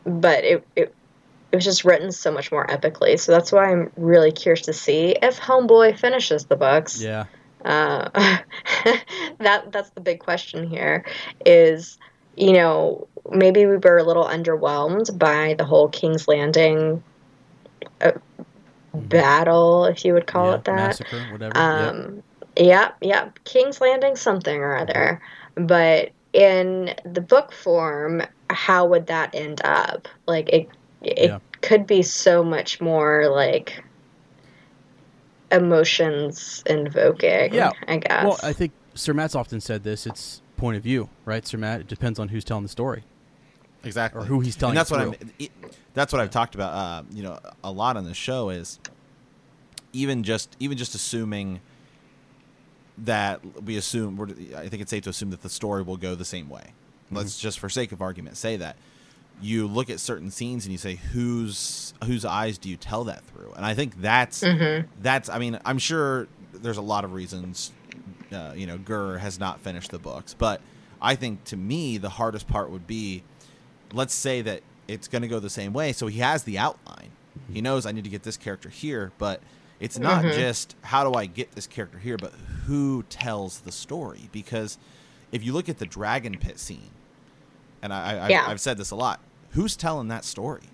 But 0.04 0.44
it, 0.44 0.66
it 0.74 0.94
it 1.50 1.56
was 1.56 1.64
just 1.64 1.84
written 1.84 2.12
so 2.12 2.30
much 2.30 2.52
more 2.52 2.66
epically. 2.66 3.18
So 3.18 3.32
that's 3.32 3.52
why 3.52 3.70
I'm 3.72 3.90
really 3.96 4.32
curious 4.32 4.62
to 4.62 4.72
see 4.72 5.16
if 5.20 5.40
Homeboy 5.40 5.98
finishes 5.98 6.44
the 6.44 6.56
books. 6.56 7.00
yeah, 7.00 7.24
Uh, 7.64 8.10
that 9.38 9.72
that's 9.72 9.90
the 9.90 10.00
big 10.00 10.20
question 10.20 10.68
here. 10.68 11.04
Is 11.44 11.98
you 12.38 12.52
know 12.52 13.06
maybe 13.30 13.66
we 13.66 13.76
were 13.76 13.98
a 13.98 14.02
little 14.04 14.24
underwhelmed 14.24 15.18
by 15.18 15.54
the 15.58 15.64
whole 15.64 15.88
King's 15.88 16.26
Landing 16.28 17.02
uh, 18.00 18.12
battle, 18.94 19.84
if 19.84 20.04
you 20.04 20.14
would 20.14 20.26
call 20.26 20.46
Yeah, 20.50 20.54
it 20.54 20.64
that. 20.64 20.74
massacre, 20.74 21.20
whatever. 21.30 21.52
yeah. 21.56 21.88
Um, 21.88 22.22
yep, 22.56 22.96
yep. 23.02 23.38
King's 23.44 23.80
Landing, 23.80 24.16
something 24.16 24.56
or 24.56 24.76
other. 24.76 25.20
But 25.56 26.12
in 26.32 26.94
the 27.04 27.20
book 27.20 27.52
form, 27.52 28.22
how 28.50 28.86
would 28.86 29.06
that 29.08 29.34
end 29.34 29.60
up? 29.64 30.08
Like 30.26 30.48
it, 30.48 30.68
it 31.02 31.28
Yeah. 31.30 31.38
could 31.60 31.86
be 31.86 32.02
so 32.02 32.42
much 32.42 32.80
more 32.80 33.28
like 33.28 33.84
emotions 35.50 36.62
invoking. 36.66 37.52
Yeah. 37.52 37.72
I 37.86 37.98
guess. 37.98 38.24
Well, 38.24 38.38
I 38.42 38.52
think 38.52 38.72
Sir 38.94 39.12
Matt's 39.12 39.34
often 39.34 39.60
said 39.60 39.84
this. 39.84 40.06
It's 40.06 40.40
point 40.58 40.76
of 40.76 40.82
view, 40.82 41.08
right, 41.24 41.46
Sir 41.46 41.56
Matt? 41.56 41.80
It 41.80 41.88
depends 41.88 42.18
on 42.18 42.28
who's 42.28 42.44
telling 42.44 42.62
the 42.64 42.68
story. 42.68 43.04
exactly 43.84 44.20
Or 44.20 44.24
who 44.26 44.40
he's 44.40 44.56
telling 44.56 44.72
and 44.72 44.78
that's 44.78 44.90
it 44.90 44.94
what 44.94 45.18
through. 45.18 45.28
i'm 45.28 45.32
it, 45.38 45.50
that's 45.94 46.12
what 46.12 46.20
i've 46.20 46.30
talked 46.30 46.54
about 46.54 46.72
uh, 46.74 47.02
you 47.12 47.22
know 47.22 47.38
a 47.64 47.70
lot 47.70 47.96
on 47.96 48.04
the 48.04 48.12
show 48.14 48.50
is 48.50 48.78
even 49.92 50.22
just 50.24 50.54
even 50.60 50.76
just 50.76 50.94
assuming 50.94 51.60
that 52.98 53.40
we 53.64 53.76
assume 53.76 54.16
we're, 54.16 54.26
i 54.56 54.68
think 54.68 54.82
it's 54.82 54.90
safe 54.90 55.04
to 55.04 55.10
assume 55.10 55.30
that 55.30 55.42
the 55.42 55.48
story 55.48 55.82
will 55.82 55.96
go 55.96 56.14
the 56.14 56.24
same 56.24 56.48
way 56.48 56.72
let's 57.10 57.36
Mm-hmm. 57.36 57.42
just 57.42 57.58
for 57.60 57.68
sake 57.68 57.92
of 57.92 58.02
argument 58.02 58.36
say 58.36 58.56
that 58.56 58.76
you 59.40 59.68
look 59.68 59.88
at 59.88 60.00
certain 60.00 60.30
scenes 60.32 60.64
and 60.66 60.72
you 60.72 60.78
say 60.78 60.96
whose 60.96 61.94
whose 62.04 62.24
eyes 62.24 62.58
do 62.58 62.68
you 62.68 62.76
tell 62.76 63.04
that 63.04 63.22
through 63.26 63.52
and 63.56 63.64
i 63.64 63.72
think 63.74 64.00
that's 64.00 64.44
that's 65.00 65.28
i 65.28 65.38
mean 65.38 65.58
i'm 65.64 65.78
sure 65.78 66.26
there's 66.52 66.76
a 66.76 66.82
lot 66.82 67.04
of 67.04 67.12
reasons 67.12 67.70
uh, 68.32 68.52
you 68.56 68.66
know 68.66 68.78
Gurr 68.78 69.18
has 69.18 69.38
not 69.38 69.60
finished 69.60 69.90
the 69.90 69.98
books 69.98 70.34
but 70.34 70.60
i 71.00 71.14
think 71.14 71.44
to 71.44 71.56
me 71.56 71.98
the 71.98 72.08
hardest 72.10 72.46
part 72.48 72.70
would 72.70 72.86
be 72.86 73.22
let's 73.92 74.14
say 74.14 74.42
that 74.42 74.62
it's 74.86 75.08
going 75.08 75.22
to 75.22 75.28
go 75.28 75.38
the 75.38 75.50
same 75.50 75.72
way 75.72 75.92
so 75.92 76.06
he 76.06 76.18
has 76.20 76.42
the 76.44 76.58
outline 76.58 77.10
he 77.52 77.60
knows 77.60 77.86
i 77.86 77.92
need 77.92 78.04
to 78.04 78.10
get 78.10 78.22
this 78.22 78.36
character 78.36 78.68
here 78.68 79.12
but 79.18 79.40
it's 79.80 79.98
not 79.98 80.24
just 80.34 80.74
how 80.82 81.08
do 81.08 81.16
i 81.16 81.24
get 81.26 81.52
this 81.52 81.66
character 81.66 81.98
here 81.98 82.16
but 82.16 82.32
who 82.66 83.02
tells 83.04 83.60
the 83.60 83.72
story 83.72 84.28
because 84.32 84.76
if 85.30 85.44
you 85.44 85.52
look 85.52 85.68
at 85.68 85.78
the 85.78 85.86
dragon 85.86 86.36
pit 86.38 86.58
scene 86.58 86.90
and 87.82 87.92
I, 87.92 88.18
I, 88.18 88.28
Yeah. 88.28 88.42
I've, 88.42 88.48
I've 88.50 88.60
said 88.60 88.76
this 88.76 88.90
a 88.90 88.96
lot. 88.96 89.20
Who's 89.50 89.76
telling 89.76 90.08
that 90.08 90.24
story? 90.24 90.64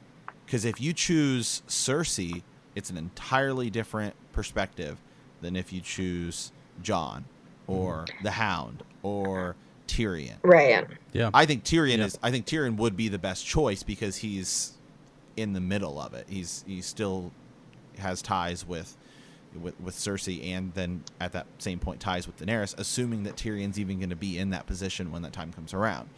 Because 0.47 0.65
if 0.65 0.81
you 0.81 0.93
choose 0.93 1.63
Cersei, 1.69 2.43
it's 2.75 2.89
an 2.89 2.97
entirely 2.97 3.69
different 3.69 4.15
perspective 4.33 4.97
than 5.43 5.55
if 5.55 5.73
you 5.73 5.81
choose 5.81 6.51
Jon 6.83 7.27
or 7.67 8.05
the 8.23 8.31
Hound 8.33 8.83
or 9.03 9.57
Tyrion. 9.87 10.37
right. 10.43 10.87
Yeah. 11.13 11.31
I 11.35 11.47
think 11.47 11.65
Tyrion 11.65 11.99
Yeah. 11.99 12.05
is. 12.07 12.19
I 12.23 12.31
think 12.31 12.47
Tyrion 12.47 12.77
would 12.77 12.97
be 12.97 13.09
the 13.09 13.19
best 13.19 13.47
choice 13.47 13.83
because 13.83 14.17
he's 14.17 14.73
in 15.37 15.53
the 15.53 15.61
middle 15.61 16.01
of 16.01 16.15
it. 16.15 16.27
He's 16.29 16.65
he 16.67 16.81
still 16.81 17.31
has 17.99 18.23
ties 18.23 18.67
with 18.67 18.97
with, 19.61 19.79
with 19.81 19.95
Cersei, 19.95 20.53
and 20.53 20.73
then 20.75 21.05
at 21.21 21.33
that 21.33 21.47
same 21.59 21.79
point 21.79 22.01
ties 22.01 22.27
with 22.27 22.39
Daenerys. 22.39 22.77
Assuming 22.79 23.23
that 23.25 23.37
Tyrion's 23.37 23.79
even 23.79 23.99
going 23.99 24.11
to 24.11 24.17
be 24.17 24.37
in 24.39 24.51
that 24.51 24.67
position 24.67 25.13
when 25.13 25.23
that 25.23 25.33
time 25.33 25.53
comes 25.53 25.73
around. 25.73 26.09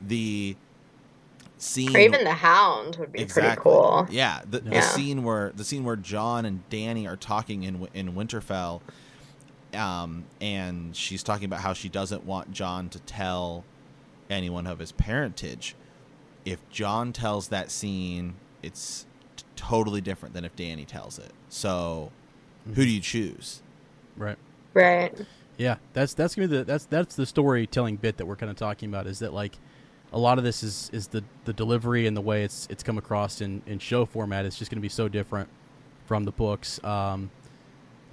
The 0.00 0.56
scene 1.58 1.94
Or 1.94 2.00
even 2.00 2.24
the 2.24 2.32
Hound 2.32 2.96
would 2.96 3.12
be 3.12 3.24
pretty 3.26 3.54
cool. 3.60 4.06
yeah, 4.10 4.40
the, 4.48 4.60
the 4.60 4.80
scene 4.80 5.22
where 5.24 5.52
the 5.54 5.64
scene 5.64 5.84
where 5.84 5.96
Jon 5.96 6.44
and 6.44 6.62
Dany 6.70 7.06
are 7.08 7.16
talking 7.16 7.64
in 7.64 7.86
in 7.92 8.12
Winterfell, 8.14 8.80
um, 9.74 10.24
and 10.40 10.94
she's 10.96 11.22
talking 11.22 11.46
about 11.46 11.60
how 11.60 11.72
she 11.72 11.88
doesn't 11.88 12.24
want 12.24 12.52
Jon 12.52 12.88
to 12.90 12.98
tell 13.00 13.64
anyone 14.30 14.66
of 14.66 14.78
his 14.78 14.92
parentage. 14.92 15.74
If 16.44 16.66
Jon 16.70 17.12
tells 17.12 17.48
that 17.48 17.70
scene, 17.70 18.34
it's 18.62 19.06
t- 19.36 19.44
totally 19.56 20.00
different 20.00 20.34
than 20.34 20.44
if 20.44 20.54
Dany 20.56 20.86
tells 20.86 21.18
it. 21.18 21.32
So, 21.48 22.10
who 22.66 22.84
do 22.84 22.88
you 22.90 23.00
choose? 23.00 23.62
right. 24.16 24.38
Right. 24.74 25.14
Yeah, 25.56 25.76
that's 25.92 26.14
that's 26.14 26.34
gonna 26.34 26.48
be 26.48 26.56
the 26.58 26.64
that's 26.64 26.86
that's 26.86 27.14
the 27.14 27.26
storytelling 27.26 27.96
bit 27.96 28.16
that 28.16 28.26
we're 28.26 28.36
kind 28.36 28.50
of 28.50 28.56
talking 28.56 28.88
about. 28.88 29.06
Is 29.06 29.20
that 29.20 29.32
like 29.32 29.56
a 30.12 30.18
lot 30.18 30.38
of 30.38 30.44
this 30.44 30.62
is 30.64 30.90
is 30.92 31.08
the 31.08 31.22
the 31.44 31.52
delivery 31.52 32.06
and 32.06 32.16
the 32.16 32.20
way 32.20 32.42
it's 32.42 32.66
it's 32.70 32.82
come 32.82 32.98
across 32.98 33.40
in 33.40 33.62
in 33.66 33.78
show 33.78 34.04
format. 34.04 34.44
is 34.44 34.56
just 34.56 34.70
gonna 34.70 34.80
be 34.80 34.88
so 34.88 35.08
different 35.08 35.48
from 36.06 36.24
the 36.24 36.32
books. 36.32 36.82
Um, 36.82 37.30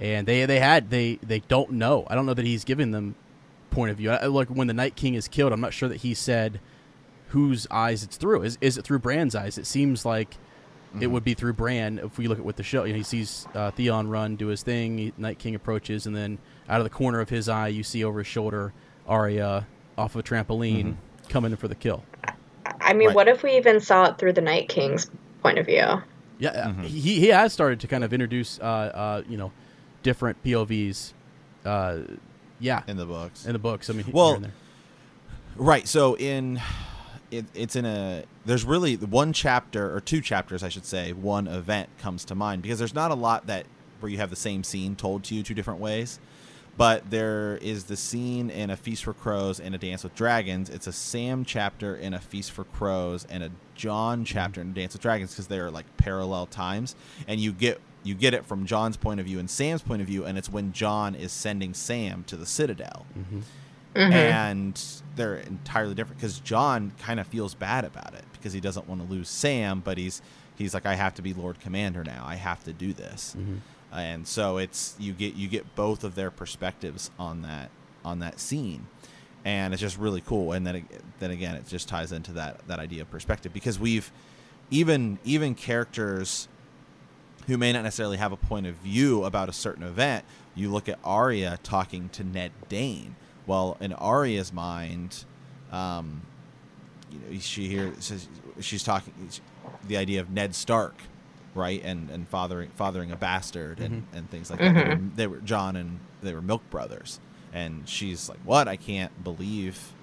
and 0.02 0.28
they 0.28 0.45
they 0.45 0.60
had 0.60 0.90
they 0.90 1.15
they 1.23 1.40
don't 1.40 1.72
know. 1.72 2.06
I 2.07 2.15
don't 2.15 2.26
know 2.26 2.34
that 2.34 2.45
he's 2.45 2.64
giving 2.65 2.91
them 2.91 3.15
point 3.69 3.91
of 3.91 3.98
view. 3.98 4.11
I, 4.11 4.26
like 4.26 4.49
when 4.49 4.68
the 4.68 4.73
Night 4.73 4.95
King 4.95 5.14
is 5.14 5.28
killed, 5.30 5.53
I'm 5.53 5.61
not 5.61 5.73
sure 5.73 5.88
that 5.88 5.98
he 6.02 6.14
said 6.14 6.60
whose 7.30 7.68
eyes 7.72 8.03
it's 8.03 8.18
through. 8.18 8.41
Is 8.44 8.57
is 8.60 8.78
it 8.78 8.84
through 8.84 8.99
Bran's 8.99 9.36
eyes? 9.36 9.57
It 9.57 9.65
seems 9.68 10.03
like 10.06 10.36
it 10.99 11.07
would 11.07 11.23
be 11.23 11.34
through 11.34 11.53
Bran 11.53 11.99
if 11.99 12.18
we 12.18 12.28
look 12.28 12.38
at 12.40 12.44
what 12.44 12.57
the 12.57 12.64
show. 12.64 12.84
You 12.84 12.91
know, 12.91 12.98
he 12.98 13.03
sees 13.03 13.48
uh, 13.56 13.72
Theon 13.72 14.10
run, 14.10 14.36
do 14.36 14.48
his 14.48 14.61
thing. 14.61 14.98
He, 14.98 15.14
Night 15.18 15.40
King 15.40 15.56
approaches, 15.56 16.06
and 16.06 16.14
then 16.14 16.38
out 16.68 16.82
of 16.82 16.84
the 16.84 16.90
corner 16.90 17.22
of 17.22 17.30
his 17.30 17.48
eye, 17.48 17.69
you 17.69 17.84
see 17.84 18.03
over 18.03 18.19
his 18.19 18.28
shoulder 18.28 18.73
Arya 19.07 19.65
off 19.98 20.15
a 20.18 20.23
trampoline 20.23 20.95
coming 21.30 21.52
in 21.52 21.57
for 21.57 21.69
the 21.69 21.76
kill. 21.76 22.03
I 22.82 22.94
mean, 22.94 23.07
Right. 23.10 23.15
what 23.15 23.28
if 23.30 23.44
we 23.44 23.56
even 23.56 23.80
saw 23.80 24.06
it 24.06 24.18
through 24.18 24.34
the 24.34 24.41
Night 24.41 24.68
King's 24.68 25.10
point 25.41 25.60
of 25.60 25.65
view? 25.65 26.02
Yeah, 26.40 26.49
uh 26.49 26.73
he 26.82 27.19
he 27.19 27.28
has 27.28 27.53
started 27.53 27.80
to 27.82 27.88
kind 27.88 28.03
of 28.03 28.11
introduce 28.11 28.60
uh, 28.60 28.64
uh, 28.64 29.22
you 29.30 29.38
know 29.38 29.52
different 30.03 30.44
POVs. 30.44 31.14
Uh, 31.65 31.99
yeah, 32.60 32.84
in 32.88 32.98
the 32.98 33.06
books. 33.06 33.45
in 33.45 33.53
the 33.53 33.60
books. 33.60 33.90
I 33.90 33.94
mean, 33.94 34.06
Well. 34.11 34.41
Right. 35.57 35.88
So 35.88 36.15
in 36.15 36.61
it, 37.30 37.45
it's 37.53 37.76
in 37.76 37.86
a 37.86 38.23
there's 38.45 38.64
really 38.64 38.95
one 38.95 39.34
chapter 39.34 39.95
or 39.95 39.99
two 39.99 40.22
chapters 40.22 40.64
I 40.64 40.69
should 40.69 40.86
say 40.86 41.14
one 41.14 41.48
event 41.48 41.90
comes 41.98 42.26
to 42.26 42.36
mind 42.36 42.61
because 42.61 42.80
there's 42.80 42.95
not 42.95 43.11
a 43.11 43.15
lot 43.15 43.48
that 43.48 43.65
where 43.99 44.11
you 44.11 44.18
have 44.18 44.30
the 44.30 44.36
same 44.36 44.64
scene 44.64 44.95
told 44.95 45.23
to 45.26 45.36
you 45.36 45.44
two 45.44 45.53
different 45.53 45.80
ways. 45.80 46.19
But 46.78 47.10
there 47.11 47.57
is 47.57 47.84
the 47.84 47.98
scene 47.98 48.49
in 48.49 48.69
A 48.69 48.78
Feast 48.78 49.03
for 49.03 49.14
Crows 49.14 49.60
and 49.60 49.76
A 49.76 49.78
Dance 49.78 50.03
with 50.03 50.15
Dragons. 50.15 50.69
It's 50.69 50.88
a 50.88 50.94
Sam 50.94 51.44
chapter 51.44 51.95
in 51.95 52.14
A 52.14 52.19
Feast 52.19 52.52
for 52.52 52.64
Crows 52.64 53.28
and 53.30 53.44
a 53.44 53.52
Jon 53.76 54.23
chapter 54.23 54.61
in 54.61 54.72
A 54.72 54.73
Dance 54.73 54.94
with 54.94 55.02
Dragons 55.02 55.32
because 55.32 55.48
they 55.48 55.60
are 55.60 55.69
like 55.69 55.86
parallel 55.98 56.45
times, 56.45 56.95
and 57.28 57.40
you 57.41 57.52
get 57.52 57.82
you 58.03 58.15
get 58.15 58.34
it 58.34 58.45
from 58.45 58.65
Jon's 58.65 58.98
point 58.98 59.19
of 59.19 59.26
view 59.26 59.40
and 59.40 59.49
Sam's 59.49 59.82
point 59.82 60.02
of 60.02 60.07
view, 60.07 60.26
and 60.26 60.38
it's 60.38 60.49
when 60.49 60.72
Jon 60.72 61.15
is 61.15 61.32
sending 61.32 61.73
Sam 61.73 62.23
to 62.28 62.36
the 62.36 62.45
Citadel. 62.45 63.06
Mm-hmm. 63.18 63.40
Mm-hmm. 63.95 64.14
And 64.14 64.84
they're 65.18 65.36
entirely 65.36 65.94
different 65.94 66.18
because 66.18 66.40
Jon 66.40 66.94
kind 66.98 67.19
of 67.19 67.28
feels 67.28 67.53
bad 67.53 67.84
about 67.84 68.14
it 68.14 68.23
because 68.32 68.53
he 68.53 68.61
doesn't 68.61 68.88
want 68.88 69.02
to 69.02 69.07
lose 69.07 69.28
Sam, 69.28 69.82
but 69.82 69.98
he's 69.98 70.22
he's 70.57 70.73
like, 70.73 70.86
I 70.86 70.95
have 70.95 71.15
to 71.15 71.22
be 71.22 71.34
Lord 71.34 71.60
Commander 71.60 72.03
now. 72.03 72.23
I 72.26 72.36
have 72.36 72.64
to 72.64 72.73
do 72.73 72.94
this, 72.94 73.36
mm-hmm. 73.38 73.57
and 73.91 74.26
so 74.26 74.57
it's 74.57 74.95
you 74.98 75.11
get 75.11 75.36
you 75.36 75.49
get 75.49 75.76
both 75.76 76.06
of 76.06 76.15
their 76.15 76.32
perspectives 76.32 77.11
on 77.19 77.41
that 77.41 77.69
on 78.06 78.19
that 78.19 78.40
scene, 78.40 78.88
and 79.44 79.73
it's 79.73 79.82
just 79.82 79.98
really 79.98 80.22
cool. 80.22 80.53
And 80.53 80.65
then 80.65 80.88
then 81.19 81.32
again, 81.32 81.56
it 81.56 81.68
just 81.68 81.90
ties 81.90 82.14
into 82.14 82.32
that 82.34 82.65
that 82.69 82.80
idea 82.80 83.02
of 83.02 83.11
perspective 83.11 83.52
because 83.52 83.78
we've 83.78 84.10
even 84.69 85.19
even 85.26 85.53
characters 85.53 86.48
who 87.47 87.57
may 87.57 87.72
not 87.73 87.84
necessarily 87.84 88.18
have 88.18 88.31
a 88.31 88.38
point 88.38 88.65
of 88.68 88.76
view 88.76 89.23
about 89.23 89.49
a 89.49 89.53
certain 89.53 89.84
event. 89.84 90.26
You 90.55 90.69
look 90.72 90.88
at 90.89 90.99
Arya 91.03 91.59
talking 91.63 92.09
to 92.09 92.23
Ned 92.23 92.51
Dayne. 92.69 93.15
Well, 93.47 93.77
in 93.80 93.93
Arya's 93.93 94.51
mind, 94.53 95.26
um, 95.72 96.22
you 97.11 97.19
know, 97.19 97.39
she 97.39 97.68
here 97.68 97.93
says 97.99 98.27
she's 98.59 98.84
talking 98.84 99.13
the 99.88 99.97
idea 99.97 100.19
of 100.22 100.30
Ned 100.30 100.53
Stark, 100.55 100.95
right, 101.55 101.81
and 101.84 102.09
and 102.09 102.27
fathering 102.27 102.69
fathering 102.76 103.11
a 103.11 103.15
bastard 103.15 103.80
and, 103.80 104.05
and 104.13 104.30
things 104.30 104.49
like 104.49 104.59
that. 104.59 104.73
They 104.76 104.84
were, 104.89 104.99
they 105.15 105.27
were 105.27 105.38
Jon 105.38 105.76
and 105.76 105.99
they 106.22 106.34
were 106.34 106.41
milk 106.41 106.69
brothers, 106.69 107.19
and 107.53 107.88
she's 107.89 108.30
like, 108.30 108.39
"What? 108.45 108.68
I 108.68 108.76
can't 108.76 109.23
believe." 109.23 109.93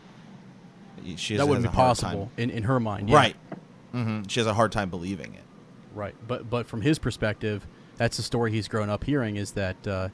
She 1.16 1.36
that 1.36 1.46
wouldn't 1.46 1.64
be 1.64 1.72
possible 1.72 2.26
time- 2.26 2.30
in, 2.36 2.50
in 2.50 2.62
her 2.64 2.80
mind. 2.80 3.08
yeah. 3.08 3.16
right? 3.16 3.36
hmm 3.92 4.22
She 4.26 4.40
has 4.40 4.46
a 4.48 4.54
hard 4.54 4.72
time 4.72 4.90
believing 4.90 5.32
it. 5.34 5.42
Right, 5.94 6.14
but 6.26 6.48
but 6.48 6.66
from 6.66 6.82
his 6.82 6.98
perspective, 6.98 7.66
that's 7.96 8.16
the 8.16 8.22
story 8.22 8.52
he's 8.52 8.68
grown 8.68 8.90
up 8.90 9.04
hearing. 9.04 9.36
Is 9.36 9.52
that, 9.52 9.86
uh, 9.86 10.08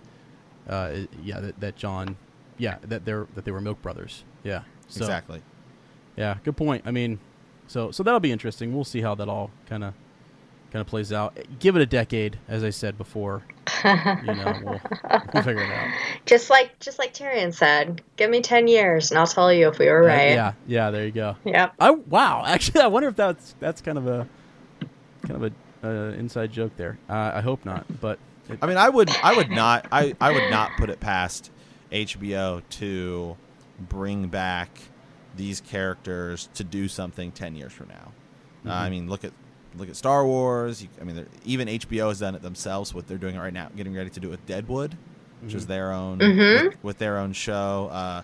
uh, 0.69 0.97
yeah, 1.23 1.41
that, 1.41 1.61
that 1.61 1.77
Jon, 1.77 2.17
yeah, 2.59 2.77
that 2.83 3.05
they're 3.05 3.27
that 3.35 3.45
they 3.45 3.51
were 3.51 3.61
milk 3.61 3.83
brothers. 3.83 4.25
Yeah, 4.43 4.63
so, 4.89 5.01
exactly. 5.01 5.43
Yeah, 6.17 6.37
good 6.45 6.57
point. 6.57 6.83
I 6.87 6.91
mean, 6.91 7.19
so 7.67 7.91
so 7.91 8.03
that'll 8.03 8.21
be 8.21 8.33
interesting. 8.33 8.73
We'll 8.75 8.85
see 8.85 9.01
how 9.01 9.15
that 9.17 9.29
all 9.29 9.51
kind 9.67 9.85
of 9.85 9.95
kind 10.73 10.81
of 10.81 10.87
plays 10.87 11.13
out. 11.13 11.39
Give 11.59 11.77
it 11.77 11.83
a 11.83 11.87
decade, 11.87 12.39
as 12.49 12.65
I 12.65 12.71
said 12.71 12.97
before. 12.97 13.43
you 13.85 13.91
know, 14.35 14.61
we'll, 14.65 14.81
we'll 15.33 15.43
figure 15.43 15.63
it 15.63 15.71
out. 15.71 15.89
Just 16.27 16.51
like 16.51 16.79
just 16.81 16.99
like 16.99 17.13
Tyrion 17.15 17.53
said, 17.53 18.01
give 18.17 18.31
me 18.31 18.41
ten 18.41 18.67
years 18.69 19.11
and 19.11 19.19
I'll 19.19 19.27
tell 19.27 19.53
you 19.53 19.69
if 19.69 19.79
we 19.79 19.87
were 19.89 20.05
Uh, 20.05 20.07
right. 20.07 20.31
yeah, 20.33 20.53
yeah. 20.67 20.91
There 20.91 21.05
you 21.05 21.13
go. 21.13 21.37
Yep. 21.45 21.75
I 21.79 21.91
wow. 21.91 22.45
Actually, 22.47 22.81
I 22.83 22.87
wonder 22.87 23.09
if 23.09 23.17
that's 23.17 23.55
that's 23.61 23.81
kind 23.83 23.99
of 23.99 24.07
a 24.07 24.27
kind 25.27 25.37
of 25.37 25.53
a 25.53 25.53
uh, 25.85 26.13
inside 26.19 26.53
joke 26.53 26.73
there. 26.77 26.99
Uh, 27.09 27.33
I 27.35 27.41
hope 27.41 27.65
not, 27.65 27.85
but 28.01 28.19
it, 28.49 28.59
I 28.63 28.67
mean, 28.67 28.77
I 28.77 28.89
would, 28.89 29.11
I 29.23 29.37
would 29.37 29.51
not, 29.51 29.87
I, 29.93 30.15
I 30.21 30.33
would 30.33 30.51
not 30.51 30.73
put 30.79 30.91
it 30.91 31.01
past 31.01 31.51
HBO 31.93 32.63
to 32.71 33.37
bring 33.79 34.29
back 34.29 34.69
these 35.37 35.61
characters 35.61 36.49
to 36.55 36.65
do 36.65 36.89
something 36.89 37.33
ten 37.33 37.55
years 37.55 37.73
from 37.73 37.89
now. 37.89 38.13
Uh, 38.67 38.73
I 38.73 38.91
mean, 38.91 39.09
look 39.09 39.25
at 39.25 39.33
look 39.77 39.89
at 39.89 39.97
Star 39.97 40.25
Wars. 40.27 40.83
You, 40.83 40.89
I 41.01 41.05
mean, 41.05 41.27
even 41.45 41.69
HBO 41.69 42.09
has 42.09 42.21
done 42.21 42.35
it 42.35 42.43
themselves. 42.43 42.95
What 42.95 43.07
they're 43.09 43.19
doing 43.19 43.37
right 43.37 43.53
now, 43.53 43.69
getting 43.77 43.95
ready 43.95 44.11
to 44.11 44.21
do 44.21 44.29
it 44.29 44.31
with 44.31 44.47
Deadwood, 44.47 44.97
which 45.43 45.55
is 45.55 45.67
their 45.67 45.93
own 45.93 46.19
Mhm. 46.19 46.65
with, 46.67 46.85
with 46.85 46.99
their 46.99 47.19
own 47.19 47.33
show. 47.33 47.89
Uh, 47.93 48.23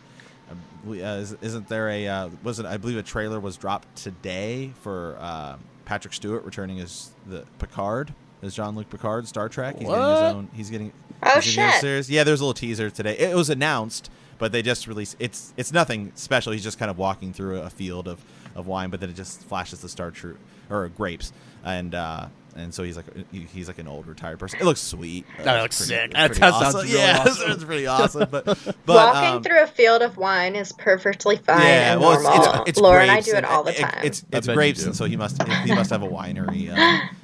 I 0.50 0.88
uh, 0.88 1.16
is, 1.18 1.36
isn't 1.42 1.68
there 1.68 1.88
a 1.88 2.08
uh, 2.08 2.28
was 2.42 2.58
it? 2.58 2.66
I 2.66 2.76
believe 2.76 2.96
a 2.98 3.02
trailer 3.02 3.38
was 3.38 3.56
dropped 3.56 3.94
today 3.96 4.72
for 4.82 5.16
uh, 5.20 5.56
Patrick 5.90 6.14
Stewart 6.14 6.44
returning 6.44 6.78
as 6.78 7.10
the 7.26 7.44
Picard 7.58 8.14
as 8.42 8.54
Jean-Luc 8.54 8.88
Picard, 8.88 9.26
Star 9.26 9.48
Trek. 9.48 9.76
He's 9.76 9.88
getting 9.88 10.08
his 10.08 10.20
own. 10.20 10.48
He's 10.54 10.70
getting. 10.70 10.92
Oh, 11.20 11.40
he's 11.40 11.56
getting 11.56 11.72
shit. 11.72 11.80
series. 11.80 12.08
Yeah, 12.08 12.22
there's 12.22 12.40
a 12.40 12.44
little 12.44 12.54
teaser 12.54 12.90
today. 12.90 13.18
It 13.18 13.34
was 13.34 13.50
announced, 13.50 14.08
but 14.38 14.52
they 14.52 14.62
just 14.62 14.86
released. 14.86 15.16
It's 15.18 15.52
it's 15.56 15.72
nothing 15.72 16.12
special. 16.14 16.52
He's 16.52 16.62
just 16.62 16.78
kind 16.78 16.92
of 16.92 16.96
walking 16.96 17.32
through 17.32 17.62
a 17.62 17.70
field 17.70 18.06
of, 18.06 18.24
of 18.54 18.68
wine, 18.68 18.90
but 18.90 19.00
then 19.00 19.10
it 19.10 19.16
just 19.16 19.42
flashes 19.42 19.80
the 19.80 19.88
Star 19.88 20.12
True 20.12 20.38
or 20.70 20.88
grapes, 20.90 21.32
and 21.64 21.92
uh, 21.92 22.28
and 22.60 22.72
so 22.74 22.82
he's 22.82 22.96
like 22.96 23.06
he's 23.32 23.66
like 23.68 23.78
an 23.78 23.88
old 23.88 24.06
retired 24.06 24.38
person. 24.38 24.60
It 24.60 24.64
looks 24.64 24.80
sweet. 24.80 25.26
Uh, 25.38 25.42
That 25.44 25.62
looks 25.62 25.78
pretty- 25.78 25.88
sick. 25.88 26.10
it's 26.10 26.14
That- 26.14 26.26
pretty 26.28 26.40
that 26.40 26.50
sounds 26.52 26.74
awesome. 26.74 26.80
really 26.88 26.98
yeah, 26.98 27.18
awesome. 27.26 27.50
it's 27.52 27.64
pretty 27.64 27.86
awesome. 27.86 28.28
But 28.30 28.44
but 28.44 28.76
Walking 28.86 29.34
um, 29.36 29.42
through 29.42 29.62
a 29.62 29.66
field 29.66 30.02
of 30.02 30.16
wine 30.16 30.54
is 30.56 30.72
perfectly 30.72 31.36
fine 31.36 31.60
yeah, 31.62 31.92
and 31.92 32.00
well, 32.00 32.12
it's, 32.14 32.22
normal. 32.22 32.60
it's, 32.62 32.68
it's 32.70 32.78
Laura 32.80 33.02
and 33.02 33.10
I 33.10 33.20
do 33.20 33.34
it 33.34 33.44
all 33.44 33.64
the 33.64 33.72
it- 33.78 33.82
time. 33.82 34.00
It's 34.04 34.24
it's 34.32 34.46
grapes, 34.46 34.84
and 34.84 34.94
so 34.94 35.04
he 35.06 35.16
must 35.16 35.42
he 35.64 35.74
must 35.74 35.90
have 35.90 36.02
a 36.02 36.08
winery 36.08 36.68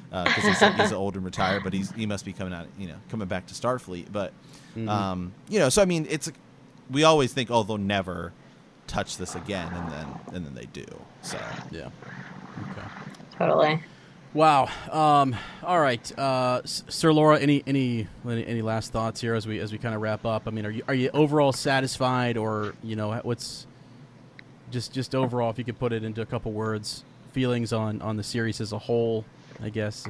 because 0.09 0.43
he's, 0.43 0.75
he's 0.81 0.91
old 0.93 1.15
and 1.15 1.23
retired, 1.25 1.63
but 1.63 1.73
he's 1.73 1.91
he 1.91 2.05
must 2.05 2.25
be 2.25 2.33
coming 2.33 2.53
out, 2.53 2.67
you 2.79 2.87
know, 2.87 2.95
coming 3.09 3.27
back 3.27 3.45
to 3.47 3.53
Starfleet. 3.53 4.07
But 4.11 4.33
Mm-hmm. 4.75 4.89
um, 4.89 5.33
you 5.49 5.57
know, 5.57 5.69
so 5.69 5.81
I 5.81 5.85
mean, 5.85 6.05
it's 6.07 6.31
we 6.91 7.03
always 7.03 7.33
think, 7.33 7.49
oh, 7.49 7.63
they'll 7.63 7.79
never 7.79 8.31
touch 8.85 9.17
this 9.17 9.33
again, 9.33 9.73
and 9.73 9.91
then 9.91 10.07
and 10.35 10.45
then 10.45 10.53
they 10.53 10.65
do. 10.65 10.85
So 11.23 11.39
Yeah. 11.71 11.89
Okay. 12.71 12.87
totally. 13.39 13.81
Wow. 14.33 14.69
Um, 14.91 15.35
all 15.63 15.79
right, 15.79 16.19
uh, 16.19 16.61
Sir 16.65 17.11
Laura. 17.11 17.39
Any, 17.39 17.63
any 17.65 18.07
any 18.25 18.45
any 18.45 18.61
last 18.61 18.91
thoughts 18.91 19.21
here 19.21 19.33
as 19.33 19.47
we 19.47 19.59
as 19.59 19.71
we 19.71 19.77
kind 19.77 19.95
of 19.95 20.01
wrap 20.01 20.25
up? 20.25 20.43
I 20.47 20.51
mean, 20.51 20.65
are 20.65 20.69
you 20.69 20.83
are 20.87 20.93
you 20.93 21.09
overall 21.13 21.51
satisfied, 21.53 22.37
or 22.37 22.75
you 22.83 22.95
know, 22.95 23.19
what's 23.23 23.65
just 24.69 24.93
just 24.93 25.15
overall, 25.15 25.49
if 25.49 25.57
you 25.57 25.63
could 25.63 25.79
put 25.79 25.93
it 25.93 26.03
into 26.03 26.21
a 26.21 26.25
couple 26.25 26.51
words, 26.51 27.03
feelings 27.31 27.73
on 27.73 28.01
on 28.01 28.17
the 28.17 28.23
series 28.23 28.61
as 28.61 28.73
a 28.73 28.77
whole, 28.79 29.25
I 29.63 29.69
guess. 29.69 30.05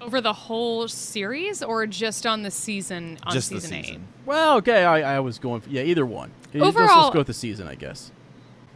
Over 0.00 0.20
the 0.20 0.32
whole 0.32 0.88
series 0.88 1.62
or 1.62 1.86
just 1.86 2.26
on 2.26 2.42
the 2.42 2.50
season 2.50 3.18
on 3.24 3.32
just 3.32 3.48
season 3.48 3.70
the 3.70 3.76
8? 3.78 3.84
season. 3.84 4.08
Well, 4.26 4.56
okay, 4.56 4.84
I, 4.84 5.16
I 5.16 5.20
was 5.20 5.38
going 5.38 5.60
for 5.60 5.70
yeah, 5.70 5.82
either 5.82 6.04
one. 6.04 6.32
Let's- 6.52 6.76
let's, 6.76 7.10
go 7.10 7.18
with 7.18 7.28
the 7.28 7.34
season, 7.34 7.68
I 7.68 7.76
guess. 7.76 8.10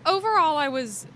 overall 0.07 0.57
i 0.57 0.69
was 0.69 1.07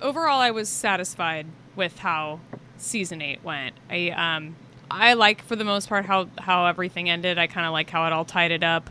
overall 0.00 0.40
i 0.40 0.50
was 0.50 0.68
satisfied 0.68 1.46
with 1.74 1.98
how 1.98 2.38
season 2.80 3.22
8 3.22 3.42
went 3.44 3.74
i 3.88 4.10
um 4.10 4.56
i 4.90 5.14
like 5.14 5.42
for 5.42 5.56
the 5.56 5.64
most 5.64 5.88
part 5.88 6.04
how 6.04 6.28
how 6.38 6.66
everything 6.66 7.08
ended 7.08 7.38
i 7.38 7.46
kind 7.46 7.66
of 7.66 7.72
like 7.72 7.90
how 7.90 8.06
it 8.06 8.12
all 8.12 8.24
tied 8.24 8.50
it 8.50 8.62
up 8.62 8.90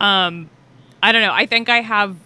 um 0.00 0.50
i 1.02 1.12
don't 1.12 1.22
know 1.22 1.32
i 1.32 1.46
think 1.46 1.68
i 1.68 1.80
have 1.80 2.16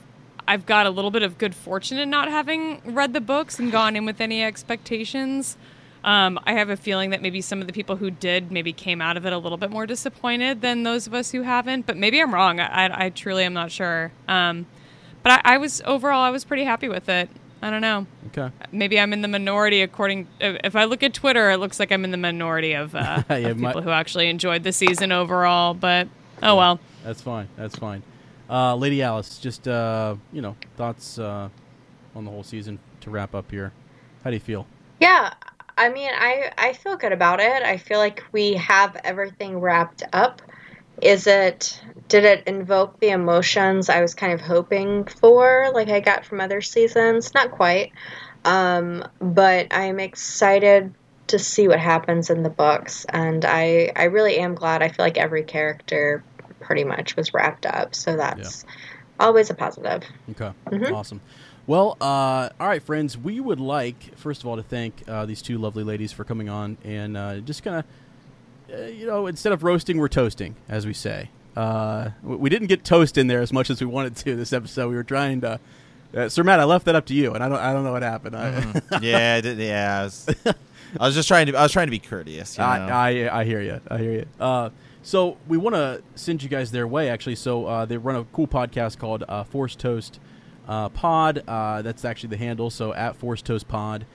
i've 0.47 0.67
got 0.67 0.87
a 0.87 0.91
little 0.91 1.11
bit 1.11 1.23
of 1.23 1.39
good 1.39 1.55
fortune 1.55 1.99
in 1.99 2.11
not 2.11 2.29
having 2.29 2.81
read 2.85 3.13
the 3.13 3.21
books 3.21 3.59
and 3.59 3.73
gone 3.73 3.97
in 3.97 4.05
with 4.05 4.21
any 4.21 4.43
expectations 4.43 5.57
um, 6.05 6.39
I 6.45 6.53
have 6.53 6.69
a 6.69 6.77
feeling 6.77 7.11
that 7.11 7.23
maybe 7.23 7.41
some 7.41 7.63
of 7.63 7.67
the 7.67 7.73
people 7.73 7.97
who 7.97 8.11
did 8.11 8.53
maybe 8.53 8.75
came 8.75 9.01
out 9.01 9.17
of 9.17 9.25
it 9.25 9.33
a 9.33 9.39
little 9.39 9.57
bit 9.57 9.71
more 9.71 9.87
disappointed 9.87 10.61
than 10.61 10.83
those 10.83 11.07
of 11.07 11.15
us 11.15 11.33
who 11.33 11.43
haven't. 11.43 11.87
But 11.87 11.97
maybe 11.97 12.21
I'm 12.21 12.33
wrong. 12.33 12.61
I, 12.61 12.87
I, 12.87 13.07
I 13.07 13.11
truly 13.11 13.43
am 13.43 13.55
not 13.55 13.73
sure. 13.73 14.13
Um, 14.29 14.67
but 15.23 15.33
I, 15.33 15.55
I 15.55 15.59
was 15.59 15.81
overall, 15.87 16.21
I 16.21 16.29
was 16.29 16.45
pretty 16.45 16.65
happy 16.65 16.91
with 16.91 17.09
it. 17.09 17.31
I 17.65 17.71
don't 17.71 17.81
know. 17.81 18.07
Okay. 18.27 18.55
Maybe 18.73 19.01
I'm 19.01 19.15
in 19.15 19.23
the 19.23 19.29
minority. 19.29 19.81
According, 19.81 20.29
if 20.39 20.77
I 20.77 20.85
look 20.85 21.03
at 21.03 21.15
Twitter, 21.15 21.51
it 21.51 21.57
looks 21.57 21.81
like 21.81 21.91
I'm 21.91 22.05
in 22.05 22.11
the 22.11 22.19
minority 22.19 22.75
of, 22.75 22.95
uh, 22.95 23.23
Yeah, 23.31 23.37
of 23.37 23.59
my- 23.59 23.71
people 23.71 23.81
who 23.81 23.89
actually 23.89 24.29
enjoyed 24.29 24.65
the 24.65 24.73
season 24.73 25.13
overall. 25.13 25.73
But 25.73 26.09
oh 26.43 26.57
well. 26.57 26.79
That's 27.05 27.23
fine. 27.23 27.49
That's 27.57 27.75
fine. 27.77 28.03
Uh, 28.51 28.77
Lady 28.77 29.01
Alice, 29.01 29.39
just 29.39 29.67
uh, 29.67 30.17
you 30.31 30.43
know, 30.43 30.57
thoughts 30.77 31.19
uh, 31.19 31.49
on 32.15 32.25
the 32.27 32.31
whole 32.31 32.43
season 32.43 32.79
to 33.01 33.09
wrap 33.11 33.35
up 33.35 33.51
here. 33.51 33.73
How 34.23 34.31
do 34.31 34.37
you 34.37 34.41
feel? 34.41 34.67
Yeah, 35.01 35.33
I 35.79 35.89
mean, 35.89 36.11
I 36.13 36.53
I 36.59 36.75
feel 36.75 36.99
good 36.99 37.13
about 37.13 37.41
it. 37.41 37.63
I 37.63 37.79
feel 37.79 37.99
like 37.99 38.23
we 38.33 38.53
have 38.55 38.95
everything 39.05 39.59
wrapped 39.59 40.03
up. 40.13 40.43
Is 41.01 41.27
it 41.27 41.81
did 42.09 42.25
it 42.25 42.47
invoke 42.47 43.01
the 43.01 43.09
emotions 43.11 43.89
I 43.89 44.01
was 44.01 44.15
kind 44.15 44.33
of 44.33 44.41
hoping 44.41 45.05
for, 45.05 45.71
like 45.73 45.89
I 45.89 46.01
got 46.01 46.25
from 46.25 46.41
other 46.41 46.61
seasons? 46.61 47.33
Not 47.35 47.51
quite, 47.51 47.93
um, 48.45 49.05
but 49.21 49.69
I'm 49.73 50.01
excited 50.01 50.95
to 51.29 51.39
see 51.39 51.69
what 51.69 51.81
happens 51.81 52.29
in 52.29 52.43
the 52.43 52.51
books, 52.51 53.07
and 53.09 53.45
I 53.45 53.91
I 53.97 54.05
really 54.05 54.39
am 54.39 54.55
glad. 54.55 54.83
I 54.83 54.89
feel 54.89 55.05
like 55.05 55.17
every 55.17 55.43
character 55.43 56.23
pretty 56.61 56.85
much 56.85 57.17
was 57.17 57.33
wrapped 57.33 57.67
up, 57.67 57.95
so 57.95 58.17
that's 58.17 58.65
always 59.19 59.49
a 59.51 59.55
positive. 59.55 60.03
Okay. 60.31 60.53
Mhm. 60.71 60.93
Awesome. 60.93 61.21
Well, 61.67 61.97
uh, 62.01 62.51
all 62.61 62.69
right, 62.69 62.83
friends. 62.83 63.17
We 63.17 63.41
would 63.41 63.61
like, 63.61 64.17
first 64.19 64.43
of 64.43 64.47
all, 64.47 64.57
to 64.57 64.63
thank 64.63 65.03
uh, 65.09 65.25
these 65.25 65.41
two 65.41 65.57
lovely 65.57 65.83
ladies 65.83 66.13
for 66.13 66.23
coming 66.25 66.51
on 66.51 66.77
and 66.85 67.17
uh, 67.17 67.39
just 67.39 67.63
kind 67.63 67.77
of, 67.77 68.79
uh, 68.79 68.83
you 68.89 69.07
know, 69.07 69.27
instead 69.27 69.55
of 69.55 69.63
roasting, 69.63 69.97
we're 69.97 70.09
toasting, 70.09 70.57
as 70.69 70.87
we 70.87 70.93
say. 70.93 71.31
Uh, 71.57 72.11
we 72.23 72.51
didn't 72.51 72.69
get 72.69 72.85
toast 72.85 73.17
in 73.17 73.27
there 73.27 73.41
as 73.41 73.53
much 73.53 73.71
as 73.71 73.81
we 73.81 73.87
wanted 73.87 74.17
to 74.17 74.37
this 74.37 74.53
episode. 74.53 74.89
We 74.89 74.97
were 74.97 75.05
trying 75.05 75.41
to. 75.43 75.61
Uh, 76.15 76.29
Sir 76.29 76.45
Matt, 76.45 76.61
I 76.61 76.65
left 76.65 76.85
that 76.85 76.95
up 76.95 77.07
to 77.07 77.15
you, 77.15 77.35
and 77.35 77.43
I 77.43 77.49
don't. 77.49 77.59
I 77.59 77.73
don't 77.73 77.85
know 77.85 77.93
what 77.93 78.03
happened. 78.03 78.37
Mm-hmm. 78.37 78.97
yeah, 79.03 79.35
I 79.35 79.41
did, 79.41 79.59
yeah. 79.59 80.01
I 80.01 80.05
was, 80.05 80.29
I 81.01 81.07
was 81.07 81.15
just 81.15 81.29
trying 81.29 81.47
to 81.47 81.57
I 81.57 81.63
was 81.63 81.73
trying 81.73 81.87
to 81.87 81.93
be 81.93 81.99
courteous. 81.99 82.57
You 82.57 82.65
know? 82.65 82.71
I, 82.71 83.27
I 83.27 83.41
I 83.41 83.45
hear 83.45 83.61
you. 83.61 83.81
I 83.89 83.99
hear 83.99 84.13
you. 84.13 84.27
Uh, 84.39 84.71
so 85.03 85.37
we 85.49 85.59
want 85.59 85.75
to 85.75 86.03
send 86.15 86.43
you 86.43 86.49
guys 86.49 86.71
their 86.71 86.87
way 86.87 87.11
actually. 87.11 87.37
So 87.37 87.67
uh, 87.67 87.85
they 87.85 87.99
run 87.99 88.17
a 88.17 88.25
cool 88.25 88.47
podcast 88.47 88.99
called 88.99 89.23
uh, 89.29 89.45
Force 89.45 89.77
Toast 89.77 90.19
uh, 90.67 90.89
Pod. 90.89 91.45
Uh, 91.47 91.83
that's 91.83 92.05
actually 92.05 92.31
the 92.31 92.39
handle. 92.39 92.71
So 92.71 92.95
at 92.95 93.17
Force 93.17 93.43
Toast 93.43 93.69
Pod, 93.69 94.07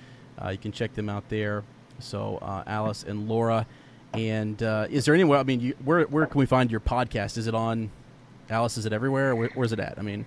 uh, 0.43 0.49
you 0.49 0.57
can 0.57 0.71
check 0.71 0.93
them 0.93 1.07
out 1.07 1.29
there. 1.29 1.63
So 1.99 2.37
uh, 2.41 2.63
Alice 2.65 3.03
and 3.03 3.27
Laura. 3.29 3.67
And 4.13 4.61
uh, 4.63 4.87
is 4.89 5.05
there 5.05 5.13
anywhere? 5.13 5.39
I 5.39 5.43
mean, 5.43 5.59
you, 5.59 5.75
where 5.83 6.03
where 6.03 6.25
can 6.25 6.39
we 6.39 6.45
find 6.45 6.71
your 6.71 6.79
podcast? 6.79 7.37
Is 7.37 7.47
it 7.47 7.53
on 7.53 7.91
Alice? 8.49 8.77
Is 8.77 8.85
it 8.85 8.93
everywhere? 8.93 9.35
Where, 9.35 9.49
where's 9.53 9.71
it 9.71 9.79
at? 9.79 9.99
I 9.99 10.01
mean, 10.01 10.25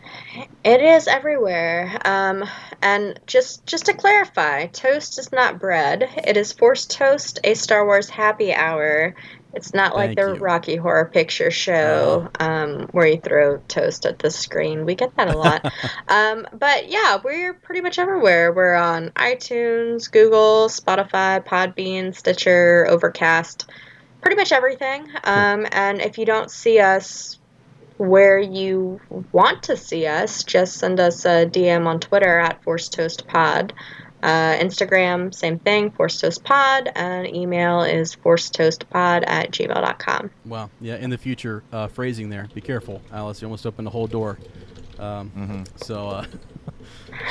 It 0.64 0.80
is 0.80 1.08
everywhere. 1.08 1.98
Um, 2.04 2.44
and 2.80 3.18
just 3.26 3.66
just 3.66 3.86
to 3.86 3.94
clarify, 3.94 4.66
toast 4.66 5.18
is 5.18 5.32
not 5.32 5.58
bread. 5.58 6.08
It 6.24 6.36
is 6.36 6.52
forced 6.52 6.90
toast, 6.92 7.40
a 7.44 7.54
Star 7.54 7.84
Wars 7.84 8.08
happy 8.08 8.54
hour. 8.54 9.14
It's 9.54 9.74
not 9.74 9.94
like 9.94 10.16
Thank 10.16 10.18
the 10.18 10.34
you. 10.34 10.40
Rocky 10.40 10.76
Horror 10.76 11.10
Picture 11.12 11.50
Show 11.50 12.28
um, 12.40 12.88
where 12.92 13.06
you 13.06 13.20
throw 13.20 13.58
toast 13.68 14.06
at 14.06 14.18
the 14.18 14.30
screen. 14.30 14.86
We 14.86 14.94
get 14.94 15.14
that 15.16 15.28
a 15.28 15.36
lot. 15.36 15.70
um, 16.08 16.46
but 16.52 16.88
yeah, 16.88 17.18
we're 17.22 17.52
pretty 17.52 17.82
much 17.82 17.98
everywhere. 17.98 18.52
We're 18.52 18.74
on 18.74 19.10
iTunes, 19.10 20.10
Google, 20.10 20.68
Spotify, 20.68 21.44
Podbean, 21.44 22.14
Stitcher, 22.14 22.86
Overcast, 22.88 23.66
pretty 24.22 24.36
much 24.36 24.52
everything. 24.52 25.06
Um, 25.24 25.66
and 25.70 26.00
if 26.00 26.16
you 26.16 26.24
don't 26.24 26.50
see 26.50 26.78
us 26.78 27.38
where 27.98 28.38
you 28.38 29.00
want 29.32 29.64
to 29.64 29.76
see 29.76 30.06
us, 30.06 30.44
just 30.44 30.76
send 30.76 30.98
us 30.98 31.24
a 31.24 31.46
DM 31.46 31.86
on 31.86 32.00
Twitter 32.00 32.38
at 32.38 32.62
Force 32.62 32.88
Toast 32.88 33.26
Pod. 33.28 33.72
Uh, 34.22 34.56
Instagram, 34.58 35.34
same 35.34 35.58
thing, 35.58 35.90
Force 35.90 36.20
Toast 36.20 36.44
Pod, 36.44 36.90
and 36.94 37.26
email 37.34 37.82
is 37.82 38.14
forcetoastpod 38.14 39.24
at 39.26 39.50
gmail.com. 39.50 40.30
wow, 40.44 40.70
yeah. 40.80 40.96
In 40.96 41.10
the 41.10 41.18
future, 41.18 41.64
uh, 41.72 41.88
phrasing 41.88 42.28
there. 42.30 42.48
Be 42.54 42.60
careful, 42.60 43.02
Alice. 43.12 43.42
You 43.42 43.46
almost 43.46 43.66
opened 43.66 43.86
the 43.86 43.90
whole 43.90 44.06
door. 44.06 44.38
Um, 44.98 45.30
Mm-hmm. 45.36 45.62
So 45.76 46.08
uh, 46.08 46.26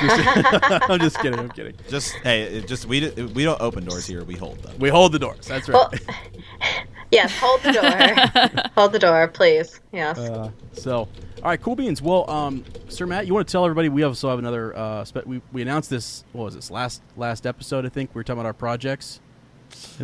just, 0.00 0.82
I'm 0.90 0.98
just 1.00 1.18
kidding. 1.20 1.38
I'm 1.38 1.48
kidding. 1.48 1.74
Just 1.88 2.12
hey, 2.16 2.60
just 2.66 2.84
we 2.86 3.08
we 3.10 3.44
don't 3.44 3.60
open 3.60 3.84
doors 3.84 4.06
here. 4.06 4.24
We 4.24 4.34
hold 4.36 4.58
them. 4.62 4.78
We 4.78 4.90
hold 4.90 5.12
the 5.12 5.18
doors. 5.18 5.46
That's 5.46 5.68
right. 5.68 5.74
Well, 5.74 5.92
yes, 7.12 7.38
hold 7.38 7.62
the 7.62 7.72
door. 7.72 8.62
hold 8.74 8.92
the 8.92 8.98
door, 8.98 9.28
please. 9.28 9.80
Yes. 9.92 10.18
Uh, 10.18 10.50
so, 10.72 10.96
all 10.96 11.08
right, 11.44 11.60
cool 11.60 11.76
beans. 11.76 12.02
Well, 12.02 12.28
um, 12.28 12.64
Sir 12.88 13.06
Matt, 13.06 13.26
you 13.26 13.34
want 13.34 13.46
to 13.46 13.52
tell 13.52 13.64
everybody 13.64 13.88
we 13.88 14.02
also 14.02 14.28
have 14.30 14.38
another. 14.38 14.76
Uh, 14.76 15.04
spe- 15.04 15.26
we 15.26 15.40
we 15.52 15.62
announced 15.62 15.90
this. 15.90 16.24
What 16.32 16.44
was 16.44 16.54
this 16.54 16.70
last 16.70 17.02
last 17.16 17.46
episode? 17.46 17.86
I 17.86 17.88
think 17.88 18.14
we 18.14 18.18
were 18.18 18.24
talking 18.24 18.40
about 18.40 18.46
our 18.46 18.52
projects. 18.52 19.20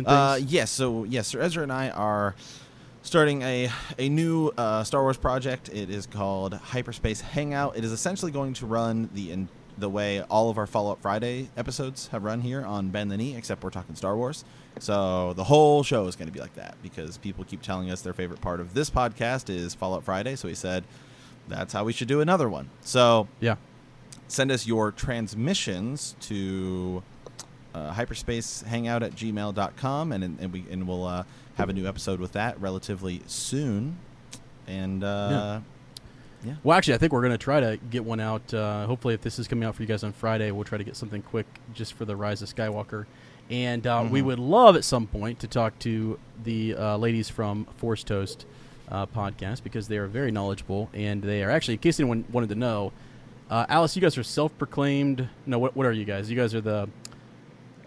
Uh, 0.05 0.39
yes. 0.41 0.71
So 0.71 1.03
yes, 1.03 1.27
Sir 1.27 1.41
Ezra 1.41 1.63
and 1.63 1.71
I 1.71 1.89
are 1.89 2.35
starting 3.01 3.41
a 3.41 3.69
a 3.97 4.09
new 4.09 4.51
uh, 4.57 4.83
Star 4.83 5.01
Wars 5.01 5.17
project. 5.17 5.69
It 5.69 5.89
is 5.89 6.05
called 6.05 6.53
Hyperspace 6.53 7.21
Hangout. 7.21 7.77
It 7.77 7.83
is 7.83 7.91
essentially 7.91 8.31
going 8.31 8.53
to 8.55 8.65
run 8.65 9.09
the 9.13 9.31
in, 9.31 9.49
the 9.79 9.89
way 9.89 10.21
all 10.23 10.49
of 10.49 10.57
our 10.57 10.67
Follow 10.67 10.91
Up 10.91 11.01
Friday 11.01 11.49
episodes 11.57 12.07
have 12.07 12.23
run 12.23 12.41
here 12.41 12.63
on 12.63 12.89
Bend 12.89 13.11
the 13.11 13.17
Knee, 13.17 13.35
except 13.35 13.63
we're 13.63 13.69
talking 13.69 13.95
Star 13.95 14.15
Wars. 14.15 14.45
So 14.79 15.33
the 15.33 15.43
whole 15.43 15.83
show 15.83 16.07
is 16.07 16.15
going 16.15 16.27
to 16.27 16.33
be 16.33 16.39
like 16.39 16.55
that 16.55 16.75
because 16.81 17.17
people 17.17 17.43
keep 17.43 17.61
telling 17.61 17.89
us 17.91 18.01
their 18.01 18.13
favorite 18.13 18.41
part 18.41 18.59
of 18.59 18.73
this 18.73 18.89
podcast 18.89 19.49
is 19.49 19.73
Follow 19.73 19.97
Up 19.97 20.03
Friday. 20.03 20.35
So 20.35 20.47
we 20.47 20.55
said 20.55 20.83
that's 21.47 21.73
how 21.73 21.83
we 21.83 21.93
should 21.93 22.07
do 22.07 22.21
another 22.21 22.49
one. 22.49 22.69
So 22.81 23.27
yeah. 23.39 23.55
send 24.27 24.51
us 24.51 24.67
your 24.67 24.91
transmissions 24.91 26.15
to 26.21 27.03
uh, 27.73 27.79
uh, 27.79 27.93
hyperspace 27.93 28.61
hangout 28.63 29.03
at 29.03 29.15
gmail.com, 29.15 30.11
and 30.11 30.23
and 30.23 30.53
we 30.53 30.65
and 30.69 30.87
we'll 30.87 31.05
uh, 31.05 31.23
have 31.55 31.69
a 31.69 31.73
new 31.73 31.87
episode 31.87 32.19
with 32.19 32.33
that 32.33 32.59
relatively 32.59 33.21
soon. 33.27 33.97
And 34.67 35.03
uh, 35.03 35.27
yeah. 35.31 35.61
Well, 36.63 36.77
actually, 36.77 36.93
I 36.95 36.97
think 36.97 37.11
we're 37.13 37.21
going 37.21 37.31
to 37.33 37.37
try 37.37 37.59
to 37.59 37.77
get 37.89 38.03
one 38.05 38.19
out. 38.19 38.53
Uh, 38.53 38.85
hopefully, 38.85 39.13
if 39.13 39.21
this 39.21 39.39
is 39.39 39.47
coming 39.47 39.67
out 39.67 39.75
for 39.75 39.81
you 39.83 39.87
guys 39.87 40.03
on 40.03 40.13
Friday, 40.13 40.51
we'll 40.51 40.63
try 40.63 40.77
to 40.77 40.83
get 40.83 40.95
something 40.95 41.21
quick 41.21 41.45
just 41.73 41.93
for 41.93 42.05
the 42.05 42.15
Rise 42.15 42.41
of 42.41 42.53
Skywalker. 42.53 43.05
And 43.49 43.85
uh, 43.87 44.07
we 44.09 44.21
Mhm. 44.21 44.25
would 44.25 44.39
love 44.39 44.75
at 44.75 44.83
some 44.83 45.07
point 45.07 45.39
to 45.39 45.47
talk 45.47 45.77
to 45.79 46.17
the 46.43 46.75
uh, 46.75 46.97
ladies 46.97 47.29
from 47.29 47.65
Force 47.77 48.03
Toast 48.03 48.45
uh, 48.89 49.05
podcast 49.07 49.63
because 49.63 49.87
they 49.87 49.97
are 49.97 50.07
very 50.07 50.31
knowledgeable 50.31 50.89
and 50.93 51.21
they 51.23 51.43
are 51.43 51.49
actually, 51.49 51.73
in 51.75 51.79
case 51.79 51.99
anyone 51.99 52.25
wanted 52.31 52.49
to 52.49 52.55
know, 52.55 52.91
uh, 53.49 53.65
Alice, 53.67 53.95
you 53.95 54.01
guys 54.01 54.17
are 54.17 54.23
self-proclaimed. 54.23 55.27
No, 55.45 55.57
what, 55.59 55.75
what 55.75 55.85
are 55.85 55.91
you 55.91 56.05
guys? 56.05 56.29
You 56.29 56.37
guys 56.37 56.53
are 56.55 56.61
the 56.61 56.87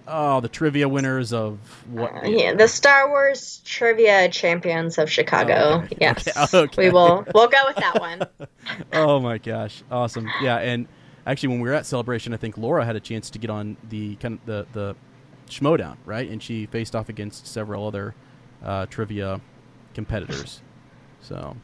oh 0.08 0.40
the 0.40 0.48
trivia 0.48 0.88
winners 0.88 1.32
of 1.32 1.58
what? 1.88 2.12
Uh, 2.12 2.26
yeah, 2.26 2.54
the 2.54 2.68
Star 2.68 3.08
Wars 3.08 3.60
trivia 3.64 4.28
champions 4.28 4.98
of 4.98 5.10
Chicago. 5.10 5.82
Okay. 5.84 5.96
Yes, 6.00 6.28
Okay, 6.28 6.58
okay. 6.58 6.86
we 6.86 6.90
will. 6.92 7.24
We'll 7.34 7.48
go 7.48 7.62
with 7.66 7.76
that 7.76 8.00
one. 8.00 8.22
oh 8.92 9.20
my 9.20 9.38
gosh, 9.38 9.82
awesome! 9.90 10.28
Yeah, 10.42 10.56
and 10.56 10.86
actually, 11.26 11.50
when 11.50 11.60
we 11.60 11.68
were 11.68 11.74
at 11.74 11.86
Celebration, 11.86 12.34
I 12.34 12.36
think 12.36 12.58
Laura 12.58 12.84
had 12.84 12.96
a 12.96 13.00
chance 13.00 13.30
to 13.30 13.38
get 13.38 13.50
on 13.50 13.76
the 13.88 14.16
kind 14.16 14.38
of 14.38 14.46
the 14.46 14.66
the 14.72 14.96
Schmoedown, 15.48 15.96
right? 16.04 16.28
And 16.30 16.42
she 16.42 16.66
faced 16.66 16.96
off 16.96 17.08
against 17.08 17.46
several 17.46 17.86
other 17.86 18.14
uh, 18.64 18.86
trivia 18.86 19.40
competitors. 19.94 20.60
So 21.24 21.56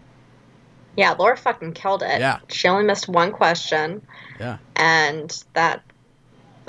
Yeah, 0.97 1.17
Laura 1.19 1.37
fucking 1.37 1.73
killed 1.73 2.05
it. 2.05 2.21
Yeah. 2.21 2.39
She 2.47 2.69
only 2.69 2.85
missed 2.85 3.09
one 3.09 3.33
question, 3.33 4.07
yeah, 4.39 4.59
and 4.77 5.45
that 5.55 5.83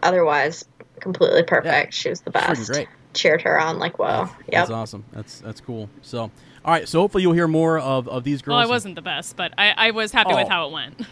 otherwise 0.02 0.66
completely 1.00 1.44
perfect. 1.44 1.74
Yeah. 1.74 1.90
She 1.90 2.10
was 2.10 2.22
the 2.22 2.32
freaking 2.32 2.48
best. 2.58 2.72
great. 2.72 2.88
Cheered 3.14 3.42
her 3.42 3.60
on 3.60 3.80
like 3.80 3.98
whoa. 4.00 4.24
Yep. 4.28 4.30
That's 4.52 4.70
awesome. 4.70 5.04
That's 5.12 5.40
that's 5.40 5.62
cool. 5.62 5.90
So 6.02 6.24
all 6.66 6.74
right, 6.74 6.88
so 6.88 7.00
hopefully 7.00 7.24
you'll 7.24 7.34
hear 7.34 7.48
more 7.48 7.80
of, 7.80 8.08
of 8.10 8.24
these 8.24 8.42
girls. 8.42 8.58
Well, 8.58 8.68
I 8.68 8.70
wasn't 8.70 8.96
the 8.96 9.02
best, 9.02 9.36
but 9.38 9.54
I, 9.58 9.74
I 9.78 9.92
was 9.92 10.12
happy 10.12 10.34
with 10.36 10.46
Oh. 10.48 10.50
how 10.50 10.68
it 10.68 10.72
went. 10.74 11.02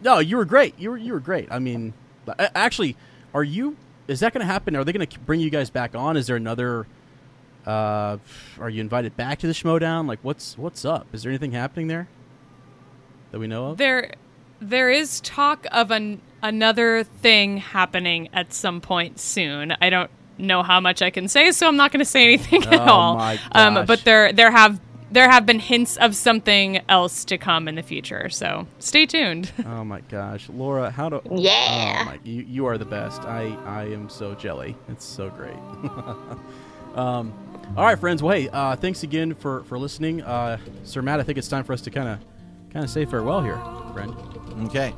No, 0.00 0.20
you 0.20 0.36
were 0.36 0.44
great. 0.44 0.78
You 0.78 0.90
were 0.90 0.96
you 0.96 1.12
were 1.12 1.18
great. 1.18 1.48
I 1.50 1.58
mean, 1.58 1.92
actually, 2.38 2.96
are 3.34 3.42
you? 3.42 3.76
Is 4.06 4.20
that 4.20 4.32
going 4.32 4.46
to 4.46 4.46
happen? 4.46 4.76
Are 4.76 4.84
they 4.84 4.92
going 4.92 5.04
to 5.04 5.18
bring 5.20 5.40
you 5.40 5.50
guys 5.50 5.70
back 5.70 5.96
on? 5.96 6.16
Is 6.16 6.28
there 6.28 6.36
another? 6.36 6.86
Uh, 7.66 8.18
are 8.60 8.70
you 8.70 8.80
invited 8.80 9.16
back 9.16 9.40
to 9.40 9.48
the 9.48 9.52
Schmoedown? 9.52 10.06
Like, 10.06 10.20
what's 10.22 10.56
what's 10.56 10.84
up? 10.84 11.08
Is 11.12 11.24
there 11.24 11.30
anything 11.32 11.50
happening 11.50 11.88
there 11.88 12.06
that 13.32 13.40
we 13.40 13.48
know 13.48 13.66
of? 13.70 13.78
there, 13.78 14.12
there 14.60 14.90
is 14.90 15.20
talk 15.20 15.66
of 15.72 15.90
an 15.90 16.20
another 16.42 17.02
thing 17.04 17.56
happening 17.58 18.28
at 18.32 18.52
some 18.52 18.80
point 18.80 19.18
soon. 19.18 19.72
I 19.80 19.90
don't 19.90 20.10
know 20.38 20.62
how 20.62 20.78
much 20.80 21.02
I 21.02 21.10
can 21.10 21.26
say, 21.28 21.50
so 21.50 21.66
I'm 21.66 21.76
not 21.76 21.90
going 21.90 21.98
to 21.98 22.04
say 22.04 22.22
anything 22.24 22.62
at 22.64 22.74
Oh 22.74 22.92
all. 22.92 23.16
my 23.16 23.38
Um, 23.52 23.84
but 23.86 24.04
there 24.04 24.32
there 24.32 24.50
have 24.50 24.80
there 25.10 25.28
have 25.30 25.46
been 25.46 25.58
hints 25.58 25.96
of 25.96 26.14
something 26.14 26.80
else 26.88 27.24
to 27.24 27.38
come 27.38 27.66
in 27.66 27.76
the 27.76 27.82
future. 27.82 28.28
So 28.28 28.66
stay 28.78 29.06
tuned. 29.06 29.50
oh 29.66 29.82
my 29.82 30.00
gosh, 30.02 30.48
Laura, 30.50 30.90
how 30.90 31.08
do? 31.08 31.22
Yeah. 31.34 32.00
Oh 32.02 32.04
my, 32.04 32.18
you 32.24 32.42
you 32.42 32.66
are 32.66 32.78
the 32.78 32.84
best. 32.84 33.22
I 33.22 33.56
I 33.64 33.84
am 33.86 34.08
so 34.08 34.34
jelly. 34.34 34.76
It's 34.88 35.04
so 35.04 35.30
great. 35.30 35.56
um, 36.94 37.32
all 37.76 37.84
right, 37.84 37.98
friends. 37.98 38.22
Well, 38.22 38.36
hey, 38.36 38.48
uh, 38.48 38.76
thanks 38.76 39.02
again 39.02 39.34
for 39.34 39.62
for 39.64 39.78
listening. 39.78 40.22
Uh, 40.22 40.58
Sir 40.84 41.02
Matt, 41.02 41.20
I 41.20 41.22
think 41.22 41.38
it's 41.38 41.48
time 41.48 41.64
for 41.64 41.72
us 41.72 41.80
to 41.82 41.90
kind 41.90 42.08
of 42.08 42.18
kind 42.72 42.84
of 42.84 42.90
say 42.90 43.04
farewell 43.04 43.42
here, 43.42 43.60
friend. 43.92 44.14
Okay. 44.66 44.92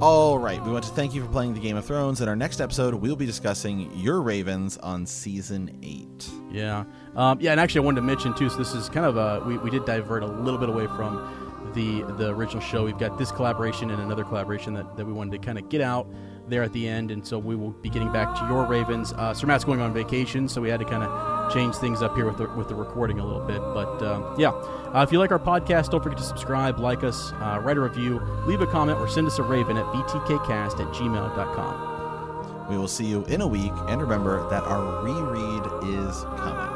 All 0.00 0.38
right. 0.38 0.62
We 0.64 0.72
want 0.72 0.84
to 0.84 0.90
thank 0.90 1.14
you 1.14 1.22
for 1.24 1.30
playing 1.30 1.54
the 1.54 1.60
Game 1.60 1.76
of 1.76 1.84
Thrones. 1.84 2.20
In 2.20 2.28
our 2.28 2.34
next 2.36 2.60
episode, 2.60 2.94
we'll 2.94 3.16
be 3.16 3.26
discussing 3.26 3.90
Your 3.96 4.20
Ravens 4.20 4.76
on 4.78 5.06
season 5.06 5.78
eight. 5.82 6.28
Yeah, 6.50 6.84
um, 7.14 7.38
yeah, 7.40 7.52
and 7.52 7.60
actually, 7.60 7.82
I 7.82 7.84
wanted 7.84 8.00
to 8.00 8.06
mention 8.06 8.34
too. 8.34 8.48
So 8.48 8.56
this 8.56 8.74
is 8.74 8.88
kind 8.88 9.06
of 9.06 9.16
a 9.16 9.44
we, 9.46 9.58
we 9.58 9.70
did 9.70 9.84
divert 9.84 10.22
a 10.22 10.26
little 10.26 10.58
bit 10.58 10.68
away 10.68 10.86
from 10.86 11.72
the 11.74 12.02
the 12.14 12.30
original 12.30 12.60
show. 12.60 12.84
We've 12.84 12.98
got 12.98 13.18
this 13.18 13.30
collaboration 13.30 13.90
and 13.90 14.02
another 14.02 14.24
collaboration 14.24 14.74
that, 14.74 14.96
that 14.96 15.04
we 15.04 15.12
wanted 15.12 15.32
to 15.32 15.38
kind 15.38 15.58
of 15.58 15.68
get 15.68 15.80
out 15.80 16.08
there 16.48 16.62
at 16.62 16.72
the 16.72 16.88
end, 16.88 17.10
and 17.10 17.26
so 17.26 17.38
we 17.38 17.56
will 17.56 17.72
be 17.72 17.90
getting 17.90 18.12
back 18.12 18.34
to 18.38 18.46
your 18.46 18.64
Ravens. 18.66 19.12
Uh, 19.12 19.34
Sir 19.34 19.46
Matt's 19.46 19.64
going 19.64 19.80
on 19.80 19.92
vacation, 19.92 20.48
so 20.48 20.60
we 20.60 20.68
had 20.68 20.80
to 20.80 20.86
kind 20.86 21.02
of 21.02 21.10
change 21.52 21.76
things 21.76 22.02
up 22.02 22.14
here 22.14 22.26
with 22.26 22.38
the 22.38 22.48
with 22.50 22.68
the 22.68 22.74
recording 22.74 23.18
a 23.20 23.24
little 23.24 23.44
bit. 23.46 23.60
But 23.60 24.02
um, 24.02 24.34
yeah, 24.38 24.50
uh, 24.50 25.02
if 25.06 25.12
you 25.12 25.18
like 25.18 25.30
our 25.30 25.38
podcast, 25.38 25.90
don't 25.90 26.02
forget 26.02 26.18
to 26.18 26.24
subscribe, 26.24 26.78
like 26.78 27.04
us, 27.04 27.32
uh, 27.34 27.60
write 27.62 27.76
a 27.76 27.80
review, 27.80 28.20
leave 28.46 28.60
a 28.60 28.66
comment, 28.66 28.98
or 28.98 29.08
send 29.08 29.26
us 29.26 29.38
a 29.38 29.42
raven 29.42 29.76
at 29.76 29.84
btkcast 29.86 30.80
at 30.80 30.94
gmail.com. 30.94 32.68
We 32.68 32.76
will 32.78 32.88
see 32.88 33.06
you 33.06 33.24
in 33.26 33.40
a 33.40 33.46
week, 33.46 33.72
and 33.88 34.00
remember 34.00 34.48
that 34.50 34.64
our 34.64 35.02
reread 35.02 35.64
is 35.84 36.22
coming. 36.36 36.75